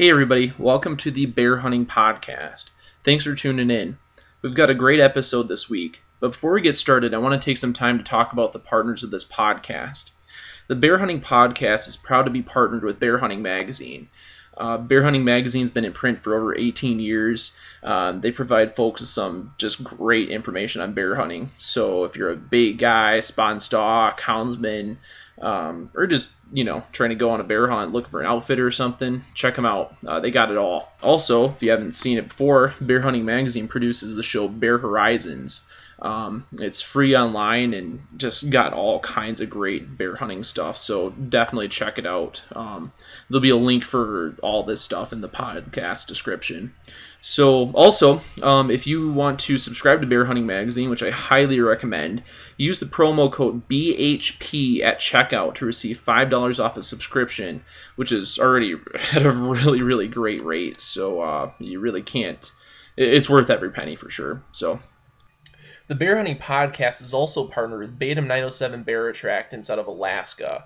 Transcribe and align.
Hey, 0.00 0.08
everybody, 0.08 0.54
welcome 0.56 0.96
to 0.96 1.10
the 1.10 1.26
Bear 1.26 1.58
Hunting 1.58 1.84
Podcast. 1.84 2.70
Thanks 3.02 3.24
for 3.24 3.34
tuning 3.34 3.70
in. 3.70 3.98
We've 4.40 4.54
got 4.54 4.70
a 4.70 4.74
great 4.74 4.98
episode 4.98 5.46
this 5.46 5.68
week, 5.68 6.02
but 6.20 6.28
before 6.28 6.54
we 6.54 6.62
get 6.62 6.78
started, 6.78 7.12
I 7.12 7.18
want 7.18 7.38
to 7.38 7.44
take 7.44 7.58
some 7.58 7.74
time 7.74 7.98
to 7.98 8.04
talk 8.04 8.32
about 8.32 8.54
the 8.54 8.60
partners 8.60 9.02
of 9.02 9.10
this 9.10 9.26
podcast. 9.26 10.08
The 10.68 10.74
Bear 10.74 10.96
Hunting 10.96 11.20
Podcast 11.20 11.86
is 11.86 11.98
proud 11.98 12.22
to 12.22 12.30
be 12.30 12.40
partnered 12.40 12.82
with 12.82 12.98
Bear 12.98 13.18
Hunting 13.18 13.42
Magazine. 13.42 14.08
Uh, 14.56 14.78
Bear 14.78 15.02
Hunting 15.02 15.24
Magazine's 15.24 15.70
been 15.70 15.84
in 15.84 15.92
print 15.92 16.22
for 16.22 16.34
over 16.34 16.56
18 16.56 16.98
years. 16.98 17.54
Um, 17.82 18.22
they 18.22 18.32
provide 18.32 18.76
folks 18.76 19.02
with 19.02 19.10
some 19.10 19.54
just 19.58 19.84
great 19.84 20.30
information 20.30 20.80
on 20.80 20.94
bear 20.94 21.14
hunting. 21.14 21.50
So 21.58 22.04
if 22.04 22.16
you're 22.16 22.30
a 22.30 22.36
big 22.36 22.78
guy, 22.78 23.20
spawn 23.20 23.60
stock, 23.60 24.18
houndsman, 24.18 24.96
um, 25.40 25.90
or 25.94 26.06
just 26.06 26.30
you 26.52 26.64
know 26.64 26.82
trying 26.92 27.10
to 27.10 27.16
go 27.16 27.30
on 27.30 27.40
a 27.40 27.44
bear 27.44 27.68
hunt 27.68 27.92
looking 27.92 28.10
for 28.10 28.20
an 28.20 28.26
outfitter 28.26 28.66
or 28.66 28.70
something. 28.70 29.22
Check 29.34 29.54
them 29.54 29.66
out. 29.66 29.94
Uh, 30.06 30.20
they 30.20 30.30
got 30.30 30.50
it 30.50 30.58
all. 30.58 30.92
Also 31.02 31.50
if 31.50 31.62
you 31.62 31.70
haven't 31.70 31.92
seen 31.92 32.18
it 32.18 32.28
before 32.28 32.74
bear 32.80 33.00
hunting 33.00 33.24
magazine 33.24 33.68
produces 33.68 34.14
the 34.14 34.22
show 34.22 34.48
bear 34.48 34.78
horizons 34.78 35.62
um, 36.02 36.46
it's 36.52 36.80
free 36.80 37.14
online 37.14 37.74
and 37.74 38.00
just 38.16 38.48
got 38.48 38.72
all 38.72 39.00
kinds 39.00 39.40
of 39.42 39.50
great 39.50 39.98
bear 39.98 40.16
hunting 40.16 40.44
stuff. 40.44 40.78
So 40.78 41.10
definitely 41.10 41.68
check 41.68 41.98
it 41.98 42.06
out. 42.06 42.42
Um, 42.52 42.92
there'll 43.28 43.42
be 43.42 43.50
a 43.50 43.56
link 43.56 43.84
for 43.84 44.34
all 44.42 44.62
this 44.62 44.80
stuff 44.80 45.12
in 45.12 45.20
the 45.20 45.28
podcast 45.28 46.06
description. 46.06 46.74
So 47.20 47.70
also, 47.72 48.22
um, 48.42 48.70
if 48.70 48.86
you 48.86 49.12
want 49.12 49.40
to 49.40 49.58
subscribe 49.58 50.00
to 50.00 50.06
Bear 50.06 50.24
Hunting 50.24 50.46
Magazine, 50.46 50.88
which 50.88 51.02
I 51.02 51.10
highly 51.10 51.60
recommend, 51.60 52.22
use 52.56 52.80
the 52.80 52.86
promo 52.86 53.30
code 53.30 53.68
BHP 53.68 54.82
at 54.82 55.00
checkout 55.00 55.56
to 55.56 55.66
receive 55.66 55.98
five 55.98 56.30
dollars 56.30 56.60
off 56.60 56.78
a 56.78 56.82
subscription, 56.82 57.62
which 57.96 58.10
is 58.10 58.38
already 58.38 58.72
at 59.14 59.26
a 59.26 59.30
really 59.30 59.82
really 59.82 60.08
great 60.08 60.42
rate. 60.42 60.80
So 60.80 61.20
uh, 61.20 61.52
you 61.58 61.80
really 61.80 62.02
can't. 62.02 62.50
It's 62.96 63.28
worth 63.28 63.50
every 63.50 63.70
penny 63.70 63.96
for 63.96 64.08
sure. 64.08 64.42
So 64.52 64.80
the 65.90 65.96
Bear 65.96 66.14
Hunting 66.14 66.38
Podcast 66.38 67.02
is 67.02 67.14
also 67.14 67.48
partnered 67.48 67.80
with 67.80 67.98
Batum 67.98 68.28
907 68.28 68.84
Bear 68.84 69.10
Attractants 69.10 69.70
out 69.70 69.80
of 69.80 69.88
Alaska. 69.88 70.64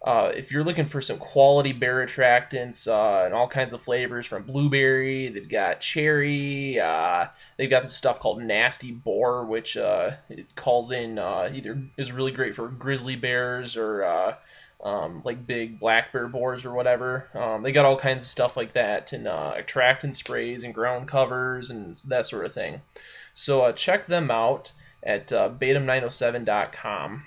Uh, 0.00 0.30
if 0.36 0.52
you're 0.52 0.62
looking 0.62 0.84
for 0.84 1.00
some 1.00 1.18
quality 1.18 1.72
bear 1.72 1.96
attractants 1.96 2.86
uh, 2.86 3.24
and 3.24 3.34
all 3.34 3.48
kinds 3.48 3.72
of 3.72 3.82
flavors 3.82 4.24
from 4.24 4.44
blueberry, 4.44 5.26
they've 5.26 5.48
got 5.48 5.80
cherry. 5.80 6.78
Uh, 6.78 7.26
they've 7.56 7.70
got 7.70 7.82
this 7.82 7.96
stuff 7.96 8.20
called 8.20 8.40
Nasty 8.40 8.92
Boar, 8.92 9.44
which 9.46 9.76
uh, 9.76 10.12
it 10.28 10.54
calls 10.54 10.92
in 10.92 11.18
uh, 11.18 11.50
either 11.52 11.82
is 11.96 12.12
really 12.12 12.30
great 12.30 12.54
for 12.54 12.68
grizzly 12.68 13.16
bears 13.16 13.76
or 13.76 14.04
uh, 14.04 14.34
um, 14.80 15.22
like 15.24 15.44
big 15.44 15.80
black 15.80 16.12
bear 16.12 16.28
boars 16.28 16.64
or 16.64 16.72
whatever. 16.72 17.28
Um, 17.34 17.64
they 17.64 17.72
got 17.72 17.84
all 17.84 17.96
kinds 17.96 18.22
of 18.22 18.28
stuff 18.28 18.56
like 18.56 18.74
that 18.74 19.12
and 19.12 19.26
attractant 19.26 20.14
sprays 20.16 20.62
and 20.62 20.72
ground 20.72 21.08
covers 21.08 21.70
and 21.70 21.96
that 22.06 22.26
sort 22.26 22.44
of 22.44 22.52
thing. 22.52 22.80
So 23.34 23.62
uh, 23.62 23.72
check 23.72 24.06
them 24.06 24.30
out 24.30 24.72
at 25.02 25.32
uh, 25.32 25.50
batum907.com. 25.50 27.24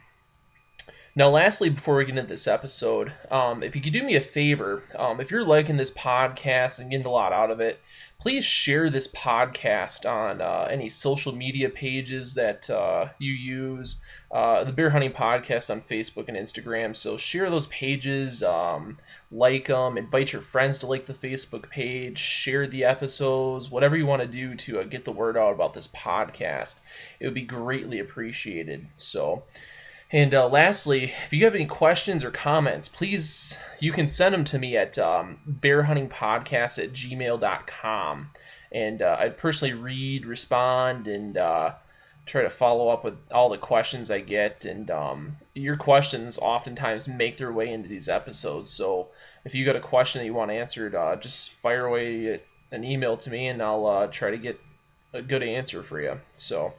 Now, 1.17 1.29
lastly, 1.29 1.69
before 1.69 1.95
we 1.95 2.05
get 2.05 2.17
into 2.17 2.27
this 2.27 2.47
episode, 2.47 3.13
um, 3.31 3.63
if 3.63 3.75
you 3.75 3.81
could 3.81 3.93
do 3.93 4.03
me 4.03 4.15
a 4.15 4.21
favor, 4.21 4.83
um, 4.95 5.21
if 5.21 5.31
you're 5.31 5.45
liking 5.45 5.77
this 5.77 5.91
podcast 5.91 6.79
and 6.79 6.91
getting 6.91 7.05
a 7.05 7.11
lot 7.11 7.31
out 7.31 7.51
of 7.51 7.61
it, 7.61 7.79
please 8.17 8.45
share 8.45 8.89
this 8.89 9.07
podcast 9.07 10.09
on 10.09 10.41
uh, 10.41 10.67
any 10.69 10.89
social 10.89 11.35
media 11.35 11.69
pages 11.69 12.35
that 12.35 12.69
uh, 12.69 13.07
you 13.19 13.33
use. 13.33 14.01
Uh, 14.31 14.63
the 14.63 14.71
Bear 14.71 14.89
Hunting 14.89 15.11
Podcast 15.11 15.69
on 15.69 15.81
Facebook 15.81 16.27
and 16.27 16.37
Instagram. 16.37 16.95
So 16.95 17.17
share 17.17 17.49
those 17.49 17.67
pages, 17.67 18.43
um, 18.43 18.97
like 19.31 19.67
them, 19.67 19.97
invite 19.97 20.33
your 20.33 20.41
friends 20.41 20.79
to 20.79 20.87
like 20.87 21.05
the 21.05 21.13
Facebook 21.13 21.69
page, 21.69 22.17
share 22.17 22.67
the 22.67 22.85
episodes, 22.85 23.69
whatever 23.69 23.95
you 23.95 24.05
want 24.05 24.21
to 24.21 24.27
do 24.27 24.55
to 24.55 24.79
uh, 24.79 24.83
get 24.83 25.05
the 25.05 25.11
word 25.11 25.37
out 25.37 25.53
about 25.53 25.73
this 25.73 25.87
podcast. 25.87 26.79
It 27.19 27.25
would 27.25 27.35
be 27.35 27.43
greatly 27.43 27.99
appreciated. 27.99 28.87
So. 28.97 29.43
And 30.11 30.33
uh, 30.33 30.47
lastly, 30.47 31.05
if 31.05 31.33
you 31.33 31.45
have 31.45 31.55
any 31.55 31.65
questions 31.65 32.23
or 32.23 32.31
comments, 32.31 32.87
please, 32.87 33.59
you 33.79 33.91
can 33.91 34.07
send 34.07 34.33
them 34.33 34.43
to 34.45 34.59
me 34.59 34.77
at 34.77 34.99
um, 34.99 35.39
bearhuntingpodcast 35.49 36.83
at 36.83 36.91
gmail.com. 36.91 38.29
And 38.71 39.01
uh, 39.01 39.17
I'd 39.19 39.37
personally 39.37 39.73
read, 39.73 40.25
respond, 40.25 41.07
and 41.07 41.37
uh, 41.37 41.73
try 42.25 42.43
to 42.43 42.49
follow 42.49 42.89
up 42.89 43.03
with 43.03 43.15
all 43.31 43.49
the 43.49 43.57
questions 43.57 44.11
I 44.11 44.19
get. 44.19 44.65
And 44.65 44.91
um, 44.91 45.37
your 45.53 45.75
questions 45.75 46.37
oftentimes 46.37 47.07
make 47.07 47.37
their 47.37 47.51
way 47.51 47.71
into 47.71 47.89
these 47.89 48.07
episodes. 48.07 48.69
So 48.69 49.09
if 49.43 49.55
you 49.55 49.65
got 49.65 49.75
a 49.75 49.81
question 49.81 50.19
that 50.19 50.25
you 50.25 50.33
want 50.33 50.51
answered, 50.51 50.93
uh, 50.93 51.15
just 51.15 51.51
fire 51.51 51.85
away 51.85 52.41
an 52.71 52.83
email 52.83 53.17
to 53.17 53.29
me, 53.29 53.47
and 53.47 53.61
I'll 53.61 53.85
uh, 53.85 54.07
try 54.07 54.31
to 54.31 54.37
get 54.37 54.59
a 55.13 55.21
good 55.21 55.43
answer 55.43 55.81
for 55.81 55.99
you. 55.99 56.19
So, 56.35 56.61
all 56.61 56.73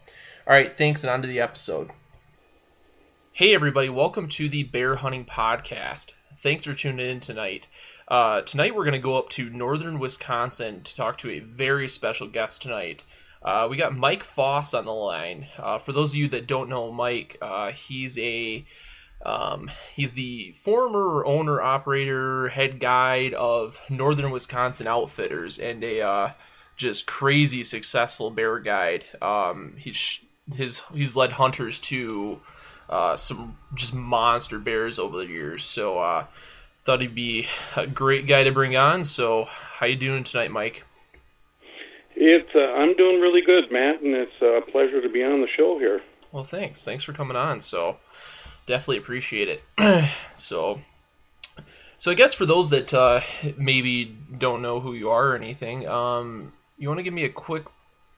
right, 0.47 0.73
thanks, 0.73 1.05
and 1.05 1.11
on 1.11 1.23
to 1.23 1.29
the 1.29 1.41
episode. 1.41 1.91
Hey, 3.37 3.55
everybody, 3.55 3.91
welcome 3.91 4.29
to 4.29 4.49
the 4.49 4.63
Bear 4.63 4.97
Hunting 4.97 5.27
Podcast. 5.27 6.15
Thanks 6.39 6.65
for 6.65 6.73
tuning 6.73 7.11
in 7.11 7.21
tonight. 7.21 7.69
Uh, 8.09 8.41
tonight, 8.41 8.75
we're 8.75 8.85
going 8.85 8.93
to 8.93 8.99
go 8.99 9.19
up 9.19 9.29
to 9.29 9.51
northern 9.51 9.99
Wisconsin 9.99 10.83
to 10.83 10.97
talk 10.97 11.19
to 11.19 11.29
a 11.29 11.41
very 11.41 11.87
special 11.89 12.29
guest 12.29 12.63
tonight. 12.63 13.05
Uh, 13.43 13.67
we 13.69 13.77
got 13.77 13.95
Mike 13.95 14.23
Foss 14.23 14.73
on 14.73 14.87
the 14.87 14.91
line. 14.91 15.49
Uh, 15.59 15.77
for 15.77 15.93
those 15.93 16.15
of 16.15 16.19
you 16.19 16.29
that 16.29 16.47
don't 16.47 16.71
know 16.71 16.91
Mike, 16.91 17.37
uh, 17.43 17.73
he's 17.73 18.19
a 18.19 18.65
um, 19.23 19.71
he's 19.95 20.15
the 20.15 20.53
former 20.53 21.23
owner, 21.27 21.61
operator, 21.61 22.49
head 22.49 22.81
guide 22.81 23.35
of 23.35 23.79
Northern 23.91 24.31
Wisconsin 24.31 24.87
Outfitters 24.87 25.59
and 25.59 25.85
a 25.85 26.01
uh, 26.01 26.31
just 26.79 27.07
crazy 27.07 27.65
successful 27.65 28.31
bear 28.31 28.61
guide. 28.61 29.05
Um, 29.21 29.75
he's 29.77 30.23
his 30.55 30.83
he's 30.95 31.17
led 31.17 31.33
hunters 31.33 31.81
to 31.81 32.41
uh, 32.89 33.17
some 33.17 33.57
just 33.75 33.95
monster 33.95 34.59
bears 34.59 34.99
over 34.99 35.19
the 35.19 35.27
years. 35.27 35.65
So 35.65 35.99
uh, 35.99 36.27
thought 36.85 37.01
he'd 37.01 37.15
be 37.15 37.47
a 37.77 37.87
great 37.87 38.27
guy 38.27 38.45
to 38.45 38.53
bring 38.53 38.77
on. 38.77 39.05
So 39.05 39.45
how 39.45 39.87
you 39.87 39.97
doing 39.97 40.25
tonight, 40.25 40.51
Mike? 40.51 40.85
It's 42.15 42.55
uh, 42.55 42.61
I'm 42.61 42.97
doing 42.97 43.21
really 43.21 43.43
good, 43.43 43.71
Matt, 43.71 44.01
and 44.01 44.15
it's 44.15 44.41
a 44.41 44.61
pleasure 44.71 45.03
to 45.03 45.09
be 45.09 45.23
on 45.23 45.43
the 45.43 45.49
show 45.57 45.79
here. 45.79 46.01
Well, 46.33 46.45
thanks. 46.45 46.85
Thanks 46.85 47.05
for 47.05 47.13
coming 47.13 47.37
on. 47.37 47.61
So 47.61 47.99
definitely 48.67 48.99
appreciate 48.99 49.49
it. 49.49 50.09
so. 50.35 50.81
So 51.99 52.11
I 52.11 52.15
guess 52.15 52.35
for 52.35 52.45
those 52.45 52.71
that 52.71 52.93
uh, 52.93 53.21
maybe 53.57 54.05
don't 54.05 54.61
know 54.61 54.81
who 54.81 54.93
you 54.93 55.11
are 55.11 55.29
or 55.29 55.35
anything, 55.35 55.89
um, 55.89 56.53
you 56.77 56.89
want 56.89 56.99
to 56.99 57.03
give 57.03 57.15
me 57.15 57.25
a 57.25 57.31
quick 57.31 57.65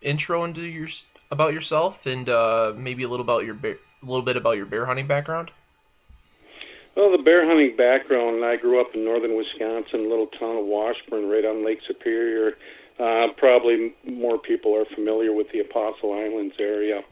intro 0.02 0.44
into 0.44 0.62
your 0.62 0.88
about 1.30 1.52
yourself 1.52 2.06
and 2.06 2.28
uh, 2.28 2.72
maybe 2.76 3.04
a 3.04 3.08
little 3.08 3.24
about 3.24 3.44
your 3.44 3.54
a 4.02 4.06
little 4.06 4.22
bit 4.22 4.36
about 4.36 4.56
your 4.56 4.66
bear 4.66 4.86
hunting 4.86 5.06
background? 5.06 5.50
Well, 6.96 7.12
the 7.12 7.22
bear 7.22 7.46
hunting 7.46 7.76
background, 7.76 8.44
I 8.44 8.56
grew 8.56 8.80
up 8.80 8.94
in 8.94 9.04
northern 9.04 9.36
Wisconsin, 9.36 10.10
little 10.10 10.26
town 10.26 10.56
of 10.56 10.64
Washburn, 10.64 11.28
right 11.28 11.44
on 11.44 11.64
Lake 11.64 11.78
Superior. 11.86 12.56
Uh, 12.98 13.28
probably 13.36 13.94
more 14.04 14.38
people 14.38 14.74
are 14.74 14.84
familiar 14.94 15.32
with 15.32 15.46
the 15.52 15.60
Apostle 15.60 16.12
Islands 16.12 16.56
area. 16.58 17.02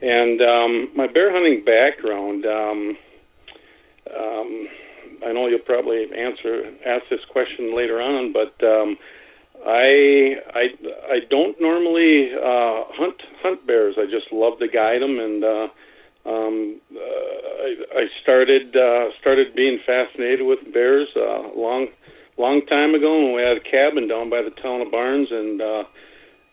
And 0.00 0.40
um, 0.40 0.90
my 0.96 1.06
bear 1.06 1.30
hunting 1.30 1.62
background, 1.64 2.46
um, 2.46 2.96
um, 4.16 4.68
I 5.24 5.32
know 5.32 5.46
you'll 5.46 5.60
probably 5.60 6.04
answer 6.16 6.72
ask 6.84 7.04
this 7.10 7.24
question 7.30 7.76
later 7.76 8.00
on, 8.00 8.32
but 8.32 8.54
um, 8.64 8.96
I 9.66 10.36
I 10.54 10.64
I 11.08 11.18
don't 11.30 11.60
normally 11.60 12.32
uh, 12.34 12.84
hunt 12.94 13.22
hunt 13.42 13.66
bears. 13.66 13.96
I 13.98 14.06
just 14.06 14.32
love 14.32 14.58
to 14.58 14.68
guide 14.68 15.02
them 15.02 15.20
and 15.20 15.44
uh, 15.44 15.68
um, 16.24 16.80
uh, 16.94 16.98
I, 16.98 17.76
I 17.94 18.06
started 18.22 18.76
uh, 18.76 19.10
started 19.20 19.54
being 19.54 19.78
fascinated 19.84 20.46
with 20.46 20.72
bears 20.72 21.08
uh, 21.16 21.48
long 21.56 21.88
long 22.38 22.64
time 22.66 22.94
ago 22.94 23.24
when 23.24 23.34
we 23.34 23.42
had 23.42 23.56
a 23.56 23.60
cabin 23.60 24.08
down 24.08 24.30
by 24.30 24.42
the 24.42 24.50
town 24.50 24.80
of 24.80 24.90
Barnes 24.90 25.28
and 25.30 25.60
uh, 25.60 25.84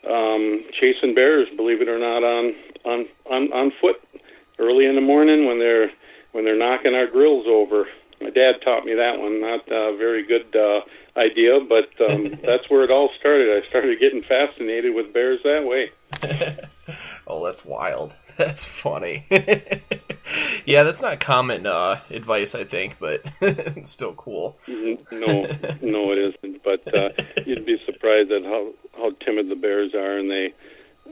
um, 0.09 0.65
chasing 0.79 1.13
bears. 1.13 1.47
Believe 1.55 1.81
it 1.81 1.89
or 1.89 1.99
not, 1.99 2.23
on 2.23 2.55
on 2.85 3.05
on 3.29 3.53
on 3.53 3.71
foot 3.79 4.01
early 4.57 4.85
in 4.85 4.95
the 4.95 5.01
morning 5.01 5.45
when 5.45 5.59
they're 5.59 5.91
when 6.31 6.45
they're 6.45 6.57
knocking 6.57 6.95
our 6.95 7.07
grills 7.07 7.45
over. 7.47 7.87
My 8.21 8.29
dad 8.29 8.61
taught 8.63 8.85
me 8.85 8.93
that 8.95 9.19
one. 9.19 9.39
Not 9.39 9.71
a 9.71 9.95
very 9.97 10.25
good 10.25 10.53
uh, 10.55 10.81
idea, 11.15 11.59
but 11.67 11.89
um, 12.09 12.39
that's 12.43 12.69
where 12.69 12.83
it 12.83 12.91
all 12.91 13.09
started. 13.19 13.63
I 13.63 13.67
started 13.67 13.99
getting 13.99 14.23
fascinated 14.23 14.93
with 14.93 15.13
bears 15.13 15.39
that 15.43 15.65
way. 15.65 15.91
oh, 17.27 17.45
that's 17.45 17.65
wild. 17.65 18.13
That's 18.39 18.63
funny. 18.63 19.25
yeah, 20.65 20.83
that's 20.83 21.01
not 21.01 21.19
common 21.19 21.65
uh, 21.67 21.99
advice, 22.09 22.55
I 22.55 22.63
think, 22.63 22.97
but 22.97 23.21
it's 23.41 23.89
still 23.89 24.13
cool. 24.13 24.57
No, 24.65 24.97
no, 25.81 26.13
it 26.13 26.35
isn't. 26.41 26.63
But 26.63 26.95
uh, 26.95 27.09
you'd 27.45 27.65
be 27.65 27.81
surprised 27.85 28.31
at 28.31 28.43
how 28.43 28.71
how 28.95 29.11
timid 29.25 29.49
the 29.49 29.57
bears 29.57 29.93
are, 29.93 30.17
and 30.17 30.31
they 30.31 30.53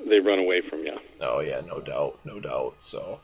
they 0.09 0.19
run 0.19 0.39
away 0.39 0.61
from 0.61 0.85
you. 0.85 0.97
Oh 1.19 1.41
yeah, 1.41 1.59
no 1.59 1.81
doubt, 1.81 2.19
no 2.23 2.39
doubt. 2.39 2.75
So, 2.77 3.19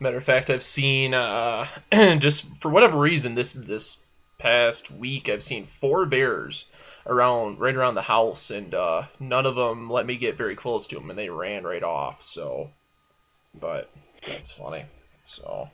matter 0.00 0.16
of 0.16 0.24
fact, 0.24 0.50
I've 0.50 0.62
seen 0.62 1.14
uh, 1.14 1.66
just 2.18 2.52
for 2.56 2.70
whatever 2.70 2.98
reason 2.98 3.36
this 3.36 3.52
this 3.52 4.02
past 4.38 4.90
week 4.90 5.28
I've 5.28 5.42
seen 5.42 5.64
four 5.64 6.06
bears 6.06 6.66
around 7.06 7.60
right 7.60 7.74
around 7.74 7.94
the 7.94 8.02
house, 8.02 8.50
and 8.50 8.74
uh, 8.74 9.04
none 9.20 9.46
of 9.46 9.54
them 9.54 9.90
let 9.90 10.06
me 10.06 10.16
get 10.16 10.36
very 10.36 10.56
close 10.56 10.86
to 10.88 10.96
them, 10.96 11.10
and 11.10 11.18
they 11.18 11.28
ran 11.28 11.64
right 11.64 11.82
off. 11.82 12.22
So, 12.22 12.70
but 13.58 13.90
that's 14.26 14.52
funny. 14.52 14.84
So 15.22 15.70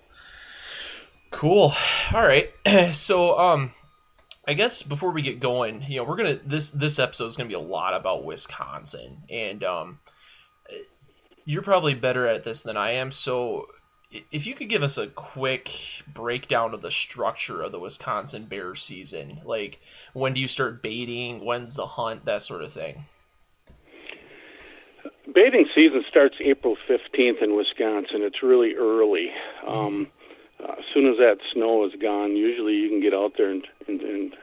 cool. 1.31 1.73
All 2.13 2.23
right. 2.23 2.51
so 2.93 3.39
um, 3.39 3.73
I 4.47 4.55
guess 4.55 4.83
before 4.83 5.11
we 5.11 5.23
get 5.23 5.41
going, 5.41 5.83
you 5.89 5.99
know, 5.99 6.05
we're 6.05 6.17
gonna 6.17 6.39
this 6.45 6.71
this 6.71 6.99
episode 6.99 7.27
is 7.27 7.37
gonna 7.37 7.49
be 7.49 7.55
a 7.55 7.61
lot 7.61 7.95
about 7.95 8.25
Wisconsin, 8.25 9.23
and 9.31 9.65
um, 9.65 9.99
you're 11.45 11.63
probably 11.63 11.95
better 11.95 12.27
at 12.27 12.45
this 12.45 12.63
than 12.63 12.77
I 12.77 12.93
am. 12.93 13.11
So 13.11 13.67
if 14.31 14.47
you 14.47 14.55
could 14.55 14.69
give 14.69 14.83
us 14.83 14.99
a 14.99 15.07
quick 15.07 15.71
breakdown 16.13 16.75
of 16.75 16.81
the 16.81 16.91
structure 16.91 17.63
of 17.63 17.73
the 17.73 17.79
Wisconsin 17.79 18.45
bear 18.45 18.75
season, 18.75 19.41
like 19.45 19.81
when 20.13 20.35
do 20.35 20.41
you 20.41 20.49
start 20.49 20.83
baiting, 20.83 21.45
when's 21.45 21.75
the 21.75 21.87
hunt, 21.87 22.27
that 22.27 22.43
sort 22.43 22.63
of 22.63 22.73
thing. 22.73 23.05
Baiting 25.33 25.67
season 25.75 26.05
starts 26.09 26.35
April 26.41 26.77
15th 26.89 27.43
in 27.43 27.57
Wisconsin. 27.57 28.23
It's 28.23 28.43
really 28.43 28.75
early. 28.75 29.31
Um, 29.67 30.09
uh, 30.63 30.73
as 30.73 30.85
soon 30.93 31.07
as 31.07 31.17
that 31.19 31.39
snow 31.53 31.87
is 31.87 31.93
gone, 32.01 32.37
usually 32.37 32.75
you 32.75 32.89
can 32.89 33.01
get 33.01 33.15
out 33.15 33.33
there 33.37 33.51
and, 33.51 33.67
and, 33.89 34.01
and 34.01 34.37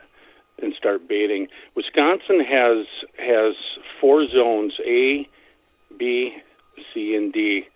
and 0.62 0.74
start 0.75 1.07
baiting. 1.07 1.48
Wisconsin 1.75 2.44
has 2.44 2.86
has 3.18 3.56
four 4.01 4.25
zones: 4.25 4.74
A, 4.86 5.27
B, 5.98 6.36
C, 6.94 7.16
and 7.16 7.31
D, 7.31 7.68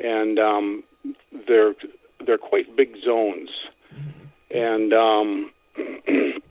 and 0.00 0.38
um, 0.38 0.84
they're 1.46 1.74
they're 2.24 2.38
quite 2.38 2.76
big 2.76 2.96
zones, 3.04 3.50
and 4.50 4.92
um, 4.92 5.50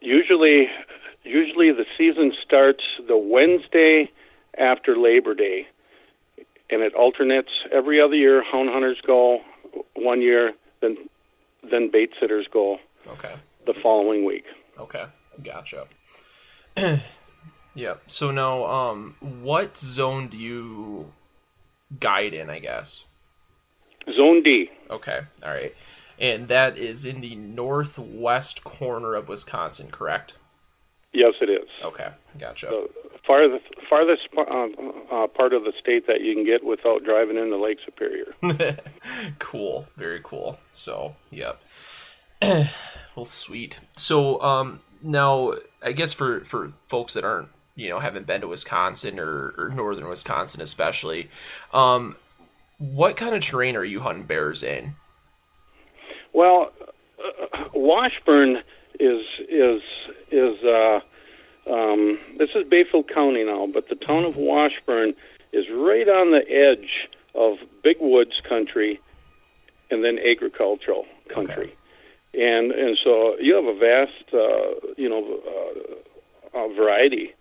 usually 0.00 0.68
usually 1.24 1.72
the 1.72 1.86
season 1.98 2.32
starts 2.44 2.84
the 3.06 3.16
Wednesday 3.16 4.10
after 4.56 4.96
Labor 4.96 5.34
Day, 5.34 5.66
and 6.70 6.82
it 6.82 6.94
alternates 6.94 7.50
every 7.72 8.00
other 8.00 8.14
year. 8.14 8.42
Hound 8.42 8.68
hunters 8.70 8.98
go 9.06 9.40
one 9.94 10.22
year, 10.22 10.52
then 10.80 10.96
then 11.70 11.90
bait 11.90 12.10
sitters 12.20 12.46
go. 12.52 12.78
Okay. 13.08 13.34
The 13.66 13.74
following 13.82 14.24
week. 14.24 14.44
Okay, 14.78 15.04
gotcha. 15.42 15.86
yeah. 17.74 17.94
So 18.06 18.30
now, 18.30 18.64
um, 18.66 19.16
what 19.20 19.76
zone 19.76 20.28
do 20.28 20.36
you 20.36 21.12
guide 21.98 22.34
in, 22.34 22.50
I 22.50 22.58
guess. 22.58 23.04
Zone 24.14 24.42
D. 24.42 24.70
Okay, 24.90 25.20
all 25.42 25.50
right. 25.50 25.74
And 26.18 26.48
that 26.48 26.78
is 26.78 27.04
in 27.04 27.20
the 27.20 27.34
northwest 27.34 28.64
corner 28.64 29.14
of 29.14 29.28
Wisconsin, 29.28 29.90
correct? 29.90 30.36
Yes, 31.12 31.34
it 31.40 31.50
is. 31.50 31.68
Okay, 31.82 32.08
gotcha. 32.38 32.66
The 32.66 32.88
farthest, 33.26 33.64
farthest 33.88 34.28
uh, 34.36 34.42
uh, 35.14 35.26
part 35.28 35.52
of 35.52 35.64
the 35.64 35.72
state 35.80 36.06
that 36.06 36.20
you 36.20 36.34
can 36.34 36.44
get 36.44 36.64
without 36.64 37.04
driving 37.04 37.36
into 37.36 37.56
Lake 37.56 37.78
Superior. 37.84 38.34
cool, 39.38 39.86
very 39.96 40.20
cool. 40.22 40.58
So, 40.70 41.16
yep. 41.30 41.60
well, 42.42 43.24
sweet. 43.24 43.80
So, 43.96 44.40
um, 44.42 44.80
now 45.02 45.54
I 45.82 45.92
guess 45.92 46.12
for 46.12 46.40
for 46.44 46.72
folks 46.84 47.14
that 47.14 47.24
aren't 47.24 47.48
you 47.76 47.90
know 47.90 48.00
haven't 48.00 48.26
been 48.26 48.40
to 48.40 48.48
Wisconsin 48.48 49.20
or, 49.20 49.54
or 49.56 49.68
northern 49.68 50.08
Wisconsin 50.08 50.62
especially. 50.62 51.30
Um, 51.72 52.16
what 52.78 53.16
kind 53.16 53.34
of 53.34 53.42
terrain 53.42 53.76
are 53.76 53.84
you 53.84 54.00
hunting 54.00 54.24
bears 54.24 54.62
in? 54.62 54.94
Well, 56.32 56.72
uh, 57.22 57.64
Washburn 57.74 58.62
is 58.98 59.24
is 59.48 59.82
is 60.30 60.62
uh, 60.64 61.00
um, 61.70 62.18
this 62.38 62.50
is 62.54 62.66
Bayfield 62.68 63.08
County 63.08 63.44
now, 63.44 63.66
but 63.66 63.88
the 63.88 63.94
town 63.94 64.24
of 64.24 64.36
Washburn 64.36 65.14
is 65.52 65.66
right 65.70 66.08
on 66.08 66.32
the 66.32 66.44
edge 66.50 67.08
of 67.34 67.58
big 67.82 67.96
woods 68.00 68.40
country 68.40 69.00
and 69.90 70.04
then 70.04 70.18
agricultural 70.18 71.06
country. 71.28 71.74
Okay. 72.34 72.48
And 72.54 72.72
and 72.72 72.98
so 73.02 73.36
you 73.38 73.54
have 73.54 73.64
a 73.64 73.78
vast 73.78 74.34
uh, 74.34 74.92
you 74.96 75.08
know 75.08 75.40
uh, 76.54 76.68
variety 76.68 77.32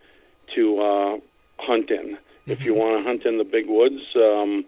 to 0.56 0.80
uh, 0.80 1.18
hunt 1.58 1.90
in. 1.90 2.18
Mm-hmm. 2.46 2.52
If 2.52 2.62
you 2.62 2.74
mm-hmm. 2.74 2.80
want 2.80 3.04
to 3.04 3.08
hunt 3.08 3.26
in 3.26 3.38
the 3.38 3.44
big 3.44 3.66
woods, 3.68 4.02
um, 4.16 4.66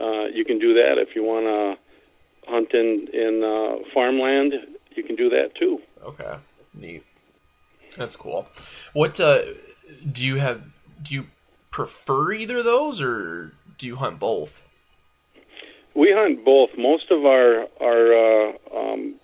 uh, 0.00 0.26
you 0.26 0.44
can 0.44 0.58
do 0.58 0.74
that. 0.74 0.98
If 0.98 1.14
you 1.14 1.22
want 1.22 1.46
to 1.46 2.50
hunt 2.50 2.72
in 2.72 3.08
in 3.12 3.42
uh, 3.44 3.84
farmland, 3.92 4.54
you 4.94 5.02
can 5.02 5.16
do 5.16 5.30
that 5.30 5.54
too. 5.54 5.80
Okay, 6.02 6.34
neat. 6.74 7.04
That's 7.96 8.16
cool. 8.16 8.48
What 8.92 9.20
uh, 9.20 9.42
do 10.10 10.24
you 10.24 10.36
have? 10.36 10.62
Do 11.02 11.14
you 11.14 11.26
prefer 11.70 12.32
either 12.32 12.58
of 12.58 12.64
those, 12.64 13.02
or 13.02 13.52
do 13.78 13.86
you 13.86 13.96
hunt 13.96 14.18
both? 14.18 14.62
We 15.94 16.12
hunt 16.12 16.44
both. 16.44 16.70
Most 16.78 17.10
of 17.10 17.24
our 17.26 17.66
our 17.80 18.14
uh, 18.14 18.52
um, 18.74 19.14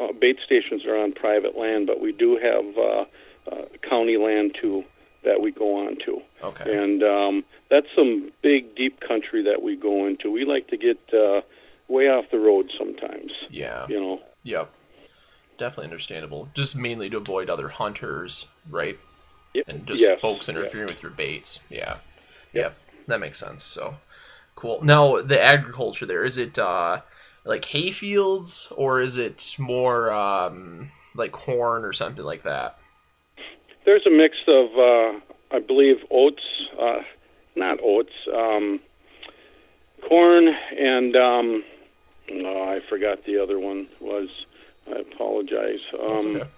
uh, 0.00 0.12
bait 0.18 0.38
stations 0.44 0.84
are 0.86 0.96
on 0.96 1.12
private 1.12 1.56
land, 1.56 1.86
but 1.86 2.00
we 2.00 2.12
do 2.12 2.38
have 2.42 2.64
uh, 2.76 3.04
uh, 3.52 3.64
county 3.88 4.16
land 4.16 4.56
too 4.60 4.84
that 5.24 5.40
we 5.40 5.50
go 5.50 5.86
on 5.86 5.96
to. 6.06 6.20
Okay. 6.42 6.76
And 6.76 7.02
um, 7.02 7.44
that's 7.70 7.86
some 7.96 8.32
big, 8.42 8.74
deep 8.76 9.00
country 9.00 9.44
that 9.44 9.62
we 9.62 9.76
go 9.76 10.06
into. 10.06 10.30
We 10.30 10.44
like 10.44 10.68
to 10.68 10.76
get 10.76 10.98
uh, 11.12 11.40
way 11.88 12.08
off 12.08 12.26
the 12.30 12.38
road 12.38 12.70
sometimes. 12.78 13.32
Yeah. 13.50 13.86
You 13.88 14.00
know. 14.00 14.20
Yep. 14.44 14.72
Definitely 15.58 15.84
understandable. 15.84 16.48
Just 16.54 16.76
mainly 16.76 17.10
to 17.10 17.18
avoid 17.18 17.50
other 17.50 17.68
hunters, 17.68 18.46
right? 18.68 18.98
Yep. 19.54 19.68
And 19.68 19.86
just 19.86 20.02
yes. 20.02 20.20
folks 20.20 20.48
interfering 20.48 20.88
yep. 20.88 20.96
with 20.96 21.02
your 21.02 21.12
baits. 21.12 21.60
Yeah. 21.70 21.78
Yep. 21.78 22.00
yep. 22.52 22.76
That 23.06 23.20
makes 23.20 23.38
sense. 23.38 23.62
So 23.62 23.96
cool. 24.54 24.82
Now 24.82 25.22
the 25.22 25.40
agriculture 25.40 26.06
there 26.06 26.24
is 26.24 26.38
it 26.38 26.58
uh, 26.58 27.00
like 27.44 27.64
hay 27.64 27.90
fields 27.90 28.72
or 28.74 29.00
is 29.00 29.16
it 29.16 29.56
more 29.58 30.10
um, 30.12 30.90
like 31.14 31.32
corn 31.32 31.84
or 31.84 31.92
something 31.92 32.24
like 32.24 32.42
that? 32.42 32.78
There's 33.84 34.06
a 34.06 34.10
mix 34.10 34.36
of, 34.46 34.66
uh, 34.78 35.20
I 35.50 35.60
believe, 35.60 35.96
oats, 36.10 36.42
uh, 36.80 37.02
not 37.56 37.78
oats, 37.82 38.12
um, 38.34 38.80
corn, 40.08 40.48
and 40.48 41.16
um, 41.16 41.64
oh, 42.32 42.68
I 42.68 42.80
forgot 42.88 43.24
the 43.24 43.42
other 43.42 43.58
one 43.58 43.88
was. 44.00 44.28
I 44.86 44.98
apologize. 44.98 45.80
Um, 45.98 46.36
okay. 46.36 46.50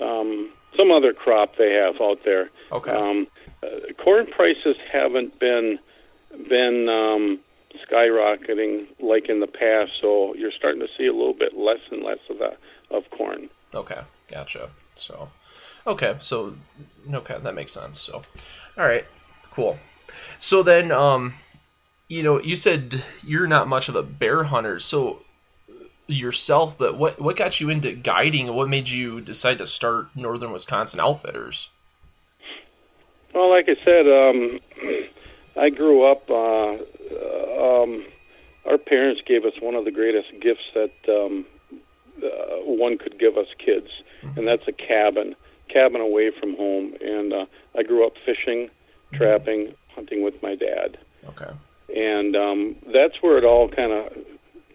um, 0.00 0.50
some 0.76 0.92
other 0.92 1.12
crop 1.12 1.56
they 1.56 1.72
have 1.72 2.00
out 2.00 2.20
there. 2.24 2.50
Okay. 2.70 2.92
Um, 2.92 3.26
uh, 3.62 3.92
corn 4.02 4.26
prices 4.26 4.76
haven't 4.90 5.38
been 5.40 5.78
been 6.48 6.88
um, 6.88 7.40
skyrocketing 7.86 8.86
like 9.00 9.28
in 9.28 9.40
the 9.40 9.46
past, 9.46 9.92
so 10.00 10.34
you're 10.34 10.52
starting 10.52 10.80
to 10.80 10.88
see 10.96 11.06
a 11.06 11.12
little 11.12 11.34
bit 11.34 11.56
less 11.56 11.80
and 11.90 12.02
less 12.02 12.18
of 12.30 12.38
that 12.38 12.58
of 12.90 13.10
corn. 13.10 13.48
Okay, 13.74 14.00
gotcha. 14.30 14.70
So, 14.94 15.30
Okay, 15.86 16.16
so 16.20 16.54
okay, 17.12 17.38
that 17.42 17.54
makes 17.54 17.72
sense. 17.72 17.98
So, 17.98 18.22
all 18.78 18.84
right, 18.84 19.04
cool. 19.52 19.78
So 20.38 20.62
then, 20.62 20.92
um, 20.92 21.34
you 22.08 22.22
know, 22.22 22.40
you 22.40 22.56
said 22.56 23.02
you're 23.24 23.48
not 23.48 23.68
much 23.68 23.88
of 23.88 23.96
a 23.96 24.02
bear 24.02 24.44
hunter, 24.44 24.78
so 24.78 25.22
yourself, 26.06 26.78
but 26.78 26.96
what 26.96 27.20
what 27.20 27.36
got 27.36 27.60
you 27.60 27.70
into 27.70 27.92
guiding? 27.92 28.52
What 28.52 28.68
made 28.68 28.88
you 28.88 29.20
decide 29.20 29.58
to 29.58 29.66
start 29.66 30.14
Northern 30.14 30.52
Wisconsin 30.52 31.00
Outfitters? 31.00 31.68
Well, 33.34 33.50
like 33.50 33.68
I 33.68 33.76
said, 33.84 34.06
um, 34.06 34.60
I 35.56 35.70
grew 35.70 36.04
up. 36.10 36.30
Uh, 36.30 36.76
um, 37.82 38.04
our 38.66 38.78
parents 38.78 39.22
gave 39.26 39.44
us 39.44 39.54
one 39.60 39.74
of 39.74 39.84
the 39.84 39.90
greatest 39.90 40.28
gifts 40.40 40.62
that 40.74 40.92
um, 41.08 41.44
uh, 42.22 42.56
one 42.64 42.98
could 42.98 43.18
give 43.18 43.36
us 43.36 43.48
kids, 43.58 43.88
mm-hmm. 44.22 44.38
and 44.38 44.46
that's 44.46 44.68
a 44.68 44.72
cabin 44.72 45.34
cabin 45.72 46.00
away 46.00 46.30
from 46.38 46.56
home, 46.56 46.94
and 47.00 47.32
uh, 47.32 47.46
I 47.76 47.82
grew 47.82 48.06
up 48.06 48.14
fishing, 48.24 48.70
trapping, 49.14 49.74
hunting 49.94 50.22
with 50.22 50.34
my 50.42 50.54
dad. 50.54 50.98
Okay. 51.28 51.50
And 51.94 52.36
um, 52.36 52.76
that's 52.92 53.14
where 53.20 53.38
it 53.38 53.44
all 53.44 53.68
kind 53.68 53.92
of 53.92 54.12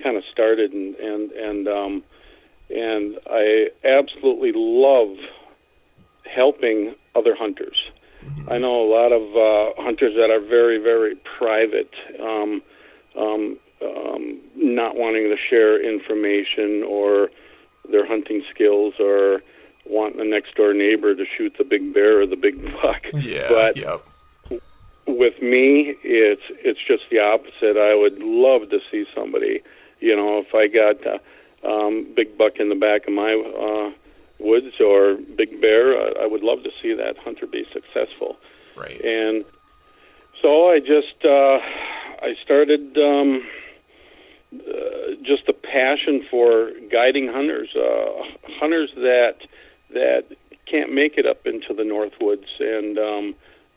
kind 0.01 0.17
of 0.17 0.23
started, 0.31 0.71
and 0.71 0.95
and 0.95 1.31
and 1.31 1.67
um, 1.67 2.03
and 2.69 3.17
I 3.29 3.67
absolutely 3.83 4.51
love 4.53 5.15
helping 6.25 6.93
other 7.15 7.35
hunters. 7.35 7.77
Mm-hmm. 8.23 8.51
I 8.51 8.57
know 8.57 8.81
a 8.81 8.89
lot 8.89 9.11
of 9.11 9.21
uh, 9.35 9.81
hunters 9.81 10.13
that 10.15 10.29
are 10.29 10.39
very 10.39 10.77
very 10.77 11.15
private. 11.37 11.93
Um, 12.19 12.61
um, 13.17 13.57
um, 13.81 14.39
not 14.55 14.95
wanting 14.95 15.23
to 15.23 15.35
share 15.49 15.81
information 15.81 16.83
or 16.83 17.29
their 17.91 18.05
hunting 18.05 18.43
skills 18.53 18.95
or 18.99 19.41
wanting 19.89 20.19
the 20.19 20.25
next 20.25 20.55
door 20.55 20.73
neighbor 20.73 21.15
to 21.15 21.25
shoot 21.37 21.55
the 21.57 21.63
big 21.63 21.93
bear 21.93 22.21
or 22.21 22.27
the 22.27 22.35
big 22.35 22.61
buck. 22.81 23.03
Yeah. 23.13 23.47
But 23.49 23.77
yep. 23.77 24.03
with 25.07 25.41
me, 25.41 25.95
it's 26.03 26.41
it's 26.63 26.79
just 26.87 27.03
the 27.09 27.19
opposite. 27.19 27.77
I 27.77 27.95
would 27.95 28.19
love 28.19 28.69
to 28.69 28.79
see 28.91 29.05
somebody, 29.15 29.61
you 29.99 30.15
know, 30.15 30.39
if 30.39 30.53
I 30.53 30.67
got 30.67 30.97
a 31.05 31.19
um, 31.67 32.07
big 32.15 32.37
buck 32.37 32.57
in 32.59 32.69
the 32.69 32.75
back 32.75 33.07
of 33.07 33.13
my 33.13 33.33
uh, 33.33 33.91
woods 34.39 34.79
or 34.79 35.17
big 35.35 35.59
bear, 35.61 35.97
I, 35.97 36.23
I 36.23 36.27
would 36.27 36.43
love 36.43 36.63
to 36.63 36.69
see 36.81 36.93
that 36.93 37.17
hunter 37.17 37.47
be 37.47 37.65
successful. 37.73 38.37
Right. 38.75 39.01
And 39.03 39.43
so 40.41 40.69
I 40.69 40.79
just 40.79 41.25
uh, 41.25 41.59
I 42.21 42.35
started 42.43 42.97
um, 42.97 43.41
uh, 44.53 45.15
just 45.23 45.49
a 45.49 45.53
passion 45.53 46.25
for 46.29 46.71
guiding 46.91 47.27
hunters, 47.27 47.69
uh, 47.75 48.23
hunters 48.59 48.91
that 48.95 49.37
that 49.93 50.25
can't 50.69 50.93
make 50.93 51.17
it 51.17 51.25
up 51.25 51.45
into 51.45 51.73
the 51.73 51.83
north 51.83 52.13
woods 52.19 52.47
and 52.59 52.97
um, 52.97 53.35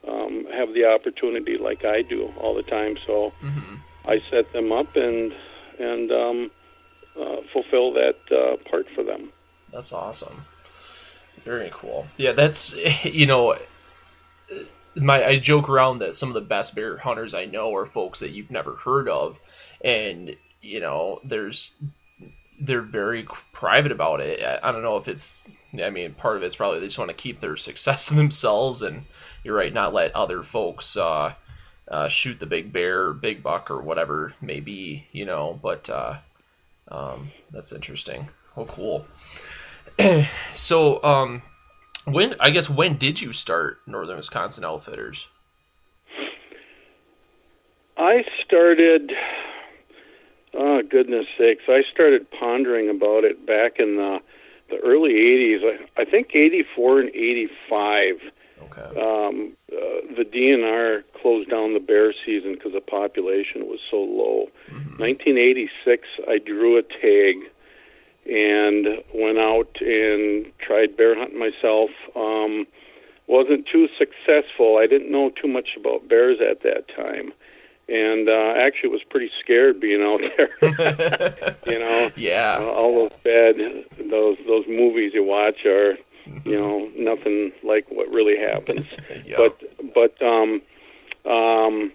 um, 0.08 0.46
have 0.52 0.72
the 0.74 0.86
opportunity 0.86 1.56
like 1.58 1.84
I 1.84 2.02
do 2.02 2.32
all 2.40 2.54
the 2.54 2.62
time. 2.62 2.96
So 3.06 3.30
hmm 3.40 3.76
I 4.04 4.22
set 4.30 4.52
them 4.52 4.72
up 4.72 4.96
and 4.96 5.32
and 5.78 6.10
um, 6.10 6.50
uh, 7.20 7.36
fulfill 7.52 7.92
that 7.94 8.16
uh, 8.30 8.56
part 8.70 8.86
for 8.94 9.04
them. 9.04 9.30
That's 9.72 9.92
awesome. 9.92 10.42
Very 11.44 11.70
cool. 11.72 12.06
Yeah, 12.16 12.32
that's 12.32 12.74
you 13.04 13.26
know, 13.26 13.56
my 14.94 15.24
I 15.24 15.38
joke 15.38 15.68
around 15.68 16.00
that 16.00 16.14
some 16.14 16.28
of 16.30 16.34
the 16.34 16.40
best 16.40 16.74
bear 16.74 16.96
hunters 16.96 17.34
I 17.34 17.44
know 17.44 17.74
are 17.74 17.86
folks 17.86 18.20
that 18.20 18.30
you've 18.30 18.50
never 18.50 18.74
heard 18.74 19.08
of, 19.08 19.38
and 19.82 20.36
you 20.60 20.80
know, 20.80 21.20
there's 21.24 21.74
they're 22.60 22.82
very 22.82 23.26
private 23.52 23.92
about 23.92 24.20
it. 24.20 24.42
I, 24.42 24.68
I 24.68 24.72
don't 24.72 24.82
know 24.82 24.96
if 24.96 25.08
it's. 25.08 25.50
I 25.82 25.90
mean, 25.90 26.14
part 26.14 26.36
of 26.36 26.42
it's 26.42 26.56
probably 26.56 26.80
they 26.80 26.86
just 26.86 26.98
want 26.98 27.10
to 27.10 27.16
keep 27.16 27.40
their 27.40 27.56
success 27.56 28.06
to 28.06 28.14
themselves, 28.16 28.82
and 28.82 29.04
you're 29.42 29.56
right, 29.56 29.72
not 29.72 29.94
let 29.94 30.14
other 30.14 30.42
folks 30.42 30.96
uh, 30.96 31.32
uh, 31.88 32.08
shoot 32.08 32.38
the 32.38 32.46
big 32.46 32.72
bear, 32.72 33.06
or 33.06 33.14
big 33.14 33.42
buck, 33.42 33.70
or 33.70 33.80
whatever 33.80 34.34
may 34.40 34.60
be. 34.60 35.06
You 35.12 35.24
know, 35.24 35.58
but 35.60 35.88
uh, 35.88 36.18
um, 36.88 37.30
that's 37.50 37.72
interesting. 37.72 38.28
Oh, 38.56 38.66
cool. 38.66 39.06
so, 40.52 41.02
um, 41.02 41.42
when 42.04 42.36
I 42.40 42.50
guess 42.50 42.68
when 42.68 42.96
did 42.96 43.20
you 43.20 43.32
start 43.32 43.78
Northern 43.86 44.16
Wisconsin 44.16 44.64
Outfitters? 44.64 45.28
I 47.96 48.24
started. 48.44 49.12
Oh 50.54 50.82
goodness 50.82 51.26
sakes! 51.38 51.64
I 51.68 51.82
started 51.92 52.30
pondering 52.30 52.88
about 52.88 53.24
it 53.24 53.46
back 53.46 53.78
in 53.78 53.96
the 53.96 54.18
the 54.68 54.78
early 54.78 55.12
'80s. 55.14 55.78
I, 55.96 56.02
I 56.02 56.04
think 56.04 56.34
'84 56.34 57.00
and 57.00 57.10
'85. 57.10 58.20
Okay. 58.62 59.00
Um, 59.00 59.52
uh, 59.72 60.14
the 60.16 60.24
DNR 60.24 61.02
closed 61.20 61.50
down 61.50 61.74
the 61.74 61.80
bear 61.80 62.12
season 62.24 62.54
because 62.54 62.72
the 62.72 62.80
population 62.80 63.66
was 63.66 63.80
so 63.90 63.96
low. 63.96 64.48
Mhm. 64.70 64.98
1986, 64.98 66.08
I 66.28 66.38
drew 66.38 66.76
a 66.76 66.82
tag 66.82 67.36
and 68.26 69.02
went 69.14 69.38
out 69.38 69.76
and 69.80 70.46
tried 70.58 70.96
bear 70.96 71.16
hunting 71.16 71.38
myself. 71.38 71.90
Um, 72.14 72.66
wasn't 73.26 73.66
too 73.66 73.88
successful. 73.96 74.76
I 74.76 74.86
didn't 74.86 75.10
know 75.10 75.30
too 75.30 75.48
much 75.48 75.70
about 75.76 76.08
bears 76.08 76.38
at 76.40 76.62
that 76.62 76.88
time, 76.88 77.32
and 77.90 78.28
uh, 78.28 78.54
actually 78.56 78.90
was 78.90 79.02
pretty 79.10 79.30
scared 79.40 79.80
being 79.80 80.02
out 80.02 80.20
there. 80.36 80.50
you 81.66 81.78
know, 81.78 82.06
uh, 82.06 82.10
yeah. 82.16 82.58
all 82.58 82.94
those 83.08 83.18
bad 83.24 83.56
those 84.10 84.38
those 84.46 84.64
movies 84.68 85.12
you 85.14 85.24
watch 85.24 85.66
are 85.66 85.96
you 86.44 86.58
know 86.58 86.90
nothing 86.96 87.52
like 87.62 87.86
what 87.90 88.08
really 88.08 88.36
happens. 88.38 88.86
yeah. 89.26 89.36
But 89.36 89.94
but 89.94 90.22
um, 90.24 90.62
um, 91.30 91.92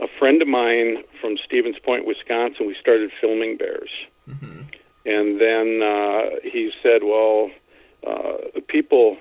a 0.00 0.06
friend 0.18 0.42
of 0.42 0.48
mine 0.48 0.98
from 1.20 1.36
Stevens 1.44 1.76
Point, 1.84 2.06
Wisconsin, 2.06 2.66
we 2.66 2.76
started 2.80 3.10
filming 3.20 3.56
bears, 3.56 3.90
hmm 4.26 4.62
and 5.06 5.40
then 5.40 5.80
uh, 5.82 6.36
he 6.42 6.70
said, 6.82 7.02
"Well, 7.04 7.50
uh, 8.06 8.60
people." 8.68 9.16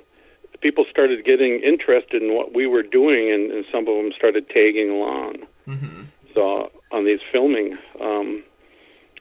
People 0.60 0.86
started 0.90 1.24
getting 1.24 1.62
interested 1.62 2.24
in 2.24 2.34
what 2.34 2.52
we 2.56 2.66
were 2.66 2.82
doing, 2.82 3.32
and, 3.32 3.52
and 3.52 3.64
some 3.72 3.88
of 3.88 3.96
them 3.96 4.12
started 4.18 4.50
tagging 4.50 4.90
along. 4.90 5.36
hmm 5.66 6.07
So 6.38 6.70
on 6.92 7.04
these 7.04 7.20
filming 7.32 7.80
um, 8.00 8.44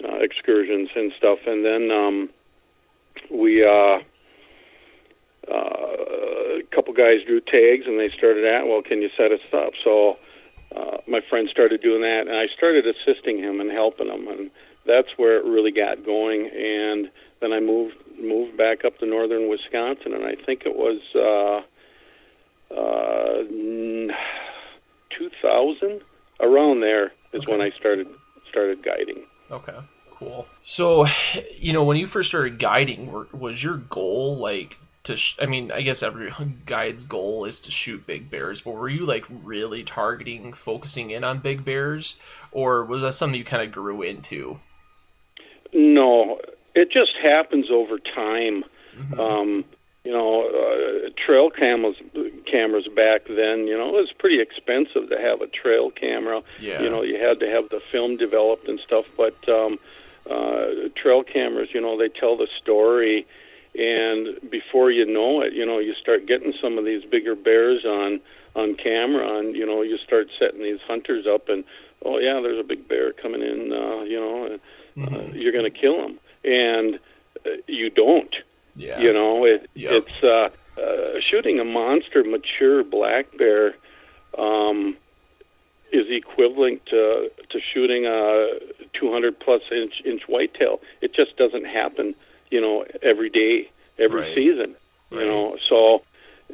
uh, 0.05 0.17
excursions 0.17 0.91
and 0.95 1.13
stuff, 1.17 1.39
and 1.47 1.65
then 1.65 1.91
um, 1.91 2.29
we 3.31 3.65
uh, 3.65 4.01
uh, 5.51 5.51
a 5.51 6.63
couple 6.75 6.93
guys 6.93 7.25
drew 7.27 7.41
tags, 7.41 7.87
and 7.87 7.99
they 7.99 8.11
started 8.11 8.45
at, 8.45 8.67
well, 8.67 8.83
can 8.83 9.01
you 9.01 9.09
set 9.17 9.33
us 9.33 9.41
up? 9.55 9.73
So 9.83 10.19
uh, 10.77 10.99
my 11.09 11.21
friend 11.31 11.49
started 11.51 11.81
doing 11.81 12.03
that, 12.03 12.27
and 12.29 12.37
I 12.37 12.49
started 12.55 12.85
assisting 12.87 13.39
him 13.39 13.63
and 13.63 13.71
helping 13.71 14.09
him, 14.09 14.29
and 14.29 14.51
that's 14.85 15.09
where 15.17 15.39
it 15.39 15.47
really 15.47 15.73
got 15.73 16.05
going. 16.05 16.51
And 16.55 17.11
then 17.41 17.55
I 17.55 17.61
moved 17.61 17.97
moved 18.21 18.59
back 18.59 18.85
up 18.85 18.99
to 18.99 19.07
northern 19.07 19.49
Wisconsin, 19.49 20.13
and 20.13 20.27
I 20.27 20.35
think 20.35 20.65
it 20.67 20.77
was 20.77 21.01
uh, 21.15 21.63
uh, 22.75 23.43
2000 25.17 26.03
around 26.41 26.81
there 26.81 27.13
is 27.33 27.43
Okay. 27.43 27.53
when 27.53 27.61
I 27.61 27.71
started 27.71 28.09
started 28.49 28.83
guiding. 28.83 29.25
Okay. 29.51 29.77
Cool. 30.13 30.47
So, 30.63 31.07
you 31.59 31.73
know, 31.75 31.85
when 31.85 31.99
you 31.99 32.07
first 32.07 32.29
started 32.31 32.59
guiding, 32.59 33.13
was 33.33 33.63
your 33.63 33.77
goal 33.77 34.39
like 34.39 34.79
to? 35.05 35.17
Sh- 35.17 35.37
I 35.43 35.47
mean, 35.47 35.71
I 35.73 35.83
guess 35.83 36.03
every 36.03 36.33
guide's 36.67 37.05
goal 37.05 37.45
is 37.45 37.61
to 37.63 37.71
shoot 37.71 38.07
big 38.07 38.31
bears, 38.31 38.63
but 38.63 38.71
were 38.71 38.89
you 38.89 39.05
like 39.05 39.27
really 39.45 39.85
targeting, 39.85 40.55
focusing 40.55 41.11
in 41.11 41.23
on 41.23 41.41
big 41.41 41.65
bears, 41.67 42.17
or 42.51 42.85
was 42.87 43.03
that 43.03 43.13
something 43.13 43.39
you 43.39 43.45
kind 43.45 43.63
of 43.63 43.73
grew 43.73 44.01
into? 44.03 44.59
No, 45.73 46.39
it 46.75 46.91
just 46.91 47.13
happens 47.23 47.67
over 47.71 47.99
time. 47.99 48.65
Mhm. 48.99 49.19
Um, 49.19 49.65
you 50.07 50.13
know, 50.13 50.47
uh, 50.47 51.09
trail 51.27 51.51
cameras 51.51 51.97
cameras 52.47 52.87
back 52.95 53.23
then, 53.27 53.67
you 53.67 53.77
know, 53.77 53.89
it 53.89 54.01
was 54.03 54.13
pretty 54.17 54.41
expensive 54.41 55.09
to 55.11 55.19
have 55.19 55.41
a 55.41 55.49
trail 55.49 55.91
camera. 55.91 56.43
yeah. 56.61 56.81
You 56.81 56.89
know, 56.89 57.03
you 57.03 57.17
had 57.21 57.41
to 57.41 57.49
have 57.51 57.69
the 57.71 57.81
film 57.91 58.17
developed 58.17 58.69
and 58.69 58.79
stuff, 58.87 59.05
but 59.17 59.37
um, 59.49 59.79
uh, 60.31 60.67
trail 60.95 61.25
cameras, 61.25 61.71
you 61.75 61.81
know, 61.81 61.99
they 61.99 62.09
tell 62.09 62.37
the 62.37 62.47
story, 62.63 63.27
and 63.75 64.39
before 64.49 64.93
you 64.93 65.05
know 65.05 65.41
it, 65.43 65.53
you 65.55 65.67
know, 65.67 65.79
you 65.81 65.93
start 66.01 66.27
getting 66.27 66.53
some 66.63 66.79
of 66.79 66.85
these 66.85 67.05
bigger 67.05 67.35
bears 67.35 67.85
on 67.85 68.21
on 68.55 68.75
camera, 68.77 69.39
and 69.39 69.57
you 69.57 69.67
know, 69.67 69.83
you 69.83 69.99
start 69.99 70.29
setting 70.39 70.63
these 70.63 70.81
hunters 70.87 71.27
up, 71.27 71.49
and 71.49 71.65
oh 72.05 72.19
yeah, 72.19 72.39
there's 72.41 72.61
a 72.61 72.69
big 72.73 72.87
bear 72.89 73.13
coming 73.13 73.43
in, 73.43 73.73
uh, 73.73 74.03
you 74.05 74.21
know, 74.21 74.47
uh, 74.47 74.59
Mhm. 74.97 75.35
you're 75.35 75.53
going 75.53 75.71
to 75.71 75.79
kill 75.85 75.99
him, 76.07 76.19
and 76.45 76.99
uh, 77.45 77.51
you 77.67 77.91
don't. 77.91 78.35
Yeah. 78.77 79.01
You 79.01 79.13
know, 79.13 79.45
it, 79.45 79.69
Yep. 79.75 79.93
it's 79.93 80.23
uh, 80.23 80.81
uh, 80.81 81.21
shooting 81.21 81.59
a 81.61 81.65
monster 81.65 82.23
mature 82.25 82.85
black 82.85 83.27
bear 83.37 83.75
um, 84.39 84.97
is 85.93 86.07
equivalent 86.11 86.85
to 86.87 87.31
to 87.51 87.61
shooting 87.73 88.07
a 88.07 88.51
200 88.93 89.39
plus 89.41 89.63
inch 89.73 90.03
inch 90.05 90.23
whitetail. 90.29 90.81
It 91.01 91.15
just 91.15 91.37
doesn't 91.37 91.65
happen, 91.67 92.15
you 92.51 92.61
know, 92.61 92.85
every 93.03 93.31
day, 93.31 93.71
every 93.99 94.23
Right. 94.23 94.35
season. 94.35 94.75
Right. 95.11 95.21
You 95.23 95.27
know, 95.27 95.57
so 95.69 96.03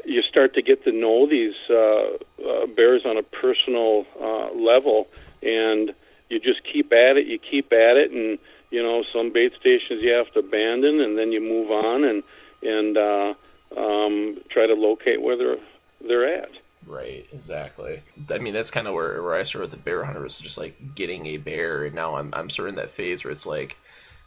you 0.05 0.23
start 0.23 0.55
to 0.55 0.63
get 0.63 0.85
to 0.85 0.93
know 0.93 1.27
these 1.27 1.55
uh, 1.71 2.17
uh, 2.47 2.67
bears 2.67 3.03
on 3.05 3.17
a 3.17 3.23
personal 3.23 4.07
uh, 4.21 4.51
level, 4.55 5.09
and 5.43 5.93
you 6.29 6.39
just 6.41 6.61
keep 6.65 6.93
at 6.93 7.17
it. 7.17 7.27
You 7.27 7.39
keep 7.39 7.73
at 7.73 7.97
it, 7.97 8.11
and 8.11 8.39
you 8.73 8.83
know, 8.83 9.05
some 9.13 9.33
bait 9.33 9.53
stations 9.61 10.03
you 10.03 10.13
have 10.13 10.33
to 10.33 10.41
abandon, 10.41 11.01
and 11.01 11.17
then 11.17 11.31
you 11.31 11.41
move 11.41 11.71
on 11.71 12.05
and 12.05 12.23
and 12.63 12.97
uh, 12.97 13.35
um, 13.77 14.39
try 14.49 14.67
to 14.67 14.75
locate 14.75 15.21
where 15.21 15.37
they're 15.37 15.59
they're 16.01 16.43
at. 16.43 16.51
Right, 16.85 17.27
exactly. 17.33 18.03
I 18.29 18.39
mean, 18.39 18.55
that's 18.55 18.73
kind 18.73 18.89
of 18.89 18.95
where, 18.95 19.23
where 19.23 19.35
I 19.35 19.45
started 19.45 19.71
with 19.71 19.79
the 19.79 19.85
bear 19.85 20.03
hunter 20.03 20.21
was 20.21 20.41
just 20.41 20.59
like 20.59 20.95
getting 20.97 21.27
a 21.27 21.37
bear, 21.37 21.85
and 21.85 21.95
now 21.95 22.17
I'm 22.17 22.33
I'm 22.35 22.51
sort 22.51 22.69
of 22.69 22.75
in 22.75 22.81
that 22.81 22.91
phase 22.91 23.25
where 23.25 23.31
it's 23.31 23.47
like 23.47 23.77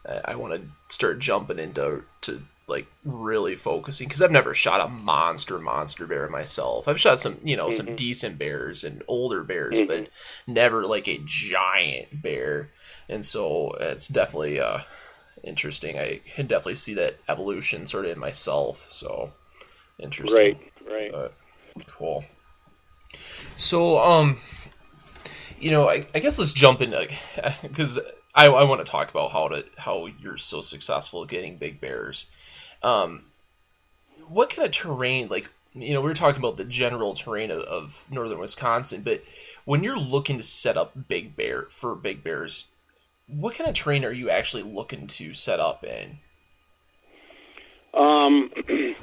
uh, 0.08 0.22
I 0.24 0.36
want 0.36 0.54
to 0.54 0.96
start 0.96 1.20
jumping 1.20 1.60
into 1.60 2.04
to 2.22 2.42
like 2.68 2.88
really 3.04 3.56
focusing 3.56 4.08
because 4.08 4.22
I've 4.22 4.32
never 4.32 4.54
shot 4.54 4.82
a 4.82 4.88
monster 4.88 5.60
monster 5.60 6.08
bear 6.08 6.28
myself. 6.30 6.88
I've 6.88 7.00
shot 7.00 7.20
some 7.20 7.38
you 7.44 7.58
know 7.58 7.70
some 7.70 7.88
Mhm. 7.88 7.96
decent 7.96 8.38
bears 8.40 8.84
and 8.84 9.04
older 9.08 9.44
bears, 9.44 9.80
Mhm. 9.80 9.88
but 9.88 10.10
never 10.48 10.86
like 10.86 11.08
a 11.08 11.22
giant 11.24 12.22
bear, 12.22 12.72
and 13.10 13.24
so 13.26 13.74
it's 13.80 14.08
definitely 14.08 14.60
uh 14.60 14.80
interesting. 15.44 16.00
I 16.00 16.22
can 16.36 16.48
definitely 16.48 16.76
see 16.76 16.96
that 16.96 17.18
evolution 17.28 17.86
sort 17.88 18.06
of 18.06 18.12
in 18.12 18.20
myself. 18.20 18.88
So 18.90 19.32
interesting. 20.00 20.56
Right, 20.56 20.74
right. 20.88 21.12
But 21.12 21.34
cool. 21.88 22.26
So, 23.58 24.00
um, 24.00 24.38
you 25.60 25.72
know, 25.72 25.90
I, 25.90 26.06
I 26.14 26.20
guess 26.20 26.40
let's 26.40 26.54
jump 26.54 26.82
into 26.82 26.98
like 26.98 27.14
because 27.62 28.00
I, 28.36 28.48
I 28.48 28.64
want 28.64 28.86
to 28.86 28.92
talk 28.92 29.10
about 29.10 29.32
how 29.32 29.48
to 29.48 29.66
how 29.78 30.08
you're 30.08 30.38
so 30.38 30.62
successful 30.62 31.24
at 31.24 31.30
getting 31.30 31.58
big 31.58 31.80
bears. 31.80 32.30
Um, 32.84 33.24
what 34.28 34.50
kind 34.50 34.66
of 34.66 34.72
terrain 34.72 35.30
like 35.30 35.50
you 35.74 35.94
know 35.94 36.02
we 36.02 36.10
were 36.10 36.16
talking 36.16 36.40
about 36.40 36.58
the 36.58 36.66
general 36.66 37.14
terrain 37.14 37.52
of, 37.52 37.62
of 37.62 38.06
northern 38.12 38.40
Wisconsin, 38.40 39.02
but 39.04 39.24
when 39.64 39.84
you're 39.84 39.98
looking 39.98 40.38
to 40.38 40.44
set 40.44 40.78
up 40.78 40.94
big 41.08 41.36
bear 41.36 41.64
for 41.70 41.96
big 41.96 42.24
bears, 42.24 42.66
what 43.28 43.56
kind 43.56 43.70
of 43.70 43.76
terrain 43.76 44.04
are 44.06 44.12
you 44.12 44.30
actually 44.30 44.64
looking 44.64 45.08
to 45.08 45.34
set 45.34 45.60
up 45.60 45.84
in? 45.86 46.18
Um, 47.94 48.52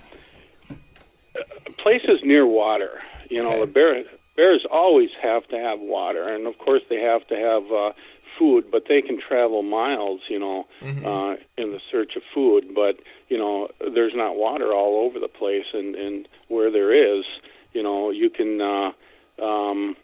places 1.79 2.21
near 2.23 2.47
water. 2.47 3.01
You 3.31 3.43
know, 3.43 3.53
Okay. 3.53 3.61
the 3.61 3.73
bear 3.73 4.05
bears 4.37 4.65
always 4.71 5.11
have 5.23 5.47
to 5.49 5.57
have 5.57 5.81
water, 5.81 6.29
and 6.35 6.47
of 6.47 6.59
course 6.59 6.83
they 6.89 7.01
have 7.01 7.27
to 7.29 7.37
have 7.37 7.63
uh, 7.73 7.93
food. 8.39 8.71
But 8.71 8.85
they 8.89 9.03
can 9.03 9.21
travel 9.21 9.63
miles. 9.63 10.21
You 10.29 10.39
know, 10.39 10.67
Mhm. 10.83 11.07
uh, 11.07 11.37
in 11.57 11.73
the 11.73 11.81
search 11.91 12.17
of 12.17 12.23
food. 12.35 12.75
But 12.75 12.97
you 13.29 13.39
know, 13.39 13.69
there's 13.95 14.15
not 14.15 14.37
water 14.37 14.73
all 14.73 15.05
over 15.05 15.19
the 15.19 15.29
place, 15.29 15.67
and 15.73 15.95
and 15.95 16.29
where 16.49 16.71
there 16.71 16.93
is, 16.93 17.25
you 17.73 17.83
know, 17.83 18.11
you 18.11 18.31
can. 18.31 18.61
Uh, 18.61 18.93
um, 19.43 19.97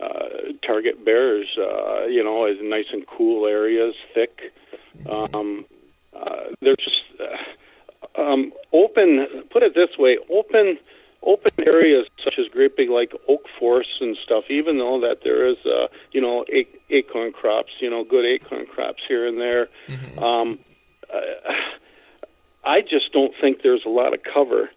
uh, 0.00 0.52
target 0.64 1.04
bears, 1.04 1.46
uh, 1.58 2.04
you 2.06 2.22
know, 2.22 2.44
as 2.44 2.56
nice 2.62 2.86
and 2.92 3.04
cool 3.06 3.46
areas, 3.46 3.94
thick. 4.14 4.52
Um, 5.06 5.64
uh, 6.14 6.54
they're 6.60 6.76
just 6.76 7.02
uh, 7.20 8.20
um, 8.20 8.52
open. 8.72 9.26
Put 9.50 9.62
it 9.62 9.74
this 9.74 9.98
way: 9.98 10.18
open, 10.32 10.78
open 11.22 11.52
areas 11.66 12.06
such 12.24 12.34
as 12.38 12.46
great 12.52 12.76
big 12.76 12.90
like 12.90 13.12
oak 13.28 13.42
forests 13.58 13.98
and 14.00 14.16
stuff. 14.24 14.44
Even 14.48 14.78
though 14.78 15.00
that 15.00 15.18
there 15.24 15.46
is, 15.46 15.56
uh, 15.66 15.88
you 16.12 16.20
know, 16.20 16.44
ac- 16.50 16.78
acorn 16.90 17.32
crops, 17.32 17.72
you 17.80 17.90
know, 17.90 18.04
good 18.04 18.24
acorn 18.24 18.66
crops 18.66 19.02
here 19.06 19.26
and 19.26 19.40
there. 19.40 19.68
Mhm. 19.88 20.22
Um, 20.22 20.58
I 22.64 22.80
just 22.82 23.12
don't 23.12 23.32
think 23.40 23.62
there's 23.62 23.84
a 23.84 23.88
lot 23.88 24.12
of 24.12 24.22
cover 24.22 24.70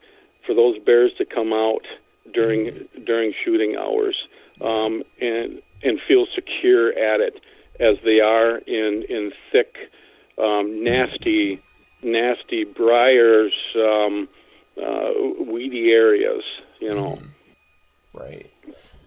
for 0.46 0.54
those 0.56 0.78
bears 0.80 1.12
to 1.18 1.26
come 1.26 1.54
out 1.54 1.86
during 2.34 2.88
during 3.06 3.34
shooting 3.44 3.76
hours 3.76 4.16
um, 4.62 5.04
and 5.20 5.62
and 5.84 6.00
feel 6.08 6.26
secure 6.34 6.92
at 6.98 7.20
it 7.20 7.42
as 7.80 7.98
they 8.06 8.20
are 8.20 8.58
in 8.60 9.04
in 9.10 9.32
thick, 9.52 9.76
um, 10.38 10.84
nasty, 10.84 11.60
nasty 12.04 12.64
briars, 12.64 13.54
um, 13.76 14.28
uh, 14.78 15.12
weedy 15.52 15.92
areas. 15.92 16.44
You 16.80 16.96
know. 16.96 17.22
Right. 18.14 18.52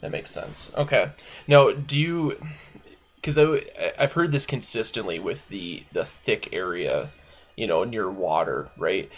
That 0.00 0.11
makes 0.12 0.30
sense. 0.30 0.71
Okay. 0.76 1.11
Now, 1.47 1.71
do 1.73 1.99
you? 1.99 2.38
Because 3.16 3.38
I've 3.38 4.12
heard 4.12 4.33
this 4.33 4.47
consistently 4.47 5.18
with 5.18 5.49
the 5.49 5.83
the 5.92 6.04
thick 6.04 6.52
area, 6.52 7.11
you 7.56 7.66
know, 7.66 7.85
near 7.85 8.11
water, 8.11 8.68
right? 8.76 9.11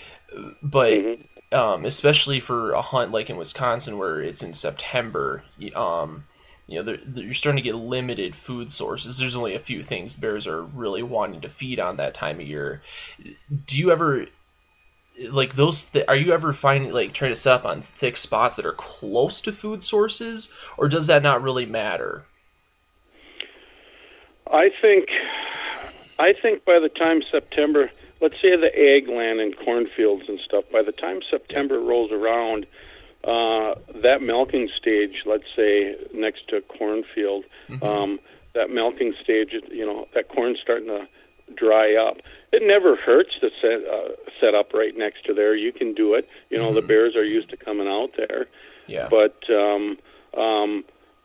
But 0.63 0.93
Mhm. 0.93 1.25
um, 1.53 1.85
especially 1.85 2.41
for 2.41 2.73
a 2.73 2.83
hunt 2.83 3.11
like 3.13 3.31
in 3.31 3.37
Wisconsin 3.37 3.99
where 3.99 4.21
it's 4.21 4.43
in 4.43 4.53
September, 4.53 5.43
um, 5.75 6.25
you 6.69 6.77
know, 6.79 6.83
they're, 6.83 6.99
they're- 7.05 7.25
you're 7.25 7.35
starting 7.35 7.63
to 7.63 7.69
get 7.69 7.77
limited 7.77 8.35
food 8.35 8.71
sources. 8.73 9.19
There's 9.19 9.37
only 9.37 9.55
a 9.55 9.61
few 9.61 9.83
things 9.83 10.17
bears 10.17 10.47
are 10.49 10.63
really 10.63 11.03
wanting 11.03 11.43
to 11.43 11.49
feed 11.49 11.79
on 11.81 11.97
that 11.99 12.15
time 12.15 12.41
of 12.41 12.47
year. 12.47 12.83
Do 13.67 13.79
you 13.79 13.93
ever 13.93 14.27
like 15.31 15.55
those 15.55 15.87
th- 15.91 16.05
are 16.09 16.17
you 16.17 16.33
ever 16.33 16.53
finding 16.53 16.93
like 16.93 17.13
trying 17.13 17.31
to 17.33 17.37
set 17.37 17.55
up 17.55 17.67
on 17.67 17.83
thick 17.83 18.17
spots 18.17 18.57
that 18.57 18.67
are 18.67 18.73
close 18.73 19.43
to 19.43 19.53
food 19.53 19.83
sources 19.83 20.51
or 20.77 20.89
does 20.89 21.09
that 21.09 21.23
not 21.23 21.43
really 21.43 21.67
matter? 21.67 22.25
I 24.51 24.71
think, 24.81 25.09
I 26.19 26.33
think 26.41 26.65
by 26.65 26.79
the 26.79 26.89
time 26.89 27.23
September, 27.31 27.91
let's 28.21 28.41
say 28.41 28.57
the 28.57 28.71
ag 28.79 29.09
land 29.09 29.41
and 29.41 29.57
cornfields 29.57 30.29
and 30.29 30.39
stuff, 30.41 30.65
by 30.73 30.83
the 30.83 30.93
time 30.93 31.21
September 31.29 31.81
rolls 31.81 32.13
around, 32.13 32.67
uh, 33.25 33.75
that 34.03 34.23
milking 34.23 34.69
stage, 34.77 35.23
let's 35.27 35.45
say 35.57 35.97
next 36.15 36.49
to 36.49 36.57
a 36.57 36.61
cornfield, 36.61 37.45
um, 37.83 38.21
that 38.55 38.71
milking 38.71 39.15
stage, 39.21 39.53
you 39.71 39.85
know, 39.85 40.07
that 40.15 40.29
corn's 40.29 40.59
starting 40.61 40.87
to 40.87 41.09
dry 41.55 41.95
up. 41.95 42.19
It 42.53 42.63
never 42.65 42.97
hurts 42.97 43.39
to 43.41 43.51
set 43.61 43.85
uh, 43.87 44.09
set 44.41 44.55
up 44.55 44.73
right 44.73 44.97
next 44.97 45.25
to 45.27 45.35
there. 45.35 45.55
You 45.55 45.73
can 45.73 45.95
do 45.95 46.15
it. 46.15 46.29
You 46.51 46.59
know, 46.59 46.73
the 46.75 46.83
bears 46.83 47.17
are 47.17 47.25
used 47.25 47.51
to 47.51 47.57
coming 47.57 47.89
out 47.89 48.11
there. 48.17 48.47
yeah 48.87 49.09
But 49.11 49.39
um, 49.51 49.99
um, 50.37 50.85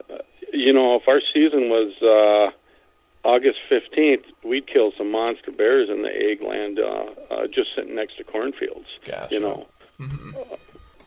uh, 0.10 0.18
you 0.54 0.74
know, 0.74 0.96
if 0.96 1.08
our 1.08 1.22
season 1.34 1.70
was 1.70 1.94
uh, 2.02 3.28
August 3.28 3.60
fifteenth, 3.70 4.26
we'd 4.44 4.68
kill 4.68 4.92
some 4.98 5.12
monster 5.12 5.52
bears 5.52 5.90
in 5.90 6.02
the 6.02 6.10
ag 6.10 6.42
land, 6.42 6.80
uh, 6.80 7.34
uh, 7.34 7.48
just 7.48 7.70
sitting 7.76 7.96
next 7.96 8.18
to 8.18 8.24
cornfields. 8.24 8.88
gotcha 9.06 9.34
You 9.34 9.40
know, 9.42 9.68
mhm 10.00 10.58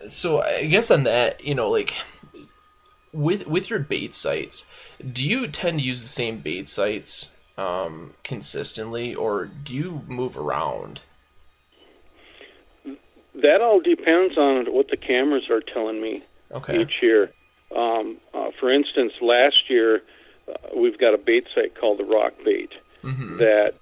so 0.07 0.43
i 0.43 0.65
guess 0.67 0.91
on 0.91 1.05
that 1.05 1.45
you 1.45 1.55
know 1.55 1.71
like 1.71 1.95
with 3.13 3.47
with 3.47 3.71
your 3.71 3.79
bait 3.79 4.15
sites 4.15 4.67
do 5.13 5.25
you 5.25 5.49
tend 5.49 5.79
to 5.81 5.85
use 5.85 6.03
the 6.03 6.09
same 6.09 6.39
bait 6.39 6.69
sites 6.69 7.31
um, 7.57 8.15
consistently 8.25 9.15
or 9.15 9.47
do 9.47 9.75
you 9.75 10.03
move 10.09 10.37
around 10.37 11.03
that 13.35 13.61
all 13.61 13.81
depends 13.81 14.39
on 14.39 14.73
what 14.73 14.89
the 14.89 14.97
cameras 14.97 15.51
are 15.51 15.61
telling 15.61 16.01
me. 16.01 16.23
okay 16.53 16.81
each 16.81 17.03
year. 17.03 17.31
Um, 17.75 18.19
uh, 18.33 18.51
for 18.61 18.73
instance, 18.73 19.13
last 19.21 19.69
year 19.69 20.03
uh, 20.49 20.77
we've 20.77 20.99
got 20.99 21.15
a 21.15 21.19
bait 21.19 21.47
site 21.55 21.79
called 21.79 21.99
the 21.99 22.05
Rock 22.05 22.35
Bait 22.45 22.71
hmm 23.03 23.37
that 23.37 23.75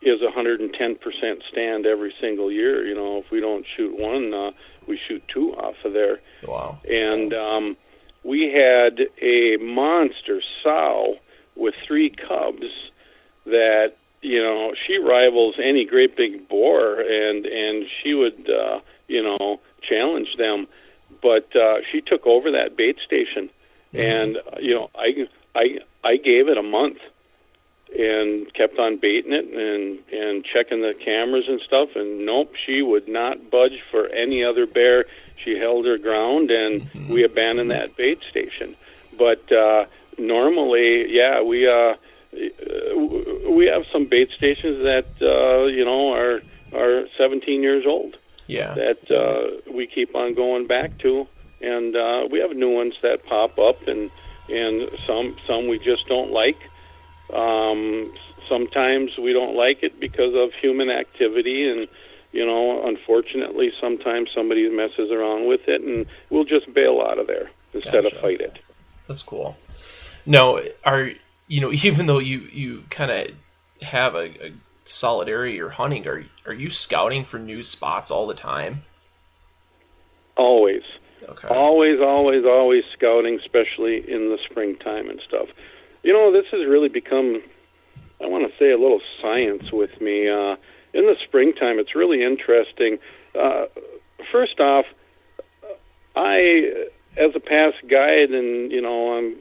is 0.00 0.20
110% 0.20 1.42
stand 1.50 1.86
every 1.86 2.14
single 2.16 2.50
year. 2.50 2.86
You 2.86 2.94
know, 2.94 3.18
if 3.18 3.30
we 3.30 3.40
don't 3.40 3.66
shoot 3.76 3.98
one, 3.98 4.32
uh, 4.32 4.50
we 4.86 4.98
shoot 5.08 5.22
two 5.32 5.54
off 5.54 5.74
of 5.84 5.92
there. 5.92 6.20
wow 6.46 6.78
And 6.88 7.34
um, 7.34 7.76
we 8.22 8.52
had 8.52 9.00
a 9.20 9.56
monster 9.56 10.40
sow 10.62 11.16
with 11.56 11.74
three 11.86 12.10
cubs 12.10 12.90
that 13.44 13.94
you 14.20 14.42
know 14.42 14.74
she 14.86 14.98
rivals 14.98 15.56
any 15.62 15.84
great 15.84 16.16
big 16.16 16.48
boar, 16.48 17.00
and 17.00 17.46
and 17.46 17.86
she 18.02 18.14
would 18.14 18.50
uh, 18.50 18.80
you 19.06 19.22
know 19.22 19.60
challenge 19.82 20.36
them. 20.36 20.66
But 21.22 21.54
uh, 21.56 21.78
she 21.90 22.00
took 22.00 22.26
over 22.26 22.50
that 22.50 22.76
bait 22.76 22.98
station, 23.04 23.50
and 23.92 24.36
uh, 24.36 24.58
you 24.60 24.74
know 24.74 24.90
I 24.94 25.28
I 25.54 25.78
I 26.04 26.16
gave 26.16 26.48
it 26.48 26.58
a 26.58 26.62
month 26.62 26.98
and 27.98 28.52
kept 28.52 28.78
on 28.78 28.98
baiting 28.98 29.32
it 29.32 29.46
and 29.46 29.98
and 30.12 30.44
checking 30.44 30.82
the 30.82 30.94
cameras 30.94 31.46
and 31.48 31.60
stuff. 31.60 31.90
And 31.94 32.26
nope 32.26 32.54
she 32.66 32.82
would 32.82 33.08
not 33.08 33.50
budge 33.50 33.82
for 33.90 34.08
any 34.08 34.44
other 34.44 34.66
bear. 34.66 35.06
She 35.42 35.58
held 35.58 35.86
her 35.86 35.98
ground 35.98 36.50
and 36.50 36.88
we 37.08 37.24
abandoned 37.24 37.70
that 37.70 37.96
bait 37.96 38.20
station. 38.28 38.76
But 39.16 39.50
uh 39.50 39.86
normally 40.18 41.10
yeah 41.10 41.40
we 41.40 41.66
uh, 41.66 41.94
we 42.32 43.66
have 43.66 43.84
some 43.92 44.06
bait 44.06 44.30
stations 44.36 44.82
that 44.82 45.08
uh 45.22 45.64
you 45.66 45.84
know 45.84 46.12
are 46.12 46.40
are 46.72 47.06
17 47.16 47.62
years 47.62 47.84
old 47.86 48.16
yeah 48.48 48.74
that 48.74 49.10
uh, 49.10 49.70
we 49.72 49.86
keep 49.86 50.16
on 50.16 50.34
going 50.34 50.66
back 50.66 50.98
to, 50.98 51.28
and 51.60 51.94
uh, 51.94 52.26
we 52.28 52.40
have 52.40 52.56
new 52.56 52.70
ones 52.70 52.94
that 53.02 53.24
pop 53.26 53.58
up, 53.58 53.86
and 53.86 54.10
and 54.48 54.90
some 55.06 55.36
some 55.46 55.68
we 55.68 55.78
just 55.78 56.08
don't 56.08 56.32
like. 56.32 56.68
Um, 57.32 58.12
sometimes 58.48 59.16
we 59.18 59.32
don't 59.32 59.54
like 59.54 59.82
it 59.82 60.00
because 60.00 60.34
of 60.34 60.52
human 60.54 60.90
activity, 60.90 61.68
and 61.68 61.86
you 62.32 62.44
know, 62.44 62.86
unfortunately, 62.86 63.70
sometimes 63.80 64.30
somebody 64.34 64.68
messes 64.68 65.10
around 65.10 65.46
with 65.46 65.68
it, 65.68 65.82
and 65.82 66.06
we'll 66.30 66.44
just 66.44 66.72
bail 66.74 67.00
out 67.00 67.18
of 67.18 67.26
there 67.26 67.50
instead 67.74 68.04
Gotcha. 68.04 68.16
of 68.16 68.22
fight 68.22 68.40
it. 68.40 68.58
That's 69.06 69.22
cool. 69.22 69.56
No, 70.26 70.62
are 70.84 71.10
you 71.48 71.60
know 71.60 71.72
even 71.82 72.06
though 72.06 72.18
you 72.20 72.38
you 72.52 72.84
kind 72.90 73.10
of 73.10 73.28
have 73.82 74.14
a, 74.14 74.46
a 74.46 74.52
solid 74.84 75.28
area 75.28 75.54
you're 75.54 75.70
hunting, 75.70 76.06
are 76.06 76.24
are 76.46 76.52
you 76.52 76.70
scouting 76.70 77.24
for 77.24 77.38
new 77.38 77.62
spots 77.62 78.10
all 78.10 78.26
the 78.26 78.34
time? 78.34 78.82
Always. 80.36 80.84
Okay. 81.28 81.48
Always, 81.48 82.00
always, 82.00 82.44
always 82.44 82.84
scouting, 82.92 83.38
especially 83.40 84.08
in 84.08 84.30
the 84.30 84.38
springtime 84.48 85.10
and 85.10 85.20
stuff. 85.20 85.48
You 86.02 86.12
know, 86.12 86.32
this 86.32 86.46
has 86.52 86.64
really 86.66 86.88
become, 86.88 87.42
I 88.22 88.26
want 88.26 88.50
to 88.50 88.56
say, 88.56 88.70
a 88.70 88.78
little 88.78 89.00
science 89.20 89.72
with 89.72 90.00
me. 90.00 90.28
Uh, 90.28 90.56
in 90.94 91.06
the 91.06 91.16
springtime, 91.22 91.78
it's 91.78 91.94
really 91.94 92.22
interesting. 92.22 92.98
Uh, 93.38 93.66
first 94.30 94.60
off, 94.60 94.86
I, 96.16 96.88
as 97.18 97.34
a 97.34 97.40
past 97.40 97.76
guide, 97.88 98.30
and 98.30 98.70
you 98.70 98.80
know, 98.80 99.16
I'm 99.18 99.36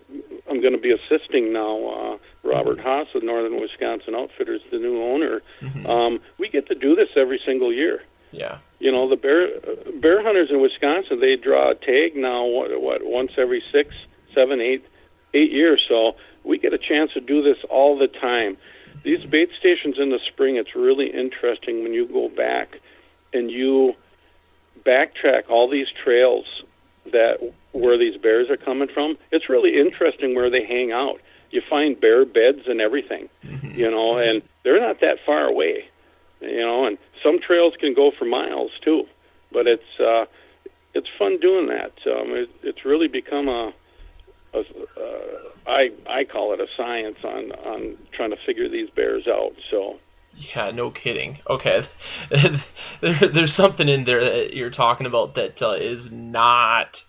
I'm 0.49 0.61
going 0.61 0.73
to 0.73 0.79
be 0.79 0.91
assisting 0.91 1.53
now. 1.53 1.87
Uh, 1.87 2.17
Robert 2.43 2.79
Haas 2.79 3.07
of 3.13 3.23
Northern 3.23 3.59
Wisconsin 3.59 4.15
Outfitters, 4.15 4.61
the 4.71 4.77
new 4.79 5.01
owner. 5.03 5.41
Um, 5.85 6.19
we 6.37 6.47
get 6.47 6.67
to 6.67 6.75
do 6.75 6.95
this 6.95 7.09
every 7.17 7.41
single 7.45 7.73
year 7.73 8.01
Yeah. 8.31 8.59
you 8.79 8.89
know 8.91 9.09
the 9.09 9.17
bear 9.17 9.49
bear 9.99 10.21
hunters 10.23 10.49
in 10.49 10.61
Wisconsin 10.61 11.19
they 11.19 11.35
draw 11.35 11.71
a 11.71 11.75
tag 11.75 12.15
now 12.15 12.45
what 12.45 12.81
what 12.81 13.01
once 13.05 13.33
every 13.37 13.61
six 13.71 13.93
seven 14.33 14.61
eight 14.61 14.85
eight 15.33 15.51
years 15.51 15.83
so 15.89 16.15
we 16.45 16.57
get 16.57 16.71
a 16.73 16.77
chance 16.77 17.11
to 17.13 17.19
do 17.19 17.41
this 17.41 17.57
all 17.69 17.97
the 17.97 18.07
time 18.07 18.55
these 19.03 19.25
bait 19.25 19.49
stations 19.59 19.99
in 19.99 20.09
the 20.09 20.19
spring 20.19 20.55
it's 20.55 20.73
really 20.75 21.07
interesting 21.09 21.83
when 21.83 21.93
you 21.93 22.05
go 22.07 22.29
back 22.29 22.79
and 23.33 23.51
you 23.51 23.93
backtrack 24.85 25.49
all 25.49 25.67
these 25.67 25.87
trails 26.03 26.45
that 27.11 27.53
where 27.71 27.97
these 27.97 28.17
bears 28.17 28.49
are 28.49 28.57
coming 28.57 28.87
from 28.87 29.17
it's 29.31 29.49
really 29.49 29.79
interesting 29.79 30.35
where 30.35 30.49
they 30.49 30.65
hang 30.65 30.91
out 30.91 31.19
you 31.51 31.61
find 31.69 31.99
bear 31.99 32.25
beds 32.25 32.67
and 32.67 32.81
everything, 32.81 33.29
Mm-hmm. 33.45 33.79
you 33.79 33.89
know, 33.89 34.17
and 34.17 34.41
they're 34.63 34.79
not 34.79 34.99
that 35.01 35.19
far 35.25 35.45
away, 35.45 35.85
you 36.41 36.59
know, 36.59 36.85
and 36.85 36.97
some 37.23 37.39
trails 37.39 37.73
can 37.79 37.93
go 37.93 38.11
for 38.11 38.25
miles 38.25 38.71
too, 38.81 39.07
but 39.51 39.67
it's 39.67 39.99
uh, 39.99 40.25
it's 40.93 41.07
fun 41.17 41.39
doing 41.39 41.67
that. 41.67 41.93
Um, 42.05 42.31
it, 42.31 42.49
it's 42.63 42.83
really 42.83 43.07
become 43.07 43.47
a, 43.47 43.73
a 44.53 44.59
uh, 44.59 45.39
I 45.65 45.91
I 46.09 46.23
call 46.25 46.53
it 46.53 46.59
a 46.59 46.67
science 46.75 47.17
on 47.23 47.51
on 47.65 47.97
trying 48.11 48.31
to 48.31 48.37
figure 48.45 48.67
these 48.67 48.89
bears 48.89 49.27
out. 49.27 49.53
So 49.71 49.97
Yeah, 50.35 50.71
no 50.71 50.91
kidding. 50.91 51.39
Okay, 51.49 51.83
there, 52.29 53.13
there's 53.13 53.53
something 53.53 53.87
in 53.89 54.03
there 54.03 54.23
that 54.23 54.53
you're 54.53 54.69
talking 54.69 55.07
about 55.07 55.35
that 55.35 55.61
uh, 55.61 55.71
is 55.71 56.11
not 56.11 57.03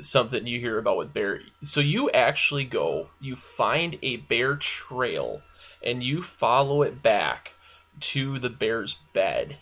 something 0.00 0.46
you 0.46 0.60
hear 0.60 0.78
about 0.78 0.98
with 0.98 1.12
bear. 1.12 1.40
So 1.62 1.80
you 1.80 2.10
actually 2.10 2.64
go, 2.64 3.08
you 3.20 3.36
find 3.36 3.98
a 4.02 4.16
bear 4.18 4.56
trail, 4.56 5.42
and 5.82 6.02
you 6.02 6.22
follow 6.22 6.82
it 6.82 7.02
back 7.02 7.54
to 8.00 8.38
the 8.38 8.50
bear's 8.50 8.94
bed. 9.12 9.58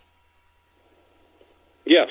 yes, 1.85 2.11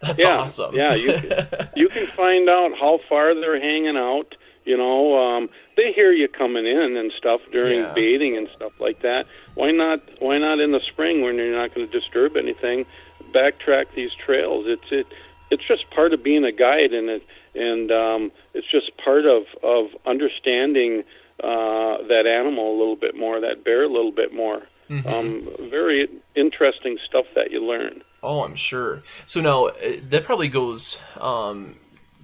That's 0.00 0.24
Yeah, 0.24 0.38
awesome. 0.40 0.74
yeah, 0.74 0.94
you 0.94 1.14
you 1.74 1.88
can 1.88 2.06
find 2.16 2.48
out 2.48 2.72
how 2.78 2.98
far 3.08 3.34
they're 3.34 3.60
hanging 3.60 3.96
out. 3.96 4.34
You 4.66 4.76
know, 4.76 5.16
um, 5.16 5.48
they 5.76 5.92
hear 5.92 6.10
you 6.12 6.26
coming 6.28 6.66
in 6.66 6.96
and 6.96 7.12
stuff 7.12 7.40
during 7.52 7.80
Yeah. 7.80 7.92
baiting 7.94 8.36
and 8.36 8.48
stuff 8.54 8.72
like 8.80 9.00
that. 9.02 9.26
Why 9.54 9.70
not? 9.70 10.00
Why 10.18 10.38
not 10.38 10.60
in 10.60 10.72
the 10.72 10.80
spring 10.80 11.22
when 11.22 11.36
you're 11.36 11.56
not 11.56 11.72
going 11.74 11.86
to 11.88 11.92
disturb 12.00 12.36
anything? 12.36 12.84
Backtrack 13.32 13.86
these 13.94 14.12
trails. 14.14 14.66
It's 14.66 14.90
it. 14.90 15.06
It's 15.50 15.62
just 15.62 15.88
part 15.90 16.12
of 16.12 16.22
being 16.24 16.44
a 16.44 16.50
guide, 16.52 16.92
and 16.92 17.08
it 17.08 17.22
and 17.54 17.90
um, 17.92 18.32
it's 18.54 18.66
just 18.66 18.96
part 18.98 19.24
of 19.24 19.44
of 19.62 19.90
understanding 20.04 21.04
uh, 21.42 22.02
that 22.08 22.26
animal 22.26 22.76
a 22.76 22.78
little 22.78 22.96
bit 22.96 23.14
more, 23.16 23.40
that 23.40 23.62
bear 23.62 23.84
a 23.84 23.88
little 23.88 24.10
bit 24.12 24.32
more. 24.34 24.62
Mhm. 24.90 25.06
Um, 25.06 25.48
very 25.70 26.08
interesting 26.34 26.98
stuff 27.04 27.26
that 27.34 27.50
you 27.50 27.64
learn. 27.64 28.02
Oh, 28.22 28.42
I'm 28.42 28.56
sure. 28.56 29.02
So 29.26 29.40
now 29.40 29.66
uh, 29.66 29.72
that 30.10 30.24
probably 30.24 30.48
goes 30.48 30.98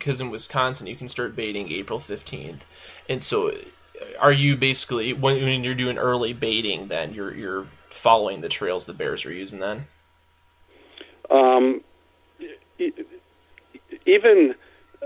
because 0.02 0.20
in 0.20 0.30
Wisconsin 0.30 0.88
you 0.88 0.96
can 0.96 1.06
start 1.06 1.36
baiting 1.36 1.70
April 1.70 2.00
15th, 2.00 2.62
and 3.08 3.22
so 3.22 3.52
are 4.18 4.32
you 4.32 4.56
basically 4.56 5.12
when, 5.12 5.44
when 5.44 5.62
you're 5.62 5.76
doing 5.76 5.96
early 5.96 6.32
baiting, 6.32 6.88
then 6.88 7.14
you're 7.14 7.32
you're 7.32 7.66
following 7.90 8.40
the 8.40 8.48
trails 8.48 8.84
the 8.86 8.92
bears 8.92 9.24
are 9.26 9.32
using 9.32 9.60
then? 9.60 9.86
Um, 11.30 11.82
even 14.04 14.54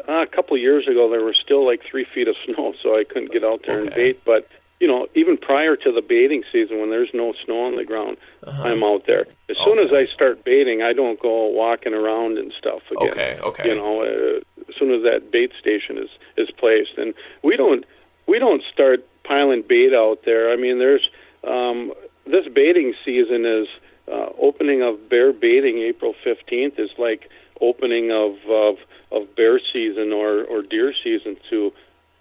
uh, 0.08 0.22
a 0.22 0.26
couple 0.26 0.56
of 0.56 0.62
years 0.62 0.88
ago, 0.88 1.10
there 1.10 1.22
was 1.22 1.36
still 1.36 1.66
like 1.66 1.82
three 1.84 2.04
feet 2.04 2.28
of 2.28 2.36
snow, 2.46 2.74
so 2.82 2.98
I 2.98 3.04
couldn't 3.04 3.32
get 3.32 3.44
out 3.44 3.64
there 3.66 3.80
and 3.80 3.94
bait. 3.94 4.24
But 4.24 4.48
you 4.80 4.86
know, 4.86 5.06
even 5.14 5.36
prior 5.38 5.74
to 5.76 5.90
the 5.92 6.02
baiting 6.02 6.42
season, 6.52 6.78
when 6.80 6.90
there's 6.90 7.08
no 7.14 7.32
snow 7.44 7.64
on 7.64 7.76
the 7.76 7.84
ground, 7.84 8.16
Uh-huh. 8.42 8.62
I'm 8.62 8.84
out 8.84 9.06
there. 9.06 9.26
As 9.48 9.56
soon 9.64 9.78
as 9.78 9.90
I 9.92 10.06
start 10.06 10.44
baiting, 10.44 10.82
I 10.82 10.92
don't 10.92 11.18
go 11.18 11.46
walking 11.46 11.94
around 11.94 12.36
and 12.38 12.52
stuff 12.52 12.82
again. 12.90 13.10
Okay, 13.10 13.38
okay. 13.42 13.68
You 13.68 13.74
know, 13.74 14.02
uh, 14.02 14.40
as 14.68 14.74
soon 14.78 14.92
as 14.92 15.02
that 15.02 15.30
bait 15.30 15.52
station 15.58 15.96
is 15.98 16.10
is 16.36 16.50
placed, 16.50 16.98
and 16.98 17.14
we 17.42 17.56
don't 17.56 17.84
we 18.26 18.38
don't 18.38 18.62
start 18.72 19.06
piling 19.24 19.62
bait 19.66 19.94
out 19.94 20.20
there. 20.24 20.52
I 20.52 20.56
mean, 20.56 20.78
there's 20.78 21.08
um, 21.44 21.92
this 22.26 22.46
baiting 22.48 22.92
season 23.04 23.46
is 23.46 23.68
uh, 24.12 24.28
opening 24.40 24.82
of 24.82 25.08
bear 25.08 25.32
baiting 25.32 25.78
April 25.78 26.14
15th 26.24 26.78
is 26.78 26.90
like 26.98 27.30
opening 27.60 28.10
of 28.12 28.34
of, 28.48 28.76
of 29.10 29.34
bear 29.36 29.58
season 29.72 30.12
or 30.12 30.44
or 30.44 30.62
deer 30.62 30.92
season 31.02 31.36
to 31.50 31.72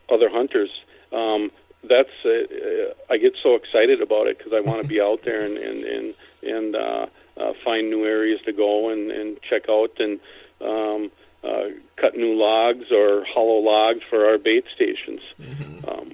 other 0.10 0.30
hunters. 0.30 0.70
Um, 1.12 1.52
that's 1.90 2.10
uh, 2.26 2.30
uh, 2.30 2.94
I 3.10 3.18
get 3.18 3.34
so 3.42 3.56
excited 3.56 4.02
about 4.02 4.28
it 4.28 4.38
because 4.38 4.54
I 4.54 4.60
want 4.60 4.82
to 4.82 4.88
be 4.88 5.02
out 5.02 5.20
there 5.26 5.44
and 5.44 5.58
and 5.58 5.84
and, 5.84 6.16
and 6.44 6.76
uh, 6.76 7.06
uh, 7.38 7.54
find 7.64 7.90
new 7.90 8.06
areas 8.06 8.40
to 8.46 8.54
go 8.54 8.90
and, 8.90 9.12
and 9.12 9.38
check 9.42 9.64
out 9.70 9.92
and 10.00 10.20
um, 10.62 11.12
uh, 11.44 11.70
cut 12.00 12.16
new 12.16 12.34
logs 12.36 12.92
or 12.92 13.26
hollow 13.26 13.60
logs 13.60 14.02
for 14.10 14.26
our 14.26 14.38
bait 14.38 14.66
stations 14.74 15.22
hmm 15.38 15.80
um, 15.88 16.12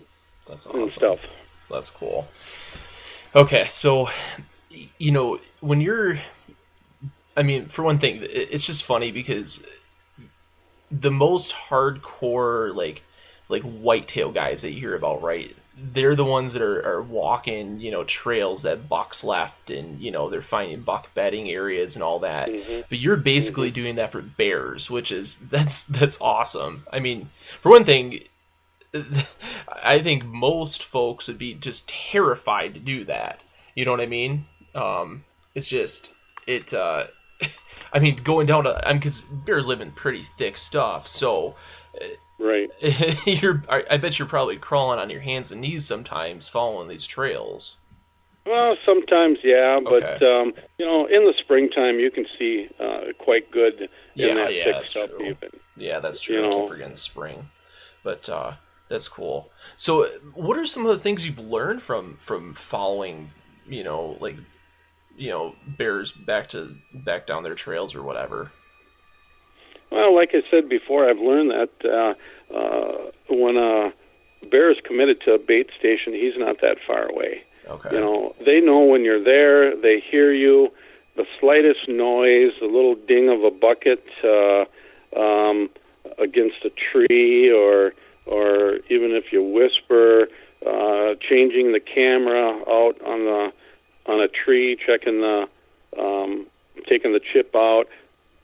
That's 0.48 0.68
awesome. 0.68 0.82
and 0.82 0.92
stuff. 0.92 1.20
That's 1.70 1.90
cool. 1.90 2.28
Okay, 3.34 3.66
so 3.68 4.10
you 4.70 5.12
know 5.12 5.40
when 5.62 5.80
you're, 5.80 6.18
I 7.36 7.44
mean, 7.44 7.68
for 7.68 7.84
one 7.84 8.00
thing, 8.00 8.20
it's 8.22 8.66
just 8.66 8.84
funny 8.84 9.12
because 9.12 9.64
the 10.90 11.12
most 11.12 11.54
hardcore 11.54 12.76
like 12.76 13.04
like 13.48 13.64
whitetail 13.64 14.32
guys 14.32 14.64
that 14.64 14.72
you 14.72 14.80
hear 14.80 14.96
about, 14.96 15.22
right? 15.22 15.56
They're 15.82 16.16
the 16.16 16.26
ones 16.26 16.54
that 16.54 16.62
are, 16.62 16.98
are 16.98 17.02
walking, 17.02 17.80
you 17.80 17.92
know, 17.92 18.04
trails 18.04 18.64
that 18.64 18.88
bucks 18.88 19.24
left, 19.24 19.70
and 19.70 20.00
you 20.00 20.12
know 20.12 20.30
they're 20.30 20.42
finding 20.42 20.82
buck 20.82 21.14
bedding 21.14 21.50
areas 21.50 21.96
and 21.96 22.04
all 22.04 22.20
that. 22.20 22.50
Mhm. 22.50 22.86
But 22.88 23.00
you're 23.00 23.18
basically 23.18 23.72
doing 23.72 23.96
that 23.96 24.12
for 24.12 24.22
bears, 24.22 24.90
which 24.90 25.12
is 25.12 25.38
that's 25.50 25.86
that's 25.86 26.22
awesome. 26.22 26.86
I 26.92 27.00
mean, 27.00 27.30
for 27.62 27.72
one 27.72 27.84
thing, 27.86 28.24
I 29.84 30.00
think 30.00 30.26
most 30.26 30.84
folks 30.84 31.28
would 31.28 31.38
be 31.38 31.54
just 31.54 31.90
terrified 31.90 32.76
to 32.76 32.80
do 32.80 33.06
that. 33.06 33.42
You 33.76 33.86
know 33.86 33.92
what 33.92 34.02
I 34.02 34.06
mean? 34.08 34.46
Um, 34.76 35.24
it's 35.56 35.70
just 35.70 36.14
it. 36.48 36.74
Uh, 36.74 37.08
I 37.94 38.00
mean, 38.00 38.18
going 38.18 38.46
down 38.46 38.66
to 38.66 38.88
I 38.88 38.92
mean, 38.92 39.00
because 39.00 39.22
bears 39.22 39.68
live 39.68 39.82
in 39.82 39.92
pretty 39.92 40.22
thick 40.22 40.58
stuff, 40.58 41.08
so 41.08 41.56
Right. 42.42 42.70
you're. 43.28 43.62
I, 43.70 43.98
bet 43.98 44.18
you're 44.18 44.28
probably 44.28 44.58
crawling 44.58 45.00
on 45.00 45.10
your 45.10 45.22
hands 45.22 45.52
and 45.52 45.62
knees 45.62 45.86
sometimes 45.86 46.50
following 46.50 46.88
these 46.88 47.06
trails. 47.06 47.78
Well, 48.46 48.76
sometimes, 48.86 49.38
yeah, 49.44 49.80
but 49.84 50.04
Okay. 50.04 50.26
um, 50.26 50.54
you 50.80 50.86
know, 50.86 51.06
in 51.06 51.26
the 51.26 51.34
springtime, 51.38 52.00
you 52.00 52.10
can 52.10 52.26
see 52.40 52.68
uh, 52.80 53.14
quite 53.20 53.52
good 53.52 53.88
Yeah, 54.16 54.34
that 54.34 54.56
yeah, 54.56 54.72
that's 54.72 54.94
true. 54.94 55.20
Even 55.22 55.60
Yeah, 55.78 56.00
that's 56.00 56.20
true. 56.20 56.38
You 56.38 56.48
I 56.48 56.50
know. 56.50 56.68
forgetting 56.68 56.96
spring, 56.96 57.50
but 58.04 58.28
uh, 58.30 58.54
that's 58.90 59.08
cool. 59.08 59.52
So, 59.78 60.08
what 60.34 60.58
are 60.58 60.66
some 60.66 60.86
of 60.86 60.92
the 60.94 61.00
things 61.00 61.26
you've 61.26 61.40
learned 61.40 61.84
from 61.84 62.18
from 62.18 62.56
following, 62.56 63.32
you 63.68 63.84
know, 63.84 64.18
like, 64.20 64.38
you 65.16 65.30
know, 65.30 65.56
bears 65.66 66.12
back 66.12 66.50
to 66.50 66.76
back 66.92 67.28
down 67.28 67.44
their 67.44 67.56
trails 67.56 67.94
or 67.96 68.02
whatever? 68.02 68.52
Well, 69.92 70.16
like 70.16 70.32
I 70.34 70.42
said 70.50 70.70
before, 70.70 71.10
I've 71.10 71.20
learned 71.20 71.52
that 71.52 71.70
uh, 71.84 72.56
uh, 72.56 73.12
when 73.30 73.58
a 73.58 73.92
bear 74.50 74.72
is 74.72 74.78
committed 74.84 75.22
to 75.22 75.34
a 75.34 75.40
bait 75.40 75.70
station, 75.78 76.14
he's 76.14 76.38
not 76.38 76.62
that 76.62 76.78
far 76.86 77.06
away. 77.10 77.44
Okay. 77.68 77.96
You 77.96 78.00
know, 78.00 78.36
they 78.46 78.60
know 78.60 78.80
when 78.80 79.04
you're 79.04 79.24
there. 79.24 79.76
They 79.76 80.00
hear 80.00 80.34
you. 80.34 80.72
The 81.16 81.26
slightest 81.40 81.90
noise, 81.90 82.54
the 82.60 82.68
little 82.68 82.96
ding 82.96 83.30
of 83.30 83.44
a 83.44 83.52
bucket 83.52 84.04
uh, 84.24 84.66
um, 85.20 85.70
against 86.18 86.64
a 86.64 86.70
tree, 86.70 87.52
or 87.52 87.94
or 88.26 88.78
even 88.90 89.12
if 89.12 89.34
you 89.34 89.44
whisper, 89.44 90.28
uh, 90.66 91.16
changing 91.20 91.74
the 91.74 91.82
camera 91.82 92.60
out 92.68 92.96
on 93.06 93.26
the 93.26 93.52
on 94.06 94.22
a 94.22 94.30
tree, 94.30 94.78
checking 94.78 95.20
the 95.20 95.48
um, 96.00 96.48
taking 96.88 97.12
the 97.12 97.20
chip 97.20 97.54
out. 97.56 97.88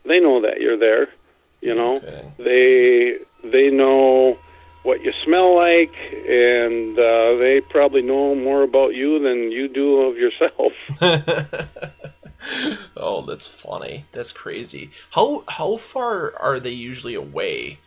They 0.05 0.19
know 0.19 0.41
that 0.41 0.59
you're 0.59 0.77
there. 0.77 1.07
You 1.61 1.75
know, 1.75 1.97
Okay. 1.97 2.31
they 2.37 3.17
they 3.49 3.69
know 3.69 4.37
what 4.83 5.03
you 5.03 5.11
smell 5.23 5.55
like, 5.55 5.93
and 6.13 6.97
uh, 6.97 7.35
they 7.37 7.61
probably 7.69 8.01
know 8.01 8.35
more 8.35 8.63
about 8.63 8.95
you 8.95 9.19
than 9.19 9.51
you 9.51 9.67
do 9.67 10.01
of 10.01 10.17
yourself. 10.17 10.73
oh, 12.95 13.21
that's 13.23 13.47
funny. 13.47 14.05
That's 14.13 14.31
crazy. 14.31 14.91
How 15.11 15.43
how 15.47 15.77
far 15.77 16.33
are 16.39 16.59
they 16.59 16.71
usually 16.71 17.15
away? 17.15 17.77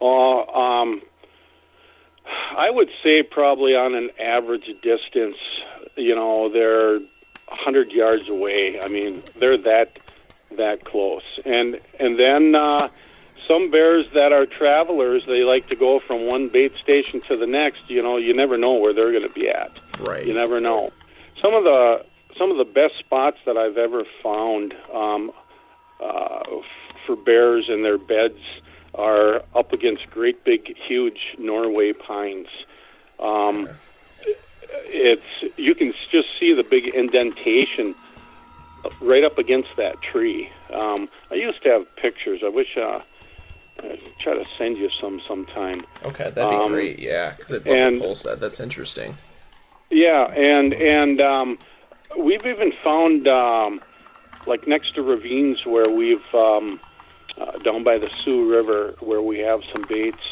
Uh, 0.00 0.40
um, 0.40 1.00
I 2.56 2.68
would 2.70 2.90
say 3.02 3.22
probably 3.22 3.74
on 3.74 3.94
an 3.94 4.10
average 4.20 4.66
distance, 4.82 5.36
you 5.96 6.14
know, 6.14 6.50
they're 6.50 6.96
a 6.96 7.00
hundred 7.48 7.92
yards 7.92 8.28
away. 8.28 8.80
I 8.82 8.88
mean, 8.88 9.22
they're 9.38 9.58
that 9.58 9.98
that 10.56 10.84
close, 10.84 11.22
and 11.44 11.80
and 11.98 12.18
then. 12.18 12.54
Uh, 12.54 12.88
some 13.46 13.70
bears 13.70 14.06
that 14.14 14.32
are 14.32 14.46
travelers, 14.46 15.22
they 15.26 15.42
like 15.42 15.68
to 15.68 15.76
go 15.76 16.00
from 16.00 16.26
one 16.26 16.48
bait 16.48 16.72
station 16.82 17.20
to 17.22 17.36
the 17.36 17.46
next. 17.46 17.90
You 17.90 18.02
know, 18.02 18.16
you 18.16 18.32
never 18.32 18.56
know 18.56 18.74
where 18.74 18.94
they're 18.94 19.10
going 19.10 19.22
to 19.22 19.28
be 19.28 19.50
at. 19.50 19.70
Right. 20.00 20.26
You 20.26 20.32
never 20.32 20.60
know. 20.60 20.92
Some 21.42 21.54
of 21.54 21.64
the 21.64 22.06
some 22.38 22.50
of 22.50 22.56
the 22.56 22.64
best 22.64 22.98
spots 22.98 23.38
that 23.46 23.56
I've 23.56 23.76
ever 23.76 24.04
found 24.22 24.74
um, 24.92 25.30
uh, 26.00 26.40
f- 26.48 26.64
for 27.06 27.16
bears 27.16 27.66
in 27.68 27.82
their 27.82 27.98
beds 27.98 28.38
are 28.94 29.42
up 29.54 29.72
against 29.72 30.10
great 30.10 30.44
big, 30.44 30.76
huge 30.76 31.36
Norway 31.38 31.92
pines. 31.92 32.48
Um, 33.20 33.68
it's 34.86 35.56
you 35.56 35.74
can 35.74 35.92
just 36.10 36.28
see 36.38 36.54
the 36.54 36.64
big 36.64 36.88
indentation 36.88 37.94
right 39.00 39.24
up 39.24 39.38
against 39.38 39.68
that 39.76 40.00
tree. 40.02 40.50
Um, 40.72 41.08
I 41.30 41.34
used 41.34 41.62
to 41.62 41.70
have 41.70 41.96
pictures. 41.96 42.40
I 42.44 42.48
wish 42.48 42.76
uh, 42.76 43.00
try 44.20 44.34
to 44.34 44.44
send 44.58 44.76
you 44.78 44.90
some 45.00 45.20
sometime. 45.26 45.84
Okay, 46.04 46.30
that'd 46.30 46.50
be 46.50 46.56
Um, 46.56 46.72
great. 46.72 46.98
Yeah, 46.98 47.34
because 47.36 47.52
I'd 47.52 47.66
love 47.66 47.76
and- 47.76 47.96
to 47.98 48.04
pulse 48.04 48.22
that. 48.24 48.40
That's 48.40 48.60
interesting. 48.60 49.16
Yeah, 49.90 50.24
and 50.32 50.72
and 50.72 51.20
um, 51.20 51.58
we've 52.18 52.44
even 52.46 52.72
found 52.82 53.28
um, 53.28 53.80
like 54.46 54.66
next 54.66 54.94
to 54.96 55.02
ravines 55.02 55.64
where 55.64 55.88
we've 55.88 56.24
um, 56.34 56.80
uh, 57.38 57.52
down 57.58 57.84
by 57.84 57.98
the 57.98 58.10
Sioux 58.24 58.48
River 58.52 58.94
where 59.00 59.22
we 59.22 59.38
have 59.40 59.60
some 59.72 59.82
baits, 59.88 60.22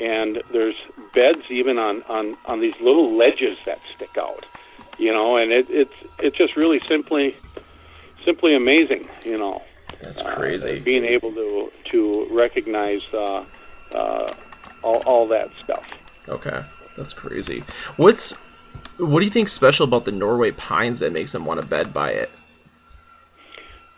and 0.00 0.42
there's 0.50 0.74
beds 1.14 1.42
even 1.50 1.78
on 1.78 2.02
on 2.04 2.36
on 2.46 2.60
these 2.60 2.74
little 2.80 3.14
ledges 3.16 3.58
that 3.66 3.78
stick 3.94 4.16
out, 4.18 4.44
you 4.98 5.12
know, 5.12 5.36
and 5.36 5.52
it 5.52 5.68
it's 5.70 5.94
it's 6.18 6.36
just 6.36 6.56
really 6.56 6.80
simply 6.80 7.36
simply 8.24 8.54
amazing, 8.54 9.08
you 9.24 9.38
know. 9.38 9.62
That's 10.00 10.22
uh, 10.22 10.34
crazy. 10.34 10.80
being 10.80 11.04
able 11.04 11.32
to 11.32 11.72
to 11.90 12.26
recognize 12.30 13.02
uh, 13.12 13.44
uh, 13.94 14.26
all 14.82 15.02
all 15.06 15.28
that 15.28 15.50
stuff. 15.62 15.84
Okay, 16.28 16.62
that's 16.96 17.12
crazy. 17.12 17.64
What's 17.96 18.32
what 18.98 19.20
do 19.20 19.24
you 19.24 19.30
think 19.30 19.48
special 19.48 19.84
about 19.84 20.04
the 20.04 20.12
Norway 20.12 20.50
pines 20.50 21.00
that 21.00 21.12
makes 21.12 21.32
them 21.32 21.44
want 21.44 21.60
to 21.60 21.66
bed 21.66 21.92
by 21.92 22.12
it? 22.12 22.30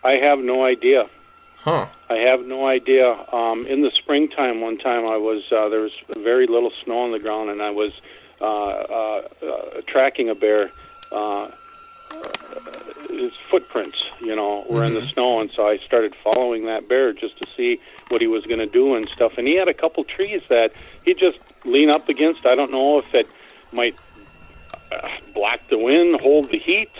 I 0.03 0.13
have 0.13 0.39
no 0.39 0.63
idea. 0.63 1.09
Huh? 1.57 1.87
I 2.09 2.17
have 2.17 2.45
no 2.45 2.67
idea. 2.67 3.09
Um, 3.33 3.65
in 3.65 3.81
the 3.81 3.89
springtime, 3.89 4.61
one 4.61 4.77
time 4.77 5.05
I 5.07 5.17
was 5.17 5.43
uh, 5.51 5.69
there 5.69 5.81
was 5.81 5.93
very 6.15 6.45
little 6.45 6.71
snow 6.83 6.99
on 6.99 7.11
the 7.11 7.19
ground, 7.19 7.49
and 7.49 7.61
I 7.61 7.71
was 7.71 7.91
uh, 8.39 8.45
uh, 8.45 9.21
uh, 9.43 9.81
tracking 9.87 10.29
a 10.29 10.35
bear. 10.35 10.71
Uh, 11.11 11.49
his 13.09 13.31
footprints, 13.49 13.97
you 14.19 14.35
know, 14.35 14.65
were 14.69 14.83
in 14.83 14.93
the 14.93 15.07
snow, 15.13 15.39
and 15.39 15.51
so 15.55 15.67
I 15.67 15.77
started 15.85 16.13
following 16.23 16.65
that 16.65 16.87
bear 16.87 17.13
just 17.13 17.37
to 17.39 17.45
see 17.55 17.79
what 18.09 18.21
he 18.21 18.27
was 18.27 18.45
going 18.45 18.59
to 18.59 18.67
do 18.67 18.95
and 18.95 19.09
stuff. 19.13 19.33
And 19.37 19.47
he 19.47 19.55
had 19.55 19.67
a 19.67 19.73
couple 19.73 20.03
trees 20.03 20.41
that 20.49 20.71
he 21.03 21.13
just 21.13 21.37
lean 21.65 21.89
up 21.89 22.09
against. 22.09 22.45
I 22.45 22.55
don't 22.55 22.71
know 22.71 22.99
if 22.99 23.05
it 23.13 23.27
might 23.71 23.95
uh, 24.91 25.07
block 25.33 25.59
the 25.69 25.77
wind, 25.77 26.19
hold 26.21 26.49
the 26.51 26.59
heat. 26.59 26.91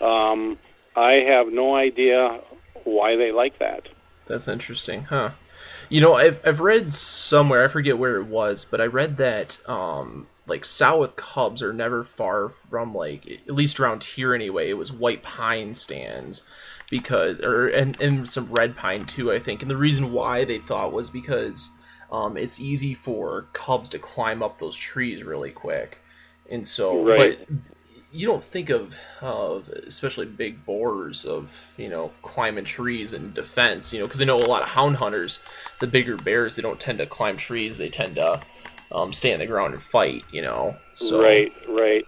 Um, 0.00 0.58
I 0.96 1.24
have 1.28 1.52
no 1.52 1.74
idea 1.76 2.40
why 2.84 3.16
they 3.16 3.32
like 3.32 3.58
that. 3.58 3.88
That's 4.26 4.48
interesting, 4.48 5.02
huh? 5.02 5.30
You 5.88 6.00
know, 6.00 6.14
I've 6.14 6.40
I've 6.46 6.60
read 6.60 6.92
somewhere, 6.92 7.64
I 7.64 7.68
forget 7.68 7.98
where 7.98 8.16
it 8.16 8.26
was, 8.26 8.64
but 8.64 8.80
I 8.80 8.86
read 8.86 9.18
that 9.18 9.58
um 9.66 10.28
like 10.46 10.64
South 10.64 11.16
Cubs 11.16 11.62
are 11.62 11.72
never 11.72 12.02
far 12.02 12.48
from 12.48 12.94
like 12.94 13.26
at 13.46 13.54
least 13.54 13.80
around 13.80 14.02
here 14.02 14.34
anyway. 14.34 14.70
It 14.70 14.74
was 14.74 14.92
white 14.92 15.22
pine 15.22 15.74
stands 15.74 16.44
because 16.90 17.40
or 17.40 17.68
and 17.68 18.00
and 18.00 18.28
some 18.28 18.50
red 18.50 18.76
pine 18.76 19.04
too, 19.04 19.32
I 19.32 19.38
think. 19.38 19.62
And 19.62 19.70
the 19.70 19.76
reason 19.76 20.12
why 20.12 20.44
they 20.44 20.58
thought 20.58 20.92
was 20.92 21.10
because 21.10 21.70
um 22.10 22.36
it's 22.36 22.60
easy 22.60 22.94
for 22.94 23.48
cubs 23.52 23.90
to 23.90 23.98
climb 23.98 24.42
up 24.42 24.58
those 24.58 24.76
trees 24.76 25.22
really 25.22 25.50
quick. 25.50 25.98
And 26.50 26.66
so 26.66 27.04
Right. 27.04 27.38
but 27.38 27.48
you 28.12 28.26
don't 28.26 28.42
think 28.42 28.70
of, 28.70 28.98
of 29.20 29.68
especially 29.68 30.26
big 30.26 30.64
boars 30.64 31.26
of 31.26 31.54
you 31.76 31.88
know 31.88 32.10
climbing 32.22 32.64
trees 32.64 33.12
and 33.12 33.34
defense 33.34 33.92
you 33.92 34.00
know 34.00 34.06
because 34.06 34.20
I 34.20 34.24
know 34.24 34.36
a 34.36 34.46
lot 34.46 34.62
of 34.62 34.68
hound 34.68 34.96
hunters 34.96 35.38
the 35.78 35.86
bigger 35.86 36.16
bears 36.16 36.56
they 36.56 36.62
don't 36.62 36.80
tend 36.80 36.98
to 36.98 37.06
climb 37.06 37.36
trees 37.36 37.78
they 37.78 37.88
tend 37.88 38.16
to 38.16 38.40
um, 38.92 39.12
stay 39.12 39.32
on 39.32 39.38
the 39.38 39.46
ground 39.46 39.74
and 39.74 39.82
fight 39.82 40.24
you 40.30 40.42
know 40.42 40.76
so 40.94 41.20
Right, 41.20 41.52
right. 41.68 42.06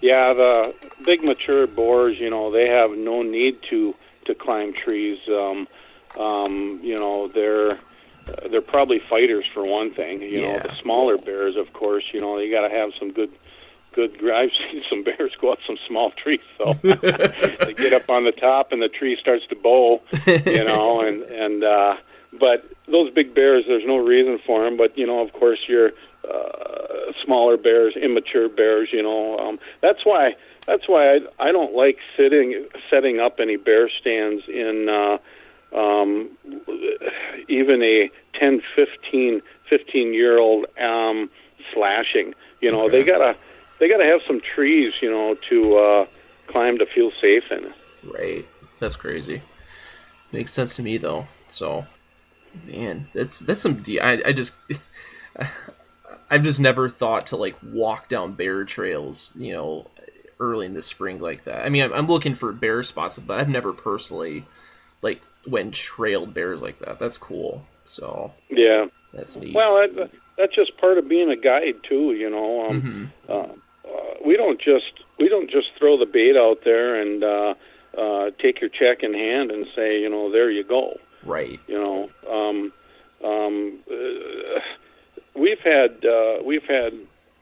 Yeah, 0.00 0.34
the 0.34 0.74
big 1.04 1.24
mature 1.24 1.66
boars, 1.66 2.16
you 2.20 2.28
know, 2.30 2.50
they 2.52 2.68
have 2.68 2.90
no 2.90 3.22
need 3.22 3.58
to 3.70 3.94
to 4.26 4.34
climb 4.34 4.72
trees. 4.74 5.18
Um, 5.28 5.66
um, 6.18 6.80
you 6.82 6.98
know, 6.98 7.28
they're 7.28 7.72
uh, 7.72 8.48
they're 8.50 8.60
probably 8.60 9.00
fighters 9.08 9.44
for 9.54 9.64
one 9.64 9.92
thing. 9.94 10.22
You 10.22 10.40
know, 10.40 10.52
Yeah. 10.54 10.62
the 10.62 10.70
smaller 10.82 11.16
bears, 11.16 11.56
of 11.56 11.72
course, 11.72 12.04
you 12.12 12.20
know, 12.20 12.38
you 12.38 12.52
got 12.52 12.68
to 12.68 12.74
have 12.74 12.90
some 12.98 13.12
good 13.12 13.30
good. 13.94 14.10
I've 14.32 14.50
seen 14.70 14.82
some 14.90 15.02
bears 15.02 15.32
go 15.40 15.52
up 15.52 15.58
some 15.66 15.78
small 15.88 16.10
trees, 16.10 16.40
so 16.58 16.72
they 16.82 17.74
get 17.74 17.92
up 17.94 18.10
on 18.10 18.24
the 18.24 18.32
top 18.32 18.72
and 18.72 18.82
the 18.82 18.88
tree 18.88 19.16
starts 19.20 19.46
to 19.48 19.56
bow. 19.56 20.02
You 20.44 20.64
know, 20.64 21.00
and 21.00 21.22
and 21.22 21.64
uh, 21.64 21.94
but 22.38 22.64
those 22.86 23.10
big 23.12 23.34
bears, 23.34 23.64
there's 23.66 23.86
no 23.86 23.96
reason 23.96 24.38
for 24.46 24.64
them. 24.64 24.76
But 24.76 24.96
you 24.98 25.06
know, 25.06 25.20
of 25.20 25.32
course, 25.32 25.60
your 25.68 25.92
uh, 26.32 27.12
smaller 27.24 27.56
bears, 27.56 27.94
immature 27.96 28.48
bears. 28.48 28.88
You 28.92 29.02
know, 29.02 29.38
um, 29.38 29.58
that's 29.82 30.04
why 30.04 30.34
that's 30.66 30.88
why 30.88 31.14
I 31.16 31.18
I 31.38 31.52
don't 31.52 31.74
like 31.74 31.98
sitting 32.16 32.66
setting 32.90 33.20
up 33.20 33.38
any 33.40 33.56
bear 33.56 33.88
stands 33.88 34.44
in 34.48 34.88
uh, 34.88 35.18
um, 35.76 36.30
even 37.48 37.82
a 37.82 38.10
10, 38.38 38.62
15, 38.74 39.42
15 39.68 40.14
year 40.14 40.38
old 40.38 40.66
um, 40.80 41.30
slashing. 41.72 42.34
You 42.60 42.72
know, 42.72 42.84
Okay. 42.86 42.98
they 42.98 43.04
gotta 43.04 43.36
they 43.78 43.88
gotta 43.88 44.04
have 44.04 44.20
some 44.26 44.40
trees. 44.40 44.94
You 45.00 45.10
know, 45.10 45.36
to 45.50 45.76
uh, 45.76 46.06
climb 46.48 46.78
to 46.78 46.86
feel 46.86 47.10
safe 47.20 47.44
in. 47.50 47.72
right 48.12 48.46
that's 48.78 48.94
crazy 48.96 49.42
makes 50.32 50.52
sense 50.52 50.74
to 50.74 50.82
me 50.82 50.98
though 50.98 51.26
so 51.48 51.84
man 52.66 53.08
that's 53.14 53.40
that's 53.40 53.60
some 53.60 53.82
de- 53.82 54.00
I, 54.00 54.12
I 54.26 54.32
just 54.32 54.52
I've 56.30 56.42
just 56.42 56.60
never 56.60 56.88
thought 56.88 57.26
to 57.26 57.36
like 57.36 57.56
walk 57.62 58.08
down 58.08 58.34
bear 58.34 58.64
trails 58.64 59.32
you 59.36 59.52
know 59.52 59.90
early 60.38 60.66
in 60.66 60.74
the 60.74 60.82
spring 60.82 61.20
like 61.20 61.44
that 61.44 61.64
I 61.64 61.68
mean 61.68 61.84
I'm, 61.84 61.92
I'm 61.92 62.06
looking 62.06 62.34
for 62.34 62.52
bear 62.52 62.82
spots 62.82 63.18
but 63.18 63.40
I've 63.40 63.48
never 63.48 63.72
personally 63.72 64.44
like 65.02 65.20
went 65.46 65.74
trailed 65.74 66.34
bears 66.34 66.60
like 66.60 66.80
that 66.80 66.98
that's 66.98 67.18
cool 67.18 67.64
so 67.84 68.32
Yeah. 68.50 68.86
that's 69.12 69.36
neat 69.36 69.54
Well, 69.54 69.76
that, 69.76 70.10
that's 70.36 70.54
just 70.54 70.76
part 70.78 70.98
of 70.98 71.08
being 71.08 71.30
a 71.30 71.36
guide 71.36 71.80
too. 71.88 72.12
You 72.12 72.30
know, 72.30 72.68
um, 72.68 72.80
hmm 72.80 73.04
uh, 73.28 73.88
uh, 73.88 74.14
we 74.24 74.36
don't 74.36 74.60
just 74.60 74.92
we 75.18 75.28
don't 75.28 75.50
just 75.50 75.68
throw 75.78 75.98
the 75.98 76.06
bait 76.06 76.36
out 76.36 76.58
there 76.64 77.00
and 77.00 77.24
uh, 77.24 77.54
uh, 77.98 78.30
take 78.40 78.60
your 78.60 78.70
check 78.70 79.02
in 79.02 79.14
hand 79.14 79.50
and 79.50 79.66
say, 79.74 80.00
you 80.00 80.10
know, 80.10 80.30
there 80.30 80.50
you 80.50 80.64
go. 80.64 80.98
right 81.24 81.60
You 81.66 81.78
know, 81.78 82.10
um, 82.30 82.72
um, 83.24 83.78
uh, 83.90 84.60
we've 85.38 85.60
had 85.64 86.04
uh, 86.04 86.42
we've 86.44 86.66
had 86.68 86.92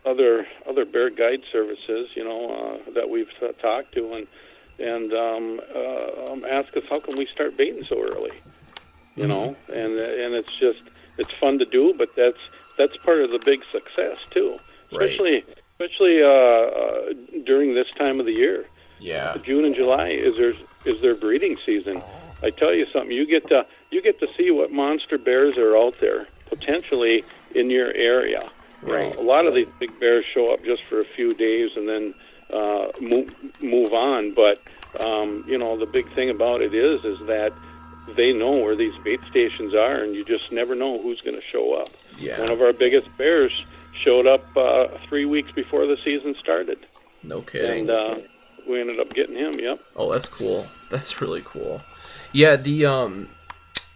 other 0.05 0.47
other 0.69 0.85
bear 0.85 1.11
guide 1.11 1.41
services, 1.53 2.09
you 2.15 2.25
know, 2.25 2.51
uh, 2.87 2.91
that 2.95 3.09
we've 3.09 3.27
uh, 3.43 3.53
talked 3.63 3.95
to 3.95 4.15
and 4.15 4.27
and 4.79 5.13
um, 5.13 5.61
uh, 5.75 6.33
um, 6.33 6.45
ask 6.45 6.77
us 6.77 6.83
how 6.91 7.01
can 7.01 7.17
we 7.17 7.27
start 7.33 7.57
baiting 7.57 7.85
so 7.89 8.01
early, 8.03 8.43
you 9.17 9.27
know, 9.27 9.57
and 9.69 9.99
and 9.99 10.35
it's 10.35 10.49
just 10.61 10.83
it's 11.19 11.31
fun 11.41 11.59
to 11.59 11.65
do, 11.65 11.95
but 11.97 12.11
that's 12.17 12.43
that's 12.79 12.97
part 13.05 13.23
of 13.23 13.31
the 13.31 13.39
big 13.39 13.61
success 13.73 14.19
too, 14.33 14.59
Right. 14.93 15.21
especially 15.21 15.45
especially 15.81 16.23
uh, 16.23 16.29
uh, 16.29 17.01
during 17.47 17.75
this 17.75 17.87
time 17.99 18.21
of 18.21 18.27
the 18.27 18.33
year. 18.33 18.67
yeah 18.99 19.35
June 19.45 19.65
and 19.65 19.75
July 19.75 20.09
is 20.11 20.35
their 20.37 20.55
is 20.85 21.01
their 21.03 21.17
breeding 21.17 21.57
season. 21.65 22.03
I 22.43 22.51
tell 22.51 22.75
you 22.75 22.87
something, 22.93 23.13
you 23.13 23.27
get 23.27 23.49
to 23.49 23.63
you 23.91 24.03
get 24.03 24.19
to 24.21 24.27
see 24.37 24.51
what 24.51 24.71
monster 24.71 25.19
bears 25.19 25.57
are 25.57 25.77
out 25.77 25.95
there 26.01 26.29
potentially 26.49 27.25
in 27.55 27.71
your 27.71 27.93
area. 27.93 28.43
You 28.83 28.89
know, 28.89 28.95
Right. 28.95 29.17
a 29.17 29.23
lot 29.23 29.47
of 29.47 29.55
these 29.55 29.69
big 29.81 29.99
bears 29.99 30.25
show 30.35 30.53
up 30.53 30.63
just 30.65 30.83
for 30.91 31.01
a 31.01 31.05
few 31.17 31.35
days 31.35 31.71
and 31.77 31.89
then 31.89 32.15
uh, 32.53 32.89
move 33.01 33.29
move 33.61 33.93
on. 33.93 34.35
But 34.35 34.63
um, 35.01 35.45
you 35.47 35.59
know, 35.59 35.79
the 35.79 35.87
big 35.87 36.15
thing 36.15 36.31
about 36.31 36.61
it 36.61 36.75
is 36.75 37.05
is 37.05 37.19
that 37.27 37.53
they 38.17 38.33
know 38.33 38.53
where 38.53 38.77
these 38.77 38.93
bait 39.05 39.21
stations 39.31 39.75
are, 39.75 40.03
and 40.03 40.15
you 40.15 40.25
just 40.25 40.53
never 40.53 40.75
know 40.75 41.01
who's 41.03 41.21
going 41.23 41.37
to 41.37 41.47
show 41.51 41.75
up. 41.75 41.91
yeah 42.19 42.39
One 42.41 42.51
of 42.51 42.61
our 42.61 42.73
biggest 42.75 43.09
bears 43.17 43.53
showed 44.05 44.27
up 44.27 44.45
uh, 44.57 44.89
three 45.09 45.25
weeks 45.25 45.51
before 45.53 45.87
the 45.87 45.97
season 46.05 46.35
started, 46.39 46.79
no 47.23 47.41
kidding 47.41 47.89
and 47.89 47.91
uh, 47.91 48.17
we 48.69 48.81
ended 48.81 49.01
up 49.01 49.15
getting 49.15 49.37
him. 49.37 49.59
Yep. 49.59 49.81
Oh, 49.97 50.13
that's 50.13 50.29
cool. 50.29 50.67
That's 50.91 51.21
really 51.21 51.43
cool. 51.45 51.81
Yeah, 52.33 52.57
the 52.57 52.87
um 52.87 53.29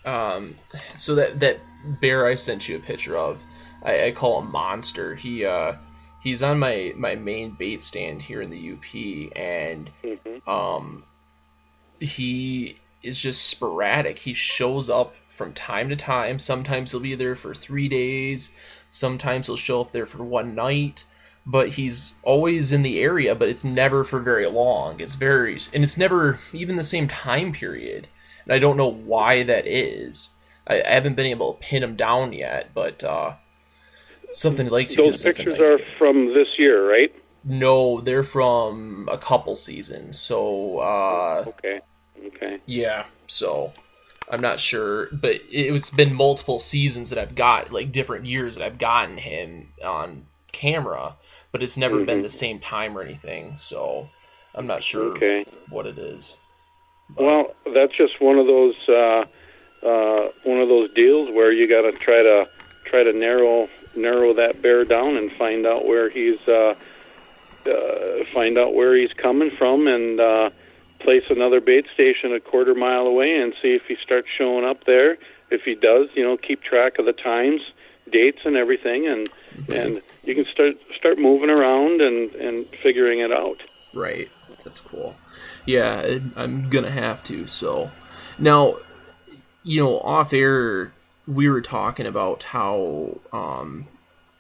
um 0.05 0.55
so 0.95 1.17
that 1.17 1.41
that 1.41 1.61
bear 1.85 2.27
I 2.27 2.35
sent 2.37 2.69
you 2.69 2.77
a 2.77 2.81
picture 2.81 3.17
of, 3.17 3.43
I, 3.83 4.07
I 4.07 4.11
call 4.13 4.41
him 4.41 4.51
Monster. 4.51 5.15
He 5.15 5.45
uh 5.45 5.75
he's 6.21 6.43
on 6.43 6.59
my 6.59 6.93
my 6.97 7.15
main 7.15 7.51
bait 7.51 7.83
stand 7.83 8.23
here 8.23 8.43
in 8.43 8.51
the 8.51 8.73
UP 8.73 9.37
and 9.37 9.91
hmm 10.03 10.51
um 10.51 11.05
he 12.01 12.79
is 13.03 13.21
just 13.21 13.47
sporadic. 13.47 14.19
He 14.19 14.33
shows 14.33 14.89
up 14.91 15.15
from 15.29 15.53
time 15.53 15.89
to 15.91 15.97
time. 15.97 16.39
Sometimes 16.39 16.93
he'll 16.93 17.01
be 17.01 17.15
there 17.15 17.37
for 17.37 17.55
3 17.55 17.89
days, 17.89 18.53
sometimes 18.91 19.47
he'll 19.47 19.57
show 19.57 19.81
up 19.81 19.93
there 19.93 20.07
for 20.07 20.23
one 20.23 20.55
night 20.55 21.05
but 21.49 21.71
he's 21.71 22.15
always 22.23 22.73
in 22.73 22.83
the 22.83 23.01
area, 23.01 23.35
but 23.35 23.49
it's 23.49 23.65
never 23.65 24.05
for 24.05 24.21
very 24.21 24.47
long. 24.47 25.01
It's 25.01 25.15
very, 25.15 25.59
and 25.73 25.83
it's 25.83 25.97
never 25.97 26.39
even 26.53 26.77
the 26.77 26.85
same 26.85 27.09
time 27.09 27.53
period. 27.53 28.07
And 28.45 28.53
I 28.53 28.59
don't 28.59 28.77
know 28.77 28.93
why 28.93 29.45
that 29.45 29.67
is. 29.67 30.29
I, 30.69 30.83
I 30.83 30.95
haven't 30.95 31.15
been 31.15 31.27
able 31.27 31.55
to 31.55 31.61
pin 31.61 31.83
him 31.83 31.97
down 31.97 32.33
yet, 32.33 32.71
but 32.75 33.03
uh, 33.03 33.33
something 34.33 34.69
like 34.69 34.91
to. 34.91 34.97
Those 34.97 35.25
'cause 35.25 35.27
it's 35.27 35.39
a 35.39 35.45
pictures 35.45 35.59
nice 35.59 35.71
are 35.71 35.79
game. 35.79 35.87
from 35.99 36.35
this 36.35 36.59
year, 36.59 36.89
right? 36.89 37.15
No, 37.45 38.01
they're 38.01 38.25
from 38.25 39.09
a 39.11 39.17
couple 39.17 39.57
seasons. 39.57 40.19
So 40.19 40.79
uh, 40.79 41.45
Okay. 41.49 41.81
Okay. 42.27 42.59
yeah, 42.67 43.07
so 43.29 43.73
I'm 44.31 44.41
not 44.41 44.59
sure, 44.59 45.09
but 45.13 45.37
it's 45.51 45.91
been 45.91 46.15
multiple 46.15 46.59
seasons 46.59 47.11
that 47.11 47.19
I've 47.19 47.35
got 47.35 47.73
like 47.73 47.93
different 47.93 48.27
years 48.27 48.57
that 48.57 48.65
I've 48.65 48.79
gotten 48.79 49.17
him 49.17 49.69
on 49.85 50.27
camera, 50.53 51.15
but 51.53 51.63
it's 51.63 51.77
never 51.77 51.97
mm-hmm. 51.97 52.07
been 52.07 52.23
the 52.23 52.29
same 52.29 52.59
time 52.59 52.99
or 52.99 53.03
anything. 53.03 53.57
So 53.57 54.09
I'm 54.55 54.67
not 54.67 54.83
sure 54.83 55.17
okay. 55.17 55.47
what 55.71 55.87
it 55.87 55.97
is. 55.99 56.37
But. 57.09 57.25
Well, 57.25 57.55
that's 57.73 57.97
just 57.97 58.21
one 58.21 58.39
of 58.39 58.47
those 58.47 58.75
uh, 58.89 59.25
uh, 59.83 60.29
one 60.45 60.61
of 60.61 60.69
those 60.69 60.93
deals 60.93 61.31
where 61.31 61.53
you 61.53 61.69
got 61.69 61.83
to 61.83 61.93
try 61.93 62.23
to 62.23 62.49
try 62.85 63.03
to 63.03 63.13
narrow 63.13 63.69
narrow 63.95 64.35
that 64.35 64.63
bear 64.63 64.85
down 64.85 65.17
and 65.17 65.31
find 65.33 65.67
out 65.67 65.87
where 65.87 66.09
he's 66.09 66.39
uh, 66.49 66.75
uh, 67.67 68.25
find 68.33 68.59
out 68.59 68.75
where 68.75 68.97
he's 68.97 69.13
coming 69.13 69.51
from 69.51 69.87
and 69.87 70.21
uh, 70.21 70.51
place 71.01 71.25
another 71.31 71.61
bait 71.61 71.87
station 71.93 72.33
a 72.33 72.41
quarter 72.41 72.75
mile 72.75 73.07
away 73.07 73.41
and 73.41 73.55
see 73.61 73.75
if 73.75 73.83
he 73.87 73.97
starts 73.97 74.29
showing 74.37 74.65
up 74.65 74.85
there. 74.85 75.19
If 75.51 75.63
he 75.63 75.75
does, 75.75 76.09
you 76.15 76.25
know, 76.25 76.37
keep 76.37 76.63
track 76.63 76.99
of 76.99 77.07
the 77.07 77.13
times, 77.13 77.63
dates, 78.11 78.41
and 78.45 78.57
everything, 78.57 79.07
and 79.07 79.29
mm-hmm. 79.31 79.73
and 79.73 80.03
you 80.25 80.35
can 80.35 80.45
start 80.45 80.77
start 80.97 81.19
moving 81.19 81.51
around 81.51 82.01
and 82.01 82.35
and 82.35 82.67
figuring 82.83 83.21
it 83.21 83.33
out. 83.33 83.63
Right. 83.95 84.31
That's 84.65 84.81
cool. 84.81 85.17
Yeah, 85.65 86.19
I'm 86.37 86.69
gonna 86.69 86.91
have 86.91 87.25
to. 87.25 87.47
So 87.47 87.91
now, 88.39 88.77
you 89.63 89.83
know, 89.83 89.99
off 89.99 90.33
air, 90.33 90.93
we 91.27 91.49
were 91.49 91.61
talking 91.61 92.07
about 92.07 92.43
how 92.43 93.19
um, 93.33 93.87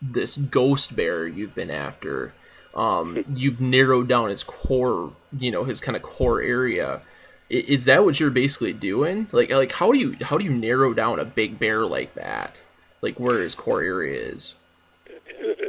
this 0.00 0.36
ghost 0.36 0.94
bear 0.94 1.26
you've 1.26 1.54
been 1.54 1.70
after 1.70 2.32
um, 2.74 3.24
you've 3.34 3.60
narrowed 3.60 4.08
down 4.08 4.30
his 4.30 4.44
core, 4.44 5.12
you 5.36 5.50
know, 5.50 5.64
his 5.64 5.80
kind 5.80 5.96
of 5.96 6.02
core 6.02 6.40
area. 6.40 7.02
Is 7.50 7.86
that 7.86 8.04
what 8.04 8.20
you're 8.20 8.30
basically 8.30 8.72
doing? 8.72 9.26
Like, 9.32 9.50
like 9.50 9.72
how 9.72 9.92
do 9.92 9.98
you 9.98 10.16
how 10.22 10.38
do 10.38 10.44
you 10.44 10.52
narrow 10.52 10.92
down 10.92 11.18
a 11.18 11.24
big 11.24 11.58
bear 11.58 11.84
like 11.84 12.14
that? 12.14 12.62
Like 13.00 13.18
where 13.18 13.42
his 13.42 13.54
core 13.54 13.82
area 13.82 14.20
is? 14.20 14.54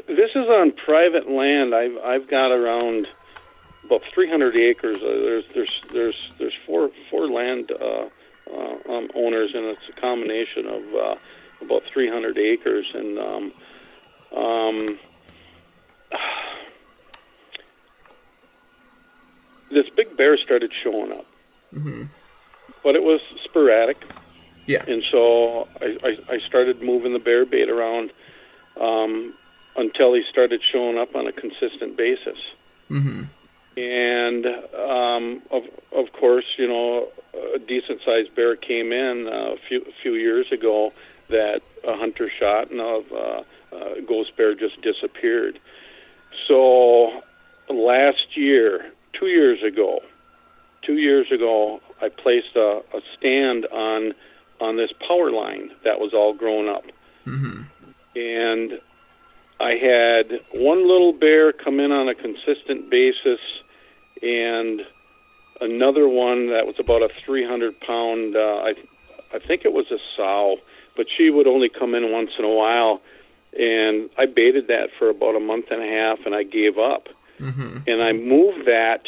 This 0.07 0.31
is 0.35 0.47
on 0.49 0.71
private 0.73 1.29
land. 1.29 1.73
I've 1.73 1.97
I've 2.03 2.27
got 2.27 2.51
around 2.51 3.07
about 3.85 4.03
300 4.13 4.57
acres. 4.57 4.97
Uh, 4.97 5.01
there's 5.01 5.45
there's 5.55 5.81
there's 5.91 6.31
there's 6.37 6.55
four 6.65 6.91
four 7.09 7.29
land 7.29 7.71
uh, 7.71 8.09
uh, 8.53 8.77
um, 8.91 9.09
owners, 9.15 9.51
and 9.53 9.65
it's 9.65 9.87
a 9.89 9.93
combination 9.99 10.65
of 10.67 10.95
uh, 10.95 11.15
about 11.61 11.83
300 11.91 12.37
acres. 12.37 12.85
And 12.93 13.19
um, 13.19 13.51
um, 14.35 14.99
this 19.71 19.89
big 19.95 20.15
bear 20.17 20.37
started 20.37 20.71
showing 20.83 21.11
up, 21.11 21.25
mm-hmm. 21.73 22.03
but 22.83 22.95
it 22.95 23.03
was 23.03 23.21
sporadic. 23.43 23.97
Yeah. 24.65 24.83
And 24.87 25.03
so 25.11 25.67
I, 25.81 25.97
I, 26.03 26.17
I 26.35 26.39
started 26.39 26.81
moving 26.83 27.13
the 27.13 27.19
bear 27.19 27.45
bait 27.45 27.69
around 27.69 28.11
um, 28.79 29.33
until 29.75 30.13
he 30.13 30.23
started 30.29 30.61
showing 30.71 30.97
up 30.97 31.15
on 31.15 31.25
a 31.25 31.31
consistent 31.31 31.97
basis. 31.97 32.37
Mm-hmm. 32.89 33.23
And 33.79 34.45
um, 34.75 35.41
of 35.51 35.63
of 35.93 36.11
course, 36.11 36.45
you 36.57 36.67
know, 36.67 37.07
a 37.55 37.59
decent 37.59 38.01
sized 38.05 38.35
bear 38.35 38.57
came 38.57 38.91
in 38.91 39.27
a 39.27 39.55
few 39.67 39.81
a 39.81 40.01
few 40.01 40.15
years 40.15 40.51
ago 40.51 40.91
that 41.29 41.61
a 41.87 41.95
hunter 41.95 42.29
shot, 42.29 42.71
and 42.71 42.81
of 42.81 43.11
uh, 43.13 43.43
uh, 43.73 44.01
ghost 44.05 44.35
bear 44.35 44.53
just 44.53 44.81
disappeared. 44.81 45.59
So 46.47 47.23
last 47.69 48.35
year, 48.35 48.91
two 49.13 49.27
years 49.27 49.63
ago, 49.63 50.01
two 50.81 50.97
years 50.97 51.31
ago, 51.31 51.79
I 52.01 52.09
placed 52.09 52.55
a, 52.57 52.81
a 52.93 53.01
stand 53.17 53.65
on 53.67 54.13
on 54.59 54.75
this 54.75 54.91
power 55.07 55.31
line 55.31 55.71
that 55.85 56.01
was 56.01 56.13
all 56.13 56.33
grown 56.33 56.67
up, 56.67 56.83
mm-hmm. 57.25 57.61
and 58.17 58.81
I 59.61 59.75
had 59.75 60.41
one 60.53 60.87
little 60.87 61.13
bear 61.13 61.53
come 61.53 61.79
in 61.79 61.93
on 61.93 62.09
a 62.09 62.15
consistent 62.15 62.89
basis, 62.89 63.39
and 64.21 64.81
another 65.61 66.07
one 66.07 66.49
that 66.49 66.65
was 66.65 66.75
about 66.79 67.01
a 67.01 67.09
300 67.25 67.79
pound. 67.79 68.35
Uh, 68.35 68.39
I 68.39 68.73
I 69.31 69.39
think 69.39 69.63
it 69.65 69.73
was 69.73 69.91
a 69.91 69.99
sow, 70.15 70.57
but 70.95 71.05
she 71.15 71.29
would 71.29 71.47
only 71.47 71.69
come 71.69 71.93
in 71.93 72.11
once 72.11 72.31
in 72.39 72.45
a 72.45 72.49
while, 72.49 73.01
and 73.57 74.09
I 74.17 74.25
baited 74.25 74.67
that 74.67 74.89
for 74.97 75.09
about 75.09 75.35
a 75.35 75.39
month 75.39 75.65
and 75.69 75.81
a 75.81 75.87
half, 75.87 76.25
and 76.25 76.33
I 76.33 76.43
gave 76.43 76.77
up 76.77 77.09
mm-hmm. 77.39 77.77
and 77.87 78.01
I 78.01 78.13
moved 78.13 78.67
that 78.67 79.03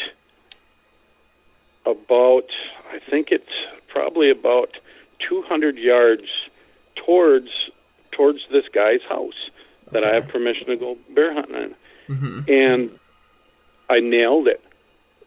about, 1.86 2.50
I 2.92 3.00
think 3.10 3.30
it's 3.32 3.46
probably 3.88 4.30
about 4.30 4.78
200 5.28 5.78
yards 5.78 6.28
towards 6.96 7.50
towards 8.12 8.40
this 8.52 8.66
guy's 8.74 9.02
house 9.08 9.50
that 9.92 10.04
okay. 10.04 10.12
I 10.12 10.16
have 10.16 10.28
permission 10.28 10.68
to 10.68 10.76
go 10.76 10.98
bear 11.16 11.34
hunting 11.34 11.56
in, 12.08 12.16
mm-hmm. 12.16 12.52
and 12.52 13.00
I 13.90 14.00
nailed 14.00 14.48
it. 14.48 14.64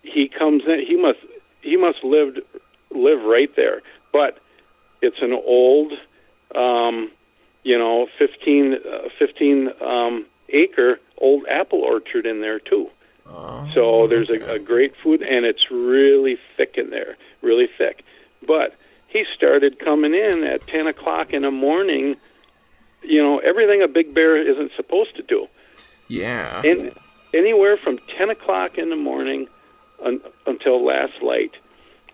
He 0.05 0.29
comes 0.29 0.63
in. 0.67 0.85
He 0.87 0.97
must 0.97 1.19
he 1.63 1.77
must 1.77 2.05
lived 2.05 2.41
live 2.91 3.23
right 3.23 3.55
there, 3.57 3.83
but 4.13 4.39
it's 5.03 5.21
an 5.21 5.33
old, 5.33 5.93
um, 6.55 7.11
you 7.63 7.77
know, 7.77 8.07
15, 8.19 8.75
uh, 8.75 9.09
15 9.19 9.71
um, 9.81 10.27
acre 10.51 11.01
old 11.19 11.47
apple 11.49 11.81
orchard 11.81 12.27
in 12.27 12.41
there 12.41 12.59
too. 12.59 12.91
Oh, 13.27 13.69
so 13.75 14.07
there's 14.07 14.31
okay. 14.31 14.45
a, 14.45 14.55
a 14.55 14.59
great 14.59 14.95
food, 15.03 15.23
and 15.23 15.47
it's 15.47 15.71
really 15.71 16.37
thick 16.57 16.75
in 16.77 16.91
there, 16.91 17.17
really 17.41 17.69
thick. 17.79 18.05
But 18.47 18.75
he 19.09 19.25
started 19.35 19.79
coming 19.79 20.15
in 20.15 20.45
at 20.45 20.67
10 20.67 20.87
o'clock 20.87 21.33
in 21.33 21.43
the 21.43 21.51
morning. 21.51 22.17
You 23.03 23.23
know 23.23 23.39
everything 23.39 23.83
a 23.83 23.89
big 23.89 24.15
bear 24.15 24.37
isn't 24.37 24.73
supposed 24.77 25.17
to 25.17 25.23
do. 25.23 25.47
Yeah. 26.09 26.61
And 26.63 26.93
anywhere 27.33 27.77
from 27.77 27.99
10 28.19 28.31
o'clock 28.31 28.77
in 28.77 28.91
the 28.91 28.97
morning 28.97 29.49
un, 30.05 30.21
until 30.47 30.85
last 30.85 31.23
light. 31.23 31.53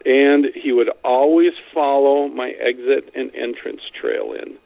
And 0.07 0.47
he 0.55 0.73
would 0.73 0.89
always 1.05 1.53
follow 1.75 2.29
my 2.29 2.51
exit 2.51 3.11
and 3.15 3.35
entrance 3.35 3.83
trail 4.01 4.33
in. 4.33 4.57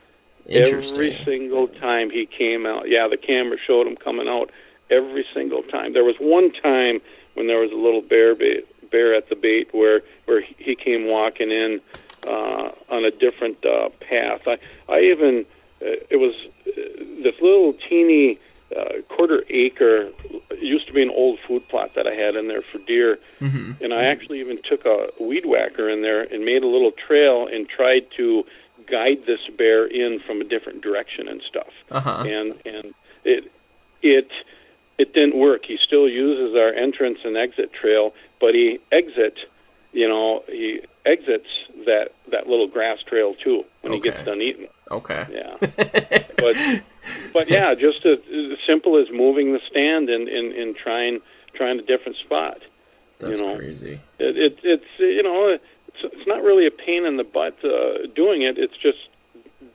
Every 0.48 1.18
single 1.24 1.68
time 1.68 2.10
he 2.10 2.26
came 2.26 2.66
out. 2.66 2.88
Yeah, 2.88 3.08
the 3.08 3.16
camera 3.16 3.56
showed 3.66 3.86
him 3.86 3.96
coming 3.96 4.28
out 4.28 4.50
every 4.90 5.24
single 5.34 5.62
time. 5.62 5.92
There 5.92 6.04
was 6.04 6.16
one 6.20 6.52
time 6.52 7.00
when 7.34 7.46
there 7.46 7.58
was 7.58 7.72
a 7.72 7.76
little 7.76 8.02
bear 8.02 8.34
bait, 8.34 8.66
bear 8.90 9.14
at 9.14 9.28
the 9.28 9.36
bait 9.36 9.68
where 9.72 10.02
where 10.26 10.42
he 10.58 10.76
came 10.76 11.06
walking 11.06 11.50
in 11.50 11.80
uh, 12.26 12.70
on 12.90 13.04
a 13.04 13.10
different 13.10 13.64
uh, 13.64 13.88
path. 14.00 14.42
I 14.46 14.58
I 14.88 15.00
even 15.00 15.44
uh, 15.82 15.96
it 16.10 16.16
was 16.16 16.34
uh, 16.66 17.22
this 17.22 17.34
little 17.40 17.74
teeny 17.88 18.38
uh, 18.76 19.02
quarter 19.14 19.44
acre 19.50 20.10
used 20.60 20.86
to 20.86 20.92
be 20.92 21.02
an 21.02 21.10
old 21.10 21.38
food 21.46 21.66
plot 21.68 21.90
that 21.94 22.06
I 22.06 22.14
had 22.14 22.34
in 22.34 22.48
there 22.48 22.62
for 22.72 22.78
deer, 22.78 23.18
mm-hmm. 23.40 23.72
and 23.82 23.92
I 23.92 24.04
actually 24.04 24.40
even 24.40 24.58
took 24.68 24.84
a 24.84 25.08
weed 25.20 25.44
whacker 25.46 25.88
in 25.88 26.02
there 26.02 26.22
and 26.22 26.44
made 26.44 26.62
a 26.62 26.66
little 26.66 26.92
trail 26.92 27.46
and 27.46 27.68
tried 27.68 28.06
to 28.16 28.44
guide 28.90 29.18
this 29.26 29.40
bear 29.56 29.86
in 29.86 30.20
from 30.26 30.40
a 30.40 30.44
different 30.44 30.82
direction 30.82 31.28
and 31.28 31.42
stuff. 31.48 31.72
Uh-huh. 31.90 32.24
And 32.26 32.54
and 32.64 32.94
it 33.24 33.50
it 34.02 34.28
it 34.98 35.12
didn't 35.12 35.36
work. 35.36 35.62
He 35.66 35.78
still 35.82 36.08
uses 36.08 36.56
our 36.56 36.72
entrance 36.72 37.18
and 37.24 37.36
exit 37.36 37.72
trail, 37.72 38.12
but 38.40 38.54
he 38.54 38.78
exit, 38.92 39.38
you 39.94 40.08
know, 40.08 40.42
he 40.48 40.82
exits 41.06 41.48
that 41.86 42.10
that 42.30 42.48
little 42.48 42.66
grass 42.66 42.98
trail 43.06 43.34
too 43.34 43.64
when 43.82 43.94
okay. 43.94 43.96
he 43.96 44.00
gets 44.00 44.24
done 44.26 44.42
eating. 44.42 44.68
Okay. 44.90 45.26
Yeah. 45.30 45.56
but 46.36 46.56
but 47.32 47.48
yeah, 47.48 47.74
just 47.74 48.04
as, 48.04 48.18
as 48.28 48.58
simple 48.66 49.00
as 49.00 49.06
moving 49.10 49.52
the 49.52 49.60
stand 49.70 50.10
and 50.10 50.28
and, 50.28 50.52
and 50.52 50.76
trying 50.76 51.20
trying 51.54 51.78
a 51.78 51.82
different 51.82 52.18
spot. 52.18 52.58
That's 53.20 53.38
you 53.38 53.46
know? 53.46 53.56
crazy. 53.56 54.00
It, 54.18 54.36
it 54.36 54.58
it's 54.64 54.84
you 54.98 55.22
know 55.22 55.48
it's, 55.48 56.02
it's 56.02 56.26
not 56.26 56.42
really 56.42 56.66
a 56.66 56.72
pain 56.72 57.06
in 57.06 57.16
the 57.16 57.24
butt 57.24 57.56
uh, 57.64 58.08
doing 58.14 58.42
it. 58.42 58.58
It's 58.58 58.76
just 58.76 58.98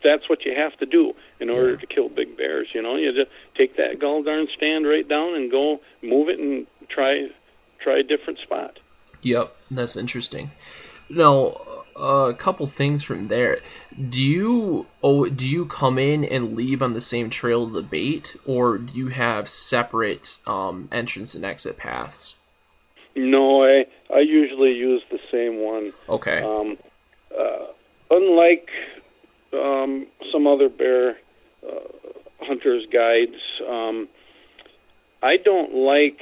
that's 0.04 0.30
what 0.30 0.46
you 0.46 0.54
have 0.54 0.78
to 0.78 0.86
do 0.86 1.14
in 1.40 1.50
order 1.50 1.72
yeah. 1.72 1.78
to 1.78 1.88
kill 1.88 2.10
big 2.10 2.38
bears. 2.38 2.68
You 2.74 2.82
know, 2.82 2.98
you 2.98 3.14
just 3.14 3.32
take 3.56 3.78
that 3.78 4.00
gall 4.00 4.22
darn 4.22 4.48
stand 4.56 4.86
right 4.86 5.08
down 5.08 5.34
and 5.36 5.50
go 5.50 5.80
move 6.02 6.28
it 6.28 6.40
and 6.40 6.68
try 6.90 7.30
try 7.80 8.00
a 8.00 8.04
different 8.04 8.40
spot. 8.40 8.80
Yep, 9.22 9.56
that's 9.72 9.98
interesting. 9.98 10.52
Now, 11.10 11.62
uh, 12.00 12.30
a 12.30 12.34
couple 12.34 12.66
things 12.68 13.04
from 13.04 13.28
there. 13.28 13.60
Do 14.10 14.22
you 14.22 14.86
oh 15.04 15.28
do 15.28 15.48
you 15.48 15.66
come 15.66 15.98
in 15.98 16.24
and 16.24 16.56
leave 16.56 16.82
on 16.82 16.94
the 16.94 17.02
same 17.02 17.30
trail 17.30 17.64
of 17.64 17.74
the 17.74 17.82
bait, 17.82 18.36
or 18.46 18.78
do 18.78 18.98
you 18.98 19.08
have 19.08 19.50
separate 19.50 20.38
um, 20.48 20.88
entrance 20.92 21.36
and 21.36 21.44
exit 21.44 21.78
paths? 21.78 22.36
No, 23.16 23.64
I 23.64 23.86
I 24.14 24.20
usually 24.20 24.74
use 24.74 25.02
the 25.12 25.20
same 25.32 25.58
one. 25.58 25.94
Okay. 26.08 26.42
Um, 26.42 26.78
uh, 27.38 27.66
unlike 28.12 28.70
um, 29.54 30.08
some 30.32 30.48
other 30.48 30.70
bear 30.70 31.18
uh, 31.68 31.80
hunters 32.42 32.86
guides. 32.92 33.42
Um, 33.68 34.08
I 35.22 35.38
don't 35.38 35.74
like 35.74 36.20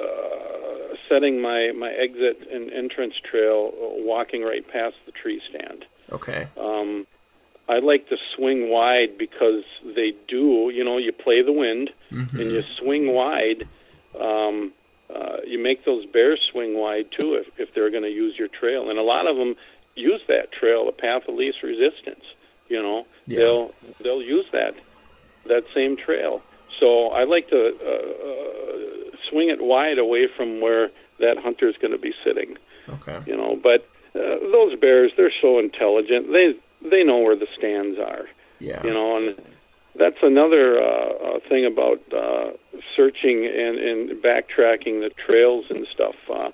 uh, 0.00 0.94
setting 1.08 1.40
my 1.40 1.72
my 1.76 1.90
exit 1.90 2.46
and 2.50 2.72
entrance 2.72 3.14
trail 3.30 3.72
uh, 3.74 4.02
walking 4.04 4.42
right 4.42 4.66
past 4.68 4.96
the 5.06 5.12
tree 5.12 5.40
stand. 5.50 5.84
Okay. 6.12 6.46
Um, 6.58 7.06
I 7.68 7.78
like 7.78 8.08
to 8.10 8.16
swing 8.34 8.68
wide 8.70 9.16
because 9.18 9.64
they 9.96 10.12
do. 10.28 10.70
You 10.74 10.84
know, 10.84 10.98
you 10.98 11.12
play 11.12 11.42
the 11.42 11.52
wind 11.52 11.90
Mhm. 12.12 12.38
and 12.40 12.50
you 12.50 12.62
swing 12.78 13.12
wide. 13.14 13.66
Um, 14.20 14.72
uh, 15.14 15.38
you 15.46 15.58
make 15.58 15.84
those 15.84 16.04
bears 16.06 16.40
swing 16.50 16.74
wide 16.78 17.06
too 17.16 17.34
if 17.34 17.46
if 17.58 17.74
they're 17.74 17.90
going 17.90 18.02
to 18.04 18.10
use 18.10 18.38
your 18.38 18.48
trail, 18.48 18.90
and 18.90 18.98
a 18.98 19.02
lot 19.02 19.26
of 19.26 19.36
them 19.36 19.54
use 19.94 20.20
that 20.28 20.50
trail, 20.52 20.84
the 20.86 20.92
path 20.92 21.22
of 21.28 21.34
least 21.34 21.62
resistance. 21.62 22.24
You 22.68 22.82
know, 22.82 23.06
Yeah. 23.26 23.38
they'll 23.38 23.74
they'll 24.02 24.22
use 24.22 24.46
that 24.52 24.74
that 25.46 25.64
same 25.74 25.96
trail. 25.96 26.42
So 26.80 27.08
I 27.08 27.24
like 27.24 27.48
to 27.50 27.72
uh, 27.80 27.90
uh, 27.90 29.16
swing 29.30 29.48
it 29.48 29.62
wide 29.62 29.98
away 29.98 30.28
from 30.36 30.60
where 30.60 30.90
that 31.20 31.38
hunter's 31.38 31.76
going 31.80 31.92
to 31.92 31.98
be 31.98 32.12
sitting. 32.24 32.56
Okay. 32.88 33.20
You 33.26 33.36
know, 33.36 33.58
but 33.62 33.88
uh, 34.14 34.38
those 34.52 34.78
bears, 34.78 35.12
they're 35.16 35.32
so 35.40 35.58
intelligent. 35.58 36.32
They 36.32 36.54
they 36.88 37.02
know 37.02 37.18
where 37.18 37.36
the 37.36 37.46
stands 37.56 37.98
are. 37.98 38.26
Yeah. 38.58 38.82
You 38.84 38.92
know, 38.92 39.16
and 39.16 39.36
that's 39.96 40.22
another 40.22 40.80
uh, 40.80 41.12
uh, 41.12 41.38
thing 41.48 41.64
about 41.64 42.00
uh, 42.12 42.52
searching 42.96 43.46
and, 43.46 43.78
and 43.78 44.22
backtracking 44.22 45.00
the 45.00 45.10
trails 45.24 45.66
and 45.70 45.86
stuff 45.92 46.14
uh, 46.30 46.50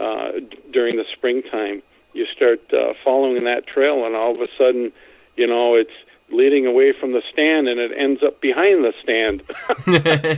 uh, 0.00 0.32
during 0.72 0.96
the 0.96 1.04
springtime. 1.12 1.82
You 2.12 2.26
start 2.34 2.60
uh, 2.72 2.94
following 3.04 3.44
that 3.44 3.66
trail, 3.66 4.06
and 4.06 4.14
all 4.14 4.34
of 4.34 4.40
a 4.40 4.48
sudden, 4.56 4.92
you 5.36 5.46
know, 5.46 5.74
it's 5.74 5.90
leading 6.30 6.66
away 6.66 6.92
from 6.98 7.12
the 7.12 7.22
stand, 7.32 7.68
and 7.68 7.78
it 7.80 7.92
ends 7.96 8.22
up 8.22 8.40
behind 8.40 8.84
the 8.84 8.92
stand. 9.02 9.42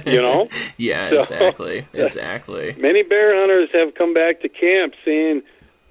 you 0.07 0.21
know? 0.21 0.49
Yeah, 0.77 1.11
So- 1.11 1.19
exactly. 1.21 1.87
Exactly. 1.95 2.75
Many 2.79 3.03
bear 3.03 3.35
hunters 3.39 3.71
have 3.73 3.95
come 3.95 4.15
back 4.15 4.41
to 4.43 4.49
camp 4.49 4.95
saying, 5.05 5.43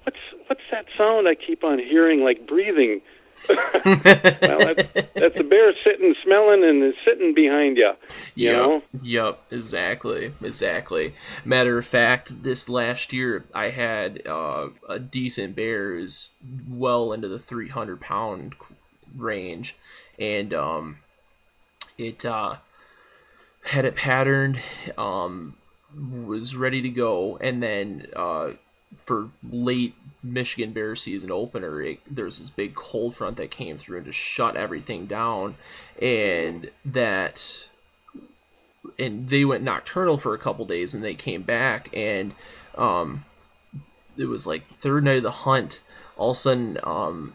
"What's 0.04 0.18
what's 0.46 0.62
that 0.70 0.86
sound 0.96 1.28
I 1.28 1.34
keep 1.34 1.64
on 1.64 1.78
hearing, 1.78 2.20
like 2.22 2.46
breathing?" 2.46 3.00
well, 3.48 4.74
that's, 4.74 4.82
that's 5.14 5.38
a 5.38 5.44
bear 5.44 5.72
sitting, 5.84 6.12
smelling, 6.24 6.64
and 6.64 6.82
is 6.82 6.94
sitting 7.04 7.34
behind 7.34 7.76
you. 7.76 7.92
You 8.34 8.48
Yep. 8.50 8.56
know? 8.56 8.82
Yep. 9.02 9.42
Exactly. 9.52 10.32
Exactly. 10.42 11.14
Matter 11.44 11.78
of 11.78 11.86
fact, 11.86 12.42
this 12.42 12.68
last 12.68 13.12
year 13.12 13.44
I 13.54 13.68
had 13.70 14.26
uh, 14.26 14.70
a 14.88 14.98
decent 14.98 15.54
bear 15.54 15.94
is 15.96 16.32
well 16.68 17.12
into 17.12 17.28
the 17.28 17.38
300 17.38 18.00
pound 18.00 18.54
range, 19.16 19.74
and 20.18 20.52
um, 20.54 20.98
it 21.96 22.24
uh, 22.24 22.56
had 23.62 23.84
it 23.84 23.96
patterned, 23.96 24.60
um, 24.96 25.54
was 26.24 26.56
ready 26.56 26.82
to 26.82 26.90
go, 26.90 27.36
and 27.36 27.62
then 27.62 28.06
uh, 28.14 28.50
for 28.96 29.30
late 29.50 29.94
Michigan 30.22 30.72
bear 30.72 30.96
season 30.96 31.30
opener, 31.30 31.82
it, 31.82 32.00
there 32.10 32.24
was 32.24 32.38
this 32.38 32.50
big 32.50 32.74
cold 32.74 33.14
front 33.14 33.36
that 33.36 33.50
came 33.50 33.76
through 33.76 33.98
and 33.98 34.06
just 34.06 34.18
shut 34.18 34.56
everything 34.56 35.06
down, 35.06 35.54
and 36.00 36.70
that 36.86 37.68
and 38.98 39.28
they 39.28 39.44
went 39.44 39.62
nocturnal 39.62 40.18
for 40.18 40.34
a 40.34 40.38
couple 40.38 40.64
days 40.64 40.94
and 40.94 41.04
they 41.04 41.14
came 41.14 41.42
back 41.42 41.90
and 41.94 42.32
um 42.76 43.24
it 44.16 44.26
was 44.26 44.46
like 44.46 44.68
third 44.70 45.04
night 45.04 45.18
of 45.18 45.22
the 45.22 45.30
hunt. 45.30 45.80
All 46.16 46.30
of 46.30 46.36
a 46.36 46.40
sudden 46.40 46.78
um 46.82 47.34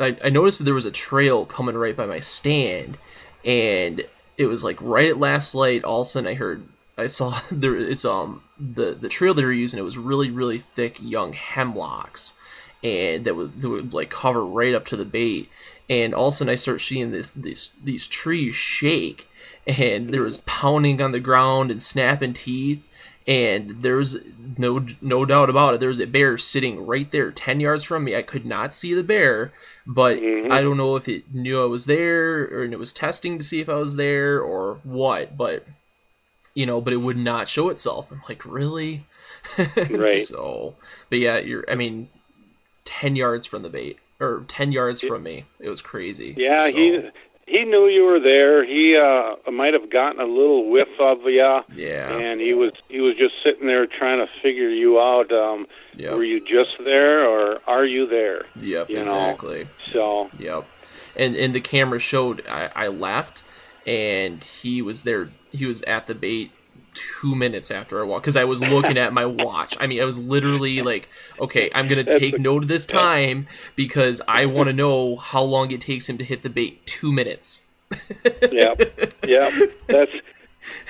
I, 0.00 0.16
I 0.24 0.30
noticed 0.30 0.58
that 0.58 0.64
there 0.64 0.74
was 0.74 0.84
a 0.84 0.90
trail 0.90 1.44
coming 1.44 1.76
right 1.76 1.96
by 1.96 2.06
my 2.06 2.20
stand 2.20 2.96
and 3.44 4.04
it 4.36 4.46
was 4.46 4.62
like 4.62 4.78
right 4.80 5.10
at 5.10 5.18
last 5.18 5.54
light. 5.54 5.84
All 5.84 6.02
of 6.02 6.06
a 6.06 6.10
sudden 6.10 6.30
I 6.30 6.34
heard 6.34 6.62
I 6.96 7.08
saw 7.08 7.38
there 7.50 7.76
it's 7.76 8.04
um 8.04 8.42
the 8.58 8.92
the 8.92 9.08
trail 9.08 9.34
they 9.34 9.44
were 9.44 9.52
using 9.52 9.78
it 9.78 9.84
was 9.84 9.98
really 9.98 10.30
really 10.30 10.58
thick 10.58 10.98
young 11.00 11.32
hemlocks 11.32 12.32
and 12.84 13.24
that 13.24 13.34
would, 13.34 13.60
that 13.60 13.68
would 13.68 13.94
like 13.94 14.08
cover 14.10 14.44
right 14.44 14.74
up 14.74 14.86
to 14.86 14.96
the 14.96 15.04
bait. 15.04 15.50
And 15.90 16.14
all 16.14 16.28
of 16.28 16.34
a 16.34 16.36
sudden 16.36 16.52
I 16.52 16.56
start 16.56 16.80
seeing 16.80 17.10
this 17.10 17.30
these 17.32 17.70
these 17.82 18.06
trees 18.06 18.54
shake 18.54 19.28
and 19.66 20.12
there 20.12 20.22
was 20.22 20.38
pounding 20.38 21.02
on 21.02 21.12
the 21.12 21.20
ground 21.20 21.70
and 21.70 21.82
snapping 21.82 22.34
teeth 22.34 22.82
and 23.28 23.80
there 23.82 23.96
was 23.96 24.16
no 24.56 24.84
no 25.00 25.24
doubt 25.24 25.50
about 25.50 25.74
it. 25.74 25.80
There 25.80 25.90
was 25.90 26.00
a 26.00 26.06
bear 26.06 26.36
sitting 26.38 26.86
right 26.86 27.08
there 27.10 27.30
10 27.30 27.60
yards 27.60 27.84
from 27.84 28.02
me. 28.02 28.16
I 28.16 28.22
could 28.22 28.44
not 28.46 28.72
see 28.72 28.94
the 28.94 29.04
bear 29.04 29.52
but 29.86 30.18
Mhm. 30.18 30.50
i 30.50 30.60
don't 30.60 30.76
know 30.76 30.96
if 30.96 31.08
it 31.08 31.32
knew 31.32 31.62
i 31.62 31.64
was 31.64 31.86
there 31.86 32.40
or 32.42 32.64
it 32.64 32.78
was 32.78 32.92
testing 32.92 33.38
to 33.38 33.44
see 33.44 33.60
if 33.60 33.70
i 33.70 33.74
was 33.76 33.96
there 33.96 34.38
or 34.42 34.78
what 34.84 35.34
but 35.34 35.64
you 36.54 36.66
know 36.66 36.80
but 36.82 36.92
it 36.92 36.98
would 36.98 37.16
not 37.16 37.48
show 37.48 37.70
itself. 37.70 38.10
I'm 38.12 38.20
like 38.28 38.44
really? 38.44 39.06
Right. 39.76 40.06
so 40.06 40.74
but 41.08 41.20
yeah 41.20 41.38
you're 41.38 41.64
i 41.70 41.74
mean 41.74 42.08
10 42.84 43.16
yards 43.16 43.46
from 43.46 43.62
the 43.62 43.70
bait 43.70 43.98
or 44.20 44.44
10 44.48 44.72
yards 44.72 45.00
from 45.00 45.22
me. 45.22 45.44
It 45.60 45.68
was 45.70 45.80
crazy. 45.80 46.34
Yeah, 46.36 46.66
So, 46.66 46.72
he 46.72 47.10
he 47.48 47.64
knew 47.64 47.86
you 47.86 48.04
were 48.04 48.20
there. 48.20 48.64
He 48.64 48.96
uh, 48.96 49.50
might 49.50 49.74
have 49.74 49.90
gotten 49.90 50.20
a 50.20 50.26
little 50.26 50.70
whiff 50.70 50.88
of 51.00 51.22
you, 51.24 51.60
yeah 51.74 52.16
and 52.16 52.40
he 52.40 52.54
was 52.54 52.72
he 52.88 53.00
was 53.00 53.16
just 53.16 53.34
sitting 53.42 53.66
there 53.66 53.86
trying 53.86 54.18
to 54.18 54.30
figure 54.42 54.68
you 54.68 55.00
out. 55.00 55.32
Um, 55.32 55.66
yep 55.96 56.14
Were 56.14 56.24
you 56.24 56.40
just 56.40 56.76
there, 56.84 57.26
or 57.26 57.60
are 57.66 57.84
you 57.84 58.06
there? 58.06 58.44
yep 58.56 58.88
you 58.88 58.96
know? 58.96 59.30
exactly 59.30 59.66
So 59.92 60.30
Yep. 60.38 60.66
And 61.16 61.34
and 61.36 61.54
the 61.54 61.60
camera 61.60 61.98
showed 61.98 62.46
I, 62.46 62.70
I 62.74 62.88
left 62.88 63.42
and 63.86 64.42
he 64.44 64.82
was 64.82 65.02
there 65.02 65.30
he 65.50 65.66
was 65.66 65.82
at 65.82 66.06
the 66.06 66.14
bait 66.14 66.50
two 66.98 67.34
minutes 67.34 67.70
after 67.70 68.00
I 68.00 68.04
walked 68.04 68.24
because 68.24 68.36
I 68.36 68.44
was 68.44 68.60
looking 68.62 68.98
at 68.98 69.12
my 69.12 69.26
watch. 69.26 69.76
I 69.78 69.86
mean 69.86 70.00
I 70.00 70.04
was 70.04 70.20
literally 70.20 70.82
like, 70.82 71.08
okay, 71.40 71.70
I'm 71.74 71.88
gonna 71.88 72.04
That's 72.04 72.18
take 72.18 72.38
note 72.38 72.62
of 72.62 72.68
this 72.68 72.86
time 72.86 73.46
because 73.76 74.20
I 74.26 74.46
wanna 74.46 74.72
know 74.72 75.16
how 75.16 75.42
long 75.42 75.70
it 75.70 75.80
takes 75.80 76.08
him 76.08 76.18
to 76.18 76.24
hit 76.24 76.42
the 76.42 76.50
bait. 76.50 76.84
Two 76.86 77.12
minutes. 77.12 77.62
yeah, 78.50 78.74
yeah, 79.26 79.50
that's 79.86 80.12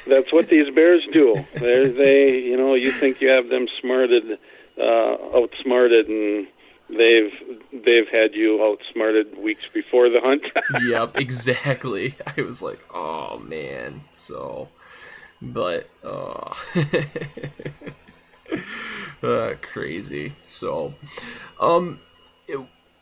that's 0.06 0.32
what 0.32 0.48
these 0.48 0.74
bears 0.74 1.06
do. 1.12 1.44
They're, 1.54 1.88
they, 1.88 2.38
you 2.38 2.56
know, 2.56 2.74
you 2.74 2.92
think 2.92 3.20
you 3.20 3.28
have 3.28 3.48
them 3.48 3.68
smarted, 3.80 4.38
uh, 4.78 5.16
outsmarted, 5.34 6.08
and 6.08 6.46
they've 6.88 7.32
they've 7.72 8.08
had 8.08 8.34
you 8.34 8.62
outsmarted 8.64 9.38
weeks 9.38 9.68
before 9.68 10.08
the 10.08 10.20
hunt. 10.20 10.42
yep, 10.82 11.16
exactly. 11.18 12.14
I 12.36 12.42
was 12.42 12.62
like, 12.62 12.80
oh 12.92 13.38
man. 13.38 14.02
So, 14.12 14.68
but 15.40 15.88
uh, 16.04 16.52
uh 19.22 19.54
crazy. 19.72 20.32
So, 20.44 20.94
um, 21.60 22.00
it- 22.46 22.60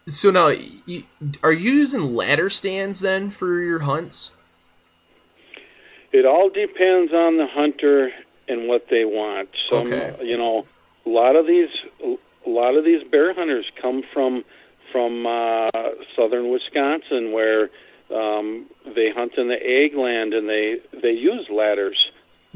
so 0.08 0.30
now, 0.30 0.48
you, 0.48 1.02
are 1.42 1.52
you 1.52 1.72
using 1.72 2.14
ladder 2.14 2.48
stands 2.48 3.00
then 3.00 3.30
for 3.30 3.60
your 3.60 3.80
hunts? 3.80 4.30
It 6.12 6.24
all 6.24 6.48
depends 6.48 7.12
on 7.12 7.38
the 7.38 7.46
hunter 7.46 8.12
and 8.46 8.68
what 8.68 8.86
they 8.88 9.04
want. 9.04 9.48
Some, 9.68 9.92
Okay. 9.92 10.14
you 10.22 10.38
know, 10.38 10.64
a 11.04 11.08
lot 11.08 11.34
of 11.34 11.46
these, 11.46 11.70
a 12.02 12.48
lot 12.48 12.76
of 12.76 12.84
these 12.84 13.02
bear 13.10 13.34
hunters 13.34 13.66
come 13.82 14.02
from 14.12 14.44
from 14.92 15.26
uh, 15.26 15.68
southern 16.14 16.48
Wisconsin, 16.50 17.32
where 17.32 17.68
um, 18.14 18.66
they 18.94 19.10
hunt 19.10 19.32
in 19.36 19.48
the 19.48 19.56
ag 19.56 19.96
land 19.96 20.32
and 20.32 20.48
they 20.48 20.76
they 21.02 21.10
use 21.10 21.48
ladders, 21.50 21.98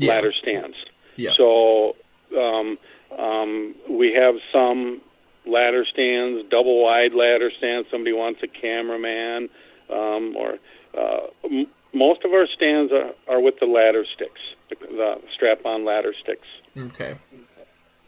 Yeah. 0.00 0.12
ladder 0.14 0.32
stands. 0.32 0.76
Yeah. 1.16 1.32
So 1.36 1.96
um, 2.36 2.78
um, 3.18 3.74
we 3.88 4.12
have 4.14 4.36
some 4.52 5.00
ladder 5.46 5.84
stands, 5.84 6.48
double 6.50 6.82
wide 6.82 7.14
ladder 7.14 7.50
stands. 7.50 7.88
Somebody 7.90 8.12
wants 8.12 8.42
a 8.42 8.48
cameraman, 8.48 9.48
um, 9.90 10.36
or 10.36 10.58
uh, 10.96 11.26
m- 11.44 11.66
most 11.92 12.24
of 12.24 12.32
our 12.32 12.46
stands 12.46 12.92
are, 12.92 13.10
are 13.28 13.40
with 13.40 13.58
the 13.58 13.66
ladder 13.66 14.04
sticks, 14.14 14.40
the, 14.68 14.76
the 14.86 15.20
strap-on 15.34 15.84
ladder 15.84 16.14
sticks. 16.22 16.46
Okay, 16.76 17.16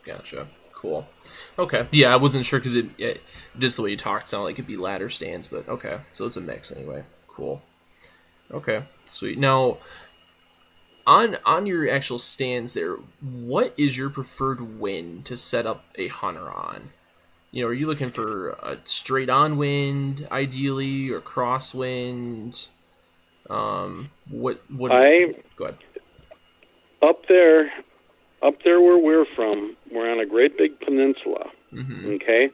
gotcha. 0.04 0.46
Cool. 0.72 1.06
Okay, 1.58 1.86
yeah, 1.92 2.12
I 2.12 2.16
wasn't 2.16 2.44
sure 2.44 2.58
because 2.58 2.74
it, 2.74 2.86
it 2.98 3.22
just 3.58 3.76
the 3.76 3.82
way 3.82 3.90
you 3.90 3.96
talked 3.96 4.28
sounded 4.28 4.44
like 4.44 4.54
it'd 4.54 4.66
be 4.66 4.76
ladder 4.76 5.10
stands, 5.10 5.46
but 5.46 5.68
okay, 5.68 5.98
so 6.12 6.26
it's 6.26 6.36
a 6.36 6.40
mix 6.40 6.72
anyway. 6.72 7.04
Cool. 7.28 7.62
Okay, 8.50 8.82
sweet. 9.08 9.38
Now, 9.38 9.78
on 11.06 11.36
on 11.44 11.66
your 11.66 11.90
actual 11.90 12.18
stands 12.18 12.74
there, 12.74 12.96
what 13.20 13.74
is 13.76 13.96
your 13.96 14.10
preferred 14.10 14.80
wind 14.80 15.26
to 15.26 15.36
set 15.36 15.66
up 15.66 15.84
a 15.96 16.08
hunter 16.08 16.48
on? 16.48 16.90
You 17.50 17.62
know, 17.62 17.68
are 17.68 17.74
you 17.74 17.86
looking 17.86 18.10
for 18.10 18.50
a 18.50 18.78
straight 18.84 19.28
on 19.28 19.58
wind 19.58 20.26
ideally 20.30 21.10
or 21.10 21.20
crosswind? 21.20 22.68
Um, 23.50 24.10
what 24.30 24.62
what? 24.70 24.92
I 24.92 25.34
go 25.56 25.64
ahead. 25.64 25.78
up 27.02 27.26
there, 27.28 27.70
up 28.42 28.62
there 28.64 28.80
where 28.80 28.98
we're 28.98 29.26
from, 29.36 29.76
we're 29.90 30.10
on 30.10 30.20
a 30.20 30.26
great 30.26 30.56
big 30.56 30.80
peninsula. 30.80 31.50
hmm 31.70 32.12
Okay, 32.14 32.50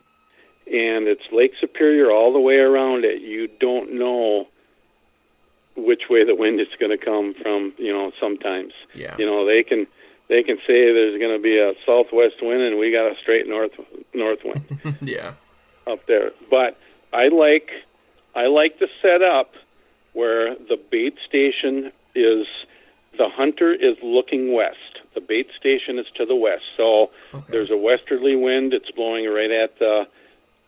and 0.67 1.07
it's 1.07 1.23
Lake 1.33 1.53
Superior 1.61 2.11
all 2.11 2.33
the 2.33 2.41
way 2.41 2.57
around 2.57 3.05
it. 3.05 3.21
You 3.21 3.49
don't 3.61 3.93
know 3.93 4.49
which 5.79 6.05
way 6.11 6.25
the 6.25 6.35
wind 6.35 6.61
is 6.61 6.69
going 6.79 6.97
to 6.97 7.03
come 7.03 7.35
from. 7.41 7.73
You 7.79 7.93
know, 7.93 8.13
sometimes. 8.21 8.73
Yeah. 8.95 9.17
You 9.19 9.27
know, 9.27 9.47
they 9.47 9.63
can 9.63 9.87
they 10.29 10.43
can 10.43 10.57
say 10.67 10.93
there's 10.93 11.19
going 11.19 11.35
to 11.37 11.43
be 11.43 11.59
a 11.59 11.73
southwest 11.87 12.37
wind, 12.43 12.61
and 12.63 12.79
we 12.79 12.93
got 12.93 13.11
a 13.11 13.15
straight 13.21 13.49
north 13.49 13.73
north 14.15 14.41
wind 14.45 14.99
yeah. 15.01 15.35
up 15.87 16.07
there. 16.07 16.33
But 16.51 16.77
I 17.13 17.29
like 17.29 17.71
I 18.35 18.47
like 18.47 18.79
the 18.79 18.89
setup 19.01 19.53
where 20.13 20.55
the 20.57 20.79
bait 20.91 21.17
station 21.27 21.93
is 22.15 22.47
the 23.17 23.29
hunter 23.29 23.73
is 23.73 23.97
looking 24.03 24.53
west. 24.53 25.01
The 25.15 25.21
bait 25.21 25.49
station 25.59 25.99
is 25.99 26.07
to 26.17 26.25
the 26.27 26.37
west. 26.37 26.63
So 26.77 27.11
Okay. 27.35 27.45
there's 27.51 27.71
a 27.71 27.77
westerly 27.77 28.37
wind. 28.37 28.73
It's 28.75 28.91
blowing 28.91 29.27
right 29.27 29.51
at 29.51 29.79
the 29.79 30.07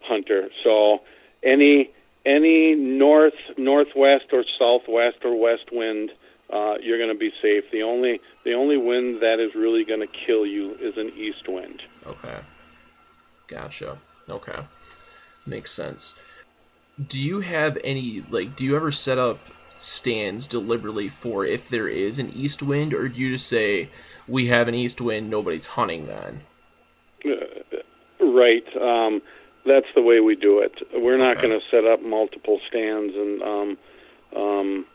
hunter. 0.03 0.49
So 0.65 1.01
any 1.43 1.91
any 2.25 2.75
north, 2.75 3.35
northwest, 3.57 4.27
or 4.33 4.45
southwest 4.59 5.19
or 5.25 5.35
west 5.35 5.73
wind, 5.73 6.11
uh, 6.53 6.75
you're 6.83 6.99
going 6.99 7.13
to 7.13 7.19
be 7.19 7.33
safe. 7.41 7.65
The 7.73 7.83
only 7.83 8.21
the 8.45 8.55
only 8.55 8.77
wind 8.77 9.23
that 9.23 9.41
is 9.41 9.55
really 9.55 9.85
going 9.85 10.01
to 10.01 10.07
kill 10.07 10.45
you 10.45 10.75
is 10.81 10.97
an 10.97 11.13
east 11.17 11.49
wind. 11.49 11.83
Okay. 12.07 12.39
Gotcha. 13.47 13.99
Okay. 14.29 14.59
Makes 15.47 15.73
sense. 15.73 16.15
Do 17.09 17.23
you 17.23 17.41
have 17.41 17.79
any 17.83 18.23
like 18.31 18.57
do 18.57 18.65
you 18.65 18.77
ever 18.77 18.93
set 18.93 19.19
up 19.19 19.39
stands 19.77 20.47
deliberately 20.47 21.09
for 21.09 21.45
if 21.45 21.71
there 21.71 21.89
is 21.89 22.19
an 22.19 22.31
east 22.31 22.63
wind 22.63 22.93
or 22.93 23.09
do 23.09 23.19
you 23.19 23.31
just 23.31 23.49
say 23.49 23.89
we 24.29 24.49
have 24.49 24.69
an 24.69 24.75
east 24.75 25.01
wind, 25.01 25.31
nobody's 25.31 25.67
hunting 25.67 26.07
then? 26.07 26.41
Right. 28.21 28.65
Um, 28.77 29.23
that's 29.67 29.87
the 29.95 30.03
way 30.03 30.21
we 30.21 30.35
do 30.37 30.59
it. 30.61 30.73
We're 30.95 31.19
not 31.19 31.37
Okay. 31.39 31.49
going 31.49 31.61
to 31.61 31.67
set 31.71 31.85
up 31.85 32.03
multiple 32.03 32.61
stands 32.69 33.15
and 33.15 33.43
um, 33.43 33.79
um, 34.37 34.87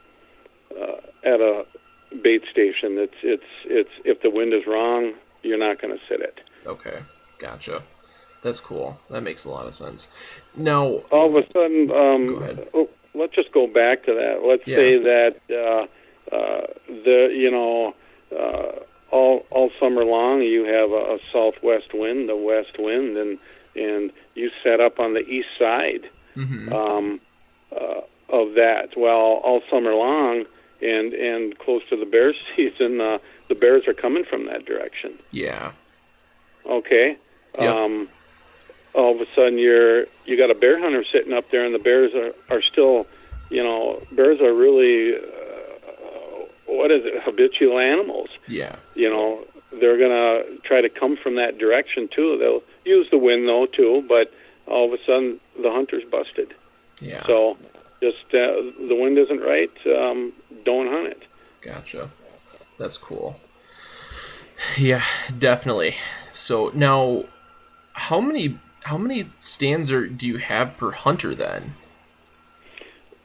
uh, 0.72 0.98
at 1.24 1.40
a 1.42 1.66
bait 2.24 2.44
station. 2.52 2.98
It's 2.98 3.16
it's 3.24 3.44
it's 3.66 3.90
if 4.04 4.22
the 4.22 4.30
wind 4.30 4.54
is 4.54 4.66
wrong, 4.68 5.14
you're 5.44 5.58
not 5.58 5.82
going 5.82 5.94
to 5.94 6.00
sit 6.10 6.22
it. 6.22 6.40
Okay. 6.66 7.00
Gotcha. 7.40 7.84
That's 8.42 8.60
cool. 8.60 9.00
That 9.10 9.22
makes 9.22 9.46
a 9.46 9.50
lot 9.50 9.66
of 9.66 9.74
sense. 9.74 10.08
Now, 10.56 10.86
All 11.12 11.30
of 11.30 11.44
a 11.44 11.48
sudden, 11.52 11.90
um, 11.92 12.60
oh, 12.74 12.90
let's 13.16 13.34
just 13.34 13.52
go 13.52 13.66
back 13.68 14.04
to 14.06 14.14
that. 14.14 14.46
Let's 14.48 14.66
Yeah. 14.68 14.76
say 14.78 14.98
that 15.00 15.36
uh, 15.52 16.36
uh, 16.36 16.68
the 16.88 17.30
you 17.36 17.50
know 17.52 17.94
uh, 18.32 18.80
all 19.12 19.46
all 19.52 19.72
summer 19.80 20.04
long 20.06 20.42
you 20.42 20.64
have 20.66 20.92
a, 20.92 21.16
a 21.16 21.20
southwest 21.34 21.94
wind, 21.94 22.30
a 22.30 22.36
west 22.38 22.78
wind, 22.80 23.18
and 23.18 23.38
and 23.76 24.12
you 24.36 24.52
set 24.64 24.80
up 24.80 25.00
on 25.00 25.14
the 25.14 25.22
east 25.28 25.50
side. 25.60 26.10
mhm, 26.36 26.72
um, 26.74 27.20
uh, 27.72 28.02
of 28.30 28.56
that. 28.56 28.98
Well, 28.98 29.40
all 29.44 29.62
summer 29.70 29.94
long, 29.94 30.46
and 30.82 31.14
and 31.14 31.58
close 31.60 31.82
to 31.90 31.96
the 31.98 32.06
bear 32.06 32.34
season, 32.56 33.00
uh, 33.00 33.20
the 33.50 33.56
bears 33.56 33.88
are 33.88 33.94
coming 33.94 34.24
from 34.26 34.46
that 34.48 34.66
direction. 34.66 35.14
yeah. 35.32 35.72
Okay. 36.66 37.16
Yep. 37.60 37.74
Um, 37.76 38.10
all 38.96 39.14
of 39.14 39.22
a 39.22 39.28
sudden, 39.36 39.58
you're 39.60 40.06
you 40.26 40.36
got 40.38 40.50
a 40.50 40.56
bear 40.56 40.80
hunter 40.80 41.04
sitting 41.12 41.32
up 41.34 41.50
there, 41.52 41.64
and 41.64 41.74
the 41.76 41.80
bears 41.80 42.14
are 42.16 42.34
are 42.50 42.62
still, 42.62 43.06
you 43.50 43.64
know, 43.64 44.02
bears 44.12 44.42
are 44.42 44.54
really. 44.54 45.16
Uh, 45.16 45.20
what 46.68 46.92
is 46.92 47.06
it? 47.06 47.22
Habitual 47.24 47.78
animals. 47.80 48.30
Yeah. 48.48 48.76
You 48.96 49.10
know, 49.10 49.46
they're 49.80 49.98
gonna 49.98 50.58
try 50.64 50.82
to 50.82 50.90
come 50.90 51.18
from 51.18 51.36
that 51.36 51.58
direction 51.58 52.10
too. 52.14 52.38
They'll 52.40 52.64
use 52.86 53.08
the 53.12 53.18
wind 53.18 53.48
though 53.48 53.66
too, 53.66 54.04
but 54.08 54.32
all 54.68 54.86
of 54.92 55.00
a 55.00 55.04
sudden 55.06 55.40
the 55.62 55.72
hunter's 55.72 56.04
busted. 56.10 56.54
Yeah. 57.02 57.26
So 57.28 57.58
just 58.02 58.26
uh, 58.30 58.62
the 58.88 58.98
wind 59.00 59.18
isn't 59.18 59.40
right. 59.40 59.72
Um, 59.86 60.34
don't 60.64 60.88
hunt 60.88 61.08
it. 61.08 61.24
Gotcha. 61.62 62.10
That's 62.78 62.98
cool. 62.98 63.40
Yeah, 64.78 65.04
definitely. 65.38 65.96
So 66.30 66.72
now, 66.74 67.26
how 67.94 68.22
many 68.22 68.58
how 68.84 68.98
many 68.98 69.30
stands 69.40 69.92
are 69.92 70.08
do 70.08 70.28
you 70.28 70.38
have 70.38 70.78
per 70.78 70.92
hunter 70.92 71.36
then? 71.36 71.74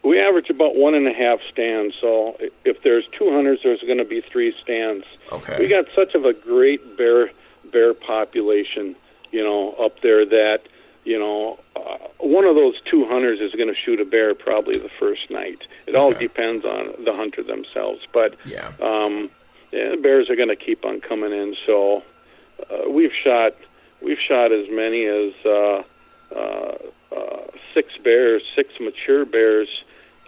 We 0.03 0.19
average 0.19 0.49
about 0.49 0.77
one 0.77 0.95
and 0.95 1.07
a 1.07 1.13
half 1.13 1.41
stands. 1.53 1.95
So 2.01 2.37
if 2.65 2.83
there's 2.83 3.05
two 3.19 3.31
hunters, 3.31 3.61
there's 3.63 3.83
going 3.83 3.99
to 3.99 4.05
be 4.05 4.23
three 4.23 4.55
stands. 4.63 5.05
Okay. 5.31 5.59
We 5.59 5.69
got 5.69 5.87
such 5.95 6.15
of 6.15 6.25
a 6.25 6.33
great 6.33 6.97
bear 6.97 7.31
bear 7.71 7.95
population, 7.95 8.97
you 9.31 9.45
know, 9.45 9.73
up 9.73 10.01
there 10.03 10.25
that 10.25 10.63
you 11.05 11.19
know 11.19 11.59
uh, 11.77 11.99
one 12.19 12.45
of 12.45 12.55
those 12.55 12.75
two 12.91 13.07
hunters 13.07 13.41
is 13.41 13.53
going 13.53 13.69
to 13.69 13.75
shoot 13.75 14.01
a 14.01 14.05
bear 14.05 14.35
probably 14.35 14.79
the 14.79 14.91
first 14.99 15.31
night. 15.31 15.59
It 15.87 15.95
all 15.95 16.13
depends 16.13 16.65
on 16.65 17.05
the 17.05 17.13
hunter 17.13 17.43
themselves, 17.43 18.01
but 18.13 18.37
yeah. 18.45 18.73
um, 18.81 19.31
yeah, 19.73 19.97
bears 19.97 20.31
are 20.31 20.37
going 20.37 20.49
to 20.49 20.57
keep 20.57 20.85
on 20.85 21.01
coming 21.01 21.33
in. 21.33 21.55
So 21.67 22.03
uh, 22.71 22.89
we've 22.89 23.13
shot 23.13 23.55
we've 24.03 24.19
shot 24.19 24.53
as 24.53 24.67
many 24.71 25.05
as 25.05 25.33
uh, 25.45 25.83
uh, 26.35 26.75
uh, 27.15 27.47
six 27.75 27.89
bears, 28.03 28.43
six 28.55 28.75
mature 28.81 29.25
bears, 29.25 29.69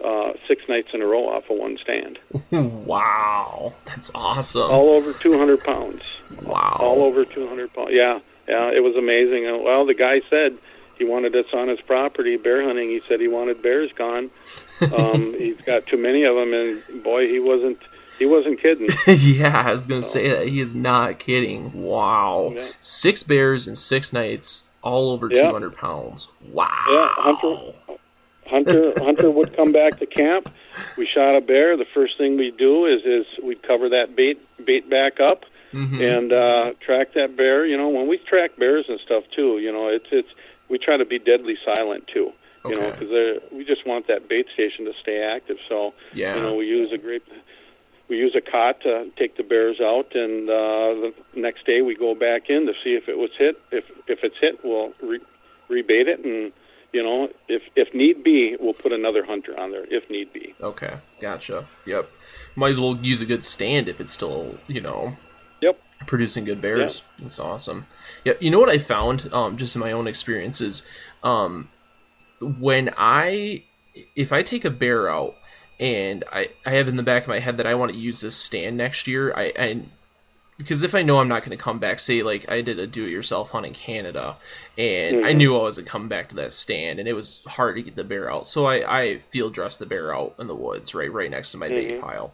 uh, 0.03 0.33
six 0.47 0.61
nights 0.67 0.89
in 0.93 1.01
a 1.01 1.05
row 1.05 1.29
off 1.29 1.49
of 1.49 1.57
one 1.57 1.77
stand, 1.81 2.19
wow, 2.51 3.73
that's 3.85 4.11
awesome. 4.13 4.69
all 4.71 4.89
over 4.89 5.13
200 5.13 5.63
pounds. 5.63 6.01
wow. 6.43 6.77
all 6.79 7.03
over 7.03 7.25
200 7.25 7.73
pounds. 7.73 7.89
Yeah, 7.91 8.19
yeah, 8.47 8.71
it 8.71 8.81
was 8.83 8.95
amazing. 8.95 9.45
And, 9.47 9.63
well, 9.63 9.85
the 9.85 9.93
guy 9.93 10.21
said 10.29 10.57
he 10.97 11.05
wanted 11.05 11.35
us 11.35 11.45
on 11.53 11.67
his 11.69 11.79
property 11.81 12.37
bear 12.37 12.63
hunting. 12.63 12.89
He 12.89 13.01
said 13.07 13.19
he 13.19 13.27
wanted 13.27 13.61
bears 13.61 13.91
gone. 13.97 14.29
Um, 14.83 15.33
he's 15.37 15.61
got 15.65 15.85
too 15.85 15.95
many 15.97 16.23
of 16.25 16.35
them, 16.35 16.53
and 16.53 17.03
boy, 17.03 17.27
he 17.29 17.39
wasn't 17.39 17.77
he 18.19 18.25
wasn't 18.25 18.59
kidding. 18.61 18.89
yeah, 19.07 19.63
I 19.65 19.71
was 19.71 19.87
gonna 19.87 20.03
say 20.03 20.29
that 20.31 20.47
he 20.47 20.59
is 20.59 20.75
not 20.75 21.19
kidding. 21.19 21.71
Wow. 21.83 22.51
Yeah. 22.53 22.67
Six 22.81 23.23
bears 23.23 23.69
in 23.69 23.75
six 23.77 24.11
nights, 24.11 24.63
all 24.81 25.11
over 25.11 25.29
Yeah. 25.31 25.43
200 25.43 25.77
pounds. 25.77 26.27
Wow. 26.51 26.67
Yeah, 26.89 27.07
Hunter- 27.15 27.73
Hunter 28.47 28.93
Hunter 29.03 29.29
would 29.31 29.55
come 29.55 29.71
back 29.71 29.99
to 29.99 30.05
camp. 30.05 30.49
We 30.97 31.05
shot 31.05 31.35
a 31.35 31.41
bear. 31.41 31.77
The 31.77 31.85
first 31.93 32.17
thing 32.17 32.37
we 32.37 32.51
do 32.51 32.85
is 32.85 33.01
is 33.05 33.25
we'd 33.43 33.63
cover 33.63 33.89
that 33.89 34.15
bait 34.15 34.39
bait 34.65 34.89
back 34.89 35.19
up 35.19 35.43
Mhm. 35.73 36.01
and 36.17 36.31
uh, 36.31 36.73
track 36.85 37.13
that 37.15 37.35
bear. 37.35 37.65
You 37.65 37.77
know, 37.77 37.89
when 37.89 38.07
we 38.07 38.17
track 38.19 38.57
bears 38.57 38.85
and 38.89 38.99
stuff 38.99 39.23
too, 39.35 39.57
you 39.59 39.71
know, 39.71 39.87
it's 39.87 40.05
it's 40.11 40.29
we 40.69 40.77
try 40.77 40.97
to 40.97 41.05
be 41.05 41.17
deadly 41.19 41.57
silent 41.65 42.07
too. 42.07 42.31
You 42.65 42.75
know, 42.79 42.85
Okay. 42.87 42.99
because 42.99 43.41
we 43.51 43.65
just 43.65 43.85
want 43.85 44.07
that 44.07 44.29
bait 44.29 44.45
station 44.53 44.85
to 44.85 44.93
stay 45.01 45.21
active. 45.21 45.57
So 45.67 45.93
yeah. 46.13 46.35
you 46.35 46.41
know, 46.41 46.55
we 46.55 46.65
use 46.67 46.91
a 46.93 46.97
great 46.97 47.23
we 48.09 48.17
use 48.17 48.35
a 48.35 48.41
cot 48.41 48.81
to 48.81 49.09
take 49.17 49.37
the 49.37 49.43
bears 49.43 49.79
out, 49.81 50.13
and 50.15 50.49
uh, 50.49 50.53
the 51.03 51.13
next 51.35 51.65
day 51.65 51.81
we 51.81 51.95
go 51.95 52.13
back 52.13 52.49
in 52.49 52.65
to 52.67 52.73
see 52.83 52.93
if 52.95 53.07
it 53.09 53.17
was 53.17 53.31
hit. 53.37 53.59
If 53.71 53.85
if 54.07 54.23
it's 54.23 54.37
hit, 54.39 54.59
we'll 54.63 54.93
re- 55.01 55.19
rebait 55.69 56.07
it, 56.07 56.23
and 56.23 56.51
you 56.93 57.03
know, 57.03 57.29
if 57.49 57.63
if 57.75 57.93
need 57.93 58.23
be, 58.23 58.55
we'll 58.59 58.73
put 58.73 58.93
another 58.93 59.25
hunter 59.25 59.59
on 59.59 59.71
there 59.71 59.83
if 59.89 60.09
need 60.09 60.31
be. 60.31 60.53
Okay, 60.61 60.93
gotcha. 61.19 61.65
Yep. 61.85 62.09
Might 62.55 62.69
as 62.69 62.79
well 62.79 62.95
use 62.95 63.21
a 63.21 63.25
good 63.25 63.43
stand 63.43 63.87
if 63.87 63.99
it's 63.99 64.13
still, 64.13 64.55
you 64.67 64.81
know, 64.81 65.17
Yep. 65.61 65.79
producing 66.05 66.45
good 66.45 66.61
bears. 66.61 67.01
That's 67.19 67.39
awesome. 67.39 67.87
Yeah, 68.23 68.33
you 68.39 68.51
know 68.51 68.59
what 68.59 68.69
I 68.69 68.77
found, 68.77 69.29
um, 69.33 69.57
just 69.57 69.75
in 69.75 69.79
my 69.79 69.93
own 69.93 70.07
experiences, 70.07 70.85
um, 71.23 71.69
when 72.39 72.93
I, 72.95 73.63
if 74.15 74.31
I 74.31 74.43
take 74.43 74.65
a 74.65 74.69
bear 74.69 75.09
out 75.09 75.35
and 75.79 76.23
I, 76.31 76.49
I 76.65 76.71
have 76.71 76.89
in 76.89 76.95
the 76.95 77.03
back 77.03 77.23
of 77.23 77.29
my 77.29 77.39
head 77.39 77.57
that 77.57 77.65
I 77.65 77.75
want 77.75 77.91
to 77.91 77.97
use 77.97 78.21
this 78.21 78.35
stand 78.35 78.77
next 78.77 79.07
year, 79.07 79.33
I, 79.35 79.51
I 79.57 79.81
because 80.57 80.83
if 80.83 80.95
I 80.95 81.01
know 81.01 81.19
I'm 81.19 81.27
not 81.27 81.43
going 81.43 81.57
to 81.57 81.63
come 81.63 81.79
back, 81.79 81.99
say 81.99 82.23
like 82.23 82.51
I 82.51 82.61
did 82.61 82.79
a 82.79 82.87
do-it-yourself 82.87 83.49
hunt 83.49 83.65
in 83.65 83.73
Canada, 83.73 84.37
and 84.77 85.25
I 85.25 85.33
Mhm. 85.33 85.35
knew 85.37 85.55
I 85.57 85.61
wasn't 85.61 85.87
coming 85.87 86.07
back 86.07 86.29
to 86.29 86.35
that 86.37 86.51
stand, 86.53 86.99
and 86.99 87.07
it 87.07 87.13
was 87.13 87.41
hard 87.45 87.75
to 87.75 87.81
get 87.83 87.95
the 87.95 88.03
bear 88.03 88.31
out, 88.31 88.47
so 88.47 88.65
I, 88.65 89.01
I 89.01 89.17
field 89.17 89.53
dressed 89.53 89.79
the 89.79 89.85
bear 89.85 90.15
out 90.15 90.35
in 90.39 90.47
the 90.47 90.55
woods, 90.55 90.93
right, 90.95 91.11
right 91.11 91.29
next 91.31 91.51
to 91.51 91.57
my 91.57 91.69
bait 91.69 91.97
Mhm. 91.97 92.01
pile. 92.01 92.33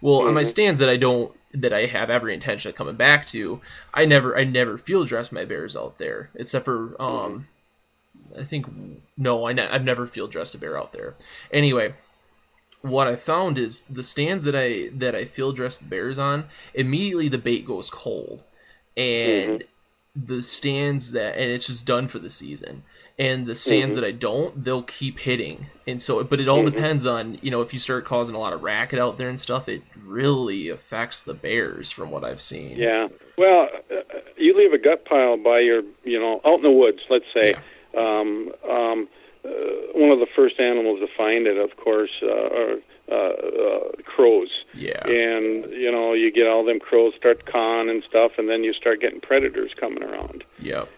Well, 0.00 0.26
on 0.26 0.34
my 0.34 0.42
Mhm. 0.42 0.46
stands 0.46 0.80
that 0.80 0.88
I 0.88 0.96
don't, 0.96 1.32
that 1.54 1.72
I 1.72 1.86
have 1.86 2.10
every 2.10 2.32
intention 2.32 2.70
of 2.70 2.74
coming 2.74 2.96
back 2.96 3.26
to, 3.28 3.60
I 3.92 4.04
never, 4.06 4.36
I 4.36 4.44
never 4.44 4.78
field 4.78 5.08
dress 5.08 5.30
my 5.30 5.44
bears 5.44 5.76
out 5.76 5.98
there, 5.98 6.30
except 6.34 6.64
for, 6.64 7.00
um, 7.00 7.46
I 8.38 8.44
think 8.44 8.66
no, 9.16 9.46
I 9.46 9.52
ne- 9.52 9.66
I've 9.68 9.84
never 9.84 10.06
field 10.06 10.30
dressed 10.30 10.54
a 10.54 10.58
bear 10.58 10.78
out 10.78 10.92
there. 10.92 11.14
Anyway, 11.52 11.94
what 12.82 13.06
I 13.06 13.16
found 13.16 13.58
is 13.58 13.82
the 13.84 14.02
stands 14.02 14.44
that 14.44 14.56
I 14.56 14.90
that 14.98 15.14
I 15.14 15.24
field 15.24 15.56
dress 15.56 15.78
the 15.78 15.86
bears 15.86 16.18
on, 16.18 16.46
immediately 16.74 17.28
the 17.28 17.38
bait 17.38 17.66
goes 17.66 17.90
cold, 17.90 18.44
and 18.96 19.64
the 20.16 20.42
stands 20.42 21.12
that 21.12 21.36
and 21.36 21.50
it's 21.50 21.66
just 21.66 21.86
done 21.86 22.08
for 22.08 22.18
the 22.18 22.30
season. 22.30 22.82
And 23.18 23.46
the 23.46 23.54
stands 23.54 23.96
Mhm. 23.96 24.00
that 24.00 24.06
I 24.06 24.12
don't, 24.12 24.64
they'll 24.64 24.82
keep 24.82 25.18
hitting. 25.18 25.66
And 25.86 26.00
so, 26.00 26.24
but 26.24 26.40
it 26.40 26.48
all 26.48 26.62
Mhm. 26.62 26.72
depends 26.72 27.04
on 27.04 27.38
you 27.42 27.50
know 27.50 27.60
if 27.60 27.74
you 27.74 27.78
start 27.78 28.06
causing 28.06 28.34
a 28.34 28.38
lot 28.38 28.54
of 28.54 28.62
racket 28.62 28.98
out 28.98 29.18
there 29.18 29.28
and 29.28 29.38
stuff, 29.38 29.68
it 29.68 29.82
really 30.02 30.70
affects 30.70 31.22
the 31.22 31.34
bears 31.34 31.90
from 31.90 32.10
what 32.10 32.24
I've 32.24 32.40
seen. 32.40 32.78
Yeah. 32.78 33.08
Well, 33.36 33.68
uh, 33.90 33.94
you 34.36 34.56
leave 34.56 34.72
a 34.72 34.78
gut 34.78 35.04
pile 35.04 35.36
by 35.36 35.60
your, 35.60 35.82
you 36.04 36.18
know, 36.18 36.40
out 36.46 36.56
in 36.56 36.62
the 36.62 36.70
woods. 36.70 37.00
Let's 37.10 37.26
say. 37.34 37.54
Um, 37.96 38.52
um, 38.68 39.08
uh, 39.08 39.19
one 39.42 40.10
of 40.10 40.18
the 40.20 40.26
first 40.36 40.60
animals 40.60 41.00
to 41.00 41.08
find 41.16 41.46
it, 41.46 41.56
of 41.56 41.76
course, 41.76 42.10
uh, 42.22 42.26
are 42.28 42.74
uh, 43.10 43.14
uh, 43.14 43.90
crows. 44.04 44.50
Yeah. 44.74 45.02
and 45.04 45.70
you 45.72 45.90
know 45.90 46.12
you 46.12 46.30
get 46.30 46.46
all 46.46 46.64
them 46.64 46.78
crows 46.78 47.12
start 47.16 47.44
cawing 47.44 47.88
and 47.90 48.04
stuff 48.08 48.32
and 48.38 48.48
then 48.48 48.62
you 48.62 48.72
start 48.72 49.00
getting 49.00 49.20
predators 49.20 49.72
coming 49.78 50.02
around 50.04 50.44
Yep. 50.60 50.88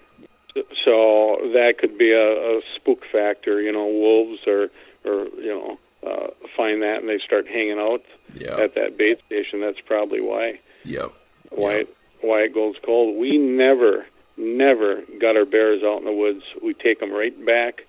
So 0.85 1.39
that 1.55 1.75
could 1.79 1.97
be 1.97 2.13
a, 2.13 2.59
a 2.59 2.61
spook 2.77 3.05
factor. 3.11 3.63
You 3.63 3.73
know, 3.73 3.87
wolves 3.87 4.41
or 4.47 4.69
or 5.05 5.27
you 5.41 5.49
know 5.49 5.79
uh, 6.07 6.27
find 6.57 6.83
that 6.83 6.99
and 7.01 7.09
they 7.09 7.19
start 7.19 7.47
hanging 7.47 7.79
out 7.79 8.03
Yeah. 8.35 8.59
at 8.59 8.75
that 8.75 8.99
bait 8.99 9.21
station. 9.27 9.61
That's 9.61 9.81
probably 9.81 10.21
why 10.21 10.61
Yep. 10.85 11.13
why 11.51 11.73
it, 11.73 11.97
why 12.21 12.41
it 12.41 12.53
goes 12.55 12.75
cold. 12.85 13.17
We 13.19 13.39
never 13.39 14.05
never 14.37 15.03
got 15.21 15.37
our 15.37 15.45
bears 15.47 15.83
out 15.83 15.99
in 15.99 16.05
the 16.05 16.13
woods. 16.13 16.43
We 16.63 16.75
take 16.75 17.01
them 17.01 17.13
right 17.13 17.35
back 17.47 17.83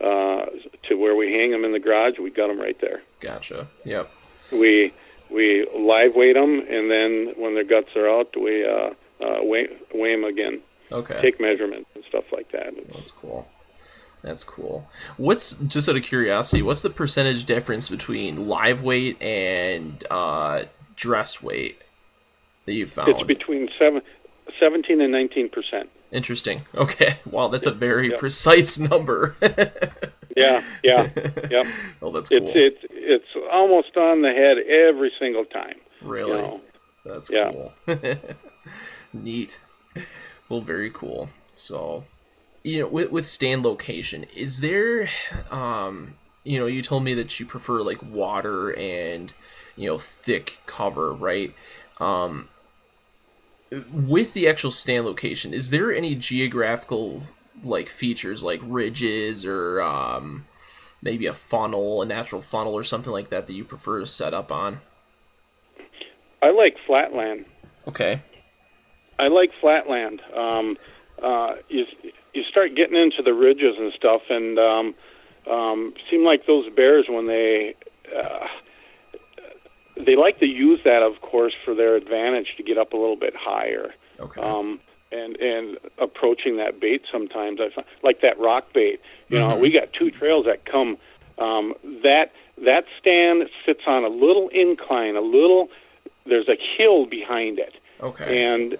uh, 0.00 0.46
to 0.88 0.94
where 0.94 1.14
we 1.16 1.32
hang 1.32 1.50
them 1.50 1.64
in 1.64 1.72
the 1.72 1.78
garage. 1.78 2.18
We 2.18 2.30
got 2.30 2.48
them 2.48 2.60
right 2.60 2.78
there. 2.80 3.02
Gotcha. 3.20 3.66
Yep. 3.84 4.10
We 4.52 4.92
we 5.30 5.66
live 5.76 6.14
weight 6.14 6.34
them, 6.34 6.60
and 6.68 6.90
then 6.90 7.34
when 7.36 7.54
their 7.54 7.64
guts 7.64 7.90
are 7.96 8.08
out, 8.08 8.34
we 8.40 8.64
uh, 8.66 8.90
uh, 9.20 9.38
weigh 9.42 9.68
weigh 9.92 10.14
them 10.14 10.24
again, 10.24 10.60
Okay. 10.90 11.20
take 11.20 11.40
measurements 11.40 11.90
and 11.94 12.04
stuff 12.08 12.24
like 12.32 12.50
that. 12.52 12.72
That's 12.94 13.10
cool. 13.10 13.46
That's 14.22 14.42
cool. 14.44 14.88
What's 15.16 15.54
just 15.54 15.88
out 15.88 15.96
of 15.96 16.02
curiosity? 16.02 16.62
What's 16.62 16.80
the 16.80 16.90
percentage 16.90 17.44
difference 17.44 17.88
between 17.88 18.48
live 18.48 18.82
weight 18.82 19.22
and 19.22 20.02
uh, 20.10 20.64
dressed 20.96 21.42
weight 21.42 21.80
that 22.66 22.72
you 22.72 22.86
found? 22.86 23.10
It's 23.10 23.22
between 23.22 23.68
seven, 23.78 24.02
17 24.58 25.00
and 25.00 25.12
nineteen 25.12 25.48
percent. 25.48 25.90
Interesting. 26.12 26.62
Okay. 26.74 27.16
Wow, 27.30 27.48
that's 27.48 27.66
a 27.66 27.72
very 27.72 28.10
Yep. 28.10 28.18
precise 28.18 28.78
number. 28.78 29.36
Yeah, 30.36 30.60
yeah, 30.84 31.06
yep. 31.50 31.66
Oh, 32.00 32.12
that's 32.12 32.28
cool. 32.28 32.52
It's 32.54 32.78
it's 32.84 32.92
it's 32.92 33.48
almost 33.52 33.96
on 33.96 34.22
the 34.22 34.28
head 34.28 34.58
every 34.58 35.10
single 35.18 35.44
time. 35.44 35.74
really. 36.00 36.30
You 36.30 36.36
know, 36.38 36.60
That's 37.04 37.28
Yeah. 37.28 37.50
cool. 37.50 37.72
Neat. 39.12 39.60
Well, 40.48 40.60
very 40.60 40.90
cool. 40.90 41.28
So, 41.52 42.04
you 42.64 42.80
know, 42.80 42.86
with, 42.88 43.10
with 43.10 43.26
stand 43.26 43.64
location, 43.64 44.24
is 44.36 44.60
there, 44.60 45.08
um, 45.50 46.14
you 46.44 46.58
know, 46.58 46.66
you 46.66 46.82
told 46.82 47.02
me 47.02 47.14
that 47.14 47.38
you 47.40 47.46
prefer 47.46 47.80
like 47.82 48.02
water 48.02 48.70
and, 48.70 49.32
you 49.76 49.88
know, 49.88 49.98
thick 49.98 50.58
cover, 50.66 51.12
right? 51.12 51.54
Um, 52.00 52.48
with 53.92 54.32
the 54.32 54.48
actual 54.48 54.70
stand 54.70 55.04
location, 55.06 55.54
is 55.54 55.70
there 55.70 55.92
any 55.92 56.14
geographical 56.14 57.22
like 57.62 57.88
features 57.88 58.42
like 58.42 58.60
ridges 58.62 59.44
or 59.44 59.82
um, 59.82 60.46
maybe 61.02 61.26
a 61.26 61.34
funnel, 61.34 62.02
a 62.02 62.06
natural 62.06 62.40
funnel 62.40 62.74
or 62.74 62.84
something 62.84 63.12
like 63.12 63.30
that 63.30 63.46
that 63.46 63.52
you 63.52 63.64
prefer 63.64 64.00
to 64.00 64.06
set 64.06 64.34
up 64.34 64.52
on? 64.52 64.78
I 66.42 66.50
like 66.50 66.76
flatland. 66.86 67.46
Okay. 67.86 68.20
I 69.18 69.28
like 69.28 69.50
flatland. 69.60 70.22
Um, 70.34 70.76
uh, 71.22 71.56
you 71.68 71.84
you 72.32 72.44
start 72.44 72.76
getting 72.76 72.96
into 72.96 73.22
the 73.22 73.34
ridges 73.34 73.74
and 73.76 73.92
stuff, 73.94 74.22
and 74.30 74.58
um, 74.58 74.94
um, 75.50 75.88
seem 76.10 76.24
like 76.24 76.46
those 76.46 76.70
bears 76.74 77.06
when 77.08 77.26
they 77.26 77.74
uh, 78.16 78.46
they 80.04 80.16
like 80.16 80.38
to 80.40 80.46
use 80.46 80.80
that, 80.84 81.02
of 81.02 81.20
course, 81.20 81.54
for 81.64 81.74
their 81.74 81.96
advantage 81.96 82.54
to 82.56 82.62
get 82.62 82.78
up 82.78 82.92
a 82.92 82.96
little 82.96 83.16
bit 83.16 83.34
higher. 83.36 83.94
Okay. 84.20 84.40
Um, 84.40 84.80
and 85.10 85.36
and 85.36 85.78
approaching 85.98 86.58
that 86.58 86.80
bait 86.80 87.02
sometimes 87.10 87.60
I 87.60 87.70
find 87.74 87.86
like 88.02 88.20
that 88.20 88.38
rock 88.38 88.72
bait. 88.74 89.00
You 89.28 89.38
know, 89.38 89.48
Mhm. 89.56 89.60
we 89.60 89.70
got 89.70 89.92
two 89.92 90.10
trails 90.10 90.44
that 90.46 90.64
come. 90.66 90.98
Um, 91.38 91.74
that 92.02 92.32
that 92.64 92.84
stand 93.00 93.48
sits 93.64 93.82
on 93.86 94.04
a 94.04 94.08
little 94.08 94.48
incline, 94.48 95.16
a 95.16 95.20
little. 95.20 95.70
There's 96.26 96.48
a 96.48 96.56
hill 96.76 97.06
behind 97.06 97.58
it 97.58 97.74
okay. 98.02 98.44
and 98.44 98.76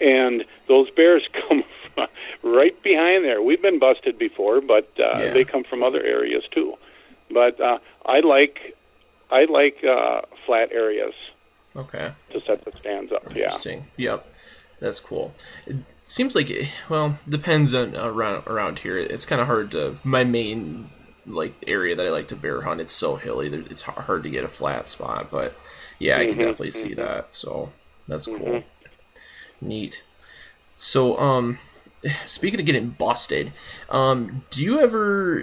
and 0.00 0.44
those 0.68 0.88
bears 0.90 1.28
come 1.48 1.62
right 2.42 2.80
behind 2.82 3.24
there. 3.24 3.42
We've 3.42 3.60
been 3.60 3.78
busted 3.78 4.18
before, 4.18 4.60
but 4.62 4.88
uh, 4.98 5.18
Yeah. 5.18 5.30
they 5.30 5.44
come 5.44 5.64
from 5.64 5.82
other 5.82 6.02
areas 6.02 6.44
too. 6.50 6.74
But 7.30 7.60
uh, 7.60 7.78
I 8.06 8.20
like 8.20 8.74
I 9.30 9.44
like 9.44 9.84
uh, 9.84 10.22
flat 10.46 10.70
areas 10.72 11.12
Okay. 11.74 12.10
to 12.32 12.40
set 12.46 12.64
the 12.64 12.72
stands 12.80 13.12
up. 13.12 13.22
Yeah, 13.34 13.44
Interesting. 13.46 13.86
Yep. 13.96 14.26
That's 14.80 15.00
cool. 15.00 15.34
It 15.66 15.76
seems 16.04 16.34
like 16.34 16.50
it, 16.50 16.68
well, 16.90 17.18
depends 17.28 17.74
on 17.74 17.96
around 17.96 18.46
around 18.46 18.78
here. 18.78 18.98
It's 18.98 19.24
kind 19.26 19.40
of 19.40 19.46
hard 19.46 19.70
to 19.72 19.96
my 20.04 20.24
main 20.24 20.88
like 21.26 21.54
area 21.66 21.96
that 21.96 22.06
I 22.06 22.10
like 22.10 22.28
to 22.28 22.36
bear 22.36 22.60
hunt. 22.60 22.80
It's 22.80 22.92
so 22.92 23.16
hilly. 23.16 23.48
that 23.48 23.70
It's 23.70 23.82
hard 23.82 24.24
to 24.24 24.30
get 24.30 24.44
a 24.44 24.48
flat 24.48 24.86
spot, 24.86 25.30
but 25.30 25.54
yeah, 25.98 26.18
I 26.18 26.26
can 26.26 26.34
Mhm, 26.36 26.40
definitely 26.40 26.70
see 26.72 26.90
mhm. 26.90 26.96
that. 26.96 27.32
So 27.32 27.70
that's 28.06 28.26
cool. 28.26 28.38
Mhm. 28.38 28.64
Neat. 29.62 30.02
So 30.76 31.18
um 31.18 31.58
speaking 32.26 32.60
of 32.60 32.66
getting 32.66 32.90
busted, 32.90 33.52
um 33.88 34.42
do 34.50 34.62
you 34.62 34.80
ever 34.80 35.42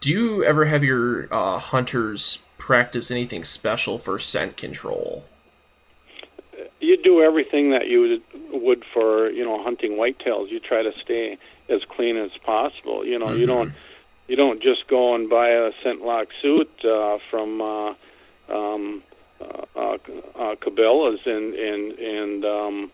do 0.00 0.10
you 0.10 0.44
ever 0.44 0.64
have 0.64 0.82
your 0.84 1.32
uh, 1.32 1.58
hunters 1.58 2.40
practice 2.66 3.12
anything 3.12 3.44
special 3.44 3.96
for 3.98 4.18
scent 4.18 4.56
control? 4.56 5.24
you 6.80 6.96
do 7.02 7.22
everything 7.22 7.70
that 7.70 7.86
you 7.88 8.20
would, 8.52 8.84
for 8.92 9.30
you 9.30 9.44
know 9.44 9.62
hunting 9.62 9.92
whitetails. 9.92 10.50
You 10.50 10.60
try 10.60 10.82
to 10.82 10.92
stay 11.02 11.38
as 11.68 11.80
clean 11.94 12.16
as 12.16 12.30
possible. 12.44 13.04
You 13.04 13.18
know, 13.18 13.30
you 13.32 13.46
Mhm. 13.46 13.54
don't 13.54 13.72
you 14.28 14.36
don't 14.36 14.60
just 14.60 14.88
go 14.88 15.14
and 15.14 15.30
buy 15.30 15.50
a 15.50 15.70
scent 15.82 16.02
lock 16.02 16.28
suit 16.42 16.70
uh, 16.84 17.18
from 17.30 17.60
uh, 17.60 17.94
um, 18.48 19.02
uh, 19.40 19.64
uh, 19.76 20.54
Cabela's 20.56 21.20
and 21.24 21.54
and 21.54 21.92
and 21.98 22.44
um, 22.44 22.92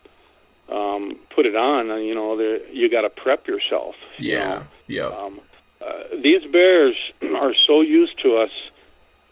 um, 0.71 1.19
put 1.35 1.47
it 1.47 1.57
on. 1.57 1.91
And, 1.91 2.07
you 2.07 2.15
know, 2.15 2.37
there 2.37 2.67
you 2.71 2.91
got 2.91 3.03
to 3.03 3.11
prep 3.11 3.47
yourself. 3.47 3.95
you 4.19 4.33
Yeah. 4.33 4.49
know. 4.49 4.63
Yep. 4.89 5.13
Um, 5.13 5.41
uh, 5.81 6.03
these 6.23 6.45
bears 6.53 6.97
are 7.37 7.55
so 7.67 7.81
used 7.81 8.21
to 8.23 8.37
us 8.37 8.51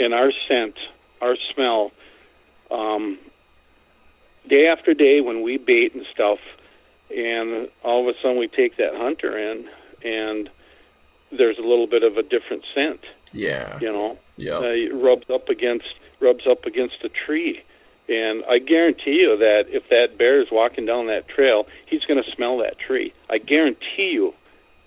in 0.01 0.13
our 0.13 0.33
scent, 0.49 0.75
our 1.21 1.37
smell. 1.55 1.93
Um, 2.71 3.19
day 4.49 4.67
after 4.67 4.95
day, 4.95 5.21
when 5.21 5.43
we 5.43 5.59
bait 5.59 5.95
and 5.95 6.05
stuff, 6.13 6.39
and 7.15 7.69
all 7.85 8.09
of 8.09 8.15
a 8.15 8.19
sudden 8.21 8.39
we 8.39 8.49
take 8.49 8.77
that 8.79 8.95
hunter 8.95 9.37
in, 9.37 9.69
and 10.03 10.49
there's 11.31 11.59
a 11.59 11.63
little 11.63 11.87
bit 11.87 12.03
of 12.03 12.17
a 12.17 12.23
different 12.23 12.65
scent. 12.75 13.01
Yeah. 13.33 13.79
You 13.81 13.93
know, 13.93 14.19
Yeah. 14.37 14.59
uh, 14.59 14.63
it 14.63 14.93
rubs 14.95 15.29
up 15.31 15.49
against 15.49 15.87
rubs 16.21 16.47
up 16.47 16.67
against 16.67 17.03
a 17.05 17.09
tree. 17.09 17.63
And 18.09 18.45
I 18.47 18.59
guarantee 18.59 19.21
you 19.21 19.37
that 19.39 19.67
if 19.69 19.89
that 19.89 20.19
bear 20.19 20.41
is 20.43 20.51
walking 20.51 20.85
down 20.85 21.07
that 21.07 21.29
trail, 21.29 21.67
he's 21.87 22.05
going 22.05 22.23
to 22.23 22.31
smell 22.33 22.59
that 22.59 22.79
tree. 22.79 23.13
I 23.31 23.39
guarantee 23.39 24.11
you, 24.13 24.35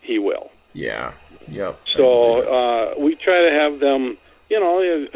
he 0.02 0.20
will. 0.20 0.52
Yeah. 0.74 1.14
Yep. 1.48 1.80
So 1.96 2.42
uh, 2.42 2.94
we 3.00 3.16
try 3.16 3.42
to 3.50 3.52
have 3.52 3.80
them, 3.80 4.18
you 4.54 4.60
know, 4.60 4.80
you 4.82 5.08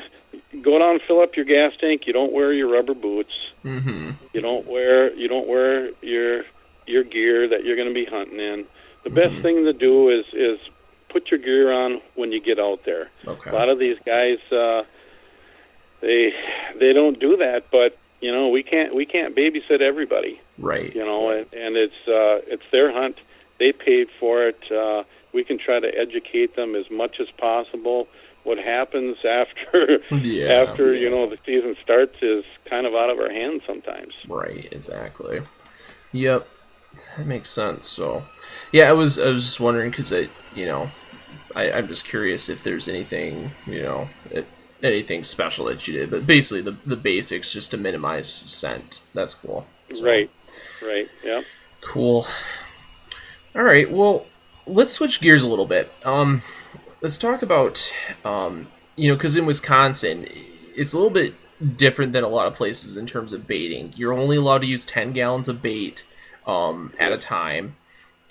go 0.64 0.80
down 0.80 0.94
and 0.96 1.02
fill 1.08 1.22
up 1.22 1.36
your 1.36 1.46
gas 1.46 1.74
tank. 1.80 2.08
You 2.08 2.14
don't 2.14 2.34
wear 2.34 2.52
your 2.54 2.70
rubber 2.70 2.96
boots. 2.96 3.34
mm-hmm. 3.64 4.12
You 4.34 4.42
don't 4.42 4.66
wear 4.68 5.14
you 5.14 5.28
don't 5.28 5.48
wear 5.48 5.90
your 6.02 6.44
your 6.88 7.04
gear 7.04 7.48
that 7.48 7.64
you're 7.64 7.76
going 7.76 7.88
to 7.88 7.94
be 7.94 8.06
hunting 8.06 8.40
in. 8.40 8.66
The 9.04 9.10
best 9.12 9.36
Mhm. 9.36 9.42
thing 9.44 9.66
to 9.66 9.74
do 9.74 10.10
is 10.10 10.26
is 10.34 10.60
put 11.10 11.30
your 11.32 11.40
gear 11.40 11.72
on 11.72 12.02
when 12.16 12.32
you 12.32 12.42
get 12.42 12.60
out 12.60 12.84
there. 12.84 13.10
Okay. 13.28 13.50
A 13.50 13.54
lot 13.54 13.70
of 13.70 13.78
these 13.80 13.98
guys, 14.06 14.40
uh, 14.52 14.84
they 16.02 16.34
they 16.80 16.94
don't 16.94 17.20
do 17.20 17.38
that, 17.38 17.66
but 17.72 17.98
you 18.22 18.32
know 18.32 18.50
we 18.50 18.64
can't 18.64 18.94
we 18.96 19.06
can't 19.06 19.36
babysit 19.36 19.82
everybody. 19.82 20.40
Right. 20.58 20.94
You 20.96 21.06
know, 21.06 21.30
and, 21.30 21.46
and 21.54 21.76
it's 21.78 22.02
uh, 22.08 22.42
it's 22.54 22.64
their 22.72 22.92
hunt. 22.92 23.18
They 23.60 23.72
paid 23.72 24.08
for 24.20 24.48
it. 24.48 24.60
Uh, 24.72 25.04
we 25.34 25.44
can 25.44 25.58
try 25.58 25.80
to 25.80 25.88
educate 25.98 26.56
them 26.56 26.76
as 26.76 26.90
much 26.90 27.20
as 27.20 27.28
possible. 27.38 28.08
What 28.48 28.58
happens 28.60 29.18
after 29.26 30.00
Yeah. 30.22 30.64
after 30.64 30.95
you 30.95 31.10
know 31.10 31.30
the 31.30 31.38
season 31.45 31.76
starts 31.84 32.16
is 32.22 32.45
kind 32.70 32.88
of 32.88 32.93
out 32.95 33.10
of 33.10 33.20
our 33.20 33.30
hands 33.30 33.62
sometimes. 33.68 34.14
Right. 34.26 34.70
Exactly. 34.72 35.41
Yep. 36.14 36.48
That 37.18 37.28
makes 37.28 37.50
sense. 37.50 37.86
So, 37.86 38.24
yeah, 38.72 38.89
I 38.89 38.93
was 38.93 39.20
I 39.20 39.30
was 39.32 39.43
just 39.43 39.60
wondering 39.60 39.91
because 39.91 40.14
I 40.14 40.30
you 40.54 40.66
know 40.66 40.89
I 41.58 41.72
I'm 41.72 41.89
just 41.89 42.06
curious 42.06 42.48
if 42.48 42.64
there's 42.64 42.88
anything 42.88 43.52
you 43.66 43.84
know 43.84 44.08
it, 44.32 44.48
anything 44.82 45.24
special 45.24 45.66
that 45.66 45.86
you 45.86 45.95
did, 45.95 46.10
but 46.10 46.26
basically 46.26 46.62
the 46.62 46.78
the 46.86 46.95
basics 46.95 47.52
just 47.52 47.72
to 47.72 47.78
minimize 47.78 48.30
scent. 48.30 49.02
That's 49.14 49.34
cool. 49.34 49.68
So, 49.89 50.06
Right, 50.06 50.30
right, 50.82 51.10
yeah. 51.22 51.41
Cool. 51.82 52.26
All 53.56 53.64
right. 53.64 53.91
Well, 53.91 54.26
let's 54.66 54.93
switch 54.93 55.20
gears 55.20 55.43
a 55.43 55.50
little 55.50 55.66
bit. 55.66 55.91
Um, 56.06 56.43
let's 57.02 57.18
talk 57.18 57.41
about 57.41 57.93
um, 58.24 58.68
you 58.95 59.10
know, 59.10 59.16
because 59.16 59.36
in 59.36 59.45
Wisconsin, 59.45 60.28
it's 60.76 60.93
a 60.93 60.98
little 60.98 61.12
bit 61.12 61.36
different 61.78 62.14
than 62.14 62.24
a 62.24 62.28
lot 62.28 62.48
of 62.48 62.56
places 62.56 62.98
in 62.98 63.06
terms 63.06 63.32
of 63.32 63.48
baiting. 63.48 63.93
You're 63.95 64.14
only 64.14 64.38
allowed 64.38 64.60
to 64.60 64.68
use 64.68 64.86
10 64.86 65.14
gallons 65.14 65.48
of 65.48 65.62
bait 65.62 66.06
um, 66.45 66.93
at 67.00 67.12
a 67.12 67.18
time, 67.18 67.76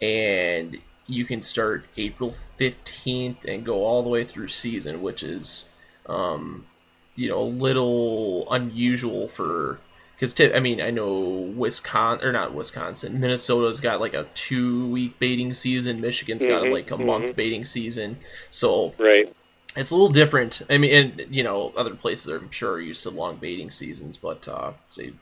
and 0.03 0.77
you 1.07 1.25
can 1.25 1.41
start 1.41 1.85
April 1.97 2.35
15th 2.59 3.45
and 3.45 3.65
go 3.65 3.85
all 3.85 4.03
the 4.03 4.09
way 4.09 4.25
through 4.25 4.49
season, 4.49 5.03
which 5.03 5.23
is 5.23 5.69
um, 6.09 6.67
you 7.15 7.29
know 7.29 7.43
a 7.43 7.49
little 7.49 8.53
unusual 8.53 9.29
for 9.29 9.79
because 10.17 10.35
I 10.41 10.61
mean 10.61 10.81
I 10.81 10.91
know 10.91 11.53
Wisconsin 11.57 12.27
or 12.27 12.33
not 12.33 12.55
Wisconsin, 12.55 13.21
Minnesota's 13.21 13.81
got 13.81 14.01
like 14.01 14.15
a 14.15 14.25
two 14.35 14.89
week 14.91 15.19
baiting 15.19 15.55
season. 15.55 16.01
Michigan's 16.01 16.47
got 16.47 16.63
Mhm, 16.63 16.71
like 16.71 16.91
a 16.91 16.97
month 16.99 17.29
mhm. 17.29 17.37
baiting 17.37 17.65
season. 17.65 18.19
So 18.51 18.95
Right. 18.99 19.33
it's 19.77 19.91
a 19.91 19.95
little 19.95 20.11
different. 20.11 20.63
I 20.71 20.79
mean, 20.79 20.95
and 21.21 21.35
you 21.35 21.43
know, 21.45 21.73
other 21.77 21.95
places 21.95 22.27
I'm 22.33 22.51
sure 22.51 22.73
are 22.75 22.81
used 22.81 23.03
to 23.05 23.11
long 23.11 23.37
baiting 23.37 23.71
seasons, 23.71 24.17
but 24.17 24.49
uh, 24.49 24.73
say 24.89 25.13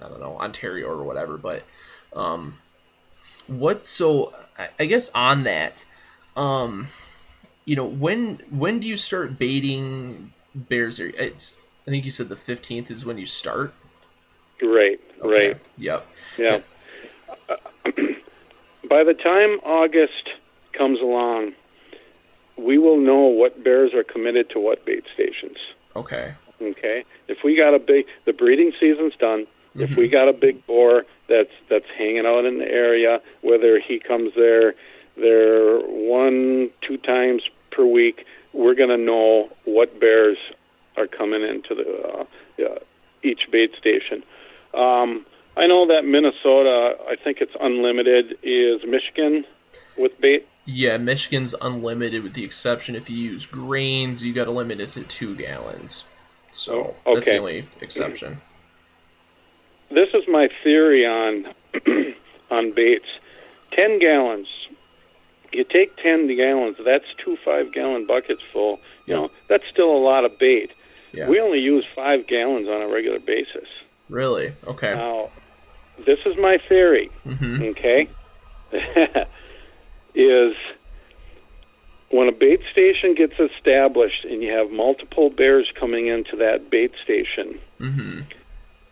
I 0.00 0.08
don't 0.08 0.20
know 0.20 0.38
Ontario 0.38 0.88
or 0.88 1.04
whatever. 1.04 1.38
But 1.38 1.62
um, 2.14 2.58
what? 3.46 3.86
So 3.86 4.34
I, 4.58 4.68
I 4.80 4.84
guess 4.86 5.10
on 5.14 5.44
that, 5.44 5.84
um, 6.36 6.88
you 7.64 7.76
know, 7.76 7.86
when 7.86 8.40
when 8.50 8.80
do 8.80 8.86
you 8.86 8.96
start 8.96 9.38
baiting 9.38 10.32
bears? 10.54 11.00
Are- 11.00 11.06
It's 11.08 11.58
I 11.86 11.90
think 11.90 12.04
you 12.04 12.10
said 12.10 12.28
the 12.28 12.36
15th 12.36 12.90
is 12.90 13.04
when 13.06 13.18
you 13.18 13.26
start. 13.26 13.74
Right. 14.62 15.00
Okay. 15.20 15.48
Right. 15.48 15.56
Yep. 15.78 16.06
Yeah. 16.38 16.60
By 18.88 19.04
the 19.04 19.14
time 19.14 19.58
August 19.64 20.30
comes 20.72 21.00
along, 21.00 21.52
we 22.56 22.78
will 22.78 22.96
know 22.96 23.22
what 23.26 23.62
bears 23.62 23.92
are 23.94 24.04
committed 24.04 24.48
to 24.50 24.60
what 24.60 24.84
bait 24.84 25.04
stations. 25.12 25.58
Okay. 25.94 26.32
Okay. 26.62 27.04
If 27.28 27.42
we 27.44 27.56
got 27.56 27.74
a 27.74 27.78
big, 27.78 28.06
the 28.24 28.32
breeding 28.32 28.72
season's 28.78 29.14
done. 29.16 29.46
If 29.78 29.90
Mhm. 29.90 29.96
we 29.96 30.08
got 30.08 30.28
a 30.28 30.32
big 30.32 30.66
boar 30.66 31.04
that's 31.26 31.52
that's 31.68 31.88
hanging 31.90 32.24
out 32.24 32.46
in 32.46 32.58
the 32.58 32.70
area, 32.70 33.20
whether 33.42 33.78
he 33.78 33.98
comes 33.98 34.32
there, 34.34 34.74
there 35.16 35.78
one 35.80 36.70
two 36.80 36.96
times 36.96 37.42
per 37.70 37.84
week, 37.84 38.24
we're 38.54 38.74
gonna 38.74 38.96
know 38.96 39.50
what 39.64 40.00
bears 40.00 40.38
are 40.96 41.06
coming 41.06 41.42
into 41.42 41.74
the 41.74 42.08
uh, 42.08 42.24
uh, 42.64 42.78
each 43.22 43.50
bait 43.50 43.74
station. 43.76 44.22
Um, 44.74 45.24
I 45.56 45.66
know 45.66 45.86
that 45.88 46.04
Minnesota, 46.04 46.96
I 47.08 47.16
think 47.16 47.38
it's 47.40 47.54
unlimited, 47.58 48.38
is 48.42 48.82
Michigan 48.86 49.44
with 49.96 50.20
bait. 50.20 50.46
Yeah, 50.66 50.96
Michigan's 50.98 51.54
unlimited 51.58 52.22
with 52.22 52.34
the 52.34 52.44
exception 52.44 52.96
if 52.96 53.08
you 53.08 53.16
use 53.16 53.46
grains, 53.46 54.22
you 54.22 54.32
got 54.32 54.44
to 54.46 54.50
limit 54.50 54.80
it 54.80 54.88
to 54.90 55.02
two 55.04 55.34
gallons. 55.36 56.04
So 56.52 56.94
Oh, 57.06 57.14
that's 57.14 57.26
the 57.26 57.32
okay. 57.32 57.38
only 57.38 57.64
exception. 57.80 58.38
This 59.90 60.08
is 60.14 60.24
my 60.28 60.48
theory 60.64 61.06
on 61.06 61.46
on 62.50 62.72
baits. 62.72 63.06
Ten 63.72 63.98
gallons. 64.00 64.48
You 65.52 65.64
take 65.64 65.96
ten 65.96 66.26
gallons. 66.36 66.76
That's 66.84 67.04
two 67.24 67.36
five 67.44 67.72
gallon 67.72 68.06
buckets 68.06 68.42
full. 68.52 68.80
You 69.06 69.14
know 69.14 69.30
that's 69.48 69.64
still 69.70 69.90
a 69.96 70.02
lot 70.02 70.24
of 70.24 70.38
bait. 70.38 70.72
Yeah. 71.12 71.28
We 71.28 71.40
only 71.40 71.60
use 71.60 71.84
five 71.94 72.26
gallons 72.26 72.66
on 72.68 72.82
a 72.82 72.88
regular 72.88 73.20
basis. 73.20 73.68
Really? 74.08 74.54
Okay. 74.66 74.94
Now, 74.94 75.30
this 76.06 76.18
is 76.26 76.36
my 76.40 76.58
theory. 76.68 77.10
hmm 77.24 77.62
Okay, 77.62 78.08
is 80.14 80.54
when 82.10 82.28
a 82.28 82.32
bait 82.32 82.60
station 82.70 83.14
gets 83.14 83.34
established 83.38 84.24
and 84.24 84.42
you 84.42 84.52
have 84.52 84.70
multiple 84.70 85.30
bears 85.30 85.70
coming 85.78 86.06
into 86.06 86.36
that 86.36 86.70
bait 86.70 86.92
station. 87.02 87.58
hmm 87.78 88.20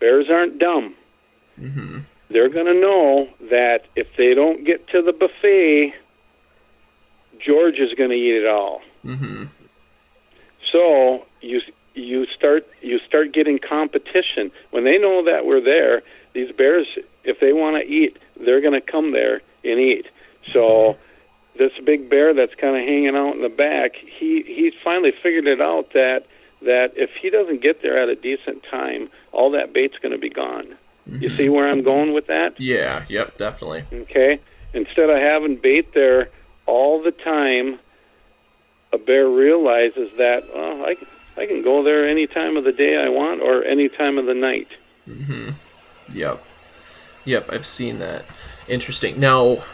Bears 0.01 0.27
aren't 0.31 0.59
dumb. 0.59 0.95
hmm 1.59 1.99
they're 2.31 2.49
going 2.49 2.67
to 2.67 2.75
know 2.81 3.29
that 3.51 3.81
if 3.95 4.09
they 4.17 4.35
don't 4.35 4.65
get 4.65 4.89
to 4.89 5.03
the 5.03 5.13
buffet, 5.13 5.93
George 7.39 7.79
is 7.79 7.93
going 7.95 8.11
to 8.11 8.17
eat 8.17 8.35
it 8.43 8.47
all. 8.47 8.81
hmm 9.03 9.45
So 10.73 11.27
you 11.43 11.61
you 11.95 12.27
start 12.27 12.67
you 12.83 12.99
start 13.07 13.33
getting 13.33 13.59
competition 13.59 14.51
when 14.71 14.85
they 14.85 14.99
know 14.99 15.25
that 15.25 15.47
we're 15.47 15.61
there. 15.61 16.03
These 16.33 16.53
bears, 16.53 16.87
if 17.23 17.39
they 17.41 17.53
want 17.53 17.77
to 17.77 17.89
eat, 17.89 18.19
they're 18.39 18.61
going 18.61 18.73
to 18.73 18.81
come 18.81 19.13
there 19.13 19.41
and 19.65 19.79
eat. 19.79 20.07
So 20.53 20.97
this 21.57 21.73
big 21.85 22.11
bear 22.11 22.35
that's 22.35 22.55
kind 22.57 22.77
of 22.77 22.83
hanging 22.83 23.15
out 23.15 23.35
in 23.37 23.43
the 23.43 23.49
back, 23.49 23.93
he 23.97 24.43
he 24.47 24.73
finally 24.83 25.13
figured 25.23 25.47
it 25.47 25.61
out 25.61 25.93
that 25.95 26.27
that 26.63 26.93
if 26.97 27.11
he 27.21 27.31
doesn't 27.31 27.63
get 27.63 27.83
there 27.83 28.03
at 28.03 28.09
a 28.09 28.17
decent 28.17 28.65
time, 28.71 29.09
all 29.33 29.51
that 29.53 29.73
bait's 29.73 29.99
going 29.99 30.13
to 30.13 30.19
be 30.19 30.31
gone. 30.31 30.77
You 31.07 31.29
mm-hmm. 31.29 31.37
see 31.37 31.49
where 31.49 31.69
I'm 31.69 31.83
going 31.83 32.15
with 32.15 32.27
that? 32.29 32.59
Yeah. 32.59 33.05
Yep. 33.09 33.37
Definitely. 33.37 33.85
Okay? 33.93 34.41
Instead 34.73 35.11
of 35.11 35.19
having 35.19 35.57
bait 35.57 35.93
there 35.93 36.31
all 36.67 37.03
the 37.03 37.11
time, 37.11 37.79
a 38.93 38.99
bear 38.99 39.29
realizes 39.29 40.11
that, 40.17 40.45
well, 40.55 40.87
I, 40.87 40.97
I 41.37 41.47
can 41.47 41.63
go 41.63 41.83
there 41.83 42.09
any 42.09 42.27
time 42.27 42.57
of 42.57 42.65
the 42.65 42.73
day 42.73 42.97
I 42.97 43.09
want 43.09 43.41
or 43.43 43.65
any 43.65 43.89
time 43.89 44.19
of 44.19 44.27
the 44.27 44.35
night. 44.35 44.69
hmm 45.05 45.51
Yep. 46.13 46.43
Yep. 47.25 47.51
I've 47.51 47.67
seen 47.67 47.99
that. 48.01 48.25
Interesting. 48.69 49.19
Now, 49.19 49.65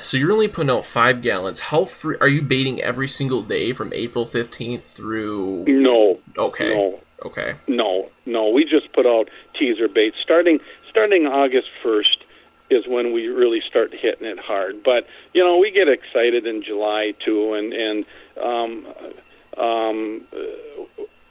so 0.00 0.16
you're 0.16 0.32
only 0.32 0.48
putting 0.48 0.70
out 0.70 0.84
five 0.84 1.22
gallons. 1.22 1.60
How 1.60 1.84
free 1.84 2.16
are 2.20 2.28
you 2.28 2.42
baiting 2.42 2.80
every 2.82 3.08
single 3.08 3.42
day 3.42 3.72
from 3.72 3.92
April 3.92 4.26
15th 4.26 4.84
through? 4.84 5.64
No, 5.66 6.18
Okay. 6.36 6.74
no, 6.74 7.00
Okay. 7.24 7.54
no, 7.68 8.10
no. 8.26 8.50
We 8.50 8.64
just 8.64 8.92
put 8.92 9.06
out 9.06 9.28
teaser 9.58 9.88
bait. 9.88 10.14
Starting 10.22 10.58
starting 10.90 11.26
August 11.26 11.68
1st 11.84 12.16
is 12.70 12.86
when 12.86 13.12
we 13.12 13.26
really 13.28 13.60
start 13.60 13.92
hitting 13.96 14.26
it 14.26 14.38
hard. 14.38 14.82
But, 14.82 15.06
you 15.32 15.44
know, 15.44 15.58
we 15.58 15.70
get 15.70 15.88
excited 15.88 16.46
in 16.46 16.62
July 16.62 17.14
too 17.24 17.54
and 17.54 17.72
and 17.72 18.04
um 18.42 18.86
um 19.58 20.22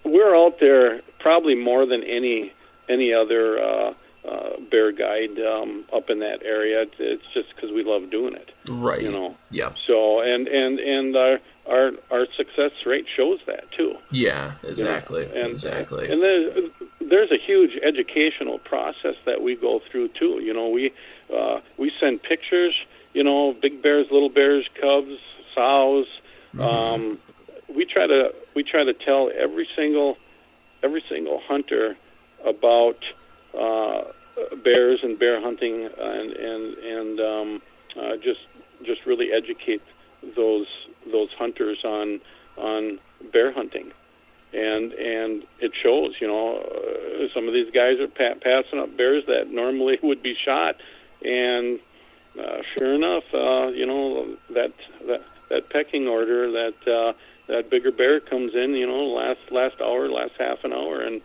we're 0.04 0.36
out 0.36 0.60
there 0.60 1.02
probably 1.20 1.56
more 1.56 1.86
than 1.86 2.04
any 2.04 2.52
any 2.90 3.14
other 3.14 3.62
uh 3.62 3.94
uh, 4.26 4.58
bear 4.72 4.94
guide 4.94 5.38
um, 5.40 5.84
up 5.92 6.10
in 6.10 6.20
that 6.20 6.42
area. 6.44 6.86
It's, 6.98 7.24
just 7.34 7.54
because 7.54 7.72
we 7.72 7.84
love 7.84 8.10
doing 8.10 8.34
it, 8.34 8.52
Right. 8.70 9.02
you 9.02 9.12
know. 9.12 9.36
Yep. 9.52 9.76
So 9.86 10.22
and 10.22 10.48
and 10.48 10.80
and 10.80 11.16
our 11.18 11.40
our 11.68 11.92
our 12.10 12.26
success 12.38 12.72
rate 12.86 13.06
shows 13.14 13.40
that 13.48 13.70
too. 13.74 13.98
Yeah. 14.12 14.54
you 14.62 14.62
know. 14.64 14.70
Exactly. 14.70 15.24
And, 15.26 15.52
exactly. 15.52 16.10
And 16.10 16.22
there's 16.22 16.72
there's 17.02 17.32
a 17.32 17.38
huge 17.38 17.78
educational 17.84 18.60
process 18.60 19.16
that 19.26 19.42
we 19.42 19.58
go 19.58 19.82
through 19.92 20.08
too. 20.10 20.40
You 20.42 20.54
know, 20.54 20.70
we 20.70 20.94
uh, 21.36 21.60
we 21.78 21.92
send 22.00 22.24
pictures. 22.24 22.76
You 23.14 23.26
know, 23.26 23.54
big 23.62 23.82
bears, 23.84 24.08
little 24.10 24.30
bears, 24.30 24.66
cubs, 24.80 25.20
sows. 25.54 26.08
Mhm. 26.56 26.62
Um, 26.64 27.20
we 27.76 27.86
try 27.86 28.08
to 28.08 28.34
we 28.56 28.64
try 28.64 28.84
to 28.84 28.94
tell 28.94 29.32
every 29.38 29.68
single 29.76 30.18
every 30.84 31.04
single 31.10 31.40
hunter 31.48 31.96
about 32.46 32.98
uh, 33.58 34.04
bears 34.64 35.00
and 35.04 35.18
bear 35.20 35.42
hunting 35.42 35.90
and 36.00 36.32
and 36.32 36.78
and 36.78 37.20
um, 37.20 37.62
uh, 38.00 38.16
just 38.18 38.42
just 38.86 39.06
really 39.06 39.32
educate 39.32 39.82
those 40.36 40.68
those 41.12 41.30
hunters 41.38 41.80
on 41.84 42.20
on 42.58 43.00
bear 43.32 43.52
hunting. 43.52 43.92
And 44.54 44.94
and 44.94 45.44
it 45.60 45.72
shows 45.82 46.14
you 46.20 46.28
know 46.28 46.58
uh, 46.58 47.34
some 47.34 47.48
of 47.48 47.54
these 47.54 47.72
guys 47.74 48.00
are 48.00 48.08
pa- 48.08 48.40
passing 48.42 48.80
up 48.80 48.96
bears 48.96 49.24
that 49.28 49.50
normally 49.50 49.98
would 50.04 50.22
be 50.22 50.36
shot. 50.36 50.76
And 51.26 51.80
uh, 52.40 52.62
sure 52.74 52.94
enough 52.94 53.24
uh, 53.34 53.68
you 53.70 53.86
know 53.86 54.36
that 54.54 54.74
that 55.08 55.22
that 55.50 55.70
pecking 55.70 56.08
order 56.08 56.52
that 56.52 56.88
uh, 56.88 57.14
that 57.48 57.70
bigger 57.70 57.92
bear 57.92 58.20
comes 58.20 58.54
in 58.56 58.74
you 58.74 58.88
know 58.88 59.06
last 59.08 59.40
last 59.52 59.76
hour 59.82 60.10
last 60.10 60.34
half 60.40 60.64
an 60.64 60.74
hour 60.74 61.02
and 61.02 61.22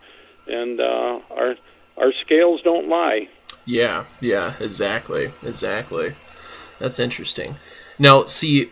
and 0.47 0.79
uh, 0.79 1.19
our 1.31 1.55
our 1.97 2.13
scales 2.25 2.61
don't 2.63 2.87
lie 2.87 3.27
Yeah, 3.65 4.05
yeah, 4.21 4.53
exactly, 4.59 5.31
exactly. 5.43 6.13
That's 6.79 6.99
interesting. 6.99 7.55
Now, 7.99 8.25
see, 8.25 8.71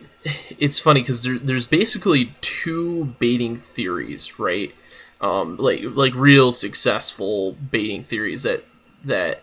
it's 0.58 0.78
funny 0.80 1.02
because 1.02 1.22
there, 1.22 1.38
there's 1.38 1.66
basically 1.66 2.34
two 2.40 3.04
baiting 3.04 3.58
theories, 3.58 4.38
right? 4.38 4.74
Um, 5.20 5.56
like 5.56 5.80
like 5.84 6.14
real 6.14 6.52
successful 6.52 7.52
baiting 7.52 8.02
theories 8.04 8.44
that 8.44 8.64
that 9.04 9.42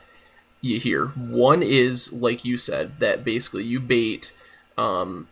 you 0.62 0.80
hear. 0.80 1.08
One 1.08 1.64
is 1.64 2.12
like 2.12 2.45
you 2.45 2.58
said 2.58 2.99
that 2.99 3.24
basically 3.24 3.66
you 3.66 3.80
bait 3.80 4.34
um, 4.78 5.28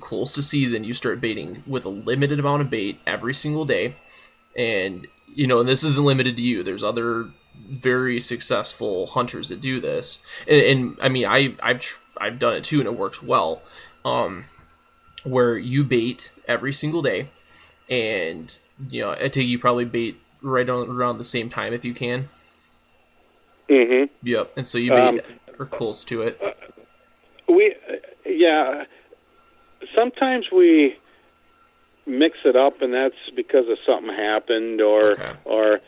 close 0.00 0.34
to 0.34 0.42
season, 0.42 0.84
you 0.84 0.92
start 0.92 1.20
baiting 1.20 1.62
with 1.66 1.84
a 1.84 1.88
limited 1.88 2.38
amount 2.38 2.62
of 2.62 2.70
bait 2.70 3.00
every 3.06 3.34
single 3.34 3.64
day, 3.64 3.94
and 4.56 5.06
you 5.34 5.46
know, 5.46 5.60
and 5.60 5.68
this 5.68 5.84
isn't 5.84 6.04
limited 6.04 6.36
to 6.36 6.42
you. 6.42 6.62
There's 6.62 6.84
other 6.84 7.30
very 7.68 8.20
successful 8.20 9.06
hunters 9.06 9.48
that 9.48 9.60
do 9.60 9.80
this, 9.80 10.18
and, 10.48 10.62
and 10.62 10.98
I 11.02 11.08
mean, 11.08 11.26
I 11.26 11.54
I've 11.62 11.80
tr- 11.80 11.98
I've 12.16 12.38
done 12.38 12.54
it 12.56 12.64
too, 12.64 12.78
and 12.80 12.86
it 12.86 12.96
works 12.96 13.22
well. 13.22 13.62
Um, 14.04 14.46
where 15.24 15.56
you 15.56 15.84
bait 15.84 16.32
every 16.48 16.72
single 16.72 17.02
day, 17.02 17.28
and 17.88 18.56
you 18.88 19.02
know, 19.02 19.10
I 19.10 19.28
take 19.28 19.46
you 19.46 19.58
probably 19.58 19.84
bait 19.84 20.18
right 20.42 20.68
on 20.68 20.88
around 20.88 21.18
the 21.18 21.24
same 21.24 21.50
time 21.50 21.72
if 21.74 21.84
you 21.84 21.94
can. 21.94 22.28
hmm 23.68 24.04
Yep, 24.22 24.52
and 24.56 24.66
so 24.66 24.78
you 24.78 24.90
bait 24.90 24.98
Um, 24.98 25.20
or 25.58 25.66
close 25.66 26.04
to 26.04 26.22
it. 26.22 26.40
We, 27.48 27.74
uh, 27.74 27.96
yeah. 28.26 28.84
Sometimes 29.94 30.50
we 30.52 30.96
mix 32.06 32.38
it 32.44 32.56
up, 32.56 32.82
and 32.82 32.92
that's 32.92 33.14
because 33.34 33.68
of 33.68 33.78
something 33.86 34.14
happened, 34.14 34.80
or 34.80 35.12
Okay. 35.12 35.32
or 35.44 35.80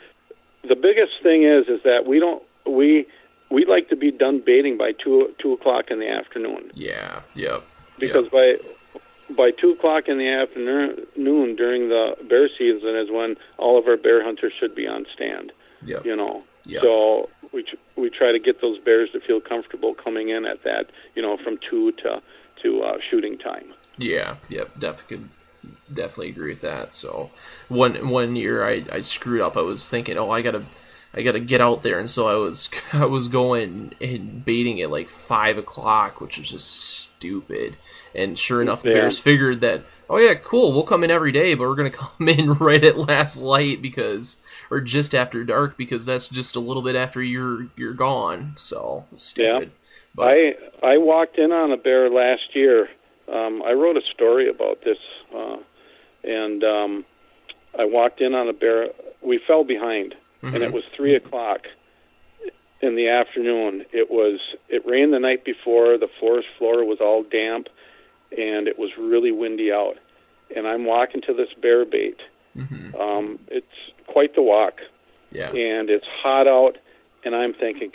the 0.62 0.76
biggest 0.76 1.22
thing 1.22 1.42
is 1.42 1.68
is 1.68 1.82
that 1.84 2.06
we 2.06 2.18
don't 2.18 2.42
we 2.66 3.06
we 3.50 3.64
like 3.64 3.88
to 3.88 3.96
be 3.96 4.10
done 4.10 4.40
baiting 4.44 4.76
by 4.76 4.92
two 4.92 5.34
two 5.38 5.52
o'clock 5.52 5.90
in 5.90 5.98
the 5.98 6.08
afternoon. 6.08 6.70
Yeah. 6.74 7.20
Yep. 7.34 7.62
Because 7.98 8.24
yep. 8.24 8.32
by 8.32 8.56
by 9.34 9.50
two 9.50 9.70
o'clock 9.70 10.08
in 10.08 10.18
the 10.18 10.28
afternoon 10.28 11.56
during 11.56 11.88
the 11.88 12.16
bear 12.28 12.48
season 12.48 12.96
is 12.96 13.10
when 13.10 13.36
all 13.58 13.78
of 13.78 13.86
our 13.86 13.96
bear 13.96 14.22
hunters 14.22 14.52
should 14.58 14.74
be 14.74 14.86
on 14.86 15.06
stand. 15.12 15.52
Yep. 15.84 16.04
You 16.04 16.16
know. 16.16 16.44
Yep. 16.66 16.82
So 16.82 17.28
we 17.52 17.64
we 17.96 18.08
try 18.10 18.32
to 18.32 18.38
get 18.38 18.60
those 18.60 18.78
bears 18.78 19.10
to 19.12 19.20
feel 19.20 19.40
comfortable 19.40 19.94
coming 19.94 20.28
in 20.28 20.44
at 20.46 20.62
that 20.64 20.90
you 21.14 21.22
know 21.22 21.36
from 21.36 21.58
two 21.58 21.92
to 22.02 22.22
to 22.62 22.82
uh, 22.82 22.98
shooting 23.10 23.36
time. 23.38 23.74
Yeah. 23.98 24.36
Yep. 24.48 24.78
Definitely 24.78 25.28
definitely 25.92 26.30
agree 26.30 26.50
with 26.50 26.62
that. 26.62 26.92
So 26.92 27.30
one 27.68 28.08
one 28.08 28.36
year 28.36 28.66
I, 28.66 28.84
I 28.90 29.00
screwed 29.00 29.40
up. 29.40 29.56
I 29.56 29.60
was 29.60 29.88
thinking, 29.88 30.18
oh, 30.18 30.30
I 30.30 30.42
gotta 30.42 30.64
I 31.14 31.22
gotta 31.22 31.40
get 31.40 31.60
out 31.60 31.82
there, 31.82 31.98
and 31.98 32.08
so 32.08 32.26
I 32.26 32.34
was 32.34 32.70
I 32.92 33.06
was 33.06 33.28
going 33.28 33.94
and 34.00 34.44
baiting 34.44 34.80
at 34.80 34.90
like 34.90 35.08
five 35.08 35.58
o'clock, 35.58 36.20
which 36.20 36.38
was 36.38 36.50
just 36.50 36.68
stupid. 36.68 37.76
And 38.14 38.38
sure 38.38 38.60
enough, 38.60 38.82
the 38.82 38.90
yeah. 38.90 38.94
Bears 38.96 39.18
figured 39.18 39.62
that, 39.62 39.82
oh 40.10 40.18
yeah, 40.18 40.34
cool, 40.34 40.72
we'll 40.72 40.82
come 40.82 41.02
in 41.02 41.10
every 41.10 41.32
day, 41.32 41.54
but 41.54 41.68
we're 41.68 41.76
gonna 41.76 41.90
come 41.90 42.28
in 42.28 42.54
right 42.54 42.82
at 42.82 42.98
last 42.98 43.40
light 43.40 43.82
because, 43.82 44.38
or 44.70 44.80
just 44.80 45.14
after 45.14 45.44
dark 45.44 45.76
because 45.76 46.06
that's 46.06 46.28
just 46.28 46.56
a 46.56 46.60
little 46.60 46.82
bit 46.82 46.96
after 46.96 47.22
you're 47.22 47.68
you're 47.76 47.94
gone. 47.94 48.54
So 48.56 49.04
stupid. 49.16 49.68
Yeah. 49.68 49.74
But, 50.14 50.28
I 50.28 50.54
I 50.82 50.98
walked 50.98 51.38
in 51.38 51.52
on 51.52 51.72
a 51.72 51.76
bear 51.76 52.10
last 52.10 52.54
year. 52.54 52.88
Um, 53.32 53.62
I 53.64 53.72
wrote 53.72 53.96
a 53.96 54.02
story 54.14 54.48
about 54.48 54.82
this, 54.84 54.98
uh, 55.34 55.56
and 56.22 56.62
um, 56.62 57.04
I 57.78 57.84
walked 57.84 58.20
in 58.20 58.34
on 58.34 58.48
a 58.48 58.52
bear. 58.52 58.88
We 59.22 59.40
fell 59.46 59.64
behind 59.64 60.14
mm-hmm. 60.42 60.54
and 60.54 60.64
it 60.64 60.72
was 60.72 60.84
three 60.96 61.14
o'clock 61.14 61.66
in 62.80 62.96
the 62.96 63.08
afternoon. 63.08 63.84
It 63.92 64.10
was 64.10 64.40
it 64.68 64.84
rained 64.86 65.12
the 65.12 65.20
night 65.20 65.44
before. 65.44 65.98
The 65.98 66.08
forest 66.20 66.48
floor 66.58 66.84
was 66.84 66.98
all 67.00 67.22
damp, 67.22 67.68
and 68.36 68.66
it 68.68 68.78
was 68.78 68.90
really 68.98 69.32
windy 69.32 69.72
out. 69.72 69.96
And 70.54 70.66
I'm 70.66 70.84
walking 70.84 71.22
to 71.22 71.34
this 71.34 71.48
bear 71.60 71.84
bait. 71.84 72.18
Mm-hmm. 72.56 73.00
Um, 73.00 73.38
it's 73.48 73.66
quite 74.06 74.34
the 74.34 74.42
walk. 74.42 74.80
Yeah. 75.30 75.48
And 75.48 75.88
it's 75.88 76.06
hot 76.22 76.46
out, 76.46 76.76
and 77.24 77.34
I'm 77.34 77.54
thinking, 77.54 77.92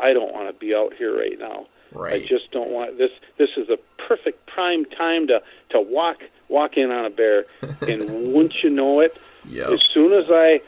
I 0.00 0.12
don't 0.12 0.32
want 0.32 0.48
to 0.48 0.58
be 0.58 0.74
out 0.74 0.94
here 0.94 1.16
right 1.16 1.38
now. 1.38 1.66
Right. 1.92 2.22
I 2.22 2.26
just 2.26 2.50
don't 2.50 2.70
want 2.70 2.98
this. 2.98 3.10
This 3.38 3.50
is 3.56 3.68
a 3.68 3.78
perfect 4.02 4.46
prime 4.46 4.84
time 4.84 5.26
to 5.28 5.42
to 5.70 5.80
walk 5.80 6.18
walk 6.48 6.76
in 6.76 6.90
on 6.90 7.04
a 7.04 7.10
bear. 7.10 7.46
and 7.80 8.32
wouldn't 8.32 8.62
you 8.62 8.70
know 8.70 9.00
it? 9.00 9.16
Yep. 9.46 9.70
As 9.70 9.80
soon 9.92 10.12
as 10.12 10.26
I 10.30 10.60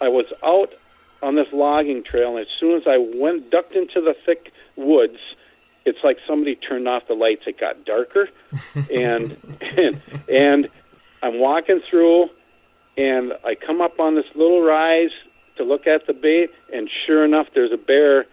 I 0.00 0.08
was 0.08 0.26
out 0.42 0.72
on 1.22 1.36
this 1.36 1.48
logging 1.52 2.02
trail, 2.02 2.36
and 2.36 2.46
as 2.46 2.52
soon 2.58 2.76
as 2.76 2.86
I 2.86 2.98
went 2.98 3.50
ducked 3.50 3.74
into 3.74 4.00
the 4.00 4.14
thick 4.24 4.52
woods, 4.76 5.18
it's 5.84 5.98
like 6.02 6.18
somebody 6.26 6.56
turned 6.56 6.88
off 6.88 7.06
the 7.08 7.14
lights. 7.14 7.42
It 7.46 7.58
got 7.58 7.84
darker, 7.84 8.28
and 8.90 9.36
and 9.60 10.02
and 10.28 10.68
I'm 11.22 11.38
walking 11.38 11.80
through, 11.88 12.28
and 12.96 13.32
I 13.44 13.54
come 13.54 13.80
up 13.80 14.00
on 14.00 14.14
this 14.14 14.26
little 14.34 14.62
rise 14.62 15.10
to 15.56 15.64
look 15.64 15.86
at 15.86 16.06
the 16.06 16.14
bait, 16.14 16.50
and 16.72 16.88
sure 17.06 17.24
enough, 17.24 17.48
there's 17.54 17.72
a 17.72 17.76
bear 17.76 18.26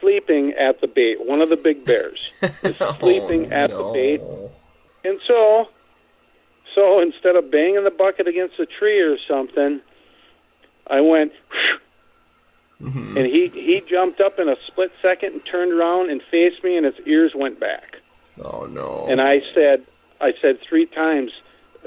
sleeping 0.00 0.52
at 0.52 0.80
the 0.80 0.86
bait. 0.86 1.24
One 1.24 1.40
of 1.40 1.48
the 1.48 1.56
big 1.56 1.84
bears 1.84 2.18
is 2.62 2.76
sleeping 2.98 3.52
oh, 3.52 3.56
at 3.56 3.70
no. 3.70 3.88
the 3.88 3.92
bait, 3.92 4.20
and 5.04 5.20
so 5.26 5.68
so 6.74 7.00
instead 7.00 7.36
of 7.36 7.50
banging 7.50 7.84
the 7.84 7.90
bucket 7.90 8.28
against 8.28 8.58
a 8.58 8.66
tree 8.66 9.00
or 9.00 9.16
something, 9.26 9.80
I 10.86 11.00
went, 11.00 11.32
mm-hmm. 12.80 13.16
and 13.16 13.26
he 13.26 13.48
he 13.48 13.82
jumped 13.88 14.20
up 14.20 14.38
in 14.38 14.48
a 14.48 14.56
split 14.66 14.92
second 15.02 15.32
and 15.32 15.44
turned 15.44 15.72
around 15.72 16.10
and 16.10 16.22
faced 16.30 16.62
me, 16.62 16.76
and 16.76 16.86
his 16.86 16.94
ears 17.06 17.32
went 17.34 17.58
back. 17.58 17.96
Oh 18.42 18.66
no! 18.66 19.06
And 19.08 19.20
I 19.20 19.40
said, 19.54 19.84
I 20.20 20.32
said 20.40 20.58
three 20.68 20.86
times, 20.86 21.32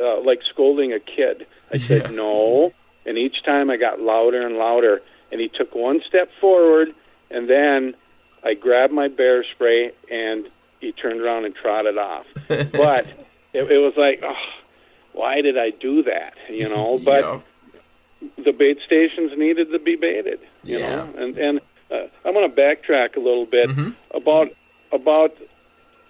uh, 0.02 0.22
like 0.22 0.42
scolding 0.50 0.94
a 0.94 1.00
kid. 1.00 1.48
I 1.72 1.78
yeah. 1.78 1.88
said 1.88 2.12
no, 2.12 2.74
and 3.06 3.18
each 3.18 3.44
time 3.44 3.70
I 3.70 3.78
got 3.78 4.00
louder 4.00 4.46
and 4.46 4.58
louder. 4.58 5.02
And 5.32 5.40
he 5.40 5.48
took 5.48 5.74
one 5.74 6.02
step 6.06 6.30
forward, 6.42 6.90
and 7.32 7.50
then 7.50 7.96
I 8.44 8.54
grabbed 8.54 8.94
my 8.94 9.08
bear 9.08 9.44
spray, 9.44 9.92
and 10.12 10.48
he 10.80 10.92
turned 10.92 11.22
around 11.22 11.46
and 11.46 11.56
trotted 11.56 11.98
off. 11.98 12.26
but 12.48 13.08
it, 13.54 13.72
it 13.72 13.78
was 13.78 13.94
like, 13.98 14.22
oh, 14.24 14.36
why 15.14 15.42
did 15.42 15.58
I 15.58 15.72
do 15.72 16.04
that? 16.04 16.34
You 16.50 16.70
know, 16.70 17.00
but. 17.04 17.22
Yeah 17.22 17.40
the 18.46 18.52
bait 18.52 18.78
stations 18.86 19.32
needed 19.36 19.72
to 19.72 19.80
be 19.80 19.96
baited. 19.96 20.40
You 20.64 20.78
yeah. 20.78 20.96
know, 20.96 21.14
and 21.18 21.38
and 21.38 21.62
uh, 21.92 22.08
I'm 22.24 22.34
going 22.34 22.50
to 22.50 22.56
backtrack 22.56 23.16
a 23.16 23.20
little 23.20 23.46
bit 23.46 23.70
mm-hmm. 23.70 23.92
about 24.16 24.50
about 24.92 25.36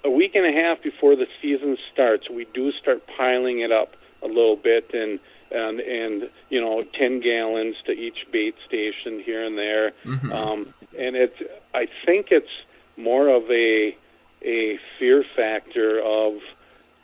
a 0.03 0.09
week 0.09 0.36
and 0.36 0.45
a 0.45 0.51
half 0.51 0.82
before 0.84 1.15
the 1.15 1.28
season 1.41 1.78
starts. 1.91 2.30
We 2.30 2.45
do 2.53 2.72
start 2.72 3.03
piling 3.17 3.59
it 3.59 3.72
up 3.72 3.95
a 4.22 4.28
little 4.28 4.55
bit 4.55 4.93
and 4.93 5.19
and 5.51 5.80
and 5.80 6.30
you 6.49 6.61
know 6.61 6.84
10 6.93 7.22
gallons 7.22 7.76
to 7.86 7.91
each 7.91 8.28
bait 8.32 8.55
station 8.65 9.19
here 9.19 9.45
and 9.45 9.57
there 9.57 9.91
mm-hmm. 10.05 10.32
um, 10.32 10.74
and 10.97 11.15
it's 11.15 11.37
I 11.73 11.87
think 12.05 12.31
it's 12.31 12.51
more 12.97 13.27
of 13.27 13.49
a 13.49 13.95
a 14.43 14.79
fear 14.97 15.23
factor 15.35 16.01
of 16.01 16.39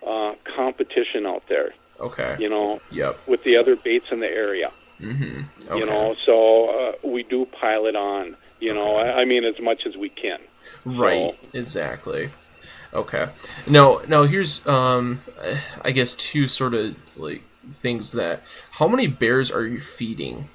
uh, 0.05 0.35
competition 0.55 1.25
out 1.25 1.43
there 1.47 1.73
okay 1.99 2.37
you 2.39 2.49
know 2.49 2.81
yep 2.91 3.19
with 3.27 3.43
the 3.43 3.57
other 3.57 3.75
baits 3.75 4.11
in 4.11 4.19
the 4.19 4.27
area 4.27 4.71
Mm-hmm. 5.01 5.69
Okay. 5.69 5.79
You 5.79 5.85
know, 5.85 6.15
so 6.25 6.69
uh, 6.69 7.07
we 7.07 7.23
do 7.23 7.45
pile 7.45 7.85
it 7.85 7.95
on. 7.95 8.35
You 8.59 8.73
know, 8.73 8.95
I, 8.95 9.21
I 9.21 9.25
mean, 9.25 9.43
as 9.43 9.59
much 9.59 9.85
as 9.85 9.95
we 9.95 10.09
can. 10.09 10.39
Right. 10.83 11.37
So, 11.39 11.57
exactly. 11.59 12.31
Okay. 12.93 13.27
Now, 13.67 14.01
now 14.07 14.23
here's 14.23 14.65
um, 14.65 15.21
I 15.81 15.91
guess 15.91 16.15
two 16.15 16.47
sort 16.47 16.73
of 16.73 16.95
like 17.17 17.43
things 17.69 18.13
that. 18.13 18.41
How 18.71 18.87
many 18.87 19.07
bears 19.07 19.51
are 19.51 19.63
you 19.63 19.79
feeding? 19.79 20.49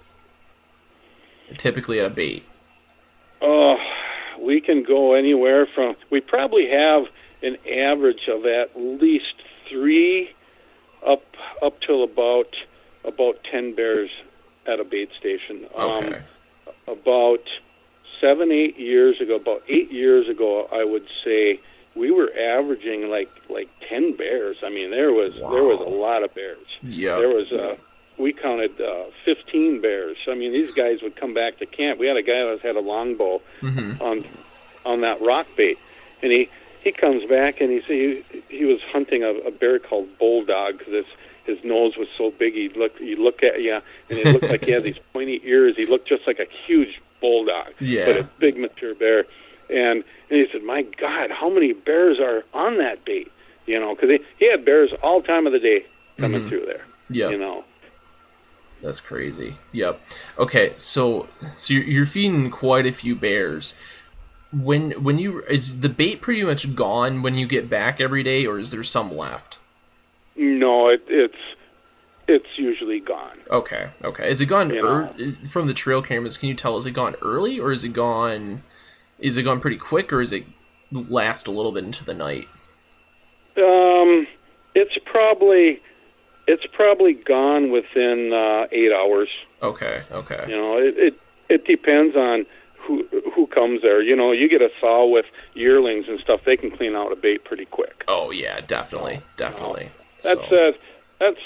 Typically 1.56 2.00
at 2.00 2.06
a 2.06 2.10
bait. 2.10 2.44
Oh, 3.42 3.72
uh, 3.72 3.76
we 4.40 4.60
can 4.60 4.82
go 4.82 5.14
anywhere 5.14 5.66
from. 5.74 5.96
We 6.10 6.20
probably 6.20 6.68
have 6.70 7.04
an 7.42 7.56
average 7.68 8.28
of 8.28 8.46
at 8.46 8.70
least 8.76 9.34
three, 9.68 10.30
up 11.06 11.22
up 11.62 11.80
till 11.80 12.04
about 12.04 12.54
about 13.04 13.42
ten 13.50 13.74
bears 13.74 14.10
at 14.66 14.80
a 14.80 14.84
bait 14.84 15.10
station. 15.18 15.66
Okay. 15.76 16.16
Um, 16.16 16.22
about 16.86 17.42
seven, 18.20 18.52
eight 18.52 18.78
years 18.78 19.20
ago, 19.20 19.36
about 19.36 19.62
eight 19.68 19.90
years 19.90 20.28
ago, 20.28 20.68
I 20.72 20.84
would 20.84 21.06
say 21.24 21.60
we 21.94 22.10
were 22.10 22.30
averaging 22.38 23.10
like 23.10 23.28
like 23.48 23.68
ten 23.88 24.16
bears. 24.16 24.58
I 24.62 24.70
mean, 24.70 24.90
there 24.90 25.12
was 25.12 25.32
wow. 25.40 25.50
there 25.50 25.64
was 25.64 25.80
a 25.80 25.90
lot 25.90 26.22
of 26.22 26.34
bears. 26.34 26.66
Yeah. 26.82 27.16
There 27.16 27.28
was 27.28 27.50
uh, 27.52 27.76
we 28.22 28.32
counted 28.32 28.80
uh, 28.80 29.04
fifteen 29.24 29.80
bears. 29.80 30.16
I 30.28 30.34
mean, 30.34 30.52
these 30.52 30.70
guys 30.70 31.02
would 31.02 31.16
come 31.16 31.34
back 31.34 31.58
to 31.58 31.66
camp. 31.66 31.98
We 31.98 32.06
had 32.06 32.16
a 32.16 32.22
guy 32.22 32.44
that 32.44 32.60
had 32.62 32.76
a 32.76 32.80
longbow 32.80 33.42
mm-hmm. 33.60 34.02
on 34.02 34.24
on 34.84 35.00
that 35.02 35.20
rock 35.20 35.46
bait, 35.56 35.78
and 36.22 36.32
he 36.32 36.48
he 36.82 36.92
comes 36.92 37.24
back 37.28 37.60
and 37.60 37.70
he 37.70 37.80
he, 37.80 38.24
he 38.48 38.64
was 38.64 38.80
hunting 38.92 39.22
a, 39.22 39.30
a 39.30 39.50
bear 39.50 39.78
called 39.78 40.08
bulldog 40.18 40.78
because 40.78 40.92
it's 40.92 41.08
his 41.44 41.58
nose 41.64 41.96
was 41.96 42.08
so 42.16 42.30
big 42.30 42.54
he 42.54 42.68
looked 42.70 43.00
you 43.00 43.16
look 43.16 43.42
at 43.42 43.62
yeah 43.62 43.80
and 44.08 44.18
it 44.18 44.26
looked 44.26 44.44
like 44.44 44.64
he 44.64 44.70
had 44.70 44.84
these 44.84 44.98
pointy 45.12 45.40
ears 45.44 45.74
he 45.76 45.86
looked 45.86 46.08
just 46.08 46.26
like 46.26 46.38
a 46.38 46.46
huge 46.66 47.00
bulldog 47.20 47.72
yeah. 47.80 48.04
but 48.04 48.16
a 48.16 48.22
big 48.38 48.56
mature 48.56 48.94
bear 48.94 49.24
and 49.70 50.04
and 50.30 50.40
he 50.40 50.46
said 50.52 50.62
my 50.62 50.82
god 50.82 51.30
how 51.30 51.48
many 51.48 51.72
bears 51.72 52.18
are 52.20 52.44
on 52.52 52.78
that 52.78 53.04
bait 53.04 53.30
you 53.66 53.78
know 53.78 53.94
because 53.94 54.10
he, 54.10 54.18
he 54.38 54.50
had 54.50 54.64
bears 54.64 54.90
all 55.02 55.22
time 55.22 55.46
of 55.46 55.52
the 55.52 55.58
day 55.58 55.84
coming 56.18 56.40
mm-hmm. 56.40 56.48
through 56.48 56.66
there 56.66 56.84
yeah 57.10 57.28
you 57.28 57.38
know 57.38 57.64
that's 58.82 59.00
crazy 59.00 59.56
yep 59.72 60.00
okay 60.38 60.72
so 60.76 61.28
so 61.54 61.74
you're, 61.74 61.84
you're 61.84 62.06
feeding 62.06 62.50
quite 62.50 62.86
a 62.86 62.92
few 62.92 63.14
bears 63.14 63.74
when 64.52 64.90
when 65.02 65.18
you 65.18 65.42
is 65.42 65.80
the 65.80 65.88
bait 65.88 66.20
pretty 66.20 66.42
much 66.42 66.74
gone 66.74 67.22
when 67.22 67.36
you 67.36 67.46
get 67.46 67.70
back 67.70 68.00
every 68.00 68.22
day 68.22 68.46
or 68.46 68.58
is 68.58 68.70
there 68.70 68.82
some 68.82 69.16
left 69.16 69.58
no, 70.36 70.88
it, 70.88 71.04
it's 71.08 71.36
it's 72.28 72.46
usually 72.56 73.00
gone. 73.00 73.38
Okay, 73.50 73.90
okay. 74.02 74.30
Is 74.30 74.40
it 74.40 74.46
gone 74.46 74.72
er- 74.72 75.12
from 75.48 75.66
the 75.66 75.74
trail 75.74 76.02
cameras? 76.02 76.38
Can 76.38 76.48
you 76.48 76.54
tell? 76.54 76.76
Is 76.76 76.86
it 76.86 76.92
gone 76.92 77.16
early 77.20 77.60
or 77.60 77.72
is 77.72 77.84
it 77.84 77.92
gone? 77.92 78.62
Is 79.18 79.36
it 79.36 79.42
gone 79.42 79.60
pretty 79.60 79.76
quick 79.76 80.12
or 80.12 80.20
is 80.20 80.32
it 80.32 80.44
last 80.90 81.48
a 81.48 81.50
little 81.50 81.72
bit 81.72 81.84
into 81.84 82.04
the 82.04 82.14
night? 82.14 82.48
Um, 83.56 84.26
it's 84.74 84.96
probably 85.04 85.82
it's 86.52 86.66
probably 86.72 87.14
gone 87.14 87.70
within 87.70 88.32
uh, 88.32 88.66
eight 88.72 88.92
hours. 88.92 89.28
Okay, 89.62 90.02
okay. 90.10 90.44
You 90.48 90.56
know, 90.56 90.76
it, 90.76 90.94
it 90.98 91.14
it 91.48 91.64
depends 91.64 92.14
on 92.16 92.44
who 92.78 93.06
who 93.34 93.46
comes 93.46 93.82
there. 93.82 94.02
You 94.02 94.14
know, 94.14 94.32
you 94.32 94.48
get 94.48 94.60
a 94.60 94.70
sow 94.80 95.06
with 95.08 95.26
yearlings 95.54 96.06
and 96.08 96.20
stuff; 96.20 96.40
they 96.44 96.56
can 96.56 96.70
clean 96.70 96.94
out 96.94 97.12
a 97.12 97.16
bait 97.16 97.44
pretty 97.44 97.64
quick. 97.64 98.04
Oh 98.08 98.30
yeah, 98.30 98.60
definitely, 98.60 99.20
definitely. 99.36 99.90
That's 100.22 100.48
so. 100.50 100.68
uh, 100.68 100.72
that's 101.18 101.40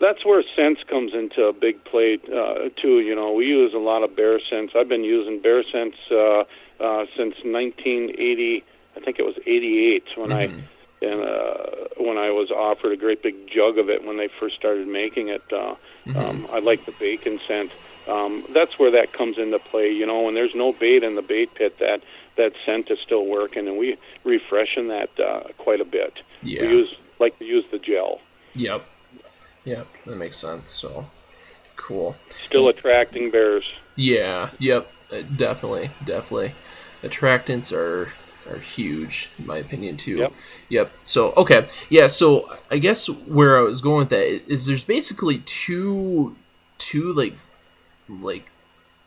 that's 0.00 0.24
where 0.24 0.42
scents 0.54 0.82
comes 0.88 1.12
into 1.14 1.44
a 1.44 1.52
big 1.52 1.82
play 1.84 2.18
uh, 2.32 2.70
too. 2.80 3.00
You 3.00 3.14
know, 3.14 3.32
we 3.32 3.46
use 3.46 3.72
a 3.74 3.78
lot 3.78 4.02
of 4.02 4.16
Bear 4.16 4.38
Scents. 4.40 4.72
I've 4.76 4.88
been 4.88 5.04
using 5.04 5.40
Bear 5.40 5.62
Scents 5.70 5.96
uh, 6.10 6.44
uh, 6.80 7.06
since 7.16 7.34
1980. 7.44 8.64
I 8.96 9.00
think 9.00 9.18
it 9.18 9.24
was 9.24 9.36
88 9.46 10.04
when 10.16 10.30
mm-hmm. 10.30 10.60
I 10.60 10.64
and 11.02 11.20
uh, 11.20 11.88
when 11.98 12.18
I 12.18 12.30
was 12.30 12.50
offered 12.50 12.92
a 12.92 12.96
great 12.96 13.22
big 13.22 13.48
jug 13.48 13.78
of 13.78 13.90
it 13.90 14.04
when 14.04 14.16
they 14.16 14.28
first 14.28 14.56
started 14.56 14.88
making 14.88 15.28
it. 15.28 15.42
Uh, 15.52 15.74
mm-hmm. 16.06 16.16
um, 16.16 16.48
I 16.52 16.60
like 16.60 16.86
the 16.86 16.92
bacon 16.92 17.40
scent. 17.46 17.70
Um, 18.08 18.44
that's 18.50 18.78
where 18.78 18.92
that 18.92 19.12
comes 19.12 19.36
into 19.38 19.58
play. 19.58 19.92
You 19.92 20.06
know, 20.06 20.22
when 20.22 20.34
there's 20.34 20.54
no 20.54 20.72
bait 20.72 21.02
in 21.02 21.16
the 21.16 21.22
bait 21.22 21.54
pit, 21.54 21.78
that 21.78 22.02
that 22.36 22.52
scent 22.64 22.90
is 22.90 22.98
still 23.00 23.26
working, 23.26 23.66
and 23.66 23.76
we 23.76 23.96
refreshen 24.24 24.88
that 24.88 25.20
uh, 25.20 25.48
quite 25.58 25.80
a 25.80 25.84
bit. 25.84 26.18
Yeah. 26.42 26.62
We 26.62 26.68
use 26.68 26.94
like 27.18 27.38
to 27.38 27.44
use 27.44 27.64
the 27.70 27.78
gel. 27.78 28.20
Yep. 28.54 28.84
Yep, 29.64 29.86
that 30.06 30.16
makes 30.16 30.38
sense. 30.38 30.70
So 30.70 31.06
cool. 31.76 32.16
Still 32.44 32.68
attracting 32.68 33.30
bears. 33.30 33.64
Yeah. 33.96 34.50
Yep. 34.58 34.90
Uh, 35.10 35.22
definitely. 35.36 35.90
Definitely. 36.04 36.52
Attractants 37.02 37.72
are 37.72 38.10
are 38.50 38.58
huge 38.58 39.30
in 39.38 39.46
my 39.46 39.58
opinion 39.58 39.96
too. 39.96 40.16
Yep. 40.18 40.32
Yep. 40.68 40.92
So 41.04 41.32
okay, 41.36 41.68
yeah. 41.88 42.06
So 42.06 42.50
I 42.70 42.78
guess 42.78 43.08
where 43.08 43.58
I 43.58 43.62
was 43.62 43.80
going 43.80 43.98
with 43.98 44.10
that 44.10 44.26
is 44.26 44.66
there's 44.66 44.84
basically 44.84 45.38
two 45.38 46.36
two 46.78 47.12
like 47.12 47.36
like 48.08 48.50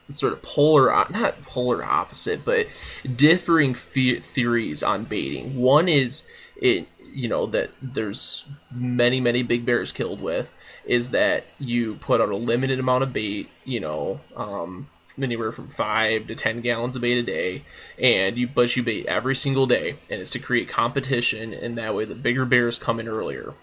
sort 0.10 0.34
of 0.34 0.42
polar 0.42 0.90
not 1.12 1.44
polar 1.44 1.84
opposite 1.84 2.44
but 2.44 2.68
differing 3.16 3.76
fe- 3.76 4.20
theories 4.20 4.84
on 4.84 5.06
baiting. 5.06 5.56
One 5.56 5.88
is 5.88 6.24
it 6.56 6.88
you 7.14 7.28
know 7.28 7.48
that 7.48 7.70
there's 7.82 8.46
many 8.72 9.22
many 9.22 9.44
big 9.44 9.66
bears 9.66 9.92
killed 9.92 10.22
with 10.22 10.52
is 10.86 11.12
that 11.12 11.46
you 11.60 11.96
put 11.96 12.22
out 12.22 12.30
a 12.30 12.36
limited 12.36 12.80
amount 12.80 13.04
of 13.04 13.14
bait 13.14 13.50
you 13.66 13.80
know 13.80 14.20
um, 14.36 14.88
anywhere 15.24 15.52
from 15.52 15.70
five 15.70 16.28
to 16.28 16.36
ten 16.36 16.62
gallons 16.62 16.96
of 16.96 17.02
bait 17.02 17.18
a 17.18 17.24
day, 17.24 17.64
and 17.98 18.38
you 18.38 18.48
but 18.48 18.76
you 18.76 18.84
bait 18.84 19.06
every 19.06 19.36
single 19.36 19.66
day, 19.66 19.96
and 20.10 20.22
it's 20.22 20.32
to 20.32 20.40
create 20.40 20.70
competition, 20.70 21.54
and 21.54 21.78
that 21.78 21.96
way 21.96 22.06
the 22.06 22.16
bigger 22.16 22.46
bears 22.46 22.78
come 22.78 23.00
in 23.00 23.08
earlier. 23.08 23.54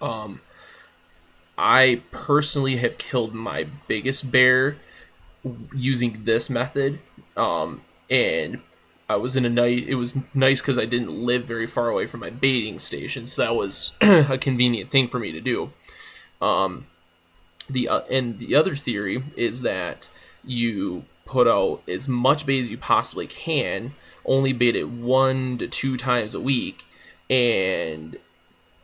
Um, 0.00 0.40
I 1.56 2.02
personally 2.10 2.76
have 2.76 2.98
killed 2.98 3.34
my 3.34 3.66
biggest 3.86 4.30
bear 4.30 4.76
using 5.74 6.24
this 6.24 6.50
method, 6.50 6.98
um, 7.36 7.82
and 8.10 8.60
I 9.08 9.16
was 9.16 9.36
in 9.36 9.44
a 9.44 9.50
nice. 9.50 9.84
It 9.86 9.94
was 9.94 10.16
nice 10.34 10.60
because 10.60 10.78
I 10.78 10.86
didn't 10.86 11.10
live 11.10 11.44
very 11.44 11.66
far 11.66 11.88
away 11.88 12.06
from 12.06 12.20
my 12.20 12.30
baiting 12.30 12.78
station, 12.78 13.26
so 13.26 13.42
that 13.42 13.54
was 13.54 13.92
a 14.00 14.38
convenient 14.38 14.90
thing 14.90 15.08
for 15.08 15.18
me 15.18 15.32
to 15.32 15.40
do. 15.40 15.72
Um, 16.40 16.86
the 17.68 17.88
uh, 17.88 18.00
and 18.10 18.38
the 18.38 18.56
other 18.56 18.74
theory 18.74 19.22
is 19.36 19.62
that 19.62 20.08
you 20.44 21.04
put 21.24 21.46
out 21.46 21.82
as 21.88 22.08
much 22.08 22.46
bait 22.46 22.60
as 22.60 22.70
you 22.70 22.78
possibly 22.78 23.26
can, 23.26 23.94
only 24.24 24.52
bait 24.52 24.76
it 24.76 24.88
one 24.88 25.58
to 25.58 25.68
two 25.68 25.96
times 25.96 26.34
a 26.34 26.40
week, 26.40 26.84
and 27.30 28.16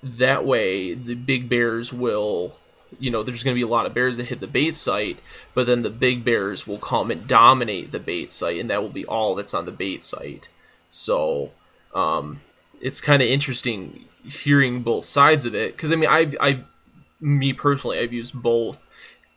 that 0.02 0.44
way 0.44 0.94
the 0.94 1.14
big 1.14 1.48
bears 1.48 1.92
will 1.92 2.56
you 2.98 3.10
know 3.10 3.22
there's 3.22 3.42
going 3.42 3.54
to 3.54 3.58
be 3.58 3.66
a 3.66 3.68
lot 3.68 3.84
of 3.84 3.94
bears 3.94 4.16
that 4.16 4.24
hit 4.24 4.40
the 4.40 4.46
bait 4.46 4.74
site 4.74 5.18
but 5.54 5.66
then 5.66 5.82
the 5.82 5.90
big 5.90 6.24
bears 6.24 6.66
will 6.66 6.78
come 6.78 7.10
and 7.10 7.26
dominate 7.26 7.90
the 7.90 7.98
bait 7.98 8.30
site 8.30 8.60
and 8.60 8.70
that 8.70 8.80
will 8.80 8.88
be 8.88 9.04
all 9.04 9.34
that's 9.34 9.54
on 9.54 9.66
the 9.66 9.72
bait 9.72 10.02
site. 10.02 10.48
So 10.90 11.50
um, 11.94 12.40
it's 12.80 13.00
kind 13.00 13.22
of 13.22 13.28
interesting 13.28 14.04
hearing 14.24 14.82
both 14.82 15.04
sides 15.04 15.44
of 15.46 15.54
it 15.54 15.72
because 15.72 15.92
i 15.92 15.96
mean 15.96 16.10
i've 16.10 16.36
i 16.40 16.60
me 17.20 17.52
personally 17.52 17.98
i've 17.98 18.12
used 18.12 18.34
both 18.34 18.84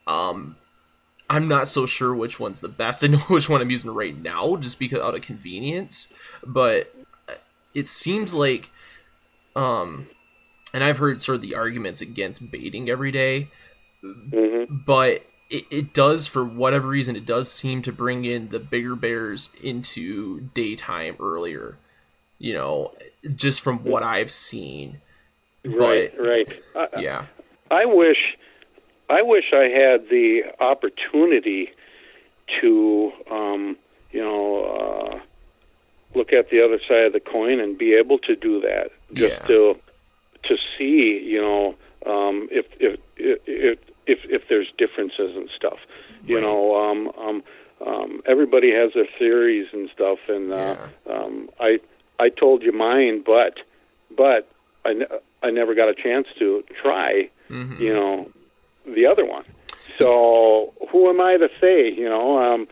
um, 0.08 0.56
I'm 1.32 1.48
not 1.48 1.70
so 1.70 1.86
sure 1.86 2.14
which 2.14 2.42
one's 2.42 2.60
the 2.60 2.68
best. 2.68 3.06
I 3.06 3.08
know 3.08 3.18
which 3.30 3.48
one 3.48 3.62
I'm 3.62 3.72
using 3.72 3.92
right 3.92 4.16
now, 4.16 4.58
just 4.58 4.78
because 4.78 5.00
out 5.00 5.16
of 5.16 5.22
convenience. 5.22 6.10
But 6.46 6.94
it 7.74 7.88
seems 7.88 8.34
like, 8.34 8.70
um, 9.56 10.08
and 10.74 10.84
I've 10.84 10.98
heard 10.98 11.22
sort 11.22 11.38
of 11.38 11.42
the 11.42 11.56
arguments 11.56 12.02
against 12.02 12.52
baiting 12.52 12.90
every 12.90 13.14
day, 13.14 13.48
mm-hmm. 14.04 14.76
but 14.86 15.26
it, 15.50 15.64
it 15.72 15.94
does 15.94 16.28
for 16.28 16.44
whatever 16.44 16.90
reason 16.90 17.16
it 17.16 17.26
does 17.26 17.50
seem 17.50 17.84
to 17.84 17.94
bring 17.94 18.26
in 18.26 18.50
the 18.50 18.60
bigger 18.60 18.98
bears 18.98 19.50
into 19.64 20.42
daytime 20.54 21.16
earlier. 21.22 21.78
You 22.40 22.56
know, 22.56 22.94
just 23.36 23.62
from 23.62 23.86
what 23.86 24.04
I've 24.04 24.32
seen. 24.32 25.00
Right, 25.64 26.12
but, 26.14 26.26
right. 26.26 26.64
I, 26.76 27.00
yeah. 27.00 27.26
I 27.70 27.86
wish 27.86 28.18
I 29.12 29.22
wish 29.22 29.46
I 29.54 29.68
had 29.68 30.10
the 30.10 30.44
opportunity 30.60 31.70
to, 32.62 33.12
um, 33.30 33.78
you 34.12 34.22
know, 34.22 34.64
uh, 34.64 35.20
look 36.18 36.32
at 36.32 36.50
the 36.50 36.64
other 36.64 36.80
side 36.88 37.06
of 37.08 37.14
the 37.14 37.20
coin 37.20 37.60
and 37.60 37.78
be 37.78 37.94
able 37.94 38.20
to 38.20 38.36
do 38.36 38.62
that. 38.62 38.92
Just 39.14 39.34
yeah. 39.34 39.48
to 39.48 39.76
to 40.44 40.58
see, 40.78 41.22
you 41.24 41.42
know, 41.42 41.76
um, 42.06 42.48
if, 42.52 42.66
if 42.80 43.00
if 43.18 43.80
if 44.08 44.20
if 44.24 44.42
there's 44.50 44.72
differences 44.78 45.36
and 45.36 45.50
stuff. 45.56 45.80
You 46.26 46.36
right. 46.36 46.44
know, 46.44 46.76
um, 46.76 47.12
um, 47.20 47.44
um, 47.86 48.22
everybody 48.26 48.72
has 48.72 48.94
their 48.94 49.08
theories 49.20 49.68
and 49.74 49.90
stuff, 49.94 50.20
and 50.30 50.54
uh, 50.54 50.56
yeah. 51.06 51.14
um, 51.14 51.50
I 51.60 51.80
I 52.20 52.30
told 52.30 52.64
you 52.64 52.72
mine, 52.72 53.24
but 53.26 53.60
but 54.16 54.48
I, 54.86 54.94
ne- 54.94 55.20
I 55.44 55.52
never 55.52 55.76
got 55.76 55.90
a 55.90 55.96
chance 55.96 56.28
to 56.40 56.64
try. 56.82 57.30
Mm-hmm. 57.50 57.82
You 57.82 57.94
know, 57.94 58.32
the 58.86 59.06
other 59.06 59.26
one. 59.26 59.44
So 59.98 60.74
who 60.92 61.10
am 61.10 61.22
I 61.22 61.38
to 61.38 61.50
say, 61.60 61.92
you 61.92 62.10
know, 62.10 62.42
um, 62.42 62.68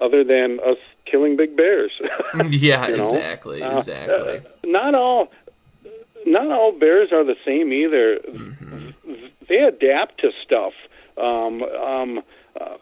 other 0.00 0.24
than 0.24 0.60
us 0.60 0.78
killing 1.04 1.36
big 1.36 1.56
bears? 1.56 1.92
yeah, 2.50 2.88
you 2.88 2.96
know? 2.96 3.02
exactly, 3.02 3.62
uh, 3.62 3.76
exactly. 3.76 4.38
Uh, 4.38 4.40
not 4.64 4.94
all, 4.94 5.30
not 6.26 6.50
all 6.50 6.72
bears 6.72 7.12
are 7.12 7.24
the 7.24 7.36
same 7.44 7.72
either. 7.72 8.18
Mm-hmm. 8.28 8.90
They 9.48 9.58
adapt 9.58 10.20
to 10.20 10.30
stuff. 10.44 10.72
Um, 11.16 11.62
um, 11.62 12.22
uh, 12.60 12.76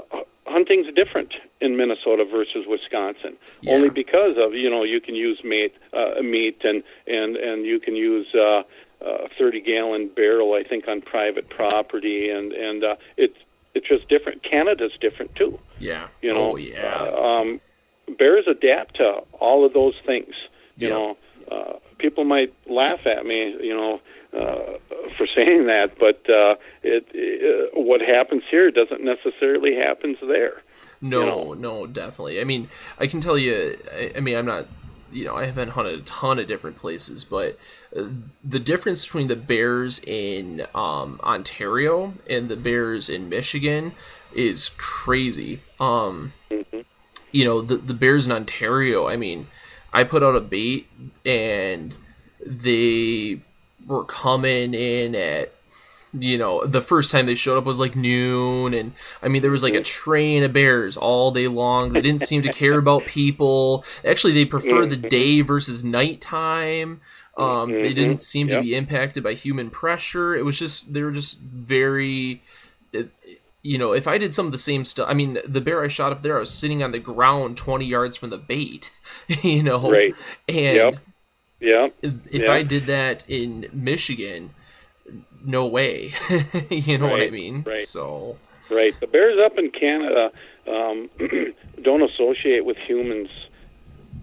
hunting's 0.46 0.92
different 0.94 1.34
in 1.60 1.76
Minnesota 1.76 2.24
versus 2.24 2.64
Wisconsin, 2.66 3.36
yeah. 3.60 3.72
only 3.72 3.88
because 3.88 4.36
of 4.38 4.54
you 4.54 4.70
know 4.70 4.82
you 4.84 5.00
can 5.00 5.14
use 5.14 5.42
meat, 5.44 5.74
uh, 5.92 6.20
meat, 6.22 6.60
and 6.64 6.82
and 7.06 7.36
and 7.36 7.64
you 7.64 7.80
can 7.80 7.96
use. 7.96 8.26
Uh, 8.34 8.62
a 9.04 9.28
30 9.38 9.60
gallon 9.60 10.10
barrel, 10.14 10.54
I 10.54 10.62
think, 10.62 10.88
on 10.88 11.00
private 11.00 11.48
property, 11.48 12.30
and 12.30 12.52
and 12.52 12.84
uh, 12.84 12.96
it's 13.16 13.36
it's 13.74 13.88
just 13.88 14.08
different. 14.08 14.42
Canada's 14.42 14.92
different 15.00 15.34
too. 15.34 15.58
Yeah. 15.78 16.08
You 16.20 16.32
know. 16.32 16.52
Oh 16.52 16.56
yeah. 16.56 16.96
Uh, 17.00 17.22
um, 17.22 17.60
bears 18.18 18.44
adapt 18.46 18.96
to 18.96 19.22
all 19.40 19.64
of 19.64 19.72
those 19.72 19.94
things. 20.04 20.34
You 20.76 20.88
yep. 20.88 20.90
know, 20.90 21.16
uh, 21.50 21.72
people 21.98 22.24
might 22.24 22.52
laugh 22.66 23.06
at 23.06 23.26
me, 23.26 23.56
you 23.60 23.74
know, 23.74 24.00
uh, 24.32 24.78
for 25.16 25.26
saying 25.34 25.66
that, 25.66 25.98
but 25.98 26.28
uh, 26.30 26.56
it, 26.82 27.06
it 27.12 27.70
what 27.74 28.00
happens 28.00 28.42
here 28.50 28.70
doesn't 28.70 29.02
necessarily 29.02 29.74
happens 29.74 30.18
there. 30.26 30.62
No, 31.00 31.20
you 31.20 31.26
know? 31.26 31.54
no, 31.54 31.86
definitely. 31.86 32.40
I 32.40 32.44
mean, 32.44 32.68
I 32.98 33.06
can 33.06 33.20
tell 33.20 33.38
you. 33.38 33.78
I, 33.92 34.12
I 34.16 34.20
mean, 34.20 34.36
I'm 34.36 34.46
not 34.46 34.66
you 35.12 35.24
know, 35.24 35.36
I 35.36 35.46
haven't 35.46 35.68
hunted 35.68 36.00
a 36.00 36.02
ton 36.02 36.38
of 36.38 36.48
different 36.48 36.78
places, 36.78 37.24
but 37.24 37.58
uh, 37.96 38.04
the 38.44 38.58
difference 38.58 39.04
between 39.04 39.28
the 39.28 39.36
bears 39.36 40.00
in 40.00 40.66
um, 40.74 41.20
Ontario 41.22 42.14
and 42.28 42.48
the 42.48 42.56
bears 42.56 43.08
in 43.08 43.28
Michigan 43.28 43.92
is 44.34 44.70
crazy. 44.76 45.60
Um, 45.78 46.32
mm-hmm. 46.50 46.80
You 47.30 47.44
know, 47.44 47.62
the 47.62 47.76
the 47.76 47.94
bears 47.94 48.26
in 48.26 48.32
Ontario. 48.32 49.08
I 49.08 49.16
mean, 49.16 49.46
I 49.92 50.04
put 50.04 50.22
out 50.22 50.36
a 50.36 50.40
bait 50.40 50.88
and 51.24 51.94
they 52.44 53.40
were 53.86 54.04
coming 54.04 54.74
in 54.74 55.14
at 55.14 55.52
you 56.12 56.38
know, 56.38 56.66
the 56.66 56.82
first 56.82 57.10
time 57.10 57.26
they 57.26 57.34
showed 57.34 57.58
up 57.58 57.64
was 57.64 57.80
like 57.80 57.96
noon, 57.96 58.74
and 58.74 58.92
I 59.22 59.28
mean, 59.28 59.42
there 59.42 59.50
was 59.50 59.62
like 59.62 59.74
a 59.74 59.80
train 59.80 60.42
of 60.44 60.52
bears 60.52 60.96
all 60.96 61.30
day 61.30 61.48
long. 61.48 61.92
They 61.92 62.02
didn't 62.02 62.20
seem 62.22 62.42
to 62.42 62.50
care 62.50 62.76
about 62.78 63.06
people. 63.06 63.84
Actually, 64.04 64.34
they 64.34 64.44
preferred 64.44 64.90
the 64.90 64.96
day 64.96 65.40
versus 65.40 65.82
nighttime. 65.84 67.00
Um, 67.36 67.78
they 67.80 67.94
Mm-hmm. 67.94 67.94
didn't 67.94 68.22
seem 68.22 68.48
Yep. 68.48 68.56
to 68.58 68.62
be 68.62 68.74
impacted 68.74 69.22
by 69.22 69.34
human 69.34 69.70
pressure. 69.70 70.34
It 70.34 70.44
was 70.44 70.58
just 70.58 70.92
they 70.92 71.02
were 71.02 71.12
just 71.12 71.38
very. 71.40 72.42
It, 72.92 73.10
you 73.62 73.78
know, 73.78 73.92
if 73.92 74.08
I 74.08 74.18
did 74.18 74.34
some 74.34 74.46
of 74.46 74.52
the 74.52 74.58
same 74.58 74.84
stuff, 74.84 75.08
I 75.08 75.14
mean, 75.14 75.38
the 75.46 75.60
bear 75.60 75.82
I 75.84 75.88
shot 75.88 76.12
up 76.12 76.20
there, 76.20 76.36
I 76.36 76.40
was 76.40 76.50
sitting 76.52 76.82
on 76.82 76.90
the 76.90 76.98
ground 76.98 77.56
20 77.56 77.86
yards 77.86 78.16
from 78.16 78.30
the 78.30 78.38
bait, 78.38 78.90
you 79.42 79.62
know, 79.62 79.90
Right. 79.90 80.14
and 80.48 80.76
Yep. 80.76 80.96
Yeah. 81.60 81.86
if, 82.02 82.12
if 82.30 82.42
Yeah. 82.42 82.52
I 82.52 82.62
did 82.62 82.86
that 82.88 83.24
in 83.28 83.68
Michigan, 83.72 84.50
no 85.44 85.66
way. 85.66 86.12
you 86.70 86.98
know 86.98 87.08
what 87.08 87.22
I 87.22 87.30
mean? 87.30 87.64
right. 87.66 87.78
So 87.78 88.38
Right. 88.70 88.98
The 89.00 89.06
bears 89.06 89.38
up 89.44 89.58
in 89.58 89.70
Canada 89.70 90.30
um, 90.66 91.10
don't 91.82 92.02
associate 92.02 92.64
with 92.64 92.76
humans 92.78 93.28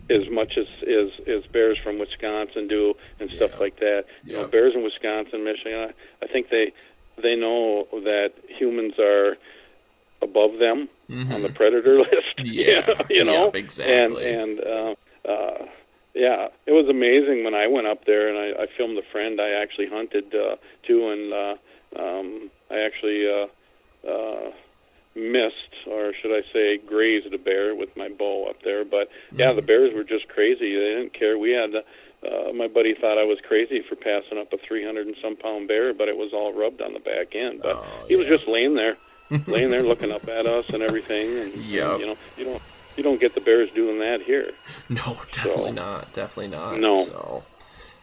as 0.09 0.23
much 0.31 0.53
as, 0.57 0.65
as 0.87 1.09
as 1.27 1.43
bears 1.53 1.77
from 1.83 1.99
Wisconsin 1.99 2.67
do 2.67 2.93
and 3.19 3.29
stuff 3.35 3.51
Yeah. 3.53 3.59
like 3.59 3.79
that. 3.79 4.05
You 4.25 4.33
Yeah. 4.33 4.41
know, 4.43 4.47
bears 4.49 4.73
in 4.75 4.83
Wisconsin, 4.83 5.43
Michigan, 5.43 5.89
I, 5.89 6.25
I 6.25 6.27
think 6.27 6.49
they 6.49 6.71
they 7.21 7.35
know 7.35 7.85
that 7.91 8.33
humans 8.47 8.93
are 8.99 9.37
above 10.21 10.57
them 10.59 10.89
Mhm. 11.09 11.33
on 11.33 11.41
the 11.43 11.49
predator 11.49 11.97
list. 12.05 12.35
Yeah, 12.43 12.81
you 13.09 13.23
know, 13.23 13.45
yep, 13.45 13.55
exactly. 13.55 14.25
And 14.25 14.39
and 14.41 14.59
uh, 14.61 14.95
uh, 15.29 15.65
yeah, 16.15 16.47
it 16.65 16.71
was 16.71 16.87
amazing 16.89 17.43
when 17.43 17.53
I 17.53 17.67
went 17.67 17.87
up 17.87 18.05
there 18.05 18.27
and 18.27 18.37
I, 18.37 18.63
I 18.63 18.67
filmed 18.77 18.97
a 18.97 19.11
friend 19.11 19.39
I 19.39 19.49
actually 19.51 19.87
hunted 19.87 20.33
uh, 20.33 20.55
too, 20.85 21.09
and 21.09 21.33
uh, 21.33 21.55
um, 22.01 22.49
I 22.71 22.79
actually 22.79 23.25
uh, 23.27 23.47
uh, 24.09 24.51
missed, 25.15 25.73
or 25.87 26.13
should 26.21 26.31
I 26.35 26.41
say, 26.53 26.77
grazed 26.77 27.33
a 27.33 27.37
bear 27.37 27.75
with 27.75 27.89
my 27.97 28.09
bow 28.09 28.49
up 28.49 28.57
there. 28.63 28.85
But 28.85 29.09
yeah, 29.37 29.47
Mm-hmm. 29.47 29.55
the 29.57 29.61
bears 29.61 29.91
were 29.93 30.03
just 30.03 30.27
crazy. 30.29 30.73
They 30.75 30.95
didn't 30.97 31.13
care. 31.13 31.37
We 31.37 31.51
had. 31.51 31.71
Uh, 32.19 32.51
my 32.51 32.67
buddy 32.67 32.93
thought 32.99 33.17
I 33.17 33.23
was 33.23 33.37
crazy 33.47 33.81
for 33.87 33.95
passing 33.95 34.37
up 34.37 34.51
a 34.51 34.57
300 34.67 35.07
and 35.07 35.15
some 35.23 35.37
pound 35.37 35.69
bear, 35.69 35.93
but 35.93 36.09
it 36.09 36.17
was 36.17 36.31
all 36.33 36.51
rubbed 36.53 36.81
on 36.81 36.91
the 36.91 36.99
back 36.99 37.33
end. 37.33 37.61
But 37.63 37.77
Oh, 37.77 38.05
he 38.09 38.17
was 38.17 38.27
just 38.27 38.45
laying 38.45 38.75
there, 38.75 38.97
laying 39.47 39.71
there 39.71 39.83
looking 39.83 40.11
up 40.11 40.27
at 40.27 40.45
us 40.45 40.65
and 40.73 40.83
everything. 40.83 41.37
And, 41.39 41.53
and, 41.93 42.01
you 42.01 42.05
know, 42.07 42.15
you 42.35 42.43
don't 42.43 42.61
you 42.99 43.03
don't 43.03 43.19
get 43.19 43.33
the 43.33 43.39
bears 43.39 43.71
doing 43.71 43.99
that 43.99 44.21
here. 44.21 44.49
No, 44.89 45.17
definitely 45.31 45.71
So- 45.71 45.83
not. 45.83 46.13
Definitely 46.13 46.57
not. 46.57 46.79
No. 46.79 46.93
So 46.93 47.43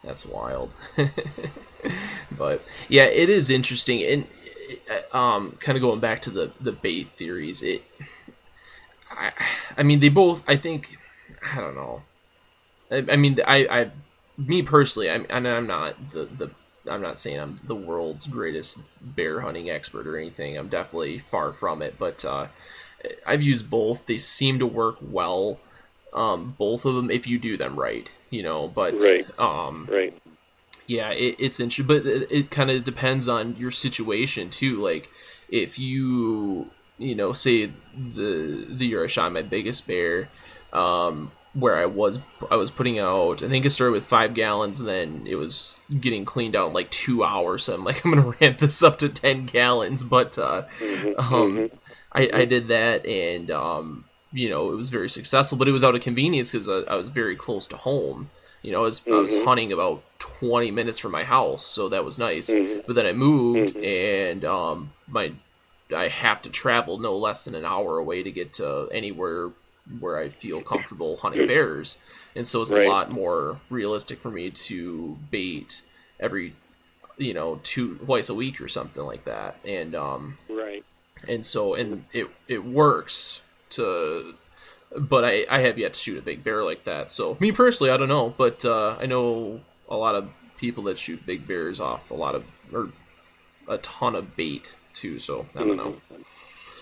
that's 0.03 0.25
wild. 0.25 0.71
but 2.39 2.63
yeah, 2.89 3.05
it 3.05 3.29
is 3.29 3.51
interesting, 3.51 4.03
and 4.03 4.27
uh, 5.13 5.17
um, 5.17 5.57
kind 5.61 5.77
of 5.77 5.83
going 5.83 6.01
back 6.01 6.23
to 6.23 6.31
the 6.31 6.53
the 6.61 6.73
bait 6.73 7.09
theories. 7.17 7.63
It, 7.63 7.83
I, 9.11 9.33
I 9.77 9.83
mean, 9.83 10.01
they 10.01 10.09
both. 10.09 10.43
I 10.49 10.57
think, 10.57 10.97
I 11.55 11.61
don't 11.61 11.75
know. 11.75 12.03
I, 12.91 13.05
I 13.13 13.17
mean, 13.17 13.39
I, 13.47 13.67
I, 13.67 13.91
me 14.39 14.63
personally, 14.63 15.11
I'm, 15.11 15.27
and 15.29 15.47
I'm 15.47 15.67
not 15.67 16.11
the 16.11 16.25
the. 16.25 16.51
I'm 16.89 17.03
not 17.03 17.18
saying 17.18 17.41
I'm 17.41 17.57
the 17.64 17.74
world's 17.74 18.26
greatest 18.26 18.78
bear 19.01 19.41
hunting 19.41 19.70
expert 19.70 20.07
or 20.07 20.16
anything. 20.16 20.57
I'm 20.57 20.68
definitely 20.68 21.18
far 21.18 21.53
from 21.53 21.82
it, 21.82 21.99
but 21.99 22.24
uh, 22.24 22.47
I've 23.26 23.43
used 23.43 23.68
both. 23.68 24.07
They 24.07 24.18
seem 24.18 24.61
to 24.61 24.66
work 24.66 24.99
well 25.01 25.61
um, 26.12 26.55
both 26.59 26.84
of 26.87 26.95
them 26.95 27.11
if 27.11 27.26
you 27.26 27.39
do 27.39 27.57
them 27.57 27.78
right, 27.78 28.12
you 28.30 28.43
know. 28.43 28.68
But 28.68 28.95
Right. 28.95 29.26
um, 29.39 29.89
Right. 29.91 30.14
yeah, 30.87 31.11
it, 31.11 31.37
it's 31.39 31.61
interesting, 31.61 31.87
but 31.87 32.07
it, 32.07 32.32
it 32.32 32.51
kind 32.51 32.70
of 32.70 32.84
depends 32.84 33.28
on 33.28 33.57
your 33.57 33.70
situation 33.70 34.51
too. 34.51 34.82
Like 34.82 35.09
if 35.49 35.78
you 35.78 36.70
you 36.99 37.14
know 37.14 37.32
say 37.32 37.66
the 37.66 38.66
the 38.70 38.87
year 38.87 39.05
I 39.05 39.07
shot 39.07 39.32
my 39.32 39.43
biggest 39.43 39.87
bear, 39.87 40.30
um, 40.72 41.30
where 41.59 41.77
I 41.77 41.87
was 41.87 42.19
I 42.51 42.57
was 42.57 42.71
putting 42.71 42.99
out 42.99 43.43
I 43.43 43.49
think 43.49 43.65
it 43.65 43.71
started 43.71 43.93
with 43.93 44.05
five 44.05 44.35
gallons 44.35 44.81
and 44.81 44.89
then 44.89 45.27
it 45.27 45.37
was 45.37 45.77
getting 46.01 46.25
cleaned 46.25 46.55
out 46.57 46.69
in 46.69 46.75
like 46.75 46.91
two 46.91 47.25
hours. 47.25 47.65
So 47.65 47.75
I'm 47.75 47.85
like 47.85 48.01
I'm 48.05 48.13
gonna 48.15 48.35
ramp 48.41 48.59
this 48.59 48.83
up 48.83 48.99
to 48.99 49.09
ten 49.09 49.47
gallons, 49.47 50.03
but 50.03 50.39
uh, 50.39 50.63
Mhm, 50.81 51.15
um, 51.19 51.57
mhm. 51.59 51.71
I, 52.13 52.31
I 52.33 52.45
did 52.45 52.69
that 52.69 53.07
and 53.07 53.51
um, 53.51 54.05
you 54.33 54.51
know 54.51 54.73
it 54.73 54.77
was 54.77 54.91
very 54.91 55.09
successful 55.09 55.59
but 55.59 55.69
it 55.69 55.73
was 55.73 55.85
out 55.85 55.95
of 55.95 56.03
convenience 56.03 56.51
because 56.51 56.69
I, 56.69 56.93
I 56.93 56.97
was 56.97 57.09
very 57.09 57.37
close 57.37 57.69
to 57.69 57.77
home 57.77 58.31
you 58.63 58.73
know 58.73 58.79
I 58.81 58.83
was, 58.83 59.01
I 59.11 59.19
was 59.19 59.35
Mhm. 59.35 59.45
hunting 59.45 59.73
about 59.73 60.03
20 60.19 60.71
minutes 60.71 60.99
from 60.99 61.13
my 61.13 61.25
house 61.25 61.65
so 61.65 61.91
that 61.91 62.05
was 62.05 62.19
nice 62.19 62.53
Mhm. 62.53 62.83
but 62.87 62.95
then 62.97 63.07
I 63.07 63.13
moved 63.13 63.77
Mhm. 63.77 63.85
and 63.85 64.45
um, 64.45 64.91
my 65.09 65.33
I 65.95 66.09
have 66.09 66.43
to 66.43 66.51
travel 66.51 66.99
no 66.99 67.17
less 67.17 67.45
than 67.45 67.55
an 67.55 67.65
hour 67.65 67.99
away 67.99 68.23
to 68.25 68.31
get 68.31 68.55
to 68.55 68.89
anywhere 68.93 69.51
where 70.01 70.16
I 70.18 70.28
feel 70.28 70.61
comfortable 70.62 71.16
hunting 71.16 71.47
bears 71.47 71.97
and 72.34 72.47
so 72.47 72.62
it's 72.62 72.70
Right. 72.70 72.87
a 72.87 72.89
lot 72.89 73.11
more 73.11 73.61
realistic 73.70 74.20
for 74.20 74.30
me 74.30 74.51
to 74.51 75.16
bait 75.30 75.82
every 76.18 76.55
you 77.18 77.34
know 77.34 77.61
two 77.62 77.95
twice 77.97 78.28
a 78.28 78.34
week 78.34 78.61
or 78.61 78.68
something 78.68 79.03
like 79.03 79.24
that 79.24 79.57
and 79.64 79.95
um 79.95 80.37
Right. 80.49 80.84
and 81.28 81.47
so 81.47 81.74
and 81.74 82.05
it 82.12 82.28
it 82.49 82.64
works 82.64 83.41
to 83.70 84.34
but 84.97 85.24
I, 85.24 85.47
I 85.49 85.61
have 85.61 85.78
yet 85.78 85.95
to 85.95 86.01
shoot 86.01 86.18
a 86.18 86.22
big 86.22 86.45
bear 86.45 86.62
like 86.64 86.84
that 86.84 87.11
so 87.11 87.37
me 87.41 87.53
personally 87.53 87.91
i 87.93 87.97
don't 87.97 88.09
know 88.09 88.28
but 88.37 88.64
uh, 88.64 88.97
i 89.01 89.07
know 89.07 89.61
a 89.89 89.97
lot 89.97 90.14
of 90.14 90.28
people 90.59 90.84
that 90.84 90.99
shoot 90.99 91.24
big 91.24 91.47
bears 91.47 91.80
off 91.80 92.11
a 92.11 92.14
lot 92.14 92.34
of 92.34 92.45
or 92.72 92.89
a 93.68 93.78
ton 93.78 94.14
of 94.14 94.37
bait 94.37 94.74
too 94.95 95.18
so 95.18 95.47
i 95.55 95.61
don't 95.61 95.76
know 95.76 95.97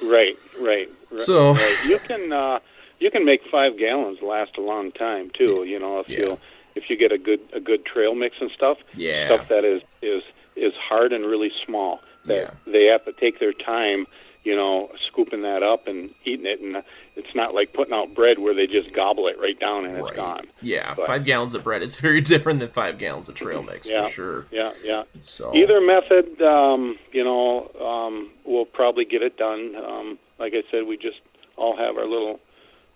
Right. 0.03 0.37
Right. 0.59 0.89
right 1.11 1.21
So- 1.21 1.53
right. 1.55 1.77
you 1.87 1.99
can 1.99 2.33
uh, 2.33 2.59
you 3.05 3.11
can 3.11 3.25
make 3.27 3.43
five 3.51 3.77
gallons 3.79 4.19
last 4.23 4.57
a 4.57 4.63
long 4.63 4.91
time 4.93 5.31
too. 5.39 5.65
You 5.65 5.79
know, 5.79 6.01
if 6.01 6.09
Yeah. 6.09 6.19
you 6.21 6.39
if 6.75 6.89
you 6.89 6.97
get 6.97 7.13
a 7.13 7.19
good 7.19 7.41
a 7.53 7.61
good 7.61 7.85
trail 7.85 8.15
mix 8.15 8.37
and 8.41 8.51
stuff, 8.51 8.79
yeah 8.95 9.27
stuff 9.27 9.49
that 9.49 9.65
is 9.65 9.83
is 10.03 10.23
is 10.57 10.73
hard 10.89 11.13
and 11.13 11.27
really 11.27 11.53
small. 11.67 12.01
That 12.25 12.35
Yeah. 12.67 12.73
they 12.73 12.85
have 12.87 13.05
to 13.05 13.13
take 13.13 13.39
their 13.41 13.53
time, 13.53 14.07
you 14.45 14.57
know, 14.57 14.91
scooping 15.09 15.43
that 15.43 15.63
up 15.63 15.87
and 15.87 16.11
eating 16.25 16.47
it, 16.47 16.61
and 16.61 16.83
it's 17.17 17.35
not 17.35 17.55
like 17.55 17.75
putting 17.75 17.93
out 17.93 18.15
bread 18.15 18.39
where 18.39 18.55
they 18.55 18.67
just 18.67 18.91
gobble 18.95 19.27
it 19.29 19.39
right 19.39 19.59
down 19.61 19.85
and 19.85 19.95
Right. 19.97 20.05
it's 20.09 20.17
gone. 20.17 20.47
yeah 20.63 20.95
But- 20.95 21.07
five 21.07 21.25
gallons 21.27 21.55
of 21.55 21.63
bread 21.65 21.83
is 21.83 22.01
very 22.09 22.23
different 22.23 22.61
than 22.61 22.71
five 22.71 22.97
gallons 22.99 23.29
of 23.29 23.35
trail 23.35 23.63
mix 23.63 23.91
Yeah. 23.91 24.05
for 24.05 24.09
sure 24.09 24.47
Yeah, 24.51 24.73
yeah. 24.83 25.03
so 25.19 25.55
Either 25.55 25.81
method, 25.83 26.41
um, 26.41 26.99
you 27.13 27.23
know, 27.25 27.71
um, 27.79 28.31
will 28.45 28.65
probably 28.65 29.05
get 29.05 29.23
it 29.23 29.37
done. 29.37 29.77
Um, 29.77 30.19
like 30.39 30.55
I 30.55 30.63
said, 30.71 30.87
we 30.87 30.97
just 30.97 31.21
all 31.57 31.77
have 31.77 31.99
our 31.99 32.07
little 32.07 32.41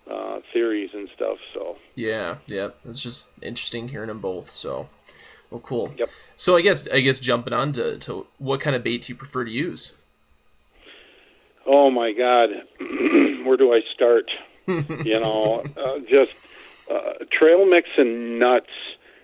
uh, 0.09 0.39
theories 0.53 0.89
and 0.93 1.09
stuff. 1.15 1.37
So 1.53 1.77
Yeah, 1.95 2.37
yeah. 2.47 2.69
It's 2.85 3.01
just 3.01 3.29
interesting 3.41 3.87
hearing 3.87 4.07
them 4.07 4.19
both. 4.19 4.49
So, 4.49 4.89
well, 5.49 5.61
cool. 5.61 5.93
Yep. 5.97 6.09
So 6.35 6.55
I 6.55 6.61
guess 6.61 6.87
I 6.87 7.01
guess 7.01 7.19
jumping 7.19 7.53
on 7.53 7.73
to, 7.73 7.97
to 7.99 8.25
what 8.37 8.61
kind 8.61 8.75
of 8.75 8.83
bait 8.83 9.03
do 9.03 9.13
you 9.13 9.17
prefer 9.17 9.43
to 9.43 9.51
use? 9.51 9.93
Oh 11.65 11.91
my 11.91 12.13
God, 12.13 12.49
where 13.45 13.57
do 13.57 13.73
I 13.73 13.81
start? 13.93 14.31
You 14.67 15.19
know, 15.19 15.63
uh, 15.77 15.97
just 16.07 16.31
uh, 16.91 17.25
trail 17.31 17.65
mix 17.65 17.89
and 17.97 18.37
nuts. 18.37 18.69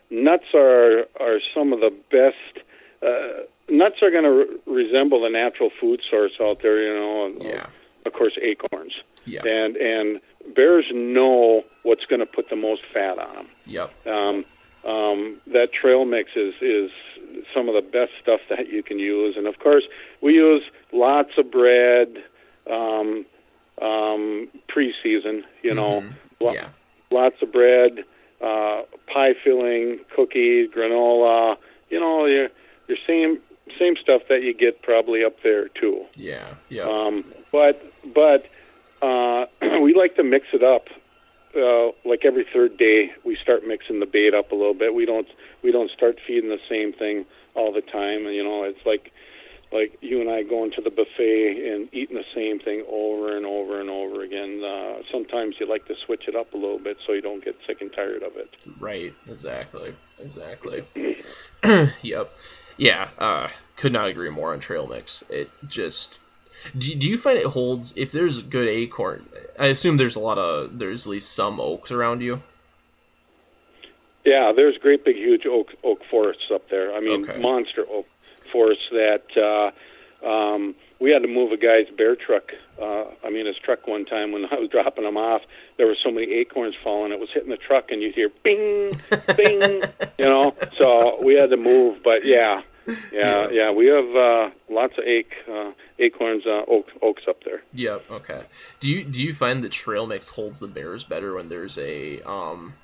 Nuts 0.09 0.45
are 0.55 1.05
are 1.19 1.39
some 1.53 1.71
of 1.71 1.81
the 1.81 1.93
best. 2.11 2.65
Uh, 3.01 3.43
nuts 3.69 4.01
are 4.01 4.09
going 4.09 4.23
to 4.23 4.31
re- 4.65 4.83
resemble 4.83 5.21
the 5.21 5.29
natural 5.29 5.69
food 5.79 6.01
source 6.09 6.31
out 6.41 6.63
there. 6.63 6.81
You 6.81 6.99
know, 6.99 7.45
yeah, 7.47 7.67
of 8.05 8.13
course 8.13 8.37
acorns. 8.41 8.93
yeah, 9.25 9.41
And 9.43 9.75
and 9.77 10.21
bears 10.55 10.85
know 10.93 11.63
what's 11.83 12.05
going 12.05 12.19
to 12.19 12.25
put 12.25 12.49
the 12.49 12.55
most 12.55 12.81
fat 12.93 13.17
on 13.17 13.35
them. 13.35 13.47
yep, 13.65 13.91
Um, 14.05 14.45
um, 14.89 15.37
that 15.47 15.73
trail 15.73 16.05
mix 16.05 16.31
is 16.35 16.53
is 16.61 16.91
some 17.53 17.67
of 17.67 17.75
the 17.75 17.81
best 17.81 18.11
stuff 18.21 18.39
that 18.49 18.69
you 18.69 18.83
can 18.83 18.99
use, 18.99 19.35
and 19.37 19.47
of 19.47 19.59
course 19.59 19.83
we 20.21 20.33
use 20.35 20.63
lots 20.91 21.31
of 21.37 21.49
bread, 21.51 22.23
um, 22.71 23.25
um, 23.81 24.47
pre-season. 24.67 25.43
You 25.63 25.73
know, 25.73 26.01
Mhm. 26.01 26.13
lo- 26.41 26.53
yeah, 26.53 26.69
lots 27.11 27.41
of 27.41 27.51
bread, 27.51 28.05
uh, 28.41 28.83
pie 29.07 29.33
filling, 29.43 29.99
cookies, 30.15 30.69
granola. 30.69 31.57
You 31.89 31.99
know, 31.99 32.25
your 32.25 32.49
your 32.87 32.97
same 33.07 33.39
same 33.79 33.95
stuff 34.01 34.23
that 34.29 34.41
you 34.43 34.53
get 34.53 34.81
probably 34.81 35.23
up 35.23 35.41
there 35.43 35.69
too. 35.69 36.05
yeah, 36.15 36.53
yeah, 36.69 36.83
Um, 36.83 37.25
but 37.51 37.83
but 38.13 38.45
uh, 39.01 39.45
we 39.81 39.93
like 39.93 40.15
to 40.15 40.23
mix 40.23 40.47
it 40.53 40.63
up. 40.63 40.87
Uh, 41.55 41.91
like 42.03 42.25
every 42.25 42.45
third 42.53 42.77
day, 42.77 43.11
we 43.23 43.37
start 43.41 43.65
mixing 43.65 44.01
the 44.01 44.05
bait 44.05 44.33
up 44.33 44.51
a 44.51 44.55
little 44.55 44.73
bit. 44.73 44.93
We 44.93 45.05
don't 45.05 45.27
we 45.63 45.71
don't 45.71 45.89
start 45.91 46.19
feeding 46.25 46.49
the 46.49 46.59
same 46.69 46.91
thing 46.93 47.25
all 47.53 47.71
the 47.71 47.81
time. 47.81 48.25
And 48.25 48.35
you 48.35 48.43
know, 48.43 48.63
it's 48.63 48.85
like 48.85 49.11
like 49.71 49.97
you 50.01 50.21
and 50.21 50.29
I 50.29 50.43
going 50.43 50.71
to 50.71 50.81
the 50.81 50.89
buffet 50.89 51.73
and 51.73 51.89
eating 51.93 52.15
the 52.15 52.25
same 52.33 52.59
thing 52.59 52.85
over 52.89 53.35
and 53.35 53.45
over 53.45 53.79
and 53.79 53.89
over 53.89 54.21
again. 54.21 54.63
Uh, 54.63 55.01
sometimes 55.11 55.55
you 55.59 55.67
like 55.67 55.85
to 55.87 55.95
switch 56.05 56.27
it 56.27 56.35
up 56.35 56.53
a 56.53 56.57
little 56.57 56.79
bit 56.79 56.97
so 57.05 57.13
you 57.13 57.21
don't 57.21 57.43
get 57.43 57.55
sick 57.65 57.81
and 57.81 57.91
tired 57.93 58.21
of 58.23 58.35
it. 58.35 58.49
right, 58.79 59.13
exactly, 59.27 59.93
exactly. 60.19 60.83
yep, 62.03 62.31
yeah. 62.77 63.07
Uh, 63.17 63.49
could 63.75 63.93
not 63.93 64.07
agree 64.07 64.29
more 64.29 64.53
on 64.53 64.59
trail 64.59 64.87
mix. 64.87 65.23
It 65.29 65.49
just. 65.67 66.19
Do, 66.77 66.95
do 66.95 67.07
you 67.07 67.17
find 67.17 67.37
it 67.37 67.45
holds 67.45 67.93
if 67.95 68.11
there's 68.11 68.41
good 68.41 68.67
acorn? 68.67 69.25
I 69.59 69.67
assume 69.67 69.97
there's 69.97 70.15
a 70.15 70.19
lot 70.21 70.37
of 70.37 70.77
there's 70.79 71.05
at 71.05 71.11
least 71.11 71.33
some 71.33 71.59
oaks 71.59 71.91
around 71.91 72.21
you. 72.21 72.41
Yeah, 74.25 74.53
there's 74.55 74.77
great 74.79 75.05
big 75.05 75.15
huge 75.17 75.45
oak 75.45 75.73
oak 75.83 76.01
forests 76.09 76.45
up 76.51 76.69
there. 76.69 76.95
I 76.95 76.99
mean, 76.99 77.29
Okay. 77.29 77.39
monster 77.39 77.85
oak 77.89 78.07
forests 78.51 78.85
that 78.91 79.37
uh, 79.37 79.71
um, 80.25 80.75
we 80.99 81.11
had 81.11 81.21
to 81.21 81.27
move 81.27 81.51
a 81.51 81.57
guy's 81.57 81.87
bear 81.95 82.15
truck. 82.15 82.51
Uh, 82.81 83.05
I 83.23 83.29
mean, 83.29 83.45
his 83.45 83.57
truck 83.57 83.87
one 83.87 84.05
time 84.05 84.31
when 84.31 84.45
I 84.51 84.55
was 84.55 84.69
dropping 84.69 85.05
him 85.05 85.17
off, 85.17 85.41
there 85.77 85.87
were 85.87 85.95
so 86.01 86.11
many 86.11 86.31
acorns 86.33 86.75
falling, 86.83 87.11
it 87.11 87.19
was 87.19 87.29
hitting 87.33 87.49
the 87.49 87.57
truck, 87.57 87.91
and 87.91 88.01
you'd 88.01 88.15
hear 88.15 88.29
bing, 88.43 88.99
bing, 89.35 89.83
you 90.17 90.25
know. 90.25 90.55
So 90.77 91.23
we 91.23 91.35
had 91.35 91.49
to 91.51 91.57
move, 91.57 92.01
but 92.03 92.25
yeah. 92.25 92.61
Yeah, 93.11 93.49
yeah, 93.49 93.71
we 93.71 93.87
have 93.87 94.15
uh, 94.15 94.49
lots 94.69 94.95
of 94.99 95.05
ache, 95.05 95.33
uh, 95.51 95.71
acorns, 95.97 96.45
uh, 96.45 96.61
oak, 96.67 96.85
oaks 97.01 97.23
up 97.27 97.43
there. 97.43 97.61
Yep. 97.73 98.03
Okay. 98.11 98.43
Do 98.79 98.89
you 98.89 99.03
do 99.03 99.23
you 99.23 99.33
find 99.33 99.63
that 99.63 99.71
trail 99.71 100.05
mix 100.05 100.29
holds 100.29 100.59
the 100.59 100.67
bears 100.67 101.03
better 101.03 101.33
when 101.33 101.49
there's 101.49 101.79
a 101.79 102.21
um 102.21 102.75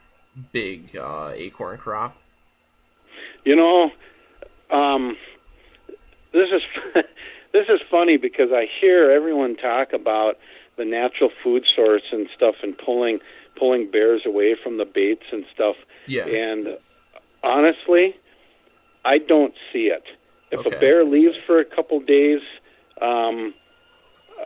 big 0.52 0.98
uh, 0.98 1.34
acorn 1.36 1.78
crop? 1.78 2.18
You 3.46 3.56
know, 3.56 3.92
um, 4.72 5.18
this 6.34 6.50
is 6.52 6.62
this 7.54 7.68
is 7.70 7.80
funny 7.90 8.18
because 8.18 8.50
I 8.52 8.68
hear 8.80 9.12
everyone 9.12 9.56
talk 9.56 9.94
about 9.94 10.38
the 10.78 10.86
natural 10.86 11.30
food 11.44 11.66
source 11.76 12.04
and 12.12 12.28
stuff 12.36 12.56
and 12.64 12.78
pulling 12.78 13.20
pulling 13.58 13.90
bears 13.92 14.22
away 14.26 14.56
from 14.62 14.78
the 14.78 14.86
baits 14.86 15.26
and 15.32 15.46
stuff. 15.54 15.76
Yeah. 16.08 16.26
And 16.26 16.78
honestly, 17.44 18.16
I 19.06 19.18
don't 19.18 19.54
see 19.72 19.88
it. 19.88 20.04
If 20.52 20.66
Okay. 20.66 20.76
a 20.76 20.80
bear 20.80 21.04
leaves 21.04 21.38
for 21.46 21.60
a 21.60 21.66
couple 21.66 22.00
days, 22.00 22.42
um, 23.02 23.54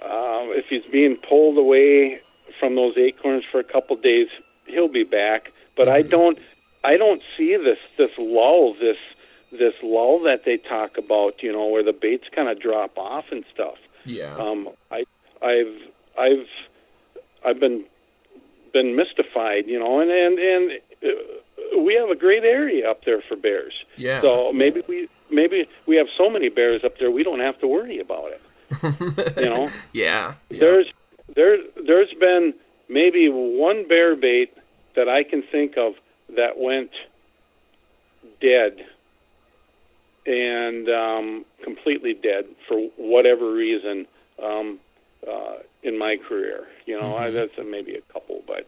uh, 0.01 0.47
if 0.51 0.65
he's 0.69 0.83
being 0.91 1.17
pulled 1.17 1.57
away 1.57 2.21
from 2.59 2.75
those 2.75 2.97
acorns 2.97 3.43
for 3.51 3.59
a 3.59 3.63
couple 3.63 3.95
days, 3.95 4.27
he'll 4.65 4.87
be 4.87 5.03
back. 5.03 5.51
But 5.75 5.89
I 5.89 6.03
Mhm. 6.03 6.09
don't, 6.09 6.39
I 6.83 6.97
don't 6.97 7.21
see 7.37 7.55
this 7.57 7.79
this 7.97 8.11
lull, 8.17 8.73
this 8.73 8.97
this 9.57 9.73
lull 9.83 10.21
that 10.23 10.41
they 10.45 10.57
talk 10.57 10.97
about. 10.97 11.41
You 11.41 11.51
know, 11.51 11.67
where 11.67 11.83
the 11.83 11.93
baits 11.93 12.25
kind 12.35 12.49
of 12.49 12.59
drop 12.59 12.97
off 12.97 13.25
and 13.31 13.43
stuff. 13.53 13.77
yeah. 14.05 14.35
Um, 14.35 14.69
I, 14.91 15.03
I've, 15.41 15.81
I've, 16.17 16.47
I've 17.45 17.59
been 17.59 17.85
been 18.75 18.95
mystified, 18.95 19.67
you 19.67 19.79
know, 19.79 20.01
and 20.01 20.11
and 20.11 20.37
and 20.37 20.71
uh, 21.01 21.79
we 21.81 21.95
have 21.95 22.09
a 22.09 22.15
great 22.15 22.43
area 22.43 22.89
up 22.89 23.05
there 23.05 23.21
for 23.27 23.35
bears. 23.37 23.73
yeah. 23.95 24.21
So 24.21 24.51
maybe 24.51 24.81
we 24.87 25.07
maybe 25.31 25.67
we 25.87 25.95
have 25.95 26.07
so 26.17 26.29
many 26.29 26.49
bears 26.49 26.83
up 26.83 26.99
there 26.99 27.09
we 27.09 27.23
don't 27.23 27.39
have 27.39 27.59
to 27.59 27.67
worry 27.67 27.99
about 27.99 28.31
it. 28.31 28.41
you 29.37 29.49
know? 29.49 29.69
yeah. 29.93 30.33
yeah. 30.49 30.59
There's 30.59 30.87
there 31.35 31.57
there's 31.87 32.13
been 32.19 32.53
maybe 32.89 33.29
one 33.29 33.87
bear 33.87 34.15
bait 34.15 34.51
that 34.95 35.07
I 35.07 35.23
can 35.23 35.41
think 35.51 35.77
of 35.77 35.93
that 36.35 36.57
went 36.57 36.91
dead 38.41 38.85
and 40.25 40.89
um, 40.89 41.45
completely 41.63 42.13
dead 42.13 42.45
for 42.67 42.79
whatever 42.97 43.51
reason 43.53 44.07
um, 44.43 44.79
uh, 45.27 45.57
in 45.83 45.97
my 45.97 46.17
career. 46.27 46.67
You 46.85 46.99
know, 46.99 47.15
I, 47.15 47.29
Mhm. 47.29 47.33
that's 47.33 47.67
maybe 47.67 47.95
a 47.95 48.13
couple, 48.13 48.41
but 48.47 48.65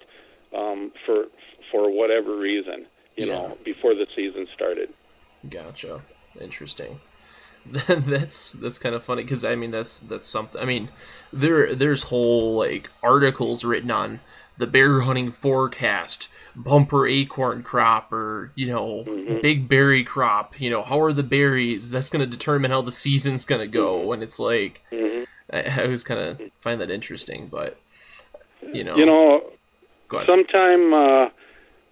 um, 0.57 0.91
for 1.05 1.25
for 1.71 1.89
whatever 1.89 2.37
reason, 2.37 2.85
you 3.15 3.25
Yeah. 3.25 3.33
know, 3.35 3.57
before 3.65 3.93
the 3.95 4.07
season 4.15 4.47
started. 4.55 4.93
Gotcha. 5.49 6.01
Interesting. 6.39 6.99
that's 7.87 8.53
that's 8.53 8.79
kind 8.79 8.95
of 8.95 9.03
funny 9.03 9.23
because 9.23 9.43
I 9.43 9.55
mean 9.55 9.71
that's 9.71 9.99
that's 9.99 10.25
something. 10.25 10.61
I 10.61 10.65
mean, 10.65 10.89
there 11.33 11.75
there's 11.75 12.01
whole 12.01 12.55
like 12.55 12.89
articles 13.03 13.65
written 13.65 13.91
on 13.91 14.21
the 14.57 14.67
bear 14.67 14.99
hunting 14.99 15.31
forecast, 15.31 16.29
bumper 16.55 17.07
acorn 17.07 17.63
crop, 17.63 18.11
or 18.11 18.51
you 18.55 18.67
know 18.67 19.05
Mhm. 19.05 19.41
big 19.41 19.69
berry 19.69 20.03
crop. 20.03 20.59
You 20.59 20.69
know 20.69 20.81
how 20.81 21.01
are 21.01 21.13
the 21.13 21.23
berries? 21.23 21.89
That's 21.91 22.09
gonna 22.09 22.25
determine 22.25 22.71
how 22.71 22.81
the 22.81 22.91
season's 22.91 23.45
gonna 23.45 23.67
go. 23.67 23.99
Mhm. 23.99 24.13
And 24.13 24.23
it's 24.23 24.39
like 24.39 24.81
hmm 24.91 25.23
I, 25.51 25.61
I 25.63 25.83
always 25.83 26.03
kind 26.03 26.19
of 26.19 26.39
find 26.59 26.81
that 26.81 26.91
interesting, 26.91 27.47
but 27.47 27.77
you 28.73 28.83
know, 28.83 28.97
You 28.97 29.05
know, 29.05 29.41
go 30.09 30.17
ahead. 30.17 30.27
sometime 30.27 30.93
uh, 30.93 31.29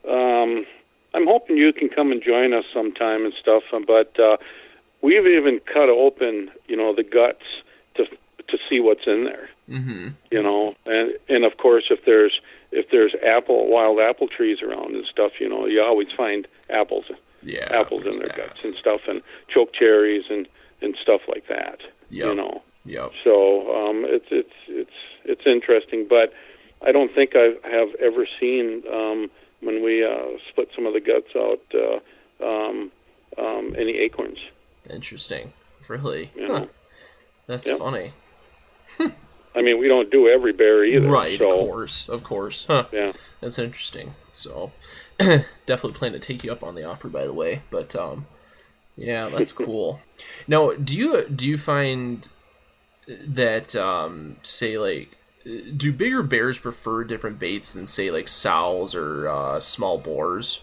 um, 0.10 0.66
I'm 1.14 1.26
hoping 1.28 1.58
you 1.58 1.72
can 1.74 1.90
come 1.90 2.12
and 2.12 2.22
join 2.22 2.54
us 2.54 2.66
sometime 2.74 3.26
and 3.26 3.34
stuff. 3.40 3.64
But 3.88 4.20
uh, 4.20 4.38
we've 5.02 5.26
even 5.26 5.60
cut 5.72 5.90
open, 5.90 6.50
you 6.68 6.76
know, 6.76 6.94
the 6.96 7.04
guts 7.04 7.46
to 7.96 8.06
to 8.50 8.58
see 8.70 8.80
what's 8.80 9.08
in 9.08 9.26
there. 9.26 9.50
hmm 9.68 10.10
You 10.32 10.42
know, 10.42 10.76
and 10.86 11.12
and 11.30 11.44
of 11.46 11.58
course, 11.58 11.86
if 11.90 12.06
there's 12.06 12.40
if 12.72 12.90
there's 12.92 13.14
apple 13.26 13.70
wild 13.70 14.00
apple 14.00 14.28
trees 14.28 14.62
around 14.62 14.96
and 14.96 15.06
stuff, 15.06 15.34
you 15.40 15.48
know, 15.50 15.66
you 15.66 15.82
always 15.82 16.08
find 16.16 16.48
apples 16.70 17.06
Yeah, 17.42 17.68
apples 17.72 18.04
in 18.06 18.18
their 18.20 18.28
that. 18.28 18.38
guts 18.38 18.60
and 18.64 18.76
stuff, 18.76 19.02
and 19.08 19.22
choke 19.54 19.74
cherries 19.74 20.26
and 20.30 20.48
and 20.82 20.96
stuff 21.02 21.22
like 21.28 21.48
that. 21.48 21.80
Yep. 22.10 22.28
You 22.28 22.36
know. 22.36 22.62
Yep. 22.86 23.12
So 23.24 23.34
um, 23.76 24.06
it's 24.06 24.28
it's 24.32 24.54
it's 24.68 24.98
it's 25.26 25.46
interesting, 25.46 26.06
but 26.10 26.34
I 26.86 26.92
don't 26.92 27.14
think 27.14 27.32
I 27.36 27.54
have 27.70 27.90
ever 28.02 28.28
seen 28.40 28.84
um, 28.92 29.30
when 29.62 29.84
we 29.84 30.04
uh, 30.04 30.38
split 30.50 30.70
some 30.76 30.86
of 30.86 30.94
the 30.94 31.00
guts 31.02 31.32
out 31.36 31.62
uh, 31.74 32.46
um, 32.46 32.92
um, 33.38 33.76
any 33.78 33.98
acorns. 33.98 34.38
Interesting. 34.90 35.52
Really? 35.88 36.32
You 36.36 36.48
Huh. 36.48 36.60
know? 36.60 36.70
That's 37.48 37.70
Yep. 37.70 37.80
funny. 37.80 38.12
I 39.56 39.62
mean, 39.62 39.80
we 39.80 39.88
don't 39.88 40.12
do 40.12 40.28
every 40.28 40.54
bear 40.54 40.84
either. 40.84 41.08
Right, 41.08 41.40
So 41.40 41.46
of 41.50 41.54
course, 41.54 42.10
of 42.10 42.24
course. 42.24 42.66
Huh. 42.66 42.86
yeah, 42.92 43.14
That's 43.42 43.58
interesting. 43.58 44.14
So, 44.32 44.72
definitely 45.20 45.94
plan 45.94 46.12
to 46.14 46.20
take 46.20 46.44
you 46.44 46.52
up 46.52 46.64
on 46.64 46.76
the 46.76 46.84
offer, 46.84 47.08
by 47.08 47.26
the 47.26 47.34
way. 47.34 47.62
But 47.70 47.96
um, 47.96 48.28
yeah, 48.98 49.30
that's 49.30 49.54
cool. 49.54 50.02
now, 50.48 50.74
do 50.74 50.96
you 50.96 51.26
do 51.30 51.48
you 51.48 51.58
find 51.58 52.28
that 53.08 53.76
um, 53.76 54.36
say 54.42 54.78
like 54.78 55.16
do 55.78 55.94
bigger 55.94 56.24
bears 56.24 56.60
prefer 56.60 57.04
different 57.04 57.40
baits 57.40 57.74
than 57.74 57.86
say 57.86 58.12
like 58.12 58.28
sows 58.28 58.96
or 58.96 59.30
uh, 59.30 59.60
small 59.60 59.98
boars? 59.98 60.60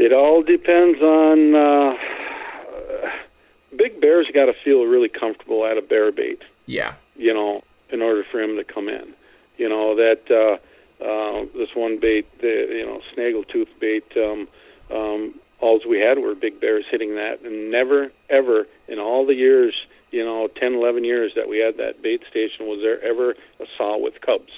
it 0.00 0.14
all 0.14 0.42
depends 0.42 0.98
on. 1.02 1.54
Uh, 1.54 1.94
big 3.80 4.00
bears 4.00 4.28
got 4.34 4.46
to 4.46 4.52
feel 4.64 4.84
really 4.84 5.08
comfortable 5.08 5.64
at 5.64 5.78
a 5.78 5.82
bear 5.82 6.12
bait. 6.12 6.42
Yeah. 6.66 6.94
you 7.16 7.32
know, 7.32 7.62
in 7.90 8.02
order 8.02 8.24
for 8.30 8.40
him 8.40 8.56
to 8.56 8.64
come 8.64 8.88
in. 8.88 9.14
You 9.56 9.68
know 9.68 9.94
that 9.96 10.22
uh, 10.30 11.04
uh, 11.04 11.44
this 11.54 11.70
one 11.74 11.98
bait, 12.00 12.26
the 12.40 12.66
you 12.70 12.86
know, 12.86 13.00
snaggletooth 13.14 13.68
bait. 13.78 14.04
Um, 14.16 14.48
um, 14.90 15.34
all 15.60 15.78
we 15.86 16.00
had 16.00 16.18
were 16.18 16.34
big 16.34 16.60
bears 16.60 16.84
hitting 16.90 17.14
that, 17.16 17.40
and 17.44 17.70
never 17.70 18.10
ever 18.30 18.66
in 18.88 18.98
all 18.98 19.26
the 19.26 19.34
years, 19.34 19.74
you 20.10 20.24
know, 20.24 20.48
10, 20.48 20.74
11 20.74 21.04
years 21.04 21.32
that 21.36 21.48
we 21.48 21.58
had 21.58 21.76
that 21.76 22.02
bait 22.02 22.22
station, 22.30 22.66
was 22.66 22.80
there 22.80 23.02
ever 23.04 23.32
a 23.60 23.66
sow 23.76 23.98
with 23.98 24.20
cubs. 24.22 24.52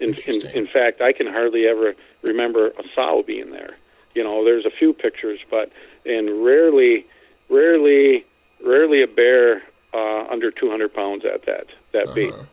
In, 0.00 0.14
in, 0.26 0.46
in 0.48 0.66
fact, 0.66 1.00
I 1.00 1.12
can 1.12 1.26
hardly 1.26 1.66
ever 1.66 1.94
remember 2.22 2.68
a 2.68 2.84
sow 2.94 3.24
being 3.26 3.50
there. 3.50 3.76
You 4.14 4.22
know, 4.22 4.44
there's 4.44 4.66
a 4.66 4.70
few 4.70 4.92
pictures, 4.92 5.40
but 5.50 5.72
and 6.04 6.44
rarely, 6.44 7.06
rarely, 7.48 8.26
rarely 8.64 9.02
a 9.02 9.06
bear 9.06 9.62
uh, 9.94 10.26
under 10.30 10.50
200 10.50 10.92
pounds 10.92 11.24
at 11.24 11.44
that 11.46 11.66
that 11.92 12.14
bait. 12.14 12.32
Uh-huh. 12.32 12.44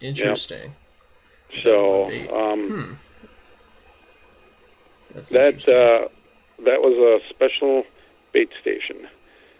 Interesting. 0.00 0.74
So 1.62 2.08
Bait. 2.08 2.30
um, 2.30 2.68
Hmm. 2.68 2.94
That's 5.14 5.28
that 5.30 5.68
uh, 5.68 6.08
that 6.64 6.80
was 6.80 6.96
a 6.96 7.28
special 7.28 7.84
bait 8.32 8.50
station. 8.60 9.06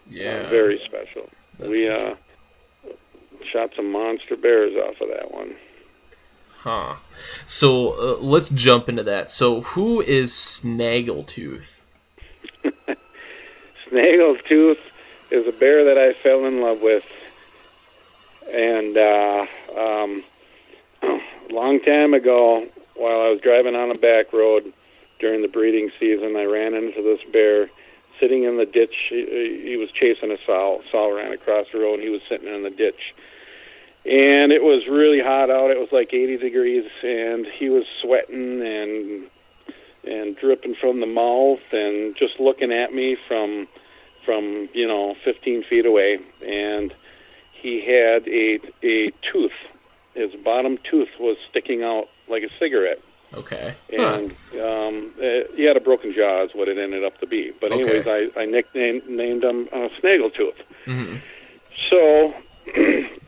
yeah. 0.09 0.45
uh, 0.47 0.51
very 0.51 0.81
special. 0.85 1.29
That's 1.59 1.71
we 1.71 1.89
uh, 1.89 2.15
shot 3.53 3.71
some 3.77 3.93
monster 3.93 4.37
bears 4.37 4.75
off 4.77 5.01
of 5.01 5.09
that 5.09 5.31
one. 5.31 5.55
Huh. 6.59 6.97
So 7.45 7.91
uh, 7.91 8.17
let's 8.21 8.49
jump 8.49 8.89
into 8.89 9.03
that. 9.05 9.31
So 9.31 9.61
who 9.61 10.01
is 10.01 10.33
Snaggletooth? 10.33 11.83
Snaggletooth 13.91 14.79
is 15.33 15.47
a 15.47 15.53
bear 15.53 15.85
that 15.85 15.97
I 15.97 16.13
fell 16.13 16.45
in 16.45 16.61
love 16.61 16.83
with, 16.83 17.05
and 18.53 18.97
uh, 18.97 19.47
um, 19.77 20.25
a 21.03 21.19
long 21.53 21.81
time 21.81 22.13
ago, 22.13 22.67
while 22.95 23.21
I 23.23 23.31
was 23.31 23.41
driving 23.41 23.75
on 23.75 23.91
a 23.91 23.99
back 23.99 24.33
road 24.33 24.73
during 25.19 25.41
the 25.41 25.49
breeding 25.49 25.91
season, 25.99 26.37
I 26.37 26.45
ran 26.45 26.75
into 26.75 27.03
this 27.03 27.21
bear 27.33 27.71
sitting 28.21 28.45
in 28.45 28.59
the 28.59 28.67
ditch. 28.67 28.95
He, 29.09 29.63
he 29.65 29.77
was 29.77 29.91
chasing 29.91 30.31
a 30.31 30.37
sow. 30.45 30.83
Sow 30.93 31.17
ran 31.17 31.33
across 31.33 31.67
the 31.73 31.79
road, 31.79 31.95
and 31.95 32.03
he 32.03 32.11
was 32.11 32.21
sitting 32.29 32.53
in 32.53 32.63
the 32.63 32.71
ditch. 32.71 33.15
And 34.05 34.53
it 34.53 34.63
was 34.63 34.87
really 34.87 35.21
hot 35.21 35.49
out. 35.49 35.71
It 35.71 35.79
was 35.79 35.93
like 35.93 36.13
80 36.13 36.37
degrees, 36.39 36.85
and 37.03 37.47
he 37.47 37.71
was 37.71 37.85
sweating 38.01 38.61
and 38.61 39.29
and 40.05 40.37
dripping 40.37 40.75
from 40.75 40.99
the 40.99 41.07
mouth, 41.07 41.63
and 41.73 42.17
just 42.17 42.41
looking 42.41 42.73
at 42.73 42.93
me 42.93 43.17
from 43.29 43.69
from 44.25 44.69
you 44.75 44.87
know 44.87 45.15
15 45.25 45.65
feet 45.69 45.87
away, 45.87 46.19
and 46.47 46.93
he 47.53 47.81
had 47.81 48.27
a 48.29 48.59
a 48.83 49.11
tooth. 49.33 49.53
His 50.15 50.31
bottom 50.45 50.79
tooth 50.89 51.09
was 51.19 51.37
sticking 51.49 51.83
out 51.83 52.05
like 52.29 52.43
a 52.43 52.51
cigarette, 52.59 53.01
Okay. 53.35 53.75
Huh. 53.91 54.19
and 54.19 54.31
um, 54.61 55.11
uh, 55.19 55.49
he 55.57 55.65
had 55.65 55.77
a 55.77 55.81
broken 55.81 56.13
jaw, 56.15 56.45
is 56.45 56.51
what 56.55 56.69
it 56.69 56.79
ended 56.79 57.05
up 57.05 57.19
to 57.21 57.27
be. 57.27 57.51
But 57.61 57.73
Okay. 57.73 57.83
anyways, 57.83 58.07
I, 58.07 58.29
I 58.41 58.45
nicknamed 58.47 59.09
named 59.09 59.45
him 59.45 59.69
uh, 59.73 59.89
Snaggletooth. 60.01 60.61
hmm 60.85 61.17
So 61.91 62.35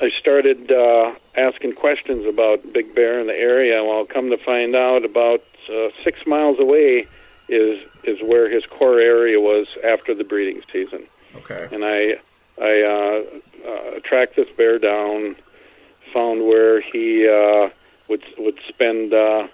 I 0.00 0.10
started 0.20 0.70
uh, 0.70 1.12
asking 1.36 1.72
questions 1.74 2.24
about 2.26 2.72
Big 2.72 2.94
Bear 2.94 3.20
in 3.20 3.26
the 3.26 3.34
area. 3.34 3.82
Well, 3.82 4.04
come 4.04 4.30
to 4.30 4.36
find 4.36 4.76
out, 4.76 5.04
about 5.04 5.40
uh, 5.72 5.88
six 6.04 6.20
miles 6.26 6.58
away 6.60 7.06
is 7.48 7.80
is 8.04 8.20
where 8.22 8.48
his 8.50 8.64
core 8.66 9.00
area 9.00 9.40
was 9.40 9.66
after 9.84 10.14
the 10.14 10.24
breeding 10.24 10.62
season. 10.72 11.04
Okay. 11.36 11.68
And 11.72 11.84
I 11.84 12.16
I 12.60 12.82
uh, 12.82 13.68
uh, 13.68 14.00
tracked 14.04 14.36
this 14.36 14.48
bear 14.56 14.78
down, 14.78 15.36
found 16.12 16.46
where 16.46 16.80
he 16.80 17.28
uh, 17.28 17.68
would 18.08 18.22
would 18.38 18.58
spend 18.68 19.12
uh, 19.12 19.46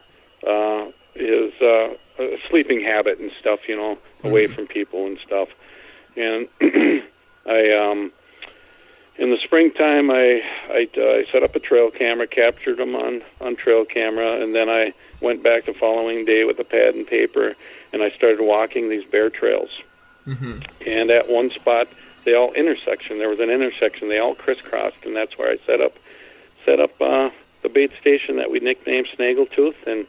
uh, 0.47 0.87
his 1.15 1.53
uh, 1.61 1.95
uh, 2.19 2.27
sleeping 2.49 2.81
habit 2.83 3.19
and 3.19 3.31
stuff, 3.41 3.61
you 3.69 3.77
know, 3.77 3.99
away 4.23 4.47
Mhm. 4.47 4.55
from 4.55 4.67
people 4.67 5.07
and 5.07 5.19
stuff. 5.19 5.49
And 6.17 6.49
I 7.47 7.71
um, 7.73 8.13
in 9.19 9.31
the 9.31 9.39
springtime, 9.43 10.11
I 10.11 10.43
I, 10.69 10.89
uh, 10.97 11.01
I 11.03 11.25
set 11.33 11.43
up 11.43 11.55
a 11.57 11.61
trail 11.61 11.91
camera, 11.91 12.27
captured 12.27 12.79
him 12.79 12.95
on 12.95 13.23
on 13.41 13.57
trail 13.57 13.85
camera, 13.85 14.41
and 14.43 14.55
then 14.55 14.69
I 14.69 14.93
went 15.21 15.43
back 15.43 15.67
the 15.67 15.75
following 15.75 16.25
day 16.25 16.45
with 16.45 16.59
a 16.59 16.65
pad 16.65 16.95
and 16.95 17.07
paper, 17.07 17.55
and 17.93 18.03
I 18.03 18.11
started 18.11 18.41
walking 18.41 18.89
these 18.89 19.05
bear 19.05 19.31
trails. 19.31 19.71
Mm-hmm. 20.27 20.61
And 20.87 21.11
at 21.11 21.29
one 21.29 21.51
spot, 21.51 21.89
they 22.25 22.35
all 22.35 22.53
intersection. 22.53 23.19
There 23.19 23.29
was 23.29 23.41
an 23.41 23.51
intersection. 23.51 24.09
They 24.09 24.19
all 24.19 24.35
crisscrossed, 24.35 25.05
and 25.05 25.17
that's 25.17 25.37
where 25.39 25.51
I 25.51 25.59
set 25.67 25.81
up 25.81 25.95
set 26.65 26.79
up 26.79 27.01
uh, 27.01 27.31
the 27.63 27.69
bait 27.69 27.91
station 28.01 28.37
that 28.37 28.51
we 28.51 28.61
nicknamed 28.61 29.09
Snaggletooth. 29.17 29.77
And 29.87 30.07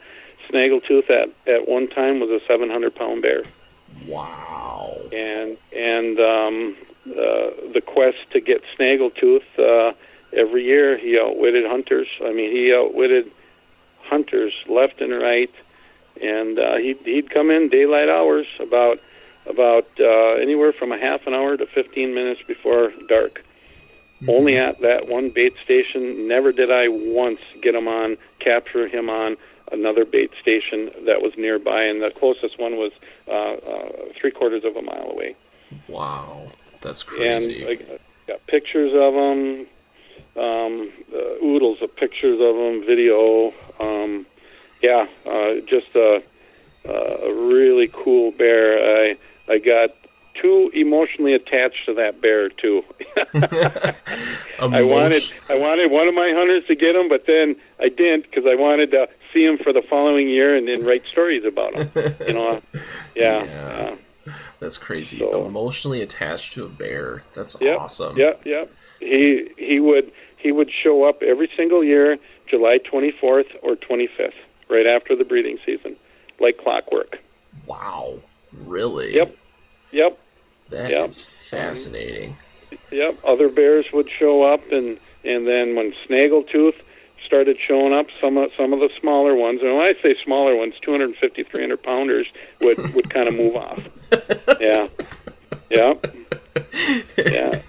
Snaggletooth 0.49 1.09
at 1.09 1.29
at 1.47 1.67
one 1.67 1.87
time 1.87 2.19
was 2.19 2.29
a 2.29 2.39
700 2.45 2.93
pound 2.93 3.21
bear. 3.21 3.43
Wow. 4.05 4.99
And 5.11 5.57
and 5.75 6.19
um, 6.19 6.77
uh, 7.09 7.71
the 7.73 7.81
quest 7.85 8.17
to 8.31 8.41
get 8.41 8.61
Snaggletooth 8.77 9.43
uh, 9.57 9.93
every 10.33 10.65
year, 10.65 10.97
he 10.97 11.19
outwitted 11.19 11.65
hunters. 11.65 12.07
I 12.23 12.31
mean, 12.31 12.51
he 12.51 12.73
outwitted 12.73 13.31
hunters 14.03 14.53
left 14.67 15.01
and 15.01 15.13
right, 15.13 15.51
and 16.21 16.59
uh, 16.59 16.77
he'd 16.77 16.99
he'd 17.05 17.29
come 17.29 17.51
in 17.51 17.69
daylight 17.69 18.09
hours 18.09 18.47
about 18.59 18.99
about 19.45 19.87
uh, 19.99 20.33
anywhere 20.33 20.73
from 20.73 20.91
a 20.91 20.97
half 20.97 21.25
an 21.27 21.33
hour 21.33 21.57
to 21.57 21.65
15 21.65 22.13
minutes 22.13 22.41
before 22.47 22.91
dark. 23.07 23.43
Mm-hmm. 24.21 24.29
Only 24.29 24.57
at 24.57 24.81
that 24.81 25.07
one 25.07 25.31
bait 25.31 25.53
station. 25.63 26.27
Never 26.27 26.51
did 26.51 26.71
I 26.71 26.87
once 26.87 27.39
get 27.61 27.73
him 27.73 27.87
on, 27.87 28.17
capture 28.39 28.87
him 28.87 29.09
on 29.09 29.35
another 29.71 30.05
bait 30.05 30.31
station 30.41 30.91
that 31.05 31.21
was 31.21 31.33
nearby, 31.37 31.83
and 31.83 32.01
the 32.01 32.11
closest 32.11 32.59
one 32.59 32.75
was 32.75 32.91
uh, 33.27 33.31
uh, 33.31 33.89
three 34.19 34.31
quarters 34.31 34.63
of 34.63 34.75
a 34.75 34.81
mile 34.81 35.09
away. 35.11 35.35
Wow, 35.87 36.51
that's 36.81 37.03
crazy. 37.03 37.63
And 37.63 37.79
I 37.79 37.99
got 38.27 38.45
pictures 38.47 38.91
of 38.93 39.13
them, 39.13 39.67
um, 40.35 40.91
uh, 41.13 41.45
oodles 41.45 41.81
of 41.81 41.95
pictures 41.95 42.39
of 42.41 42.55
them, 42.55 42.85
video. 42.85 43.53
Um, 43.79 44.25
yeah, 44.81 45.05
uh, 45.25 45.61
just 45.67 45.87
a, 45.95 46.23
a 46.85 47.33
really 47.33 47.89
cool 47.91 48.31
bear. 48.31 49.07
I 49.07 49.17
I 49.47 49.57
got 49.57 49.91
too 50.41 50.71
emotionally 50.73 51.33
attached 51.33 51.85
to 51.85 51.93
that 51.95 52.21
bear 52.21 52.49
too. 52.49 52.83
I 54.59 54.81
wanted 54.83 55.23
I 55.49 55.55
wanted 55.55 55.91
one 55.91 56.07
of 56.07 56.15
my 56.15 56.31
hunters 56.35 56.65
to 56.67 56.75
get 56.75 56.95
him, 56.95 57.09
but 57.09 57.25
then 57.25 57.55
I 57.79 57.89
didn't 57.89 58.23
because 58.23 58.45
I 58.45 58.55
wanted 58.55 58.91
to 58.91 59.09
see 59.33 59.43
him 59.43 59.57
for 59.57 59.73
the 59.73 59.81
following 59.81 60.27
year 60.27 60.55
and 60.55 60.67
then 60.67 60.85
write 60.85 61.05
stories 61.11 61.43
about 61.45 61.73
him. 61.75 61.91
You 62.27 62.33
know, 62.33 62.61
yeah. 63.15 63.43
yeah. 63.43 63.95
That's 64.59 64.77
crazy. 64.77 65.17
So, 65.17 65.45
Emotionally 65.45 66.01
attached 66.01 66.53
to 66.53 66.65
a 66.65 66.69
bear. 66.69 67.23
That's 67.33 67.57
yep, 67.59 67.79
awesome. 67.79 68.17
Yep, 68.17 68.45
yep. 68.45 68.69
He 68.99 69.49
he 69.57 69.79
would 69.79 70.11
he 70.37 70.51
would 70.51 70.69
show 70.83 71.03
up 71.03 71.23
every 71.23 71.49
single 71.57 71.83
year, 71.83 72.17
July 72.47 72.77
24th 72.79 73.45
or 73.61 73.75
25th, 73.75 74.33
right 74.71 74.87
after 74.87 75.15
the 75.15 75.25
breeding 75.25 75.59
season, 75.65 75.97
like 76.39 76.57
clockwork. 76.57 77.19
Wow. 77.67 78.19
Really? 78.53 79.13
Yep. 79.15 79.35
Yep. 79.91 80.19
That's 80.69 80.89
yep. 80.89 81.13
fascinating. 81.13 82.37
Yep. 82.91 83.19
Other 83.25 83.49
bears 83.49 83.85
would 83.93 84.09
show 84.17 84.43
up, 84.43 84.61
and 84.71 84.97
and 85.23 85.47
then 85.47 85.75
when 85.75 85.93
Snaggletooth 86.07 86.75
started 87.25 87.57
showing 87.67 87.93
up, 87.93 88.07
some 88.19 88.37
of 88.37 88.51
some 88.57 88.73
of 88.73 88.79
the 88.79 88.89
smaller 88.99 89.35
ones, 89.35 89.59
and 89.61 89.75
when 89.75 89.85
I 89.85 89.93
say 90.01 90.15
smaller 90.23 90.55
ones, 90.55 90.73
250, 90.81 91.43
300 91.43 91.83
pounders 91.83 92.27
would 92.61 92.93
would 92.93 93.13
kind 93.13 93.27
of 93.27 93.35
move 93.35 93.55
off. 93.55 93.79
Yeah. 94.59 94.89
Yep. 95.69 96.15
Yeah. 97.17 97.61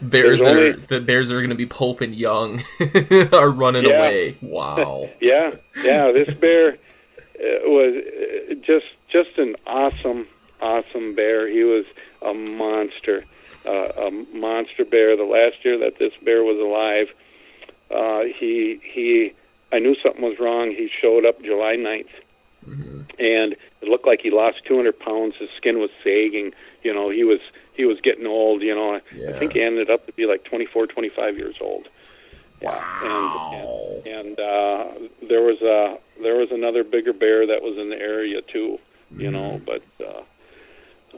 Bears 0.00 0.40
that 0.40 0.50
only, 0.50 0.68
are 0.68 0.76
the 0.76 1.00
bears 1.00 1.32
are 1.32 1.40
going 1.40 1.50
to 1.50 1.56
be 1.56 1.66
Pope 1.66 2.02
and 2.02 2.14
Young 2.14 2.62
are 3.32 3.50
running 3.50 3.84
yeah. 3.84 3.96
away. 3.96 4.36
Wow. 4.40 5.10
yeah. 5.20 5.50
Yeah. 5.82 6.12
This 6.12 6.34
bear 6.34 6.74
uh, 6.74 6.76
was 7.64 7.96
uh, 7.96 8.54
just 8.64 8.86
just 9.10 9.38
an 9.38 9.56
awesome 9.66 10.28
awesome 10.60 11.14
bear. 11.14 11.48
He 11.48 11.64
was 11.64 11.84
a 12.22 12.34
monster, 12.34 13.24
uh, 13.66 14.06
a 14.06 14.10
monster 14.34 14.84
bear. 14.84 15.16
The 15.16 15.24
last 15.24 15.64
year 15.64 15.78
that 15.78 15.98
this 15.98 16.12
bear 16.24 16.42
was 16.42 16.58
alive, 16.58 17.08
uh, 17.90 18.24
he 18.38 18.80
he, 18.82 19.34
I 19.72 19.78
knew 19.78 19.96
something 20.02 20.22
was 20.22 20.38
wrong. 20.38 20.70
He 20.70 20.88
showed 21.00 21.24
up 21.24 21.42
July 21.42 21.76
9th, 21.76 22.08
mm-hmm. 22.66 23.00
and 23.18 23.56
it 23.80 23.88
looked 23.88 24.06
like 24.06 24.20
he 24.22 24.30
lost 24.30 24.64
200 24.66 24.98
pounds. 24.98 25.34
His 25.38 25.50
skin 25.56 25.78
was 25.78 25.90
sagging. 26.02 26.52
You 26.82 26.92
know, 26.94 27.10
he 27.10 27.24
was 27.24 27.40
he 27.74 27.84
was 27.84 27.98
getting 28.02 28.26
old. 28.26 28.62
You 28.62 28.74
know, 28.74 29.00
yeah. 29.14 29.30
I 29.30 29.38
think 29.38 29.52
he 29.52 29.62
ended 29.62 29.90
up 29.90 30.06
to 30.06 30.12
be 30.12 30.26
like 30.26 30.44
24, 30.44 30.86
25 30.88 31.36
years 31.36 31.56
old. 31.60 31.88
Wow. 32.60 34.02
And 34.04 34.06
and, 34.06 34.28
and 34.28 34.40
uh, 34.40 35.08
there 35.28 35.42
was 35.42 35.60
a 35.62 35.98
there 36.22 36.36
was 36.36 36.48
another 36.50 36.82
bigger 36.82 37.12
bear 37.12 37.46
that 37.46 37.62
was 37.62 37.78
in 37.78 37.90
the 37.90 37.96
area 37.96 38.42
too. 38.42 38.78
You 39.10 39.30
mm-hmm. 39.30 39.32
know, 39.32 39.60
but 39.64 39.82
uh, 40.04 40.22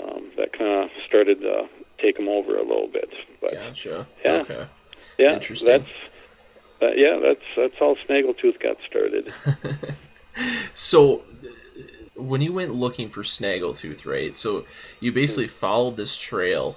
um, 0.03 0.31
that 0.37 0.53
kind 0.53 0.85
of 0.85 0.91
started 1.07 1.41
to 1.41 1.69
take 1.99 2.19
him 2.19 2.28
over 2.28 2.57
a 2.57 2.62
little 2.62 2.89
bit. 2.89 3.11
But, 3.41 3.53
gotcha. 3.53 4.07
Yeah. 4.24 4.32
Okay. 4.32 4.66
Yeah. 5.19 5.32
Interesting. 5.32 5.69
That's 5.69 5.91
uh, 6.82 6.93
yeah. 6.95 7.19
That's 7.23 7.45
that's 7.57 7.74
how 7.78 7.97
Snaggletooth 8.07 8.61
got 8.61 8.77
started. 8.87 9.32
so 10.73 11.23
when 12.20 12.40
you 12.40 12.52
went 12.52 12.74
looking 12.74 13.10
for 13.10 13.22
Snaggletooth, 13.22 14.06
right? 14.06 14.34
So 14.34 14.64
you 15.01 15.12
basically 15.12 15.47
mm-hmm. 15.47 15.59
followed 15.59 15.97
this 15.97 16.16
trail. 16.16 16.76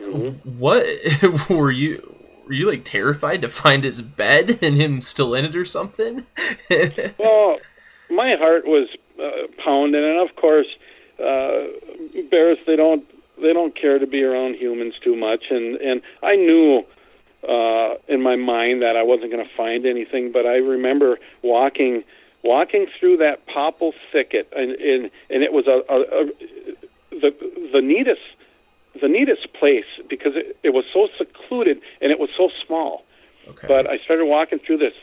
Mm-hmm. 0.00 0.58
What 0.58 0.86
were 1.50 1.70
you? 1.70 2.14
Were 2.46 2.52
you 2.52 2.68
like 2.68 2.84
terrified 2.84 3.42
to 3.42 3.48
find 3.48 3.82
his 3.82 4.00
bed 4.00 4.58
and 4.62 4.76
him 4.76 5.00
still 5.00 5.34
in 5.34 5.44
it 5.44 5.56
or 5.56 5.64
something? 5.64 6.24
well, 7.18 7.58
my 8.08 8.36
heart 8.36 8.66
was 8.66 8.88
uh, 9.20 9.48
pounding, 9.64 10.04
and 10.04 10.28
of 10.28 10.36
course, 10.36 10.68
uh, 11.18 11.66
bears 12.30 12.58
they 12.66 12.76
don't 12.76 13.04
they 13.40 13.52
don't 13.52 13.78
care 13.78 13.98
to 13.98 14.06
be 14.06 14.22
around 14.22 14.54
humans 14.54 14.94
too 15.02 15.16
much, 15.16 15.44
and 15.50 15.76
and 15.76 16.02
I 16.22 16.36
knew 16.36 16.84
uh, 17.48 17.94
in 18.08 18.22
my 18.22 18.36
mind 18.36 18.82
that 18.82 18.96
I 18.96 19.02
wasn't 19.02 19.30
going 19.30 19.44
to 19.44 19.56
find 19.56 19.86
anything, 19.86 20.32
but 20.32 20.46
I 20.46 20.56
remember 20.56 21.18
walking 21.42 22.04
walking 22.46 22.86
through 22.98 23.18
that 23.18 23.46
popple 23.46 23.92
thicket, 24.12 24.48
and 24.54 24.72
and, 24.72 25.10
and 25.30 25.42
it 25.42 25.52
was 25.52 25.66
a, 25.66 25.82
a, 25.92 26.00
a 26.00 26.26
the 27.10 27.70
the 27.72 27.82
neatest 27.82 28.20
the 29.00 29.08
neatest 29.08 29.52
place 29.52 29.84
because 30.08 30.32
it, 30.36 30.56
it 30.62 30.70
was 30.70 30.84
so 30.92 31.08
secluded 31.18 31.78
and 32.00 32.10
it 32.10 32.18
was 32.18 32.30
so 32.36 32.48
small. 32.66 33.04
Okay. 33.48 33.66
But 33.68 33.88
I 33.88 33.98
started 33.98 34.24
walking 34.24 34.58
through 34.58 34.78
this 34.78 34.94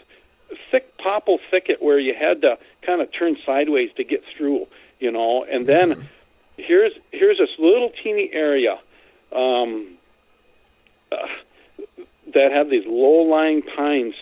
thick 0.71 0.97
popple 0.97 1.39
thicket 1.51 1.81
where 1.81 1.99
you 1.99 2.13
had 2.19 2.41
to 2.41 2.57
kind 2.85 3.01
of 3.01 3.07
turn 3.17 3.37
sideways 3.45 3.89
to 3.97 4.03
get 4.03 4.21
through 4.35 4.67
you 5.03 5.11
know. 5.11 5.45
And 5.49 5.67
then 5.67 5.89
mm-hmm. 5.89 6.01
here's 6.57 6.93
here's 7.11 7.37
this 7.37 7.49
little 7.59 7.91
teeny 8.01 8.29
area 8.33 8.79
um, 9.35 9.97
uh, 11.11 11.17
that 12.33 12.51
had 12.51 12.69
these 12.69 12.85
low-lying 12.87 13.61
pines, 13.75 14.15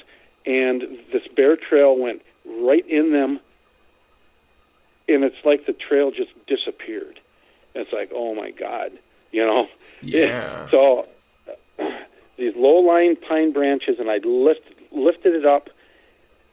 and 0.46 0.82
this 1.14 1.22
bear 1.36 1.56
trail 1.56 1.98
went 1.98 2.24
right 2.46 2.88
in 2.88 3.12
them, 3.12 3.40
and 5.08 5.24
it's 5.24 5.44
like 5.44 5.66
the 5.66 5.74
trail 5.74 6.12
just 6.12 6.32
disappeared. 6.48 7.20
It's 7.76 7.92
like, 7.94 8.12
oh 8.14 8.36
my 8.36 8.52
god, 8.52 8.92
you 9.32 9.46
know. 9.46 9.68
Yeah. 10.02 10.70
so 10.72 11.08
these 12.38 12.54
low-lying 12.56 13.18
pine 13.18 13.54
branches, 13.54 13.98
and 14.00 14.10
I 14.10 14.18
lift, 14.24 14.62
lifted 14.92 15.36
it 15.36 15.46
up, 15.46 15.70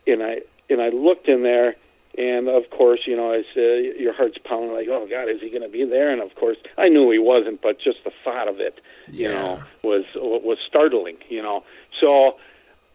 and 0.07 0.23
I 0.23 0.41
and 0.71 0.83
I 0.83 0.91
looked 0.91 1.29
in 1.29 1.43
there, 1.43 1.77
and 2.17 2.49
of 2.49 2.65
course, 2.71 3.01
you 3.07 3.17
know, 3.17 3.33
I 3.33 3.43
said 3.55 3.99
your 3.99 4.13
heart's 4.13 4.39
pounding 4.39 4.73
like, 4.73 4.89
oh 4.91 5.07
God, 5.09 5.29
is 5.31 5.41
he 5.41 5.49
going 5.51 5.63
to 5.63 5.69
be 5.69 5.85
there? 5.85 6.11
And 6.11 6.21
of 6.21 6.35
course, 6.35 6.57
I 6.77 6.89
knew 6.89 7.11
he 7.11 7.19
wasn't, 7.19 7.63
but 7.63 7.79
just 7.81 7.99
the 8.05 8.11
thought 8.25 8.49
of 8.49 8.61
it, 8.61 8.81
you 9.07 9.29
yeah. 9.29 9.35
know, 9.35 9.63
was 9.83 10.05
was 10.15 10.59
startling. 10.67 11.17
You 11.29 11.43
know, 11.43 11.65
so 12.01 12.37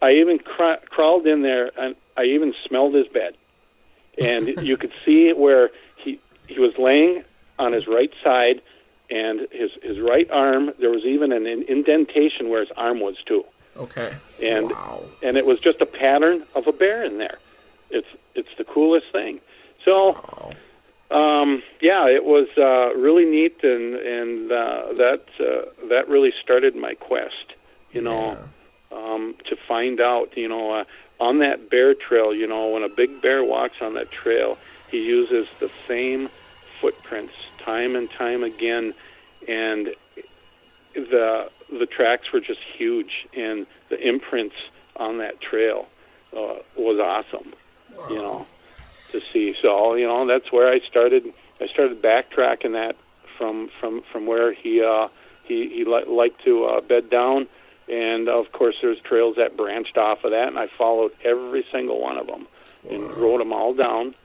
I 0.01 0.11
even 0.11 0.39
cr- 0.39 0.85
crawled 0.89 1.25
in 1.25 1.41
there 1.41 1.71
and 1.77 1.95
I 2.17 2.23
even 2.23 2.53
smelled 2.67 2.93
his 2.93 3.07
bed, 3.07 3.35
and 4.17 4.47
you 4.61 4.77
could 4.77 4.93
see 5.05 5.31
where 5.33 5.69
he 5.97 6.19
he 6.47 6.59
was 6.59 6.73
laying 6.77 7.23
on 7.59 7.73
his 7.73 7.87
right 7.87 8.11
side, 8.23 8.61
and 9.09 9.47
his 9.51 9.71
his 9.81 9.99
right 9.99 10.29
arm. 10.31 10.71
There 10.79 10.91
was 10.91 11.03
even 11.03 11.31
an 11.31 11.45
indentation 11.45 12.49
where 12.49 12.61
his 12.61 12.71
arm 12.77 12.99
was 12.99 13.15
too. 13.25 13.45
Okay. 13.75 14.13
And 14.41 14.69
wow. 14.69 15.03
and 15.21 15.37
it 15.37 15.45
was 15.45 15.59
just 15.59 15.81
a 15.81 15.85
pattern 15.85 16.43
of 16.53 16.67
a 16.67 16.71
bear 16.71 17.03
in 17.03 17.17
there 17.17 17.39
it's 17.93 18.07
it's 18.35 18.49
the 18.57 18.65
coolest 18.65 19.05
thing. 19.11 19.39
So, 19.85 20.15
um, 21.11 21.61
yeah, 21.81 22.07
it 22.07 22.25
was 22.25 22.47
uh, 22.57 22.97
really 22.99 23.25
neat, 23.25 23.63
and 23.63 23.95
and 23.95 24.51
uh, 24.51 24.93
that 24.97 25.23
uh, 25.39 25.87
that 25.89 26.09
really 26.09 26.33
started 26.41 26.75
my 26.75 26.95
quest. 26.95 27.53
You 27.91 28.01
know, 28.01 28.37
yeah. 28.91 28.97
um, 28.97 29.35
to 29.45 29.55
find 29.67 30.01
out. 30.01 30.35
You 30.35 30.49
know, 30.49 30.71
uh, 30.71 30.83
on 31.19 31.39
that 31.39 31.69
bear 31.69 31.93
trail. 31.93 32.33
You 32.33 32.47
know, 32.47 32.67
when 32.69 32.83
a 32.83 32.89
big 32.89 33.21
bear 33.21 33.43
walks 33.43 33.77
on 33.81 33.93
that 33.95 34.11
trail, 34.11 34.57
he 34.89 34.97
uses 34.97 35.47
the 35.59 35.69
same 35.87 36.29
footprints 36.81 37.33
time 37.63 37.95
and 37.95 38.09
time 38.17 38.43
again, 38.43 38.93
and 39.47 39.89
the 40.95 41.49
the 41.69 41.85
tracks 41.85 42.27
were 42.31 42.39
just 42.39 42.59
huge, 42.77 43.27
and 43.35 43.65
the 43.89 43.97
imprints 44.07 44.55
on 44.97 45.17
that 45.17 45.41
trail 45.41 45.87
uh, 46.35 46.59
was 46.75 46.99
awesome. 46.99 47.53
Wow. 47.95 48.07
You 48.09 48.15
know, 48.17 48.47
to 49.11 49.19
see. 49.31 49.55
So 49.61 49.95
you 49.95 50.07
know, 50.07 50.27
that's 50.27 50.51
where 50.51 50.71
I 50.71 50.79
started. 50.89 51.23
I 51.61 51.67
started 51.67 52.01
backtracking 52.01 52.73
that 52.73 52.95
from 53.37 53.69
from 53.79 54.01
from 54.11 54.25
where 54.25 54.53
he 54.53 54.83
uh, 54.83 55.07
he 55.43 55.69
he 55.69 55.85
li- 55.85 56.05
liked 56.07 56.43
to 56.45 56.65
uh, 56.65 56.81
bed 56.81 57.09
down, 57.09 57.47
and 57.89 58.29
of 58.29 58.51
course 58.51 58.75
there's 58.81 58.99
trails 59.01 59.35
that 59.37 59.57
branched 59.57 59.97
off 59.97 60.23
of 60.23 60.31
that, 60.31 60.47
and 60.47 60.57
I 60.57 60.67
followed 60.77 61.11
every 61.23 61.65
single 61.71 61.99
one 61.99 62.17
of 62.17 62.27
them 62.27 62.47
and 62.89 63.11
wrote 63.17 63.39
them 63.39 63.53
all 63.53 63.73
down. 63.73 64.15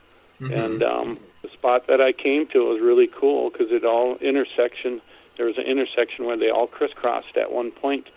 Mhm. 0.41 0.65
And 0.65 0.83
um, 0.83 1.19
the 1.41 1.49
spot 1.49 1.87
that 1.87 2.01
I 2.01 2.11
came 2.11 2.47
to 2.47 2.59
was 2.65 2.81
really 2.81 3.07
cool 3.07 3.49
because 3.49 3.71
it 3.71 3.83
all 3.85 4.15
intersection. 4.17 5.01
There 5.37 5.45
was 5.45 5.57
an 5.57 5.65
intersection 5.65 6.25
where 6.25 6.37
they 6.37 6.49
all 6.49 6.67
crisscrossed 6.67 7.37
at 7.37 7.51
one 7.51 7.71
point, 7.71 8.07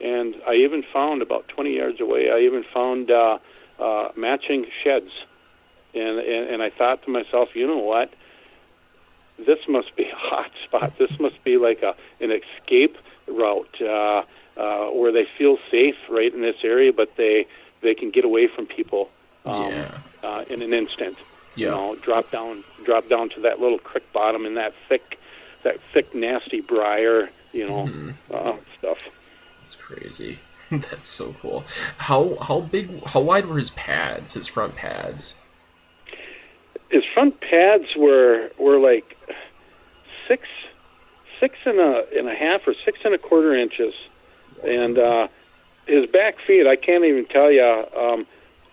and 0.00 0.34
I 0.46 0.54
even 0.54 0.82
found 0.92 1.22
about 1.22 1.48
20 1.48 1.74
yards 1.76 2.00
away. 2.00 2.30
I 2.30 2.40
even 2.40 2.64
found 2.64 3.10
uh, 3.10 3.38
uh, 3.78 4.08
matching 4.16 4.66
sheds, 4.82 5.10
and, 5.94 6.18
and 6.18 6.50
and 6.50 6.62
I 6.62 6.70
thought 6.70 7.02
to 7.04 7.10
myself, 7.10 7.50
you 7.54 7.66
know 7.66 7.78
what? 7.78 8.12
This 9.38 9.58
must 9.68 9.94
be 9.96 10.04
a 10.04 10.14
hot 10.16 10.50
spot. 10.64 10.98
This 10.98 11.18
must 11.18 11.42
be 11.44 11.56
like 11.56 11.82
a 11.82 11.94
an 12.20 12.30
escape 12.30 12.96
route 13.26 13.80
uh, 13.80 14.22
uh, 14.56 14.86
where 14.86 15.12
they 15.12 15.24
feel 15.38 15.56
safe 15.70 15.96
right 16.10 16.32
in 16.32 16.42
this 16.42 16.56
area, 16.64 16.92
but 16.92 17.14
they 17.16 17.46
they 17.82 17.94
can 17.94 18.10
get 18.10 18.24
away 18.24 18.48
from 18.54 18.66
people 18.66 19.10
um, 19.46 19.70
yeah. 19.72 19.98
uh, 20.22 20.44
in 20.48 20.62
an 20.62 20.72
instant 20.72 21.18
you 21.54 21.66
Yeah. 21.66 21.72
know, 21.72 21.96
drop 21.96 22.30
down, 22.30 22.64
drop 22.82 23.10
down 23.10 23.28
to 23.30 23.40
that 23.42 23.60
little 23.60 23.78
creek 23.78 24.10
bottom 24.14 24.46
in 24.46 24.54
that 24.54 24.72
thick, 24.88 25.18
that 25.64 25.76
thick 25.92 26.14
nasty 26.14 26.60
briar, 26.62 27.28
you 27.52 27.66
know, 27.68 27.86
Mhm. 27.86 28.14
uh, 28.32 28.56
stuff. 28.78 28.96
That's 29.58 29.74
crazy. 29.74 30.38
That's 30.70 31.06
so 31.06 31.34
cool. 31.42 31.66
How 31.98 32.36
how 32.40 32.60
big 32.60 33.04
how 33.04 33.20
wide 33.20 33.44
were 33.46 33.58
his 33.58 33.70
pads? 33.70 34.32
His 34.32 34.48
front 34.48 34.76
pads? 34.76 35.34
His 36.90 37.02
front 37.12 37.40
pads 37.40 37.84
were 37.96 38.50
were 38.58 38.78
like 38.78 39.16
six, 40.28 40.48
six 41.40 41.58
and 41.66 41.78
a 41.78 42.04
and 42.16 42.28
a 42.28 42.34
half 42.34 42.62
or 42.66 42.74
six 42.84 43.00
and 43.04 43.14
a 43.14 43.18
quarter 43.18 43.54
inches, 43.54 43.92
and 44.64 44.98
uh, 44.98 45.28
his 45.86 46.08
back 46.10 46.38
feet. 46.46 46.66
I 46.66 46.76
can't 46.76 47.04
even 47.04 47.26
tell 47.26 47.50
you. 47.50 47.86
Um, 47.96 48.26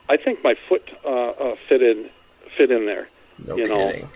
I 0.08 0.18
think 0.18 0.44
my 0.44 0.56
foot 0.68 0.90
uh, 1.06 1.30
uh, 1.30 1.56
fitted 1.68 2.10
fit 2.58 2.72
in 2.72 2.86
there. 2.86 3.08
No 3.46 3.56
you 3.56 3.68
know, 3.68 3.92
kidding. 3.92 4.10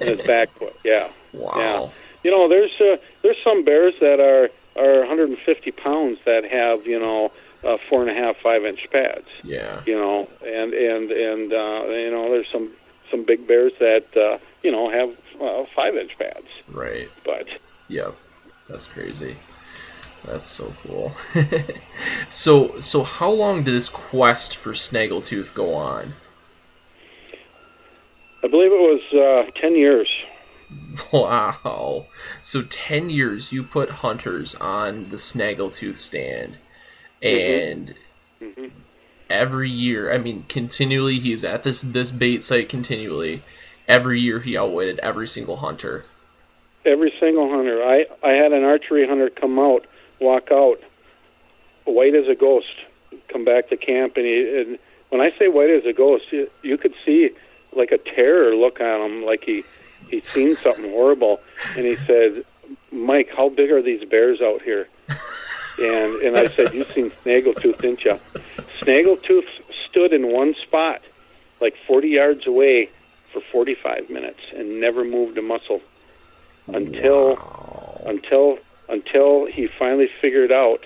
in 0.00 0.18
his 0.18 0.26
back 0.26 0.50
foot. 0.50 0.76
Yeah. 0.84 1.08
wow. 1.32 1.52
Yeah. 1.56 1.88
You 2.24 2.30
know, 2.30 2.48
there's 2.48 2.80
uh, 2.80 2.96
there's 3.22 3.42
some 3.42 3.64
bears 3.64 3.94
that 4.00 4.20
are 4.20 4.50
are 4.76 5.00
150 5.00 5.70
pounds 5.72 6.18
that 6.24 6.44
have 6.44 6.86
you 6.86 6.98
know 6.98 7.32
uh, 7.64 7.78
four 7.88 8.02
and 8.02 8.10
a 8.10 8.14
half 8.14 8.36
five 8.38 8.64
inch 8.64 8.88
pads. 8.90 9.26
Yeah. 9.42 9.82
You 9.86 9.96
know, 9.96 10.28
and 10.44 10.72
and 10.72 11.10
and 11.10 11.52
uh, 11.52 11.84
you 11.88 12.10
know 12.10 12.30
there's 12.30 12.48
some 12.52 12.70
some 13.10 13.24
big 13.24 13.46
bears 13.46 13.72
that 13.80 14.16
uh, 14.16 14.38
you 14.62 14.70
know 14.70 14.90
have 14.90 15.10
uh, 15.40 15.64
five 15.74 15.96
inch 15.96 16.16
pads. 16.18 16.46
Right. 16.68 17.08
But 17.24 17.48
Yeah, 17.88 18.12
That's 18.68 18.86
crazy. 18.86 19.36
That's 20.24 20.44
so 20.44 20.72
cool. 20.82 21.12
so 22.28 22.80
so 22.80 23.02
how 23.02 23.30
long 23.30 23.64
did 23.64 23.74
this 23.74 23.88
quest 23.88 24.56
for 24.56 24.72
Snaggletooth 24.72 25.54
go 25.54 25.74
on? 25.74 26.12
I 28.44 28.48
believe 28.48 28.72
it 28.72 28.74
was 28.74 29.46
uh, 29.48 29.60
10 29.60 29.76
years. 29.76 30.08
Wow. 31.12 32.06
So 32.40 32.62
10 32.62 33.10
years 33.10 33.52
you 33.52 33.62
put 33.62 33.90
hunters 33.90 34.54
on 34.54 35.10
the 35.10 35.16
Snaggletooth 35.16 35.96
stand. 35.96 36.56
And 37.22 37.94
hmm 38.40 38.68
every 39.32 39.70
year, 39.70 40.12
I 40.12 40.18
mean, 40.18 40.44
continually 40.48 41.18
he's 41.18 41.44
at 41.44 41.62
this 41.62 41.80
this 41.80 42.10
bait 42.10 42.42
site 42.42 42.68
continually. 42.68 43.42
Every 43.88 44.20
year 44.20 44.38
he 44.38 44.56
outwitted 44.56 44.98
every 45.00 45.26
single 45.26 45.56
hunter. 45.56 46.04
Every 46.84 47.12
single 47.18 47.48
hunter. 47.48 47.82
I 47.82 48.06
I 48.22 48.32
had 48.32 48.52
an 48.52 48.64
archery 48.64 49.06
hunter 49.06 49.30
come 49.30 49.58
out, 49.58 49.86
walk 50.22 50.48
out, 50.52 50.78
white 51.84 52.14
as 52.14 52.28
a 52.28 52.34
ghost, 52.34 52.74
come 53.32 53.44
back 53.44 53.68
to 53.68 53.76
camp, 53.76 54.14
and 54.16 54.26
he. 54.26 54.64
And 54.66 54.78
when 55.10 55.20
I 55.20 55.30
say 55.38 55.48
white 55.48 55.70
as 55.70 55.84
a 55.86 55.92
ghost, 55.92 56.24
you, 56.32 56.48
you 56.62 56.78
could 56.78 56.94
see 57.04 57.30
like 57.76 57.92
a 57.92 57.98
terror 57.98 58.54
look 58.54 58.80
on 58.80 59.00
him, 59.00 59.24
like 59.24 59.42
he 59.44 59.64
he'd 60.08 60.24
seen 60.34 60.56
something 60.62 60.90
horrible, 60.90 61.38
and 61.76 61.86
he 61.86 61.96
said, 62.06 62.44
"Mike, 62.92 63.28
how 63.36 63.48
big 63.48 63.70
are 63.70 63.82
these 63.82 64.04
bears 64.04 64.40
out 64.40 64.62
here?" 64.62 64.88
And 65.78 66.16
and 66.16 66.36
I 66.36 66.48
said, 66.56 66.72
"You 66.72 66.84
seen 66.94 67.12
Snaggletooth, 67.24 67.80
didn't 67.80 68.04
you?" 68.04 68.18
Snaggletooth 68.84 69.48
stood 69.88 70.12
in 70.12 70.32
one 70.32 70.54
spot, 70.54 71.02
like 71.60 71.74
40 71.86 72.08
yards 72.08 72.46
away, 72.46 72.90
for 73.32 73.40
45 73.52 74.10
minutes, 74.10 74.40
and 74.56 74.80
never 74.80 75.04
moved 75.04 75.38
a 75.38 75.42
muscle 75.42 75.80
until 76.72 77.36
Wow. 77.36 78.02
until 78.06 78.58
until 78.92 79.46
he 79.46 79.66
finally 79.66 80.08
figured 80.20 80.52
out 80.52 80.84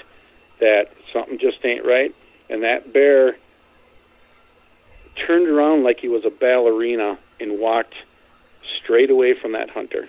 that 0.61 0.91
something 1.13 1.39
just 1.39 1.63
ain't 1.65 1.85
right, 1.85 2.15
and 2.49 2.63
that 2.63 2.93
bear 2.93 3.37
turned 5.27 5.49
around 5.49 5.83
like 5.83 6.01
he 6.01 6.09
was 6.09 6.25
a 6.25 6.31
ballerina 6.31 7.19
and 7.41 7.59
walked 7.59 7.95
straight 8.83 9.11
away 9.11 9.35
from 9.35 9.53
that 9.53 9.69
hunter. 9.69 10.09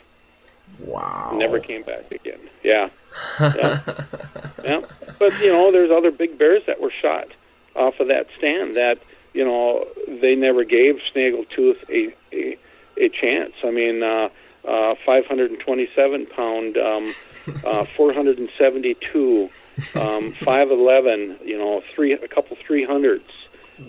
Wow. 0.80 1.32
Never 1.34 1.60
came 1.60 1.84
back 1.84 2.11
again. 2.11 2.40
Yeah, 2.64 2.90
yeah. 3.40 4.82
But 5.18 5.40
you 5.40 5.52
know, 5.52 5.72
there's 5.72 5.91
other 5.91 6.11
big 6.11 6.38
bears 6.38 6.64
that 6.68 6.80
were 6.80 6.91
shot 6.91 7.28
off 7.76 7.99
of 7.99 8.07
that 8.10 8.28
stand 8.38 8.74
that 8.74 8.99
you 9.34 9.45
know 9.45 9.88
they 10.22 10.36
never 10.36 10.64
gave 10.64 10.99
Snaggletooth 11.14 11.78
a 11.90 12.14
a, 12.34 12.57
a 12.98 13.10
chance. 13.10 13.53
I 13.64 13.72
mean, 13.72 14.03
uh, 14.03 14.30
uh, 14.68 14.95
527 15.06 16.26
pound, 16.26 16.78
um, 16.78 17.14
uh, 17.65 17.86
472, 17.95 19.49
um, 19.95 20.32
511. 20.45 21.38
You 21.45 21.57
know, 21.57 21.82
three 21.82 22.14
a 22.14 22.28
couple 22.28 22.57
300s. 22.57 23.22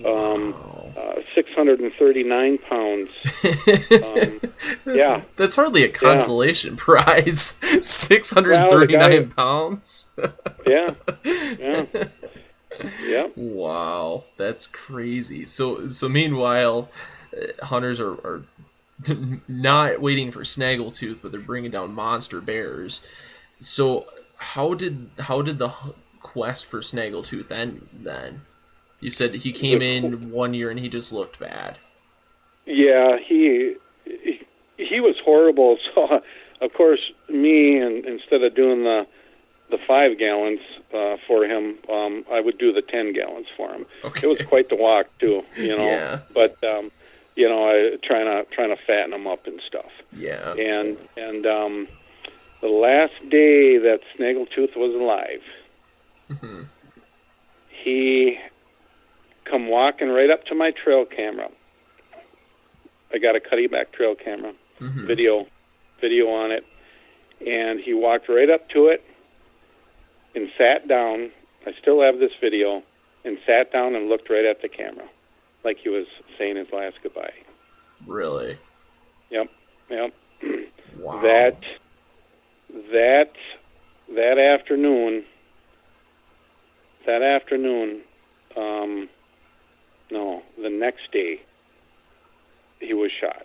Um, 0.05 0.53
Wow. 0.53 0.93
uh, 0.99 1.21
639 1.35 2.59
pounds. 2.59 3.09
Um, 4.05 4.41
yeah. 4.87 5.23
That's 5.37 5.57
hardly 5.57 5.85
a 5.85 5.89
consolation 5.89 6.77
prize. 6.87 7.59
639 7.81 8.69
Well, 8.69 8.87
guy- 8.87 9.25
pounds. 9.35 10.13
Yeah, 10.67 10.91
yeah. 11.25 11.85
Yep. 13.03 13.33
Wow, 13.37 14.25
that's 14.37 14.67
crazy. 14.69 15.47
So 15.47 15.89
so 15.89 16.09
meanwhile, 16.09 16.91
uh, 17.37 17.65
hunters 17.65 17.99
are, 18.01 18.13
are 18.13 18.43
not 19.49 20.01
waiting 20.01 20.31
for 20.33 20.41
snaggletooth, 20.41 21.19
but 21.23 21.33
they're 21.33 21.41
bringing 21.41 21.71
down 21.71 21.95
monster 21.95 22.41
bears. 22.41 23.01
So 23.61 24.07
how 24.37 24.75
did 24.75 25.11
how 25.19 25.43
did 25.43 25.59
the 25.59 25.73
quest 26.21 26.67
for 26.67 26.81
snaggletooth 26.81 27.51
end 27.51 27.87
then? 27.93 28.43
You 29.01 29.11
said 29.11 29.35
he 29.35 29.53
came 29.53 29.83
in 29.83 30.31
one 30.31 30.55
year 30.55 30.71
and 30.71 30.79
he 30.79 30.89
just 30.89 31.13
looked 31.13 31.39
bad. 31.39 31.79
Yeah, 32.67 33.19
he 33.19 33.77
he, 34.05 34.41
he 34.77 35.01
was 35.01 35.17
horrible. 35.25 35.79
So, 35.95 36.67
of 36.67 36.73
course, 36.75 37.01
me 37.29 37.79
and 37.79 38.05
instead 38.05 38.43
of 38.43 38.55
doing 38.55 38.83
the 38.83 39.07
the 39.71 39.79
five 39.87 40.19
gallons 40.19 40.61
uh, 40.93 41.17
for 41.27 41.45
him, 41.45 41.79
um, 41.89 42.25
I 42.33 42.41
would 42.41 42.59
do 42.59 42.73
the 42.73 42.83
ten 42.83 43.13
gallons 43.13 43.47
for 43.57 43.73
him. 43.73 43.87
Okay. 44.03 44.27
It 44.27 44.31
was 44.31 44.47
quite 44.47 44.69
the 44.69 44.75
walk 44.75 45.07
too, 45.21 45.45
you 45.57 45.77
know. 45.77 45.87
Yeah. 45.87 46.21
But 46.35 46.63
um, 46.65 46.91
you 47.37 47.49
know, 47.49 47.69
I 47.69 47.97
trying 48.03 48.27
to 48.27 48.51
trying 48.53 48.77
to 48.77 48.83
fatten 48.85 49.13
him 49.13 49.29
up 49.29 49.47
and 49.47 49.61
stuff. 49.67 49.91
Yeah. 50.13 50.55
And 50.55 50.99
and 51.17 51.47
um, 51.47 51.89
the 52.61 52.69
last 52.69 53.13
day 53.31 53.79
that 53.79 54.01
Snaggletooth 54.19 54.77
was 54.77 54.95
alive, 54.95 55.43
hmm 56.41 56.63
he 57.85 58.37
come 59.49 59.69
walking 59.69 60.09
right 60.09 60.31
up 60.31 60.45
to 60.47 60.55
my 60.55 60.73
trail 60.73 61.05
camera. 61.07 61.49
I 63.15 63.19
got 63.19 63.37
a 63.37 63.41
Cuddeback 63.41 63.93
trail 63.93 64.15
camera, 64.15 64.53
hmm 64.79 65.07
video, 65.07 65.47
video 66.01 66.27
on 66.27 66.51
it, 66.51 66.65
and 67.47 67.81
he 67.81 67.95
walked 67.95 68.29
right 68.29 68.51
up 68.51 68.69
to 68.71 68.87
it 68.89 69.03
and 70.35 70.49
sat 70.59 70.89
down. 70.89 71.31
I 71.67 71.73
still 71.81 72.03
have 72.03 72.19
this 72.19 72.33
video, 72.41 72.83
and 73.25 73.39
sat 73.47 73.73
down 73.73 73.95
and 73.95 74.09
looked 74.09 74.29
right 74.29 74.45
at 74.45 74.61
the 74.63 74.69
camera, 74.69 75.09
like 75.65 75.79
he 75.83 75.89
was 75.89 76.07
saying 76.39 76.57
his 76.57 76.69
last 76.73 76.97
goodbye. 77.03 77.33
Really? 78.07 78.59
Yep. 79.31 79.47
Yep. 79.91 80.15
Wow. 80.99 81.23
That 81.23 81.61
that 82.93 83.33
that 84.15 84.39
afternoon 84.39 85.25
that 87.07 87.23
afternoon 87.23 88.03
um 88.57 89.09
no, 90.11 90.43
the 90.61 90.71
next 90.71 91.13
day 91.13 91.41
he 92.81 92.95
was 92.95 93.11
shot. 93.21 93.45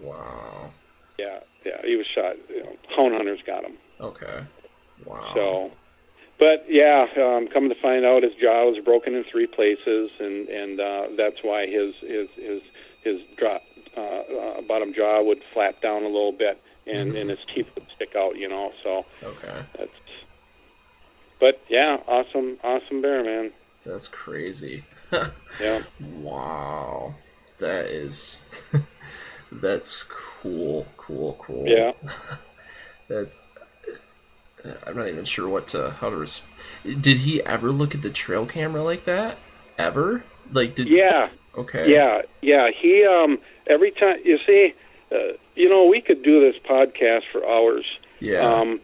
Wow. 0.00 0.70
Yeah, 1.18 1.40
yeah, 1.64 1.80
he 1.84 1.96
was 1.96 2.06
shot. 2.06 2.36
You 2.48 2.62
know, 2.62 2.76
hound 2.96 3.14
hunters 3.14 3.40
got 3.46 3.64
him. 3.64 3.76
Okay. 4.00 4.44
Wow. 5.04 5.32
So, 5.34 5.70
but 6.38 6.64
yeah, 6.68 7.06
um, 7.18 7.48
come 7.52 7.68
to 7.68 7.74
find 7.80 8.04
out, 8.04 8.22
his 8.22 8.32
jaw 8.40 8.64
was 8.64 8.82
broken 8.84 9.14
in 9.14 9.24
three 9.30 9.46
places, 9.46 10.10
and 10.18 10.48
and 10.48 10.80
uh, 10.80 11.02
that's 11.16 11.42
why 11.42 11.66
his 11.66 11.94
his 12.00 12.28
his 12.36 12.62
his 13.04 13.20
drop, 13.36 13.62
uh, 13.96 14.00
uh, 14.00 14.62
bottom 14.62 14.94
jaw 14.94 15.22
would 15.22 15.42
flap 15.52 15.82
down 15.82 16.02
a 16.02 16.06
little 16.06 16.32
bit, 16.32 16.60
and 16.86 17.12
Mhm. 17.12 17.20
and 17.20 17.30
his 17.30 17.38
teeth 17.54 17.66
would 17.74 17.86
stick 17.94 18.14
out. 18.16 18.36
You 18.36 18.48
know, 18.48 18.72
so 18.82 19.02
Okay. 19.22 19.62
that's. 19.78 19.90
But 21.40 21.60
yeah, 21.68 21.96
awesome, 22.06 22.58
awesome 22.62 23.02
bear, 23.02 23.24
man. 23.24 23.52
That's 23.84 24.08
crazy. 24.08 24.84
Yeah. 25.60 25.80
wow. 26.00 27.14
That 27.60 27.86
is. 27.86 28.40
that's 29.52 30.04
cool. 30.04 30.86
Cool. 30.96 31.36
Cool. 31.38 31.68
Yeah. 31.68 31.92
that's. 33.08 33.48
I'm 34.86 34.96
not 34.96 35.08
even 35.08 35.24
sure 35.24 35.48
what 35.48 35.68
to 35.68 35.90
how 35.90 36.08
to. 36.10 36.16
Res- 36.16 36.46
did 36.84 37.18
he 37.18 37.42
ever 37.42 37.70
look 37.72 37.94
at 37.94 38.02
the 38.02 38.10
trail 38.10 38.46
camera 38.46 38.82
like 38.82 39.04
that? 39.04 39.36
Ever? 39.76 40.24
Like 40.52 40.74
did? 40.74 40.88
Yeah, 40.88 41.28
Okay. 41.56 41.92
yeah, 41.92 42.22
yeah. 42.40 42.68
He 42.80 43.04
um 43.04 43.38
every 43.66 43.90
time 43.90 44.18
you 44.24 44.38
see, 44.46 44.72
uh, 45.12 45.32
you 45.54 45.68
know, 45.68 45.84
we 45.84 46.00
could 46.00 46.22
do 46.22 46.40
this 46.40 46.60
podcast 46.68 47.22
for 47.30 47.46
hours. 47.46 47.84
Yeah. 48.20 48.40
Um, 48.40 48.80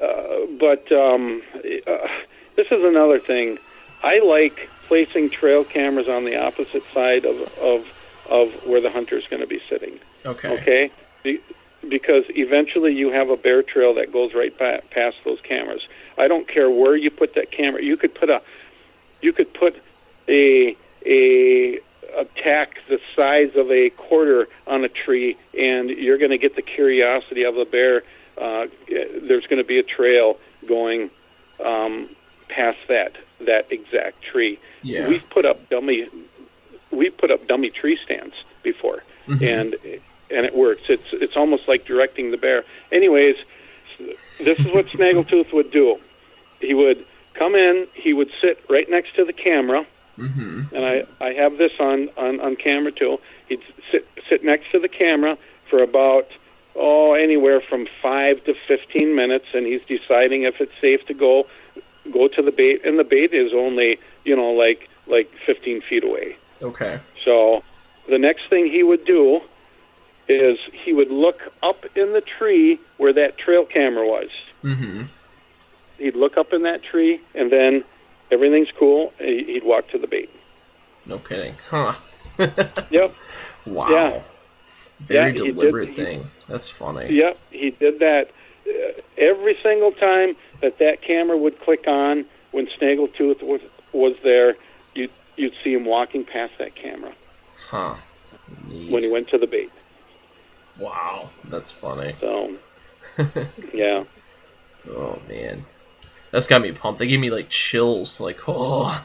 uh, 0.00 0.46
but 0.58 0.90
um, 0.92 1.42
uh, 1.54 2.08
this 2.56 2.66
is 2.70 2.82
another 2.82 3.20
thing. 3.20 3.58
I 4.02 4.20
like 4.20 4.70
placing 4.86 5.30
trail 5.30 5.64
cameras 5.64 6.06
on 6.08 6.24
the 6.24 6.36
opposite 6.36 6.84
side 6.94 7.24
of 7.24 7.36
of 7.60 7.86
of 8.28 8.48
where 8.64 8.80
the 8.80 8.90
hunter's 8.90 9.24
going 9.28 9.40
to 9.40 9.46
be 9.46 9.60
sitting. 9.70 9.98
okay. 10.24 10.48
Okay, 10.48 10.90
Be, 11.22 11.40
because 11.88 12.24
eventually 12.30 12.92
you 12.92 13.10
have 13.10 13.30
a 13.30 13.36
bear 13.36 13.62
trail 13.62 13.94
that 13.94 14.12
goes 14.12 14.32
right 14.34 14.56
pa- 14.56 14.80
past 14.90 15.16
those 15.24 15.40
cameras. 15.42 15.82
I 16.18 16.26
don't 16.28 16.48
care 16.48 16.70
where 16.70 16.96
you 16.96 17.10
put 17.10 17.34
that 17.34 17.52
camera. 17.52 17.82
You 17.82 17.96
could 17.96 18.14
put 18.14 18.30
a 18.30 18.42
you 19.22 19.32
could 19.32 19.52
put 19.54 19.76
a 20.28 20.76
a 21.04 21.78
a 22.16 22.24
tack 22.42 22.78
the 22.88 23.00
size 23.14 23.54
of 23.56 23.70
a 23.70 23.90
quarter 23.90 24.48
on 24.66 24.84
a 24.84 24.88
tree, 24.88 25.36
and 25.58 25.90
you're 25.90 26.18
going 26.18 26.30
to 26.30 26.38
get 26.38 26.56
the 26.56 26.62
curiosity 26.62 27.44
of 27.44 27.54
the 27.54 27.64
bear. 27.64 28.02
Uh, 28.38 28.66
there's 28.88 29.46
going 29.46 29.58
to 29.62 29.64
be 29.64 29.78
a 29.78 29.82
trail 29.82 30.38
going 30.66 31.10
um, 31.64 32.08
past 32.48 32.78
that 32.88 33.16
that 33.40 33.70
exact 33.72 34.22
tree. 34.22 34.58
Yeah. 34.82 35.08
We've 35.08 35.28
put 35.30 35.44
up 35.44 35.68
dummy 35.68 36.06
we 36.90 37.10
put 37.10 37.30
up 37.30 37.46
dummy 37.48 37.70
tree 37.70 37.98
stands 38.04 38.34
before, 38.62 39.02
Mhm. 39.28 39.42
and 39.42 39.76
and 40.30 40.46
it 40.46 40.54
works. 40.54 40.82
It's 40.88 41.12
it's 41.12 41.36
almost 41.36 41.66
like 41.68 41.84
directing 41.84 42.30
the 42.30 42.36
bear. 42.36 42.64
Anyways, 42.92 43.36
this 44.38 44.58
is 44.58 44.66
what 44.72 44.86
Snaggletooth 44.96 45.52
would 45.52 45.70
do. 45.70 45.98
He 46.60 46.74
would 46.74 47.04
come 47.34 47.54
in. 47.54 47.86
He 47.94 48.12
would 48.12 48.30
sit 48.40 48.62
right 48.68 48.88
next 48.88 49.14
to 49.16 49.24
the 49.24 49.32
camera, 49.32 49.86
Mm-hmm. 50.18 50.74
and 50.74 50.84
I 50.84 51.04
I 51.20 51.32
have 51.34 51.58
this 51.58 51.72
on 51.78 52.08
on 52.16 52.40
on 52.40 52.56
camera 52.56 52.92
too. 52.92 53.20
He'd 53.48 53.60
sit 53.90 54.08
sit 54.28 54.44
next 54.44 54.70
to 54.72 54.78
the 54.78 54.88
camera 54.88 55.36
for 55.68 55.82
about 55.82 56.28
oh 56.74 57.14
anywhere 57.14 57.60
from 57.60 57.86
five 58.02 58.42
to 58.44 58.54
fifteen 58.54 59.14
minutes, 59.14 59.46
and 59.54 59.66
he's 59.66 59.82
deciding 59.84 60.44
if 60.44 60.60
it's 60.60 60.72
safe 60.80 61.06
to 61.06 61.14
go 61.14 61.46
go 62.12 62.28
to 62.28 62.42
the 62.42 62.52
bait, 62.52 62.84
and 62.84 62.98
the 62.98 63.04
bait 63.04 63.32
is 63.32 63.52
only 63.52 63.98
you 64.24 64.34
know 64.34 64.52
like 64.52 64.88
like 65.06 65.30
15 65.46 65.82
feet 65.82 66.04
away. 66.04 66.36
Okay. 66.60 66.98
So 67.24 67.62
the 68.08 68.18
next 68.18 68.48
thing 68.48 68.66
he 68.66 68.82
would 68.82 69.04
do 69.04 69.40
is 70.28 70.58
he 70.72 70.92
would 70.92 71.10
look 71.10 71.40
up 71.62 71.84
in 71.96 72.12
the 72.12 72.20
tree 72.20 72.80
where 72.96 73.12
that 73.12 73.38
trail 73.38 73.64
camera 73.64 74.06
was. 74.06 74.28
Mm-hmm. 74.64 75.04
He'd 75.98 76.16
look 76.16 76.36
up 76.36 76.52
in 76.52 76.62
that 76.62 76.82
tree, 76.82 77.20
and 77.34 77.50
then 77.50 77.84
everything's 78.30 78.70
cool. 78.72 79.12
he- 79.18 79.44
He'd 79.44 79.64
walk 79.64 79.88
to 79.88 79.98
the 79.98 80.06
bait. 80.06 80.30
No 81.06 81.18
kidding. 81.18 81.54
Huh. 81.70 81.94
Yep. 82.90 83.14
Wow. 83.66 83.88
Yeah. 83.90 84.20
Very 85.00 85.20
Yeah, 85.20 85.32
he 85.32 85.38
did- 85.46 85.56
deliberate 85.56 85.88
he- 85.90 85.94
thing. 85.94 86.26
That's 86.48 86.68
funny. 86.68 87.12
Yep. 87.12 87.38
He 87.50 87.70
did 87.70 87.98
that 88.00 88.30
uh, 88.68 89.00
every 89.18 89.56
single 89.62 89.92
time 89.92 90.36
that 90.60 90.78
that 90.78 91.02
camera 91.02 91.36
would 91.36 91.60
click 91.60 91.86
on 91.86 92.24
when 92.52 92.66
Snaggletooth 92.66 93.42
was 93.42 93.60
was 93.92 94.14
there. 94.22 94.56
You 94.94 95.08
you'd 95.36 95.54
see 95.62 95.72
him 95.74 95.84
walking 95.84 96.24
past 96.24 96.54
that 96.58 96.74
camera 96.74 97.12
Huh. 97.68 97.94
Neat. 98.68 98.90
when 98.90 99.02
he 99.02 99.10
went 99.10 99.28
to 99.28 99.38
the 99.38 99.46
bait. 99.46 99.70
Wow. 100.78 101.30
That's 101.48 101.70
funny. 101.72 102.14
So 102.20 102.54
yeah. 103.74 104.04
oh 104.90 105.18
man. 105.28 105.64
That's 106.30 106.46
got 106.46 106.60
me 106.62 106.72
pumped. 106.72 106.98
They 106.98 107.06
gave 107.06 107.20
me 107.20 107.30
like 107.30 107.48
chills. 107.48 108.20
Like 108.20 108.40
oh. 108.48 109.04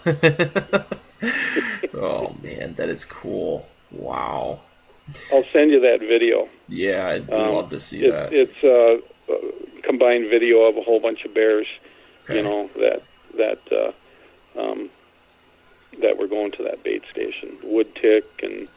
oh 1.93 2.35
man, 2.41 2.75
that 2.75 2.89
is 2.89 3.05
cool. 3.05 3.67
Wow. 3.91 4.59
I'll 5.31 5.43
send 5.51 5.71
you 5.71 5.81
that 5.81 5.99
video. 5.99 6.47
Yeah, 6.69 7.07
I'd 7.07 7.29
Um, 7.31 7.55
love 7.55 7.69
to 7.71 7.79
see 7.79 8.05
It, 8.05 8.11
that. 8.11 8.33
it's 8.33 8.63
a, 8.63 9.01
a 9.31 9.81
combined 9.81 10.29
video 10.29 10.61
of 10.61 10.77
a 10.77 10.81
whole 10.81 10.99
bunch 10.99 11.25
of 11.25 11.33
bears, 11.33 11.67
Okay. 12.25 12.37
you 12.37 12.43
know, 12.43 12.69
that 12.77 13.01
that 13.37 13.59
uh, 13.71 13.91
um, 14.61 14.89
that 16.01 16.17
were 16.17 16.27
going 16.27 16.51
to 16.53 16.63
that 16.63 16.83
bait 16.83 17.03
station. 17.11 17.57
Wood 17.63 17.93
tick 17.95 18.25
and 18.43 18.67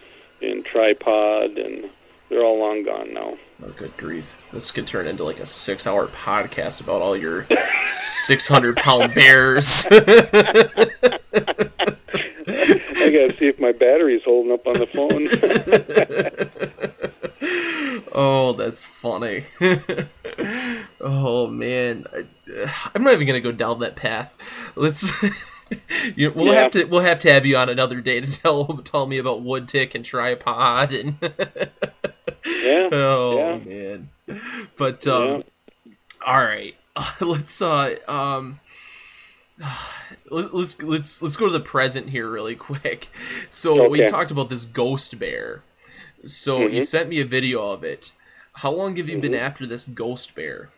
and 0.43 0.65
tripod, 0.65 1.57
and 1.59 1.89
they're 2.29 2.43
all 2.43 2.59
long 2.59 2.85
gone 2.85 3.13
now. 3.13 3.37
Oh, 3.65 3.69
good 3.77 3.97
grief. 3.97 4.41
This 4.53 4.71
could 4.73 4.87
turn 4.87 5.07
into 5.07 5.25
like 5.25 5.41
a 5.41 5.47
six 5.47 5.87
hour 5.87 6.07
podcast 6.07 6.81
about 6.81 7.03
all 7.03 7.17
your 7.17 7.47
600 7.87 8.77
pound 8.77 9.15
bears. 9.15 9.87
I 9.91 10.01
gotta 13.11 13.37
see 13.39 13.49
if 13.49 13.61
my 13.61 13.73
battery's 13.73 14.23
holding 14.25 14.53
up 14.53 14.67
on 14.67 14.75
the 14.75 14.87
phone. 14.87 15.29
oh, 18.13 18.53
that's 18.55 18.87
funny. 18.87 19.45
oh 21.01 21.47
man, 21.47 22.07
I, 22.13 22.25
I'm 22.95 23.03
not 23.03 23.15
even 23.15 23.27
gonna 23.27 23.41
go 23.41 23.53
down 23.53 23.81
that 23.81 23.97
path. 23.97 24.35
Let's. 24.77 25.13
You, 26.17 26.33
we'll 26.35 26.53
Yeah. 26.53 26.61
have 26.61 26.71
to 26.73 26.85
we'll 26.85 27.01
have 27.01 27.21
to 27.21 27.33
have 27.33 27.47
you 27.47 27.57
on 27.57 27.69
another 27.69 28.01
day 28.01 28.21
to 28.21 28.31
tell 28.43 28.67
tell 28.79 29.07
me 29.07 29.19
about 29.19 29.43
wood 29.43 29.69
tick 29.69 29.95
and 29.95 30.05
tripod 30.05 30.93
and 30.93 31.17
Yeah, 32.63 32.91
oh 32.93 33.37
yeah. 33.37 33.59
man 33.65 34.11
but 34.77 35.07
um 35.07 35.45
all 36.27 36.39
right 36.39 36.75
let's 37.21 37.61
uh 37.63 37.97
um 38.09 38.61
let- 40.31 40.55
let's 40.55 40.83
let's 40.83 41.23
let's 41.23 41.37
go 41.37 41.47
to 41.47 41.53
the 41.53 41.61
present 41.61 42.09
here 42.09 42.29
really 42.29 42.55
quick 42.57 43.09
so 43.51 43.89
we 43.89 44.05
talked 44.05 44.31
about 44.31 44.49
this 44.49 44.65
ghost 44.65 45.19
bear 45.19 45.63
so 46.25 46.67
you 46.69 46.81
Mhm. 46.81 46.83
sent 46.83 47.09
me 47.09 47.21
a 47.21 47.25
video 47.25 47.71
of 47.71 47.85
it 47.85 48.13
how 48.53 48.71
long 48.73 48.97
have 48.97 49.09
you 49.09 49.19
been 49.19 49.35
Mhm. 49.35 49.39
after 49.41 49.67
this 49.67 49.85
ghost 49.85 50.35
bear 50.35 50.71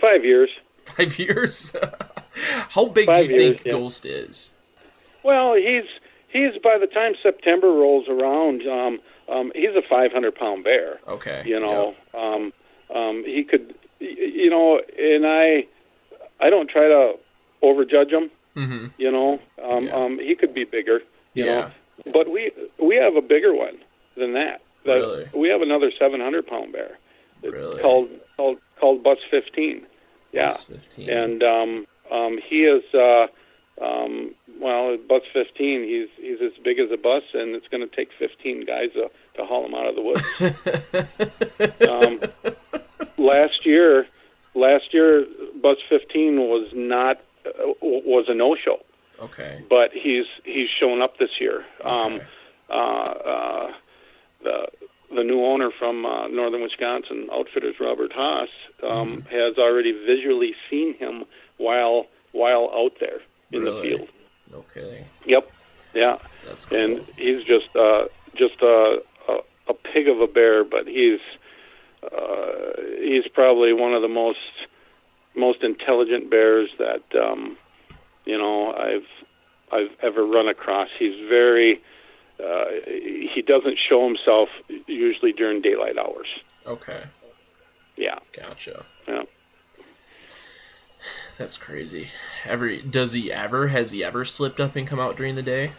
five 0.00 0.24
years. 0.24 0.50
five 0.84 1.18
years 1.18 1.74
how 2.70 2.86
big 2.86 3.06
Five 3.06 3.26
do 3.26 3.32
you 3.32 3.38
think 3.38 3.64
yeah. 3.64 3.72
ghost 3.72 4.06
is 4.06 4.50
Well, 5.22 5.54
he's 5.54 5.84
he's 6.28 6.52
by 6.62 6.78
the 6.78 6.86
time 6.86 7.14
September 7.22 7.68
rolls 7.68 8.06
around, 8.08 8.62
um, 8.66 9.00
um, 9.28 9.52
he's 9.54 9.70
a 9.76 9.82
500 9.88 10.34
pound 10.34 10.64
bear. 10.64 10.98
okay 11.08 11.42
you 11.46 11.58
know 11.58 11.94
um 12.14 12.52
um 12.94 13.24
he 13.24 13.42
could 13.44 13.74
you 14.00 14.50
know 14.50 14.80
and 14.98 15.26
i 15.26 15.64
i 16.40 16.50
don't 16.50 16.68
try 16.70 16.86
to 16.86 17.14
overjudge 17.62 18.12
him 18.12 18.30
mm-hmm. 18.54 18.86
you 18.98 19.10
know 19.10 19.40
um 19.64 19.86
Yeah. 19.86 19.96
um 19.96 20.18
he 20.18 20.34
could 20.36 20.54
be 20.54 20.64
bigger 20.64 21.00
you 21.34 21.44
yeah 21.46 21.70
know 22.06 22.12
but 22.12 22.30
we 22.30 22.52
we 22.78 22.96
have 22.96 23.16
a 23.16 23.22
bigger 23.22 23.54
one 23.54 23.78
than 24.16 24.34
that 24.34 24.60
Really? 24.84 25.28
we 25.34 25.48
have 25.48 25.62
another 25.62 25.90
700 25.98 26.46
pound 26.46 26.72
bear 26.72 26.98
It's 27.42 27.52
Really? 27.52 27.80
called 27.82 28.08
called 28.36 28.58
called 28.78 29.02
bus 29.02 29.18
15 29.30 29.82
yeah 30.32 30.42
That's 30.48 30.62
15 30.64 31.10
and 31.10 31.42
um 31.42 31.86
um 32.12 32.38
he 32.48 32.64
is 32.64 32.82
uh 32.94 33.26
um 33.82 34.34
well 34.60 34.96
bus 35.08 35.22
15 35.32 35.82
he's 35.84 36.08
he's 36.16 36.40
as 36.40 36.52
big 36.64 36.78
as 36.78 36.90
a 36.92 36.96
bus 36.96 37.22
and 37.34 37.54
it's 37.54 37.68
going 37.68 37.86
to 37.86 37.94
take 37.96 38.08
15 38.18 38.64
guys 38.66 38.90
to 38.94 39.08
to 39.36 39.44
haul 39.44 39.64
him 39.66 39.74
out 39.74 39.86
of 39.88 39.94
the 39.94 40.02
woods 40.02 40.24
Um, 41.88 42.20
last 43.18 43.64
year, 43.64 44.06
last 44.54 44.92
year, 44.92 45.24
Bus 45.62 45.76
15 45.88 46.40
was 46.40 46.68
not 46.74 47.18
uh, 47.46 47.50
was 47.82 48.26
a 48.28 48.34
no 48.34 48.56
show, 48.56 48.78
okay 49.20 49.62
but 49.70 49.90
he's 49.92 50.26
he's 50.44 50.68
shown 50.80 51.00
up 51.02 51.18
this 51.18 51.40
year. 51.40 51.64
Um, 51.84 52.14
Okay. 52.14 52.24
uh, 52.70 52.74
uh, 52.74 53.72
the 54.42 54.66
the 55.14 55.22
new 55.22 55.44
owner 55.44 55.70
from 55.78 56.04
uh, 56.04 56.26
northern 56.28 56.62
Wisconsin, 56.62 57.28
Outfitters 57.32 57.76
Robert 57.80 58.12
Haas, 58.12 58.48
um, 58.82 59.22
Mm-hmm. 59.22 59.28
has 59.28 59.56
already 59.58 59.92
visually 59.92 60.54
seen 60.68 60.94
him 60.98 61.24
while 61.58 62.06
while 62.32 62.70
out 62.74 62.92
there 63.00 63.20
in 63.52 63.62
Really? 63.62 63.90
the 63.90 63.96
field. 63.96 64.08
no 64.52 64.64
kidding 64.74 65.04
Yep. 65.24 65.50
Yeah 65.94 66.18
that's 66.46 66.64
cool 66.66 66.78
and 66.78 67.06
he's 67.16 67.42
just 67.44 67.74
uh, 67.76 68.04
just 68.34 68.60
a, 68.62 69.02
a 69.28 69.38
a 69.68 69.74
pig 69.74 70.08
of 70.08 70.20
a 70.20 70.26
bear, 70.28 70.62
but 70.62 70.86
he's 70.86 71.20
uh, 72.02 72.72
he's 73.00 73.26
probably 73.28 73.72
one 73.72 73.94
of 73.94 74.02
the 74.02 74.08
most 74.08 74.38
most 75.34 75.62
intelligent 75.62 76.30
bears 76.30 76.70
that 76.78 77.02
um, 77.20 77.56
you 78.26 78.38
know 78.38 78.72
I've 78.74 79.06
I've 79.72 79.90
ever 80.02 80.24
run 80.24 80.48
across. 80.48 80.88
He's 80.98 81.18
very 81.28 81.80
uh, 82.38 82.66
he 82.86 83.42
doesn't 83.44 83.78
show 83.78 84.06
himself 84.06 84.50
usually 84.86 85.32
during 85.32 85.62
daylight 85.62 85.98
hours. 85.98 86.28
Okay. 86.66 87.04
Yeah. 87.96 88.18
Gotcha. 88.32 88.84
Yeah. 89.08 89.22
That's 91.38 91.56
crazy. 91.56 92.08
Every 92.44 92.80
does 92.80 93.12
he 93.12 93.32
ever 93.32 93.68
has 93.68 93.90
he 93.90 94.04
ever 94.04 94.24
slipped 94.24 94.60
up 94.60 94.76
and 94.76 94.86
come 94.86 95.00
out 95.00 95.16
during 95.16 95.34
the 95.34 95.42
day? 95.42 95.72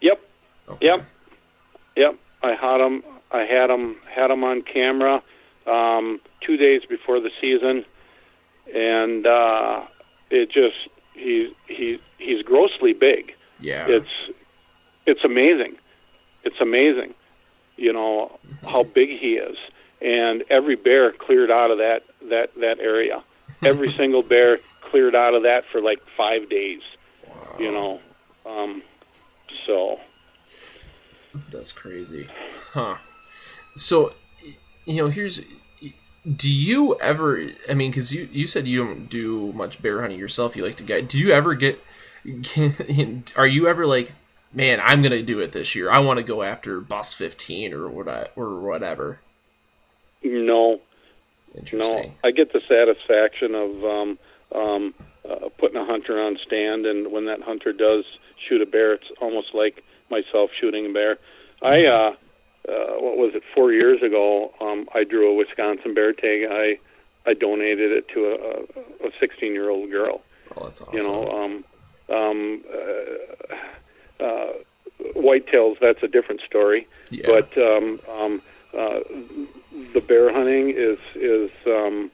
Yep. 0.00 0.20
Okay. 0.68 0.86
Yep. 0.86 1.06
Yep. 1.96 2.16
I 2.42 2.54
had 2.54 2.80
him. 2.80 3.02
I 3.30 3.40
had 3.40 3.70
him. 3.70 3.96
Had 4.08 4.30
him 4.30 4.44
on 4.44 4.62
camera 4.62 5.22
um, 5.66 6.20
two 6.40 6.56
days 6.56 6.82
before 6.88 7.20
the 7.20 7.30
season, 7.40 7.84
and 8.74 9.26
uh, 9.26 9.82
it 10.30 10.50
just 10.50 10.76
he 11.14 11.54
he 11.66 12.00
he's 12.18 12.42
grossly 12.42 12.92
big. 12.92 13.34
Yeah. 13.60 13.86
It's 13.88 14.36
it's 15.06 15.24
amazing. 15.24 15.76
It's 16.44 16.60
amazing. 16.60 17.14
You 17.76 17.92
know 17.92 18.38
how 18.62 18.82
big 18.94 19.10
he 19.10 19.34
is, 19.34 19.56
and 20.00 20.44
every 20.50 20.76
bear 20.76 21.12
cleared 21.12 21.50
out 21.50 21.70
of 21.70 21.78
that 21.78 22.04
that 22.28 22.54
that 22.60 22.78
area. 22.80 23.22
Every 23.62 23.92
single 23.96 24.22
bear 24.22 24.58
cleared 24.80 25.14
out 25.14 25.34
of 25.34 25.44
that 25.44 25.64
for 25.70 25.80
like 25.80 26.00
five 26.16 26.48
days. 26.48 26.82
Wow. 27.28 27.56
You 27.58 27.72
know, 27.72 28.00
um, 28.46 28.82
so 29.66 30.00
That's 31.50 31.72
crazy. 31.72 32.28
Huh. 32.72 32.96
So, 33.76 34.12
you 34.84 35.02
know, 35.02 35.08
here's. 35.08 35.40
Do 36.36 36.52
you 36.52 36.98
ever? 37.00 37.48
I 37.68 37.74
mean, 37.74 37.90
because 37.90 38.12
you 38.12 38.28
you 38.30 38.46
said 38.46 38.68
you 38.68 38.84
don't 38.84 39.08
do 39.08 39.52
much 39.52 39.80
bear 39.80 40.02
hunting 40.02 40.18
yourself. 40.18 40.54
You 40.56 40.64
like 40.64 40.76
to 40.76 40.84
guide. 40.84 41.08
Do 41.08 41.18
you 41.18 41.30
ever 41.30 41.54
get? 41.54 41.82
Are 43.36 43.46
you 43.46 43.68
ever 43.68 43.86
like, 43.86 44.12
man, 44.52 44.80
I'm 44.82 45.00
gonna 45.00 45.22
do 45.22 45.40
it 45.40 45.52
this 45.52 45.74
year. 45.74 45.90
I 45.90 46.00
want 46.00 46.18
to 46.18 46.22
go 46.22 46.42
after 46.42 46.80
Bus 46.80 47.14
15 47.14 47.72
or 47.72 47.88
what 47.88 48.08
I, 48.08 48.28
or 48.36 48.60
whatever. 48.60 49.18
no, 50.22 50.80
Interesting. 51.56 52.08
No, 52.08 52.12
I 52.22 52.30
get 52.30 52.52
the 52.52 52.60
satisfaction 52.68 53.54
of 53.54 53.84
um, 53.84 54.18
um, 54.54 54.94
uh, 55.28 55.48
putting 55.58 55.76
a 55.76 55.84
hunter 55.84 56.20
on 56.20 56.38
stand, 56.44 56.86
and 56.86 57.10
when 57.12 57.26
that 57.26 57.42
hunter 57.42 57.72
does 57.72 58.04
shoot 58.48 58.60
a 58.60 58.66
bear, 58.66 58.94
it's 58.94 59.10
almost 59.20 59.48
like 59.54 59.82
myself 60.10 60.50
shooting 60.58 60.86
a 60.86 60.92
bear. 60.92 61.18
I, 61.62 61.84
uh, 61.84 62.14
uh, 62.68 62.94
what 62.98 63.16
was 63.16 63.32
it, 63.34 63.42
four 63.54 63.72
years 63.72 64.02
ago, 64.02 64.52
um, 64.60 64.88
I 64.94 65.04
drew 65.04 65.30
a 65.30 65.34
Wisconsin 65.34 65.94
bear 65.94 66.12
tag. 66.12 66.46
I, 66.50 66.78
I 67.28 67.34
donated 67.34 67.92
it 67.92 68.08
to 68.14 68.26
a, 68.26 69.08
a 69.08 69.10
16 69.18 69.52
year 69.52 69.70
old 69.70 69.90
girl. 69.90 70.22
Oh, 70.56 70.64
that's 70.64 70.80
awesome. 70.80 70.98
You 70.98 71.06
know, 71.06 71.28
um, 71.30 71.64
um, 72.14 72.64
uh, 72.72 74.24
uh, 74.24 74.52
whitetails, 75.16 75.76
that's 75.80 76.02
a 76.02 76.08
different 76.08 76.40
story. 76.42 76.86
yeah. 77.10 77.26
But 77.26 77.56
um, 77.58 78.00
um, 78.08 78.42
uh, 78.76 79.00
the 79.94 80.00
bear 80.00 80.32
hunting 80.32 80.70
is 80.70 80.98
is 81.14 81.50
um, 81.66 82.10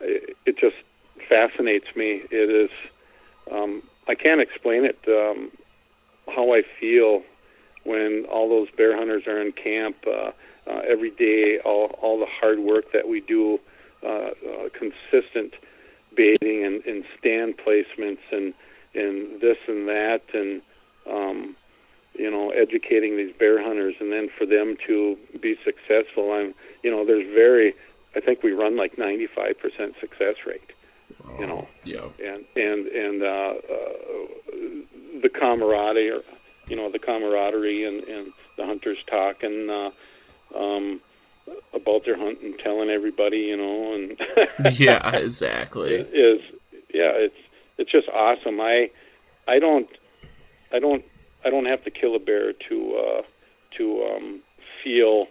it, 0.00 0.36
it 0.46 0.58
just 0.58 0.76
fascinates 1.28 1.86
me. 1.96 2.22
It 2.30 2.50
is 2.50 2.70
um, 3.52 3.82
I 4.08 4.14
can't 4.14 4.40
explain 4.40 4.84
it 4.84 4.98
um, 5.08 5.50
how 6.26 6.54
I 6.54 6.62
feel 6.80 7.22
when 7.84 8.24
all 8.30 8.48
those 8.48 8.68
bear 8.76 8.96
hunters 8.96 9.26
are 9.26 9.40
in 9.40 9.52
camp 9.52 9.96
uh, 10.06 10.30
uh, 10.66 10.80
every 10.88 11.10
day. 11.10 11.58
All 11.64 11.98
all 12.00 12.18
the 12.18 12.26
hard 12.26 12.60
work 12.60 12.92
that 12.92 13.08
we 13.08 13.20
do, 13.20 13.58
uh, 14.02 14.08
uh, 14.08 14.68
consistent 14.72 15.54
baiting 16.16 16.64
and, 16.64 16.84
and 16.84 17.04
stand 17.18 17.54
placements 17.58 18.20
and 18.32 18.54
and 18.94 19.40
this 19.40 19.58
and 19.68 19.88
that 19.88 20.22
and 20.32 20.62
um, 21.10 21.56
you 22.14 22.30
know, 22.30 22.50
educating 22.50 23.16
these 23.16 23.34
bear 23.38 23.62
hunters, 23.62 23.94
and 24.00 24.12
then 24.12 24.28
for 24.38 24.46
them 24.46 24.76
to 24.86 25.16
be 25.40 25.56
successful. 25.64 26.32
I'm, 26.32 26.54
you 26.82 26.90
know, 26.90 27.04
there's 27.04 27.26
very, 27.34 27.74
I 28.14 28.20
think 28.20 28.42
we 28.42 28.52
run 28.52 28.76
like 28.76 28.96
95% 28.96 29.56
success 30.00 30.36
rate, 30.46 30.70
you 31.38 31.46
know. 31.46 31.66
Yeah. 31.84 32.08
and 32.24 32.44
and 32.56 32.86
and 32.86 33.22
uh, 33.22 33.26
uh, 33.26 33.82
the 35.22 35.28
camaraderie, 35.28 36.10
or, 36.10 36.20
you 36.68 36.76
know, 36.76 36.90
the 36.90 36.98
camaraderie, 36.98 37.84
and 37.84 38.04
and 38.04 38.32
the 38.56 38.64
hunters 38.64 38.98
talking 39.10 39.68
uh, 39.70 39.90
um, 40.56 41.00
about 41.74 42.04
their 42.04 42.16
hunt 42.16 42.40
and 42.42 42.58
telling 42.58 42.90
everybody, 42.90 43.38
you 43.38 43.56
know, 43.56 43.94
and 43.94 44.78
Yeah. 44.78 45.16
Exactly. 45.16 45.94
is 45.94 46.40
yeah, 46.92 47.10
it's 47.16 47.34
it's 47.78 47.90
just 47.90 48.08
awesome. 48.08 48.60
I 48.60 48.90
I 49.48 49.58
don't 49.58 49.88
I 50.72 50.78
don't 50.78 51.04
I 51.44 51.50
don't 51.50 51.66
have 51.66 51.84
to 51.84 51.90
kill 51.90 52.14
a 52.16 52.18
bear 52.18 52.52
to 52.68 52.96
uh, 52.96 53.22
to 53.78 54.02
um, 54.04 54.40
feel 54.82 55.26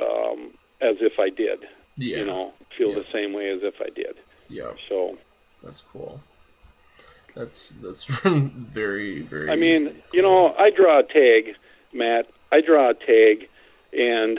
um, 0.00 0.52
as 0.80 0.96
if 1.00 1.18
I 1.18 1.30
did. 1.30 1.60
Yeah. 1.96 2.18
You 2.18 2.26
know, 2.26 2.52
feel 2.76 2.90
Yeah. 2.90 2.96
the 3.00 3.06
same 3.12 3.32
way 3.32 3.50
as 3.50 3.60
if 3.62 3.74
I 3.80 3.88
did. 3.94 4.16
Yeah. 4.48 4.72
So 4.88 5.16
That's 5.62 5.82
cool. 5.92 6.20
That's 7.34 7.70
that's 7.82 8.04
very 8.24 9.22
very. 9.22 9.50
I 9.50 9.56
mean, 9.56 10.02
you 10.12 10.22
know, 10.22 10.54
I 10.54 10.70
draw 10.70 11.00
a 11.00 11.02
tag, 11.02 11.54
Matt. 11.92 12.26
I 12.52 12.60
draw 12.60 12.90
a 12.90 12.94
tag, 12.94 13.48
and 13.92 14.38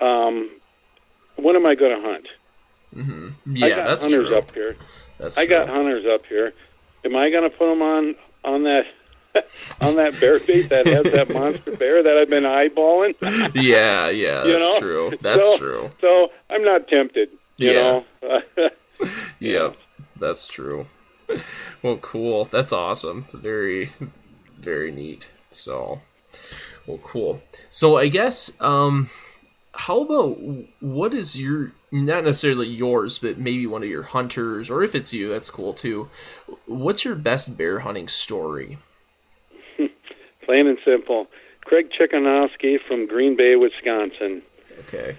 um, 0.00 0.50
when 1.36 1.56
am 1.56 1.64
I 1.64 1.74
going 1.74 1.96
to 2.02 2.06
hunt? 2.06 2.26
Mm-hmm. 2.94 3.64
I 3.64 3.66
Yeah, 3.68 3.76
got 3.76 3.86
that's 3.86 4.02
hunters 4.02 4.28
true. 4.28 4.36
up 4.38 4.52
here. 4.54 4.76
That's 5.18 5.38
I 5.38 5.46
true. 5.46 5.56
got 5.56 5.68
hunters 5.68 6.04
up 6.06 6.26
here. 6.26 6.52
Am 7.04 7.16
I 7.16 7.30
going 7.30 7.50
to 7.50 7.56
put 7.56 7.68
them 7.70 7.80
on 7.80 8.14
on 8.44 8.64
that 8.64 8.82
on 9.80 9.96
that 9.96 10.18
bear 10.20 10.38
bait 10.40 10.68
that 10.70 10.86
has 10.86 11.04
that 11.12 11.30
monster 11.32 11.76
bear 11.76 12.02
that 12.02 12.16
I've 12.18 12.30
been 12.30 12.44
eyeballing? 12.44 13.14
Yeah, 13.54 14.08
yeah, 14.10 14.44
that's 14.44 14.62
know? 14.62 14.78
true. 14.80 15.12
That's 15.20 15.44
So- 15.44 15.58
true. 15.58 15.90
So 16.00 16.28
I'm 16.50 16.64
not 16.64 16.88
tempted. 16.88 17.30
You 17.56 17.72
Yeah. 17.72 18.00
know. 18.58 18.70
Yeah, 19.40 19.72
that's 20.18 20.46
true. 20.46 20.86
Well, 21.82 21.96
cool. 21.98 22.44
That's 22.44 22.72
awesome. 22.72 23.26
Very, 23.32 23.92
very 24.58 24.92
neat. 24.92 25.30
So, 25.50 26.00
well, 26.86 26.98
cool. 26.98 27.42
So 27.70 27.96
I 27.96 28.08
guess, 28.08 28.52
um, 28.60 29.10
how 29.74 30.02
about 30.02 30.38
what 30.80 31.14
is 31.14 31.38
your 31.38 31.72
not 31.90 32.24
necessarily 32.24 32.68
yours, 32.68 33.18
but 33.18 33.38
maybe 33.38 33.66
one 33.66 33.82
of 33.82 33.88
your 33.88 34.02
hunters, 34.02 34.70
or 34.70 34.82
if 34.82 34.94
it's 34.94 35.12
you, 35.12 35.30
that's 35.30 35.50
cool 35.50 35.72
too. 35.74 36.08
What's 36.66 37.04
your 37.04 37.14
best 37.16 37.54
bear 37.56 37.78
hunting 37.78 38.08
story? 38.08 38.78
Plain 40.44 40.66
and 40.66 40.78
simple. 40.84 41.26
Craig 41.64 41.90
Chickanowski 41.90 42.76
from 42.86 43.06
Green 43.06 43.36
Bay, 43.36 43.56
Wisconsin. 43.56 44.42
Okay. 44.80 45.16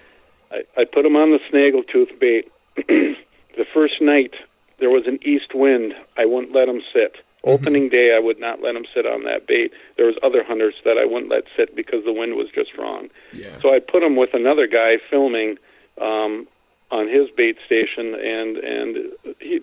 I, 0.52 0.64
I 0.82 0.86
put 0.86 1.06
him 1.06 1.16
on 1.16 1.32
the 1.32 1.40
snaggletooth 1.52 2.20
bait. 2.20 2.52
the 2.88 3.66
first 3.74 4.02
night 4.02 4.34
there 4.80 4.90
was 4.90 5.04
an 5.08 5.20
east 5.24 5.54
wind. 5.54 5.94
I 6.18 6.26
wouldn't 6.26 6.54
let 6.54 6.68
him 6.68 6.82
sit. 6.94 7.18
Opening 7.46 7.90
day, 7.90 8.16
I 8.16 8.20
would 8.20 8.40
not 8.40 8.62
let 8.62 8.74
him 8.74 8.86
sit 8.94 9.06
on 9.06 9.26
that 9.26 9.48
bait. 9.48 9.72
There 9.98 10.06
was 10.06 10.16
other 10.24 10.46
hunters 10.46 10.76
that 10.86 10.98
I 10.98 11.04
wouldn't 11.04 11.30
let 11.30 11.44
sit 11.58 11.76
because 11.76 12.06
the 12.06 12.14
wind 12.14 12.36
was 12.36 12.48
just 12.56 12.78
wrong. 12.78 13.10
Yeah. 13.34 13.60
So 13.62 13.74
I 13.74 13.80
put 13.80 14.02
him 14.02 14.16
with 14.16 14.30
another 14.34 14.66
guy 14.66 14.96
filming 15.10 15.58
um, 16.00 16.48
on 16.90 17.10
his 17.10 17.30
bait 17.36 17.58
station, 17.66 18.16
and 18.16 18.58
and 18.58 18.98
he 19.42 19.60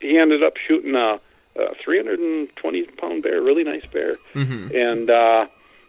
he 0.00 0.18
ended 0.18 0.42
up 0.42 0.54
shooting 0.56 0.96
a, 0.96 1.20
a 1.56 1.74
320 1.84 2.82
pound 3.00 3.22
bear, 3.22 3.42
really 3.42 3.64
nice 3.64 3.82
bear. 3.92 4.14
hmm 4.32 4.68
And 4.74 5.10
uh, 5.10 5.46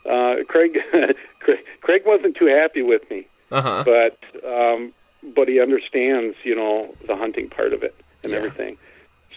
uh, 0.09 0.35
Craig, 0.47 0.77
Craig 1.41 1.59
Craig 1.81 2.01
wasn't 2.05 2.35
too 2.35 2.47
happy 2.47 2.81
with 2.81 3.01
me 3.09 3.27
Uh 3.51 3.61
huh. 3.61 3.83
but 3.85 4.17
um, 4.47 4.93
but 5.35 5.47
he 5.47 5.59
understands, 5.61 6.35
you 6.43 6.55
know, 6.55 6.95
the 7.07 7.15
hunting 7.15 7.47
part 7.49 7.73
of 7.73 7.83
it 7.83 7.95
and 8.23 8.31
Yeah. 8.31 8.37
everything. 8.39 8.77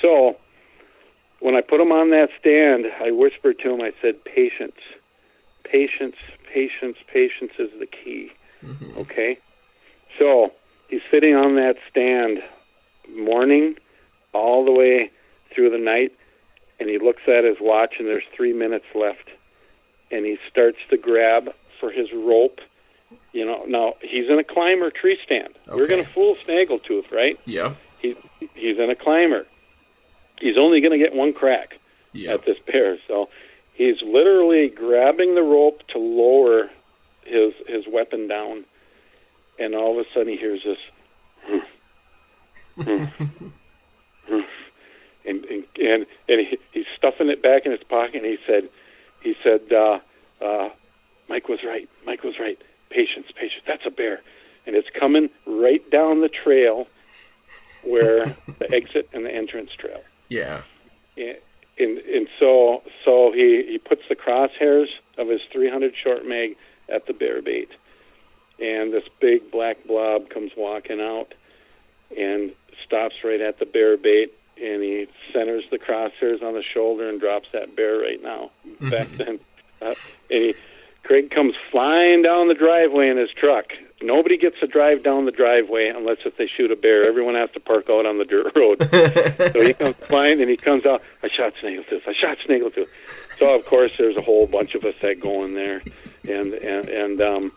So 0.00 0.36
when 1.40 1.54
I 1.54 1.60
put 1.60 1.80
him 1.80 1.92
on 1.92 2.10
that 2.10 2.30
stand, 2.40 2.86
I 3.02 3.10
whispered 3.10 3.58
to 3.60 3.70
him. 3.74 3.80
I 3.82 3.92
said, 4.00 4.24
"Patience, 4.24 4.80
patience, 5.64 6.16
patience, 6.52 6.96
patience 7.12 7.52
is 7.58 7.70
the 7.78 7.86
key." 7.86 8.30
hmm 8.62 8.96
Okay. 8.98 9.38
So 10.18 10.52
he's 10.88 11.02
sitting 11.10 11.34
on 11.34 11.56
that 11.56 11.76
stand, 11.90 12.38
morning, 13.14 13.74
all 14.32 14.64
the 14.64 14.72
way 14.72 15.10
through 15.54 15.70
the 15.70 15.78
night, 15.78 16.12
and 16.80 16.88
he 16.88 16.98
looks 16.98 17.22
at 17.28 17.44
his 17.44 17.56
watch, 17.60 17.94
and 17.98 18.08
there's 18.08 18.24
three 18.36 18.52
minutes 18.52 18.86
left, 18.94 19.30
and 20.10 20.24
he 20.24 20.36
starts 20.50 20.78
to 20.90 20.96
grab 20.96 21.50
for 21.80 21.90
his 21.90 22.08
rope. 22.14 22.60
You 23.32 23.44
know, 23.46 23.64
now 23.66 23.94
he's 24.00 24.28
in 24.28 24.38
a 24.38 24.44
climber 24.44 24.90
tree 24.90 25.18
stand. 25.24 25.54
We're 25.68 25.86
going 25.86 26.04
to 26.04 26.10
fool 26.12 26.36
Snaggletooth, 26.46 27.10
right? 27.12 27.38
Yeah. 27.44 27.74
He 28.00 28.14
he's 28.54 28.78
in 28.78 28.90
a 28.90 28.96
climber. 28.96 29.46
He's 30.40 30.56
only 30.58 30.80
going 30.80 30.92
to 30.92 30.98
get 30.98 31.14
one 31.14 31.32
crack 31.32 31.74
Yeah. 32.12 32.32
at 32.34 32.44
this 32.44 32.56
bear. 32.66 32.98
So 33.06 33.28
he's 33.74 33.96
literally 34.02 34.68
grabbing 34.68 35.34
the 35.36 35.42
rope 35.42 35.82
to 35.92 35.98
lower 35.98 36.70
his 37.24 37.52
his 37.68 37.84
weapon 37.90 38.26
down, 38.28 38.64
and 39.58 39.74
all 39.74 39.92
of 39.98 40.04
a 40.04 40.08
sudden 40.12 40.28
he 40.32 40.36
hears 40.36 40.60
this, 40.64 40.78
hmm. 41.46 41.58
Hmm. 42.82 43.04
Hmm. 44.26 44.40
And 45.24 45.44
and 45.44 45.64
and, 45.76 46.06
and 46.28 46.46
he, 46.46 46.58
he's 46.72 46.86
stuffing 46.96 47.28
it 47.28 47.42
back 47.42 47.66
in 47.66 47.72
his 47.72 47.82
pocket. 47.88 48.16
And 48.16 48.26
he 48.26 48.38
said, 48.46 48.68
he 49.22 49.34
said, 49.42 49.72
uh, 49.72 49.98
uh, 50.44 50.68
Mike 51.28 51.48
was 51.48 51.60
right. 51.66 51.88
Mike 52.06 52.22
was 52.22 52.34
right. 52.38 52.58
Patience, 52.90 53.26
patience. 53.34 53.62
That's 53.66 53.86
a 53.86 53.90
bear, 53.90 54.20
and 54.66 54.76
it's 54.76 54.88
coming 54.98 55.30
right 55.46 55.88
down 55.90 56.20
the 56.20 56.28
trail 56.28 56.86
where 57.82 58.36
the 58.58 58.72
exit 58.72 59.08
and 59.12 59.24
the 59.24 59.34
entrance 59.34 59.70
trail. 59.78 60.02
Yeah. 60.28 60.62
And, 61.16 61.36
and 61.78 61.98
and 61.98 62.28
so 62.38 62.82
so 63.04 63.32
he 63.32 63.64
he 63.68 63.78
puts 63.78 64.02
the 64.08 64.14
crosshairs 64.14 64.88
of 65.18 65.28
his 65.28 65.40
300 65.52 65.94
short 65.96 66.26
mag 66.26 66.56
at 66.88 67.06
the 67.06 67.12
bear 67.12 67.42
bait, 67.42 67.70
and 68.60 68.92
this 68.92 69.04
big 69.20 69.50
black 69.50 69.78
blob 69.86 70.28
comes 70.28 70.52
walking 70.56 71.00
out 71.00 71.34
and 72.16 72.52
stops 72.84 73.14
right 73.24 73.40
at 73.40 73.58
the 73.58 73.66
bear 73.66 73.96
bait 73.96 74.32
and 74.60 74.82
he 74.82 75.06
centers 75.32 75.64
the 75.70 75.78
crosshairs 75.78 76.42
on 76.42 76.54
the 76.54 76.62
shoulder 76.62 77.08
and 77.08 77.20
drops 77.20 77.48
that 77.52 77.74
bear 77.74 77.98
right 77.98 78.22
now. 78.22 78.50
Mm-hmm. 78.66 78.90
Back 78.90 79.08
then, 79.16 79.40
uh, 79.82 79.94
and 80.30 80.42
he, 80.42 80.54
Craig 81.04 81.30
comes 81.30 81.54
flying 81.70 82.22
down 82.22 82.48
the 82.48 82.54
driveway 82.54 83.08
in 83.08 83.18
his 83.18 83.30
truck. 83.30 83.66
Nobody 84.00 84.36
gets 84.36 84.58
to 84.60 84.66
drive 84.66 85.02
down 85.02 85.26
the 85.26 85.32
driveway 85.32 85.88
unless 85.88 86.18
if 86.24 86.36
they 86.36 86.46
shoot 86.46 86.70
a 86.70 86.76
bear. 86.76 87.06
Everyone 87.06 87.34
has 87.34 87.50
to 87.52 87.60
park 87.60 87.86
out 87.90 88.06
on 88.06 88.18
the 88.18 88.24
dirt 88.24 88.52
road. 88.56 88.78
so 89.52 89.62
he 89.62 89.74
comes 89.74 89.96
flying 90.08 90.40
and 90.40 90.50
he 90.50 90.56
comes 90.56 90.84
out. 90.86 91.02
I 91.22 91.28
shot 91.28 91.52
Snaggletooth. 91.62 92.06
I 92.06 92.14
shot 92.14 92.38
Snaggletooth. 92.38 92.88
So 93.36 93.54
of 93.54 93.64
course 93.66 93.92
there's 93.98 94.16
a 94.16 94.22
whole 94.22 94.46
bunch 94.46 94.74
of 94.74 94.84
us 94.84 94.94
that 95.02 95.20
go 95.20 95.44
in 95.44 95.54
there, 95.54 95.82
and 96.26 96.54
and 96.54 96.88
and 96.88 97.20
um, 97.20 97.52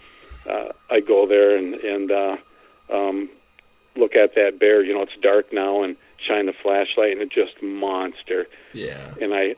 uh, 0.50 0.70
I 0.90 1.00
go 1.00 1.26
there 1.28 1.58
and 1.58 1.76
and 1.76 2.12
uh, 2.12 2.38
um, 2.94 3.30
look 3.96 4.16
at 4.16 4.36
that 4.36 4.60
bear. 4.60 4.84
You 4.84 4.94
know 4.94 5.02
it's 5.02 5.18
dark 5.22 5.54
now 5.54 5.84
and 5.84 5.96
shine 6.26 6.46
the 6.48 6.54
flashlight 6.62 7.12
and 7.14 7.22
it 7.22 7.30
just 7.32 7.62
monster. 7.62 8.48
yeah. 8.74 9.14
And 9.22 9.34
I 9.34 9.56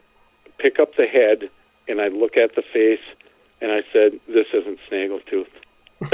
pick 0.57 0.80
up 0.80 0.95
the 0.95 1.06
head 1.07 1.49
and 1.88 2.02
I 2.02 2.07
look 2.10 2.38
at 2.38 2.56
the 2.56 2.61
face 2.73 2.99
and 3.61 3.72
I 3.72 3.81
said, 3.94 4.19
"This 4.27 4.48
isn't 4.53 4.80
Snaggletooth." 4.90 5.48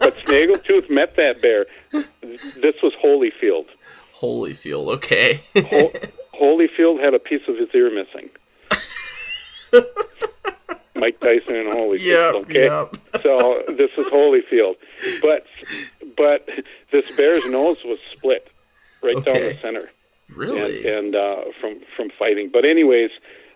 But 0.00 0.14
Snaggletooth 0.26 0.90
met 0.90 1.16
that 1.16 1.40
bear. 1.40 1.66
This 1.92 2.74
was 2.82 2.92
Holyfield. 3.02 3.66
Holyfield. 4.14 4.92
Okay. 4.96 5.40
Hol- 5.56 5.92
Holyfield 6.38 7.00
had 7.02 7.14
a 7.14 7.18
piece 7.18 7.40
of 7.48 7.56
his 7.56 7.68
ear 7.74 7.90
missing. 7.90 8.28
Mike 10.96 11.18
Tyson 11.20 11.56
and 11.56 11.68
Holyfield. 11.68 12.00
Yep. 12.02 12.34
okay. 12.34 12.64
Yep. 12.64 12.96
So 13.22 13.62
this 13.68 13.90
is 13.96 14.06
Holyfield, 14.08 14.74
but 15.22 15.46
but 16.16 16.46
this 16.92 17.10
bear's 17.16 17.46
nose 17.46 17.78
was 17.84 17.98
split 18.14 18.48
right 19.04 19.24
down 19.24 19.34
the 19.36 19.58
center 19.62 19.90
Really. 20.36 20.86
and, 20.88 21.14
and 21.14 21.16
uh, 21.16 21.36
from 21.60 21.80
from 21.96 22.10
fighting. 22.18 22.50
But 22.52 22.64
anyways, 22.64 23.10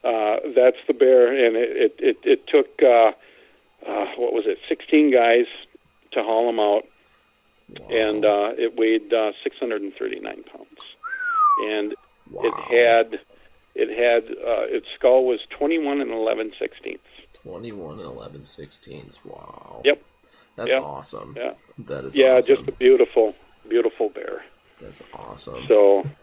uh, 0.04 0.36
that's 0.54 0.76
the 0.86 0.94
bear, 0.94 1.28
and 1.46 1.56
it 1.56 1.70
it 1.76 1.94
it, 1.98 2.18
it 2.24 2.46
took 2.46 2.68
uh, 2.82 3.12
uh, 3.90 4.06
what 4.16 4.32
was 4.32 4.44
it, 4.46 4.58
16 4.68 5.10
guys 5.12 5.46
to 6.12 6.22
haul 6.22 6.48
him 6.48 6.60
out, 6.60 6.84
Wow. 7.68 7.88
and 7.96 8.24
uh, 8.24 8.50
it 8.56 8.76
weighed 8.76 9.12
uh, 9.12 9.32
639 9.44 10.42
pounds, 10.44 10.66
and 11.66 11.94
wow. 12.30 12.42
it 12.44 12.54
had 13.10 13.20
it 13.74 13.88
had 13.90 14.24
uh, 14.24 14.64
its 14.76 14.86
skull 14.96 15.24
was 15.24 15.40
21 15.50 16.00
and 16.00 16.10
11 16.10 16.52
sixteenths. 16.58 17.08
21 17.44 17.98
and 18.00 18.06
11 18.06 18.44
sixteenths. 18.44 19.18
Wow. 19.24 19.82
Yep. 19.84 20.02
That's 20.56 20.74
Yep. 20.74 20.82
awesome. 20.82 21.34
Yeah. 21.36 21.54
That 21.86 22.04
is 22.06 22.16
Yeah, 22.16 22.34
awesome. 22.36 22.56
just 22.56 22.68
a 22.68 22.72
beautiful 22.72 23.34
beautiful 23.68 24.08
bear. 24.08 24.42
That's 24.80 25.02
awesome. 25.12 25.64
So 25.68 26.04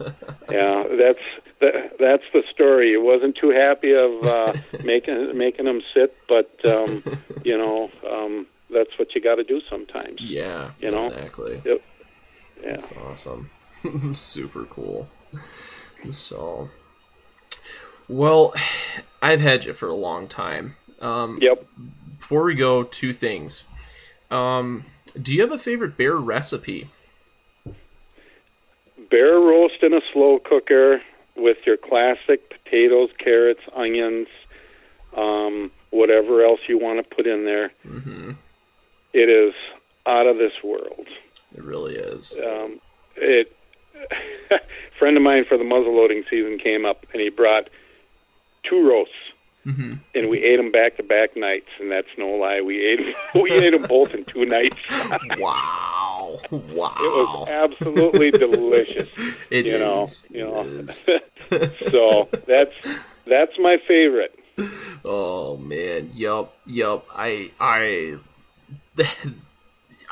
yeah, 0.50 0.84
that's 0.98 1.18
that, 1.60 1.72
that's 1.98 2.22
the 2.32 2.42
story. 2.52 2.92
It 2.94 3.02
wasn't 3.02 3.36
too 3.40 3.50
happy 3.50 3.92
of 3.92 4.26
uh, 4.26 4.52
making 4.84 5.36
making 5.36 5.64
them 5.66 5.80
sit, 5.94 6.16
but 6.28 6.50
um, 6.64 7.02
you 7.44 7.56
know 7.56 7.90
um, 8.10 8.46
that's 8.72 8.90
what 8.98 9.14
you 9.14 9.20
got 9.20 9.36
to 9.36 9.44
do 9.44 9.60
sometimes. 9.70 10.20
yeah, 10.20 10.70
you 10.80 10.90
know? 10.90 11.06
exactly. 11.06 11.60
Yep. 11.64 11.82
Yeah. 12.62 12.70
That's 12.70 12.92
awesome. 12.92 13.50
Super 14.14 14.64
cool. 14.64 15.08
So, 16.08 16.68
well, 18.08 18.54
I've 19.20 19.40
had 19.40 19.64
you 19.64 19.72
for 19.72 19.88
a 19.88 19.94
long 19.94 20.28
time. 20.28 20.76
Um, 21.00 21.38
Yep. 21.40 21.66
Before 22.18 22.44
we 22.44 22.54
go, 22.54 22.82
two 22.82 23.12
things. 23.12 23.64
Um, 24.30 24.84
do 25.20 25.34
you 25.34 25.42
have 25.42 25.52
a 25.52 25.58
favorite 25.58 25.96
bear 25.96 26.16
recipe? 26.16 26.90
Bear 29.10 29.38
roast 29.38 29.82
in 29.82 29.92
a 29.92 30.00
slow 30.12 30.38
cooker 30.38 31.00
with 31.36 31.58
your 31.66 31.76
classic 31.76 32.50
potatoes, 32.50 33.10
carrots, 33.18 33.60
onions, 33.74 34.26
um, 35.16 35.70
whatever 35.90 36.44
else 36.44 36.60
you 36.68 36.78
want 36.78 36.98
to 37.06 37.14
put 37.14 37.26
in 37.26 37.44
there. 37.44 37.70
hmm 37.82 38.32
It 39.12 39.28
is 39.28 39.54
out 40.06 40.26
of 40.26 40.38
this 40.38 40.52
world. 40.64 41.06
It 41.56 41.62
really 41.62 41.94
is. 41.94 42.36
um, 42.38 42.80
it 43.16 43.52
a 44.50 44.58
friend 44.98 45.16
of 45.16 45.22
mine 45.22 45.44
for 45.48 45.56
the 45.56 45.64
muzzleloading 45.64 46.22
season 46.28 46.58
came 46.58 46.84
up 46.84 47.06
and 47.12 47.20
he 47.22 47.30
brought 47.30 47.70
two 48.68 48.86
roasts 48.86 49.14
hmm 49.66 49.94
and 50.14 50.30
we 50.30 50.38
ate 50.42 50.56
them 50.56 50.70
back 50.72 50.96
to 50.96 51.02
back 51.02 51.36
nights 51.36 51.68
and 51.80 51.90
that's 51.90 52.08
no 52.16 52.28
lie 52.28 52.60
we 52.60 52.76
ate 52.86 53.00
we 53.42 53.50
ate 53.52 53.72
them 53.72 53.86
both 53.86 54.08
in 54.14 54.24
two 54.32 54.46
nights 54.46 54.76
Wow. 55.36 56.38
Wow. 56.50 56.94
it 57.00 57.12
was 57.12 57.48
absolutely 57.50 58.30
delicious 58.30 59.08
It 59.50 59.66
you 59.66 59.78
know 59.78 60.04
is. 60.04 60.26
you 60.30 60.44
know 60.44 60.66
so 61.90 62.28
that's 62.46 62.72
that's 63.26 63.52
my 63.58 63.76
favorite 63.86 64.32
Oh 65.04 65.58
man, 65.58 66.12
yup, 66.14 66.54
yup. 66.64 67.06
I 67.14 67.50
I 67.60 68.16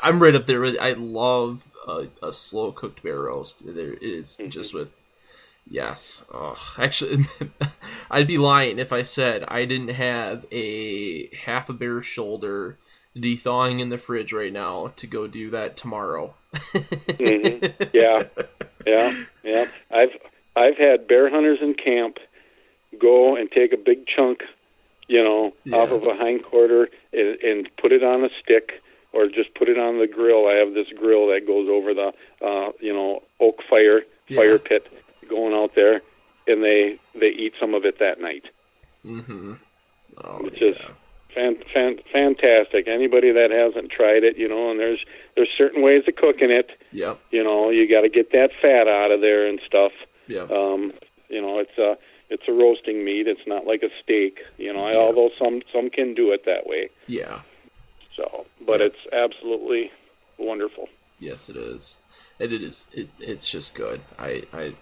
I'm 0.01 0.21
right 0.21 0.35
up 0.35 0.45
there 0.45 0.61
with 0.61 0.77
I 0.79 0.91
love 0.93 1.67
a, 1.87 2.07
a 2.21 2.31
slow 2.31 2.71
cooked 2.71 3.01
bear 3.01 3.19
roast. 3.19 3.63
There 3.65 3.93
it 3.93 4.03
is 4.03 4.37
Mhm. 4.39 4.49
just 4.51 4.73
with 4.73 4.91
yes. 5.69 6.23
Oh, 6.33 6.55
actually 6.77 7.25
I'd 8.11 8.27
be 8.27 8.37
lying 8.37 8.79
if 8.79 8.93
I 8.93 9.01
said 9.03 9.43
I 9.47 9.65
didn't 9.65 9.89
have 9.89 10.45
a 10.51 11.33
half 11.35 11.69
a 11.69 11.73
bear 11.73 12.01
shoulder 12.01 12.77
thawing 13.37 13.79
in 13.79 13.89
the 13.89 13.97
fridge 13.97 14.33
right 14.33 14.51
now 14.51 14.91
to 14.97 15.07
go 15.07 15.25
do 15.27 15.51
that 15.51 15.77
tomorrow. 15.77 16.33
Mhm. 16.53 17.73
Yeah. 17.93 18.23
yeah 18.85 19.23
yeah 19.43 19.65
i've 19.91 20.11
i've 20.55 20.77
had 20.77 21.07
bear 21.07 21.29
hunters 21.29 21.59
in 21.61 21.73
camp 21.73 22.17
go 23.01 23.35
and 23.35 23.49
take 23.51 23.73
a 23.73 23.77
big 23.77 24.05
chunk 24.07 24.39
you 25.07 25.23
know 25.23 25.53
off 25.73 25.89
of 25.91 26.03
a 26.03 26.15
hind 26.15 26.43
quarter 26.43 26.89
and, 27.13 27.39
and 27.41 27.69
put 27.81 27.91
it 27.91 28.03
on 28.03 28.23
a 28.23 28.29
stick 28.41 28.81
or 29.11 29.27
just 29.27 29.53
put 29.55 29.69
it 29.69 29.77
on 29.77 29.99
the 29.99 30.07
grill 30.07 30.47
i 30.47 30.53
have 30.53 30.73
this 30.73 30.87
grill 30.97 31.27
that 31.27 31.45
goes 31.47 31.67
over 31.69 31.93
the 31.93 32.11
uh 32.45 32.71
you 32.79 32.93
know 32.93 33.21
oak 33.39 33.59
fire 33.69 34.01
Yeah. 34.27 34.37
fire 34.41 34.59
pit 34.59 34.87
going 34.87 34.97
out 34.97 35.04
there 35.75 36.01
and 36.47 36.63
they 36.63 36.97
they 37.19 37.27
eat 37.29 37.53
some 37.59 37.73
of 37.73 37.85
it 37.85 37.99
that 37.99 38.19
night 38.21 38.45
Mhm. 39.05 39.59
Oh 40.23 40.43
Which 40.43 40.61
yeah. 40.61 40.69
is- 40.69 40.77
fan, 41.33 41.57
fan, 41.73 41.99
fantastic 42.13 42.87
anybody 42.87 43.31
that 43.33 43.51
hasn't 43.51 43.91
tried 43.91 44.23
it 44.23 44.37
you 44.37 44.47
know 44.47 44.71
and 44.71 44.79
there's 44.79 45.03
there's 45.35 45.49
certain 45.57 45.81
ways 45.81 46.03
of 46.07 46.15
cooking 46.15 46.49
it 46.51 46.71
Yep. 46.91 47.19
you 47.31 47.43
know 47.43 47.69
you 47.69 47.89
got 47.89 48.01
to 48.01 48.09
get 48.09 48.31
that 48.31 48.51
fat 48.61 48.87
out 48.87 49.11
of 49.11 49.21
there 49.21 49.45
and 49.47 49.59
stuff 49.65 49.91
Yep. 50.27 50.49
um, 50.49 50.91
you 51.29 51.41
know, 51.41 51.59
it's 51.59 51.77
a 51.77 51.97
it's 52.29 52.47
a 52.47 52.51
roasting 52.51 53.03
meat. 53.05 53.27
It's 53.27 53.45
not 53.45 53.67
like 53.67 53.83
a 53.83 53.89
steak. 54.01 54.39
You 54.57 54.73
know, 54.73 54.87
Yeah. 54.89 54.97
although 54.97 55.29
some 55.37 55.61
some 55.71 55.89
can 55.91 56.15
do 56.15 56.31
it 56.31 56.45
that 56.45 56.65
way. 56.65 56.89
yeah. 57.07 57.41
So, 58.15 58.45
but 58.65 58.79
Yeah. 58.79 58.87
it's 58.87 59.07
absolutely 59.13 59.91
wonderful. 60.39 60.89
Yes, 61.19 61.49
it 61.49 61.57
is. 61.57 61.97
It, 62.39 62.51
it 62.53 62.63
is. 62.63 62.87
It, 62.93 63.09
it's 63.19 63.49
just 63.51 63.75
good. 63.75 64.01
I, 64.17 64.43
I 64.53 64.73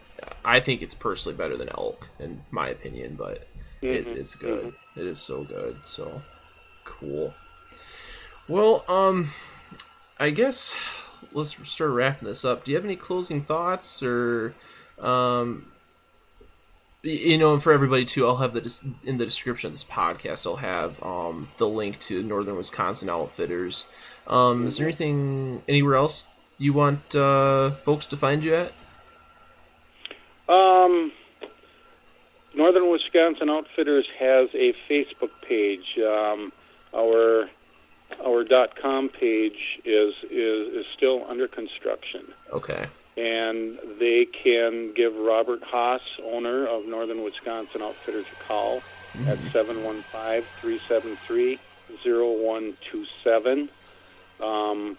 I 0.45 0.59
think 0.59 0.81
it's 0.81 0.93
personally 0.95 1.37
better 1.37 1.57
than 1.57 1.69
elk, 1.69 2.07
in 2.19 2.41
my 2.51 2.69
opinion, 2.69 3.15
but 3.15 3.47
it, 3.81 4.05
Mhm, 4.05 4.17
it's 4.17 4.35
good. 4.35 4.65
mhm. 4.65 4.73
It 4.95 5.07
is 5.07 5.19
so 5.19 5.43
good. 5.43 5.85
So 5.85 6.21
cool. 6.83 7.33
Well, 8.47 8.83
um, 8.87 9.29
I 10.19 10.29
guess 10.31 10.75
let's 11.31 11.55
start 11.69 11.91
wrapping 11.91 12.27
this 12.27 12.45
up. 12.45 12.63
Do 12.65 12.71
you 12.71 12.77
have 12.77 12.85
any 12.85 12.95
closing 12.97 13.41
thoughts, 13.41 14.03
or 14.03 14.55
um, 14.99 15.71
you 17.01 17.37
know, 17.37 17.53
and 17.53 17.61
for 17.63 17.73
everybody 17.73 18.05
too, 18.05 18.25
I'll 18.25 18.37
have 18.37 18.53
the 18.53 18.93
in 19.03 19.17
the 19.17 19.25
description 19.25 19.67
of 19.67 19.73
this 19.73 19.83
podcast. 19.83 20.47
I'll 20.47 20.55
have 20.55 21.01
um 21.03 21.49
the 21.57 21.67
link 21.67 21.99
to 22.01 22.23
Northern 22.23 22.55
Wisconsin 22.55 23.09
Outfitters. 23.09 23.85
Um, 24.27 24.67
is 24.67 24.77
there 24.77 24.85
Mhm. 24.85 24.89
anything 24.89 25.63
anywhere 25.67 25.95
else 25.95 26.29
you 26.57 26.73
want 26.73 27.15
uh, 27.15 27.71
folks 27.83 28.07
to 28.07 28.17
find 28.17 28.43
you 28.43 28.55
at? 28.55 28.73
Um, 30.49 31.11
Northern 32.55 32.89
Wisconsin 32.91 33.49
Outfitters 33.49 34.05
has 34.19 34.49
a 34.53 34.73
Facebook 34.89 35.31
page. 35.47 35.97
Um, 35.97 36.51
our 36.95 37.49
our 38.23 38.43
dot 38.43 38.75
com 38.75 39.09
page 39.09 39.79
is 39.85 40.13
is 40.29 40.73
is 40.73 40.85
still 40.95 41.25
under 41.27 41.47
construction. 41.47 42.25
Okay. 42.51 42.87
and 43.15 43.77
they 43.99 44.25
can 44.25 44.91
give 44.93 45.15
Robert 45.15 45.61
Haas, 45.63 46.01
owner 46.23 46.65
of 46.65 46.85
Northern 46.87 47.23
Wisconsin 47.23 47.81
Outfitters, 47.81 48.25
a 48.31 48.43
call 48.43 48.81
mm-hmm. 49.15 49.27
at 49.29 49.37
715 49.51 50.41
373 50.61 51.59
0127. 52.03 53.69
Um, 54.41 54.97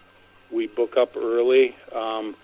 we 0.50 0.66
book 0.68 0.96
up 0.96 1.16
early. 1.16 1.74
Um, 1.92 2.36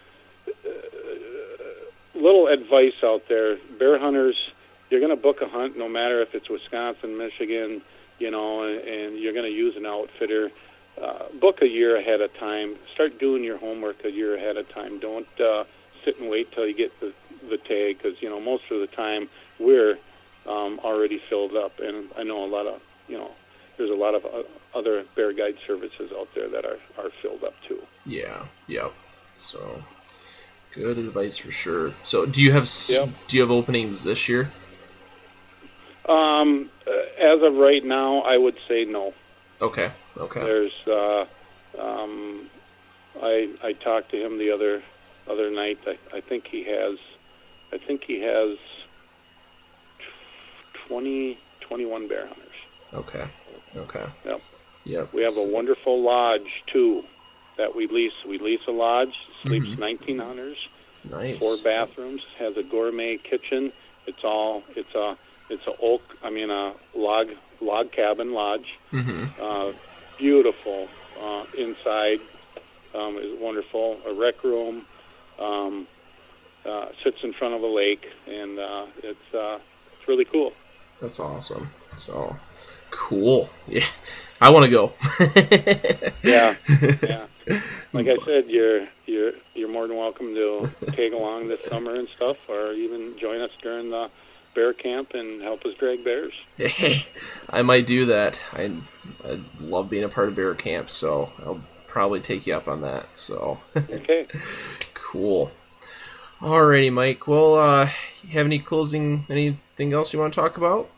little 2.21 2.47
advice 2.47 2.95
out 3.03 3.29
there 3.29 3.57
bear 3.79 3.99
hunters, 3.99 4.37
you're 4.91 5.01
going 5.01 5.15
to 5.15 5.21
book 5.21 5.41
a 5.41 5.49
hunt 5.49 5.77
no 5.77 5.89
matter 5.89 6.21
if 6.23 6.35
it's 6.35 6.49
Wisconsin, 6.49 7.17
Michigan, 7.17 7.83
you 8.19 8.31
know, 8.31 8.63
and, 8.63 8.81
and 8.81 9.19
you're 9.19 9.33
going 9.33 9.51
to 9.51 9.57
use 9.57 9.77
an 9.77 9.87
outfitter. 9.87 10.51
Uh, 11.01 11.25
book 11.41 11.63
a 11.63 11.69
year 11.69 11.97
ahead 11.97 12.21
of 12.21 12.35
time. 12.35 12.77
Start 12.93 13.19
doing 13.19 13.43
your 13.43 13.57
homework 13.57 14.05
a 14.05 14.11
year 14.11 14.35
ahead 14.37 14.57
of 14.57 14.69
time. 14.69 14.99
Don't 14.99 15.27
uh, 15.41 15.65
sit 16.05 16.19
and 16.19 16.29
wait 16.29 16.53
till 16.53 16.67
you 16.67 16.75
get 16.75 16.99
the 17.01 17.13
the 17.49 17.57
tag 17.57 17.97
because 17.97 18.21
you 18.21 18.29
know 18.29 18.39
most 18.41 18.65
of 18.71 18.81
the 18.81 18.87
time 18.87 19.29
we're 19.59 19.97
um, 20.47 20.79
already 20.81 21.19
filled 21.19 21.57
up, 21.57 21.79
and 21.81 22.11
I 22.19 22.23
know 22.23 22.45
a 22.45 22.47
lot 22.47 22.67
of 22.67 22.83
you 23.09 23.17
know 23.17 23.31
there's 23.77 23.91
a 23.91 23.95
lot 23.95 24.15
of 24.15 24.25
uh, 24.27 24.43
other 24.75 25.05
bear 25.15 25.33
guide 25.33 25.57
services 25.67 26.11
out 26.13 26.29
there 26.35 26.49
that 26.49 26.65
are 26.65 26.79
are 26.99 27.11
filled 27.23 27.45
up 27.45 27.55
too. 27.67 27.83
Yeah. 28.05 28.45
Yep. 28.67 28.93
So 29.35 29.83
good 30.73 30.99
advice 30.99 31.39
for 31.39 31.51
sure. 31.51 31.93
So 32.05 32.27
do 32.27 32.41
you 32.41 32.53
have 32.53 32.69
yep. 32.89 33.09
do 33.29 33.37
you 33.37 33.43
have 33.43 33.51
openings 33.51 34.03
this 34.05 34.29
year? 34.29 34.51
Um, 36.09 36.71
uh, 36.87 36.91
as 37.19 37.43
of 37.43 37.55
right 37.55 37.85
now, 37.85 38.23
I 38.23 38.37
would 38.37 38.59
say 38.67 38.85
no. 38.85 39.15
Okay. 39.61 39.91
Okay. 40.17 40.41
There's 40.41 40.87
uh, 40.87 41.27
um, 41.79 42.49
I 43.23 43.51
I 43.63 43.73
talked 43.75 44.11
to 44.11 44.25
him 44.25 44.39
the 44.39 44.51
other 44.51 44.83
other 45.29 45.51
night. 45.51 45.79
I, 45.87 45.99
I 46.17 46.21
think 46.21 46.47
he 46.47 46.65
has 46.65 46.99
I 47.73 47.79
think 47.79 48.05
he 48.05 48.21
has 48.21 48.59
20, 50.89 51.39
21 51.61 52.09
bear 52.09 52.27
hunters. 52.27 52.47
Okay. 52.93 53.25
Okay. 53.77 54.05
Yep. 54.25 54.43
Yep. 54.85 55.13
We 55.13 55.23
have 55.23 55.37
a 55.37 55.45
wonderful 55.45 56.03
lodge 56.03 56.65
too 56.67 57.05
that 57.57 57.75
we 57.75 57.87
lease. 57.87 58.13
We 58.27 58.39
lease 58.39 58.61
a 58.69 58.73
lodge. 58.73 59.15
Sleeps 59.43 59.67
mm-hmm. 59.67 59.81
19 59.81 60.19
hunters. 60.19 60.57
Nice. 61.11 61.41
Four 61.41 61.57
bathrooms. 61.63 62.23
Has 62.39 62.57
a 62.57 62.63
gourmet 62.63 63.17
kitchen. 63.17 63.73
It's 64.07 64.25
all. 64.25 64.63
It's 64.77 64.95
a. 64.95 65.17
It's 65.49 65.67
a 65.67 65.75
oak. 65.83 66.03
I 66.23 66.31
mean 66.31 66.51
a 66.51 66.75
log 66.95 67.29
log 67.61 67.93
cabin 67.93 68.33
lodge. 68.33 68.79
Mm-hmm. 68.93 69.25
Uh, 69.41 69.73
beautiful 70.19 70.89
uh, 71.21 71.45
inside. 71.57 72.21
Um, 72.95 73.19
is 73.19 73.39
wonderful. 73.39 73.99
A 74.07 74.13
rec 74.13 74.43
room. 74.45 74.85
Um, 75.39 75.87
uh, 76.65 76.89
sits 77.03 77.23
in 77.23 77.33
front 77.33 77.55
of 77.55 77.63
a 77.63 77.67
lake, 77.67 78.07
and 78.27 78.59
uh, 78.59 78.87
it's 79.03 79.35
uh, 79.35 79.59
it's 79.99 80.09
really 80.09 80.25
cool. 80.25 80.53
That's 81.01 81.19
awesome. 81.21 81.71
So 81.91 82.37
cool. 82.91 83.49
Yeah, 83.69 83.87
I 84.41 84.51
want 84.51 84.65
to 84.65 84.71
go. 84.71 84.93
yeah, 86.25 86.57
yeah. 87.03 87.27
Like 87.93 88.07
I 88.07 88.25
said, 88.25 88.49
you're 88.49 88.87
you're 89.07 89.33
you're 89.55 89.69
more 89.69 89.89
than 89.89 89.97
welcome 89.97 90.35
to 90.35 90.71
tag 90.93 91.13
along 91.13 91.49
this 91.49 91.61
summer 91.69 91.97
and 91.97 92.09
stuff, 92.15 92.37
or 92.49 92.73
even 92.73 93.19
join 93.19 93.41
us 93.41 93.51
during 93.63 93.91
the 93.91 94.09
bear 94.55 94.73
camp 94.73 95.13
and 95.15 95.43
help 95.43 95.65
us 95.65 95.75
drag 95.75 96.05
bears. 96.05 96.33
Hey, 96.57 97.07
I 97.49 97.63
might 97.63 97.87
do 97.87 98.07
that. 98.07 98.41
I 98.53 98.73
I 99.25 99.41
love 99.61 99.91
being 99.91 100.05
a 100.05 100.09
part 100.09 100.29
of 100.29 100.37
bear 100.37 100.55
camp, 100.55 100.89
so 100.89 101.31
I'll 101.45 101.61
probably 101.89 102.21
take 102.21 102.47
you 102.47 102.55
up 102.55 102.69
on 102.69 102.83
that. 102.83 103.17
So 103.17 103.61
okay, 103.77 104.29
cool. 104.95 105.51
Alrighty, 106.41 106.93
Mike. 106.93 107.27
Well, 107.27 107.57
uh, 107.57 107.91
you 108.23 108.31
have 108.31 108.47
any 108.47 108.61
closing, 108.61 109.27
anything 109.29 109.93
else 109.93 110.13
you 110.13 110.19
want 110.19 110.33
to 110.33 110.41
talk 110.41 110.57
about? 110.57 110.89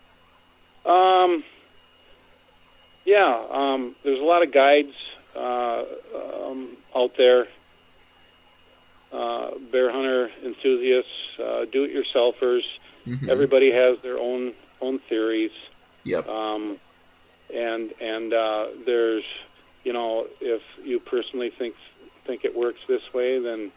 Um, 0.85 1.43
yeah, 3.05 3.45
um, 3.51 3.97
there's 4.05 4.21
a 4.21 4.25
lot 4.25 4.43
of 4.43 4.53
guides 4.53 4.95
uh, 5.37 5.85
um, 6.15 6.77
out 6.95 7.17
there, 7.17 7.49
uh, 9.13 9.51
bear 9.71 9.91
hunter 9.91 10.31
enthusiasts, 10.45 11.11
uh, 11.39 11.65
do-it-yourselfers. 11.71 12.65
Mm-hmm. 13.07 13.31
Everybody 13.31 13.71
has 13.73 13.99
their 14.03 14.19
own 14.19 14.55
own 14.81 14.99
theories. 14.99 15.53
Yep. 16.05 16.29
Um, 16.29 16.79
and 17.55 17.93
and 18.01 18.33
uh, 18.33 18.67
there's, 18.87 19.25
you 19.85 19.93
know, 19.93 20.27
if 20.41 20.63
you 20.85 20.99
personally 20.99 21.51
think 21.51 21.75
think 22.27 22.45
it 22.45 22.57
works 22.57 22.81
this 22.89 23.13
way, 23.13 23.39
then 23.39 23.73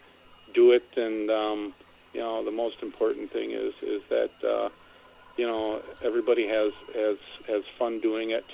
do 0.54 0.72
it. 0.72 0.88
And 0.96 1.30
um, 1.30 1.74
you 2.14 2.22
know, 2.22 2.44
the 2.44 2.52
most 2.52 2.82
important 2.82 3.32
thing 3.32 3.52
is 3.52 3.74
is 3.82 4.02
that 4.10 4.32
uh, 4.44 4.70
you 5.38 5.50
know 5.50 5.82
everybody 6.02 6.48
has 6.48 6.72
has 6.94 7.18
has 7.48 7.64
fun 7.78 8.00
doing 8.00 8.32
it, 8.32 8.46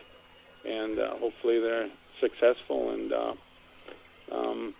and 0.65 0.97
uh, 0.97 1.15
hopefully 1.15 1.59
they're 1.59 1.89
successful. 2.21 2.91
And 2.91 3.11
uh, 3.11 3.33
um, 4.31 4.73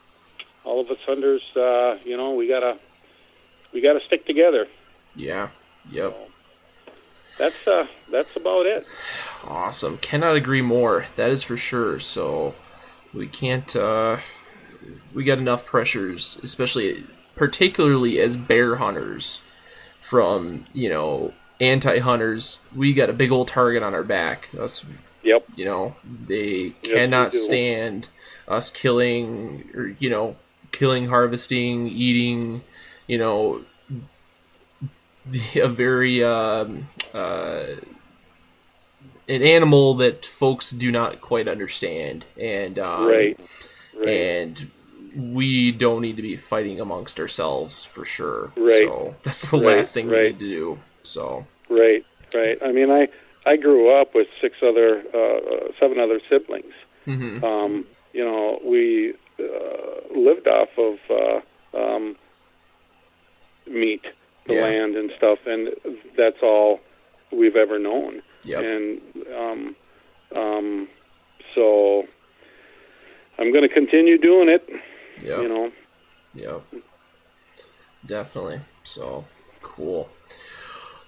all 0.64 0.80
of 0.80 0.90
us 0.90 1.00
hunters, 1.06 1.42
uh, 1.58 1.98
you 2.06 2.16
know, 2.16 2.36
we 2.36 2.48
gotta 2.48 2.78
we 3.74 3.82
gotta 3.82 4.00
stick 4.06 4.26
together. 4.26 4.68
Yeah. 5.16 5.50
Yep. 5.92 6.14
So 6.14 6.28
that's 7.38 7.68
uh, 7.68 7.88
that's 8.10 8.36
about 8.36 8.66
it. 8.66 8.86
Awesome. 9.44 9.98
Cannot 9.98 10.36
agree 10.36 10.62
more. 10.62 11.06
That 11.16 11.32
is 11.32 11.44
for 11.44 11.58
sure. 11.58 12.00
So 12.00 12.54
we 13.14 13.28
can't. 13.28 13.76
Uh, 13.76 14.18
we 15.14 15.24
got 15.24 15.38
enough 15.38 15.66
pressures, 15.66 16.40
especially 16.44 17.04
particularly 17.36 18.20
as 18.20 18.36
bear 18.36 18.76
hunters, 18.76 19.42
from 20.00 20.66
you 20.74 20.90
know 20.90 21.34
anti-hunters. 21.60 22.62
We 22.76 22.94
got 22.94 23.10
a 23.10 23.14
big 23.14 23.32
old 23.32 23.48
target 23.48 23.84
on 23.84 23.94
our 23.94 24.04
back. 24.04 24.50
Us, 24.60 24.86
yep. 25.24 25.46
You 25.56 25.66
know 25.66 25.96
they 26.28 26.72
cannot 26.82 27.34
stand 27.34 28.08
us 28.48 28.72
killing 28.72 29.70
or 29.74 29.96
you 30.00 30.10
know 30.10 30.36
killing, 30.72 31.08
harvesting, 31.08 31.88
eating. 31.88 32.62
You 33.08 33.18
know 33.18 33.62
a 35.56 35.68
very 35.68 36.24
um, 36.24 36.88
uh, 37.14 37.66
an 39.28 39.44
animal 39.44 39.96
that 39.96 40.26
folks 40.26 40.72
do 40.72 40.92
not 40.92 41.22
quite 41.22 41.48
understand, 41.48 42.26
and 42.40 42.80
um, 42.80 43.08
right. 43.08 43.40
right. 43.96 44.10
and 44.10 44.72
we 45.16 45.72
don't 45.72 46.02
need 46.02 46.18
to 46.18 46.22
be 46.22 46.36
fighting 46.36 46.80
amongst 46.80 47.20
ourselves 47.20 47.84
for 47.84 48.06
sure. 48.06 48.52
Right. 48.56 48.88
So 48.88 49.16
that's 49.24 49.52
the 49.52 49.58
right. 49.58 49.78
last 49.78 49.94
thing 49.94 50.08
right. 50.08 50.18
we 50.18 50.30
need 50.30 50.40
to 50.40 50.50
do. 50.50 50.80
So 51.04 51.46
right, 51.70 52.06
right. 52.34 52.58
I 52.62 52.72
mean, 52.72 52.92
I 52.92 53.10
I 53.46 53.56
grew 53.58 54.00
up 54.00 54.14
with 54.14 54.28
six 54.40 54.58
other, 54.62 55.04
uh, 55.14 55.72
seven 55.80 56.00
other 56.00 56.20
siblings. 56.30 56.74
Mm-hmm. 57.08 57.44
Um, 57.44 57.86
you 58.14 58.24
know, 58.24 58.60
we 58.64 59.14
uh, 59.40 60.16
lived 60.16 60.48
off 60.48 60.70
of 60.78 61.00
uh, 61.10 61.78
um, 61.78 62.16
meat, 63.68 64.04
the 64.46 64.56
yeah. 64.56 64.62
land 64.62 64.96
and 64.96 65.12
stuff, 65.18 65.40
and 65.46 65.70
that's 66.18 66.42
all 66.44 66.80
we've 67.32 67.56
ever 67.56 67.80
known. 67.80 68.22
Yep. 68.44 68.64
And 68.64 69.02
um, 69.36 69.76
um, 70.36 70.88
so 71.56 72.08
I'm 73.38 73.52
going 73.52 73.68
to 73.68 73.74
continue 73.74 74.18
doing 74.18 74.50
it. 74.50 74.68
Yeah. 75.24 75.42
You 75.42 75.48
know. 75.48 75.72
Yeah. 76.34 76.60
Definitely. 78.06 78.62
So 78.84 79.26
cool. 79.62 80.10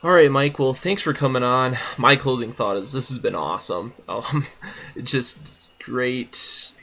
All 0.04 0.12
right, 0.12 0.30
Mike. 0.30 0.60
Well, 0.60 0.74
thanks 0.74 1.02
for 1.02 1.14
coming 1.14 1.44
on. 1.44 1.78
My 1.98 2.18
closing 2.18 2.52
thought 2.52 2.76
is 2.76 2.92
this 2.92 3.08
has 3.10 3.20
been 3.20 3.36
awesome. 3.36 3.94
Um, 4.10 4.46
just 5.02 5.40
great, 5.80 6.74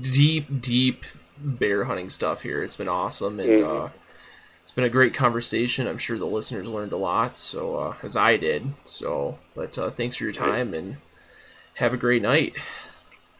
deep, 0.00 0.62
deep 0.62 1.04
bear 1.36 1.84
hunting 1.84 2.08
stuff 2.08 2.40
here. 2.40 2.62
It's 2.62 2.76
been 2.76 2.88
awesome, 2.88 3.38
and 3.38 3.48
mm-hmm. 3.50 3.84
uh, 3.84 3.90
it's 4.62 4.70
been 4.70 4.84
a 4.84 4.88
great 4.88 5.12
conversation. 5.12 5.86
I'm 5.86 5.98
sure 5.98 6.18
the 6.18 6.24
listeners 6.24 6.66
learned 6.66 6.92
a 6.92 6.96
lot, 6.96 7.36
so 7.36 7.76
uh, 7.76 7.96
as 8.02 8.16
I 8.16 8.38
did. 8.38 8.66
So, 8.84 9.38
but 9.54 9.76
uh, 9.76 9.90
thanks 9.90 10.16
for 10.16 10.24
your 10.24 10.32
time, 10.32 10.72
and 10.72 10.96
have 11.74 11.92
a 11.92 11.98
great 11.98 12.22
night. 12.22 12.56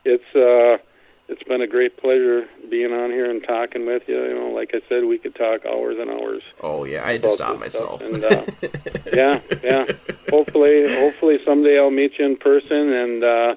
It's 0.05 0.37
uh, 0.37 0.85
it's 1.29 1.43
been 1.45 1.63
a 1.63 1.67
great 1.67 1.97
pleasure 1.97 2.47
being 2.69 2.93
on 2.93 3.11
here 3.11 3.31
and 3.31 3.43
talking 3.43 3.87
with 3.87 4.03
you. 4.07 4.23
You 4.23 4.35
know, 4.35 4.49
like 4.49 4.75
I 4.75 4.81
said, 4.89 5.05
we 5.05 5.19
could 5.19 5.35
talk 5.35 5.65
hours 5.65 5.97
and 5.99 6.11
hours. 6.11 6.43
Oh 6.61 6.85
yeah, 6.85 7.05
I 7.05 7.13
had 7.13 7.23
to 7.23 7.29
stop 7.29 7.59
myself. 7.59 8.03
And, 8.03 8.23
uh, 8.23 8.45
yeah, 9.13 9.41
yeah. 9.63 9.87
Hopefully, 10.29 10.93
hopefully 10.95 11.39
someday 11.45 11.79
I'll 11.79 11.91
meet 11.91 12.19
you 12.19 12.27
in 12.27 12.37
person. 12.37 12.93
And 12.93 13.25
uh, 13.25 13.57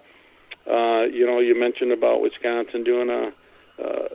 uh, 0.70 1.02
you 1.04 1.26
know, 1.26 1.40
you 1.40 1.60
mentioned 1.60 1.92
about 1.92 2.22
Wisconsin 2.22 2.84
doing 2.84 3.10
a 3.10 3.34
uh, 3.82 4.08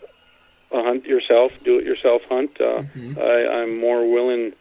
a 0.73 0.83
hunt 0.83 1.05
yourself, 1.05 1.53
do 1.65 1.79
it 1.79 1.85
yourself 1.85 2.23
hunt. 2.29 2.59
Uh, 2.59 2.83
mm-hmm. 2.83 3.19
I, 3.19 3.61
I'm 3.61 3.79
more 3.79 4.11
willing 4.11 4.53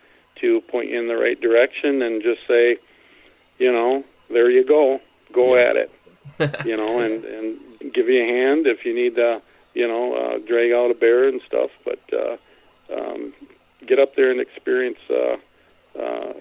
to 0.41 0.61
point 0.61 0.89
you 0.89 0.99
in 0.99 1.07
the 1.07 1.15
right 1.15 1.39
direction 1.39 2.01
and 2.01 2.21
just 2.21 2.41
say, 2.47 2.77
you 3.57 3.71
know, 3.71 4.03
there 4.29 4.49
you 4.49 4.65
go, 4.65 4.99
go 5.31 5.55
yeah. 5.55 5.69
at 5.69 5.75
it. 5.77 5.91
you 6.65 6.77
know, 6.77 6.99
and 6.99 7.23
and 7.23 7.57
give 7.93 8.07
you 8.07 8.23
a 8.23 8.27
hand 8.27 8.67
if 8.67 8.85
you 8.85 8.93
need 8.93 9.15
to, 9.15 9.41
you 9.73 9.87
know, 9.87 10.13
uh, 10.13 10.37
drag 10.47 10.71
out 10.71 10.91
a 10.91 10.93
bear 10.93 11.27
and 11.27 11.41
stuff. 11.47 11.69
But 11.83 11.99
uh, 12.13 12.37
um, 12.93 13.33
get 13.85 13.99
up 13.99 14.15
there 14.15 14.31
and 14.31 14.39
experience 14.39 14.99
uh, 15.09 15.99
uh, 15.99 16.33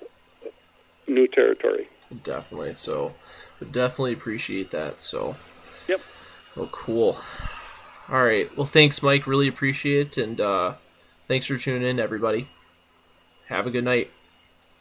new 1.06 1.26
territory. 1.28 1.88
Definitely. 2.22 2.74
So, 2.74 3.14
would 3.60 3.72
definitely 3.72 4.14
appreciate 4.14 4.70
that. 4.70 5.00
So. 5.00 5.36
Yep. 5.88 6.00
Oh, 6.56 6.68
cool. 6.72 7.18
All 8.08 8.24
right. 8.24 8.54
Well, 8.56 8.66
thanks, 8.66 9.02
Mike. 9.02 9.26
Really 9.26 9.48
appreciate 9.48 10.18
it, 10.18 10.22
and 10.22 10.40
uh, 10.40 10.74
thanks 11.28 11.46
for 11.46 11.56
tuning 11.56 11.88
in, 11.88 12.00
everybody. 12.00 12.48
Have 13.46 13.66
a 13.66 13.70
good 13.70 13.84
night. 13.84 14.10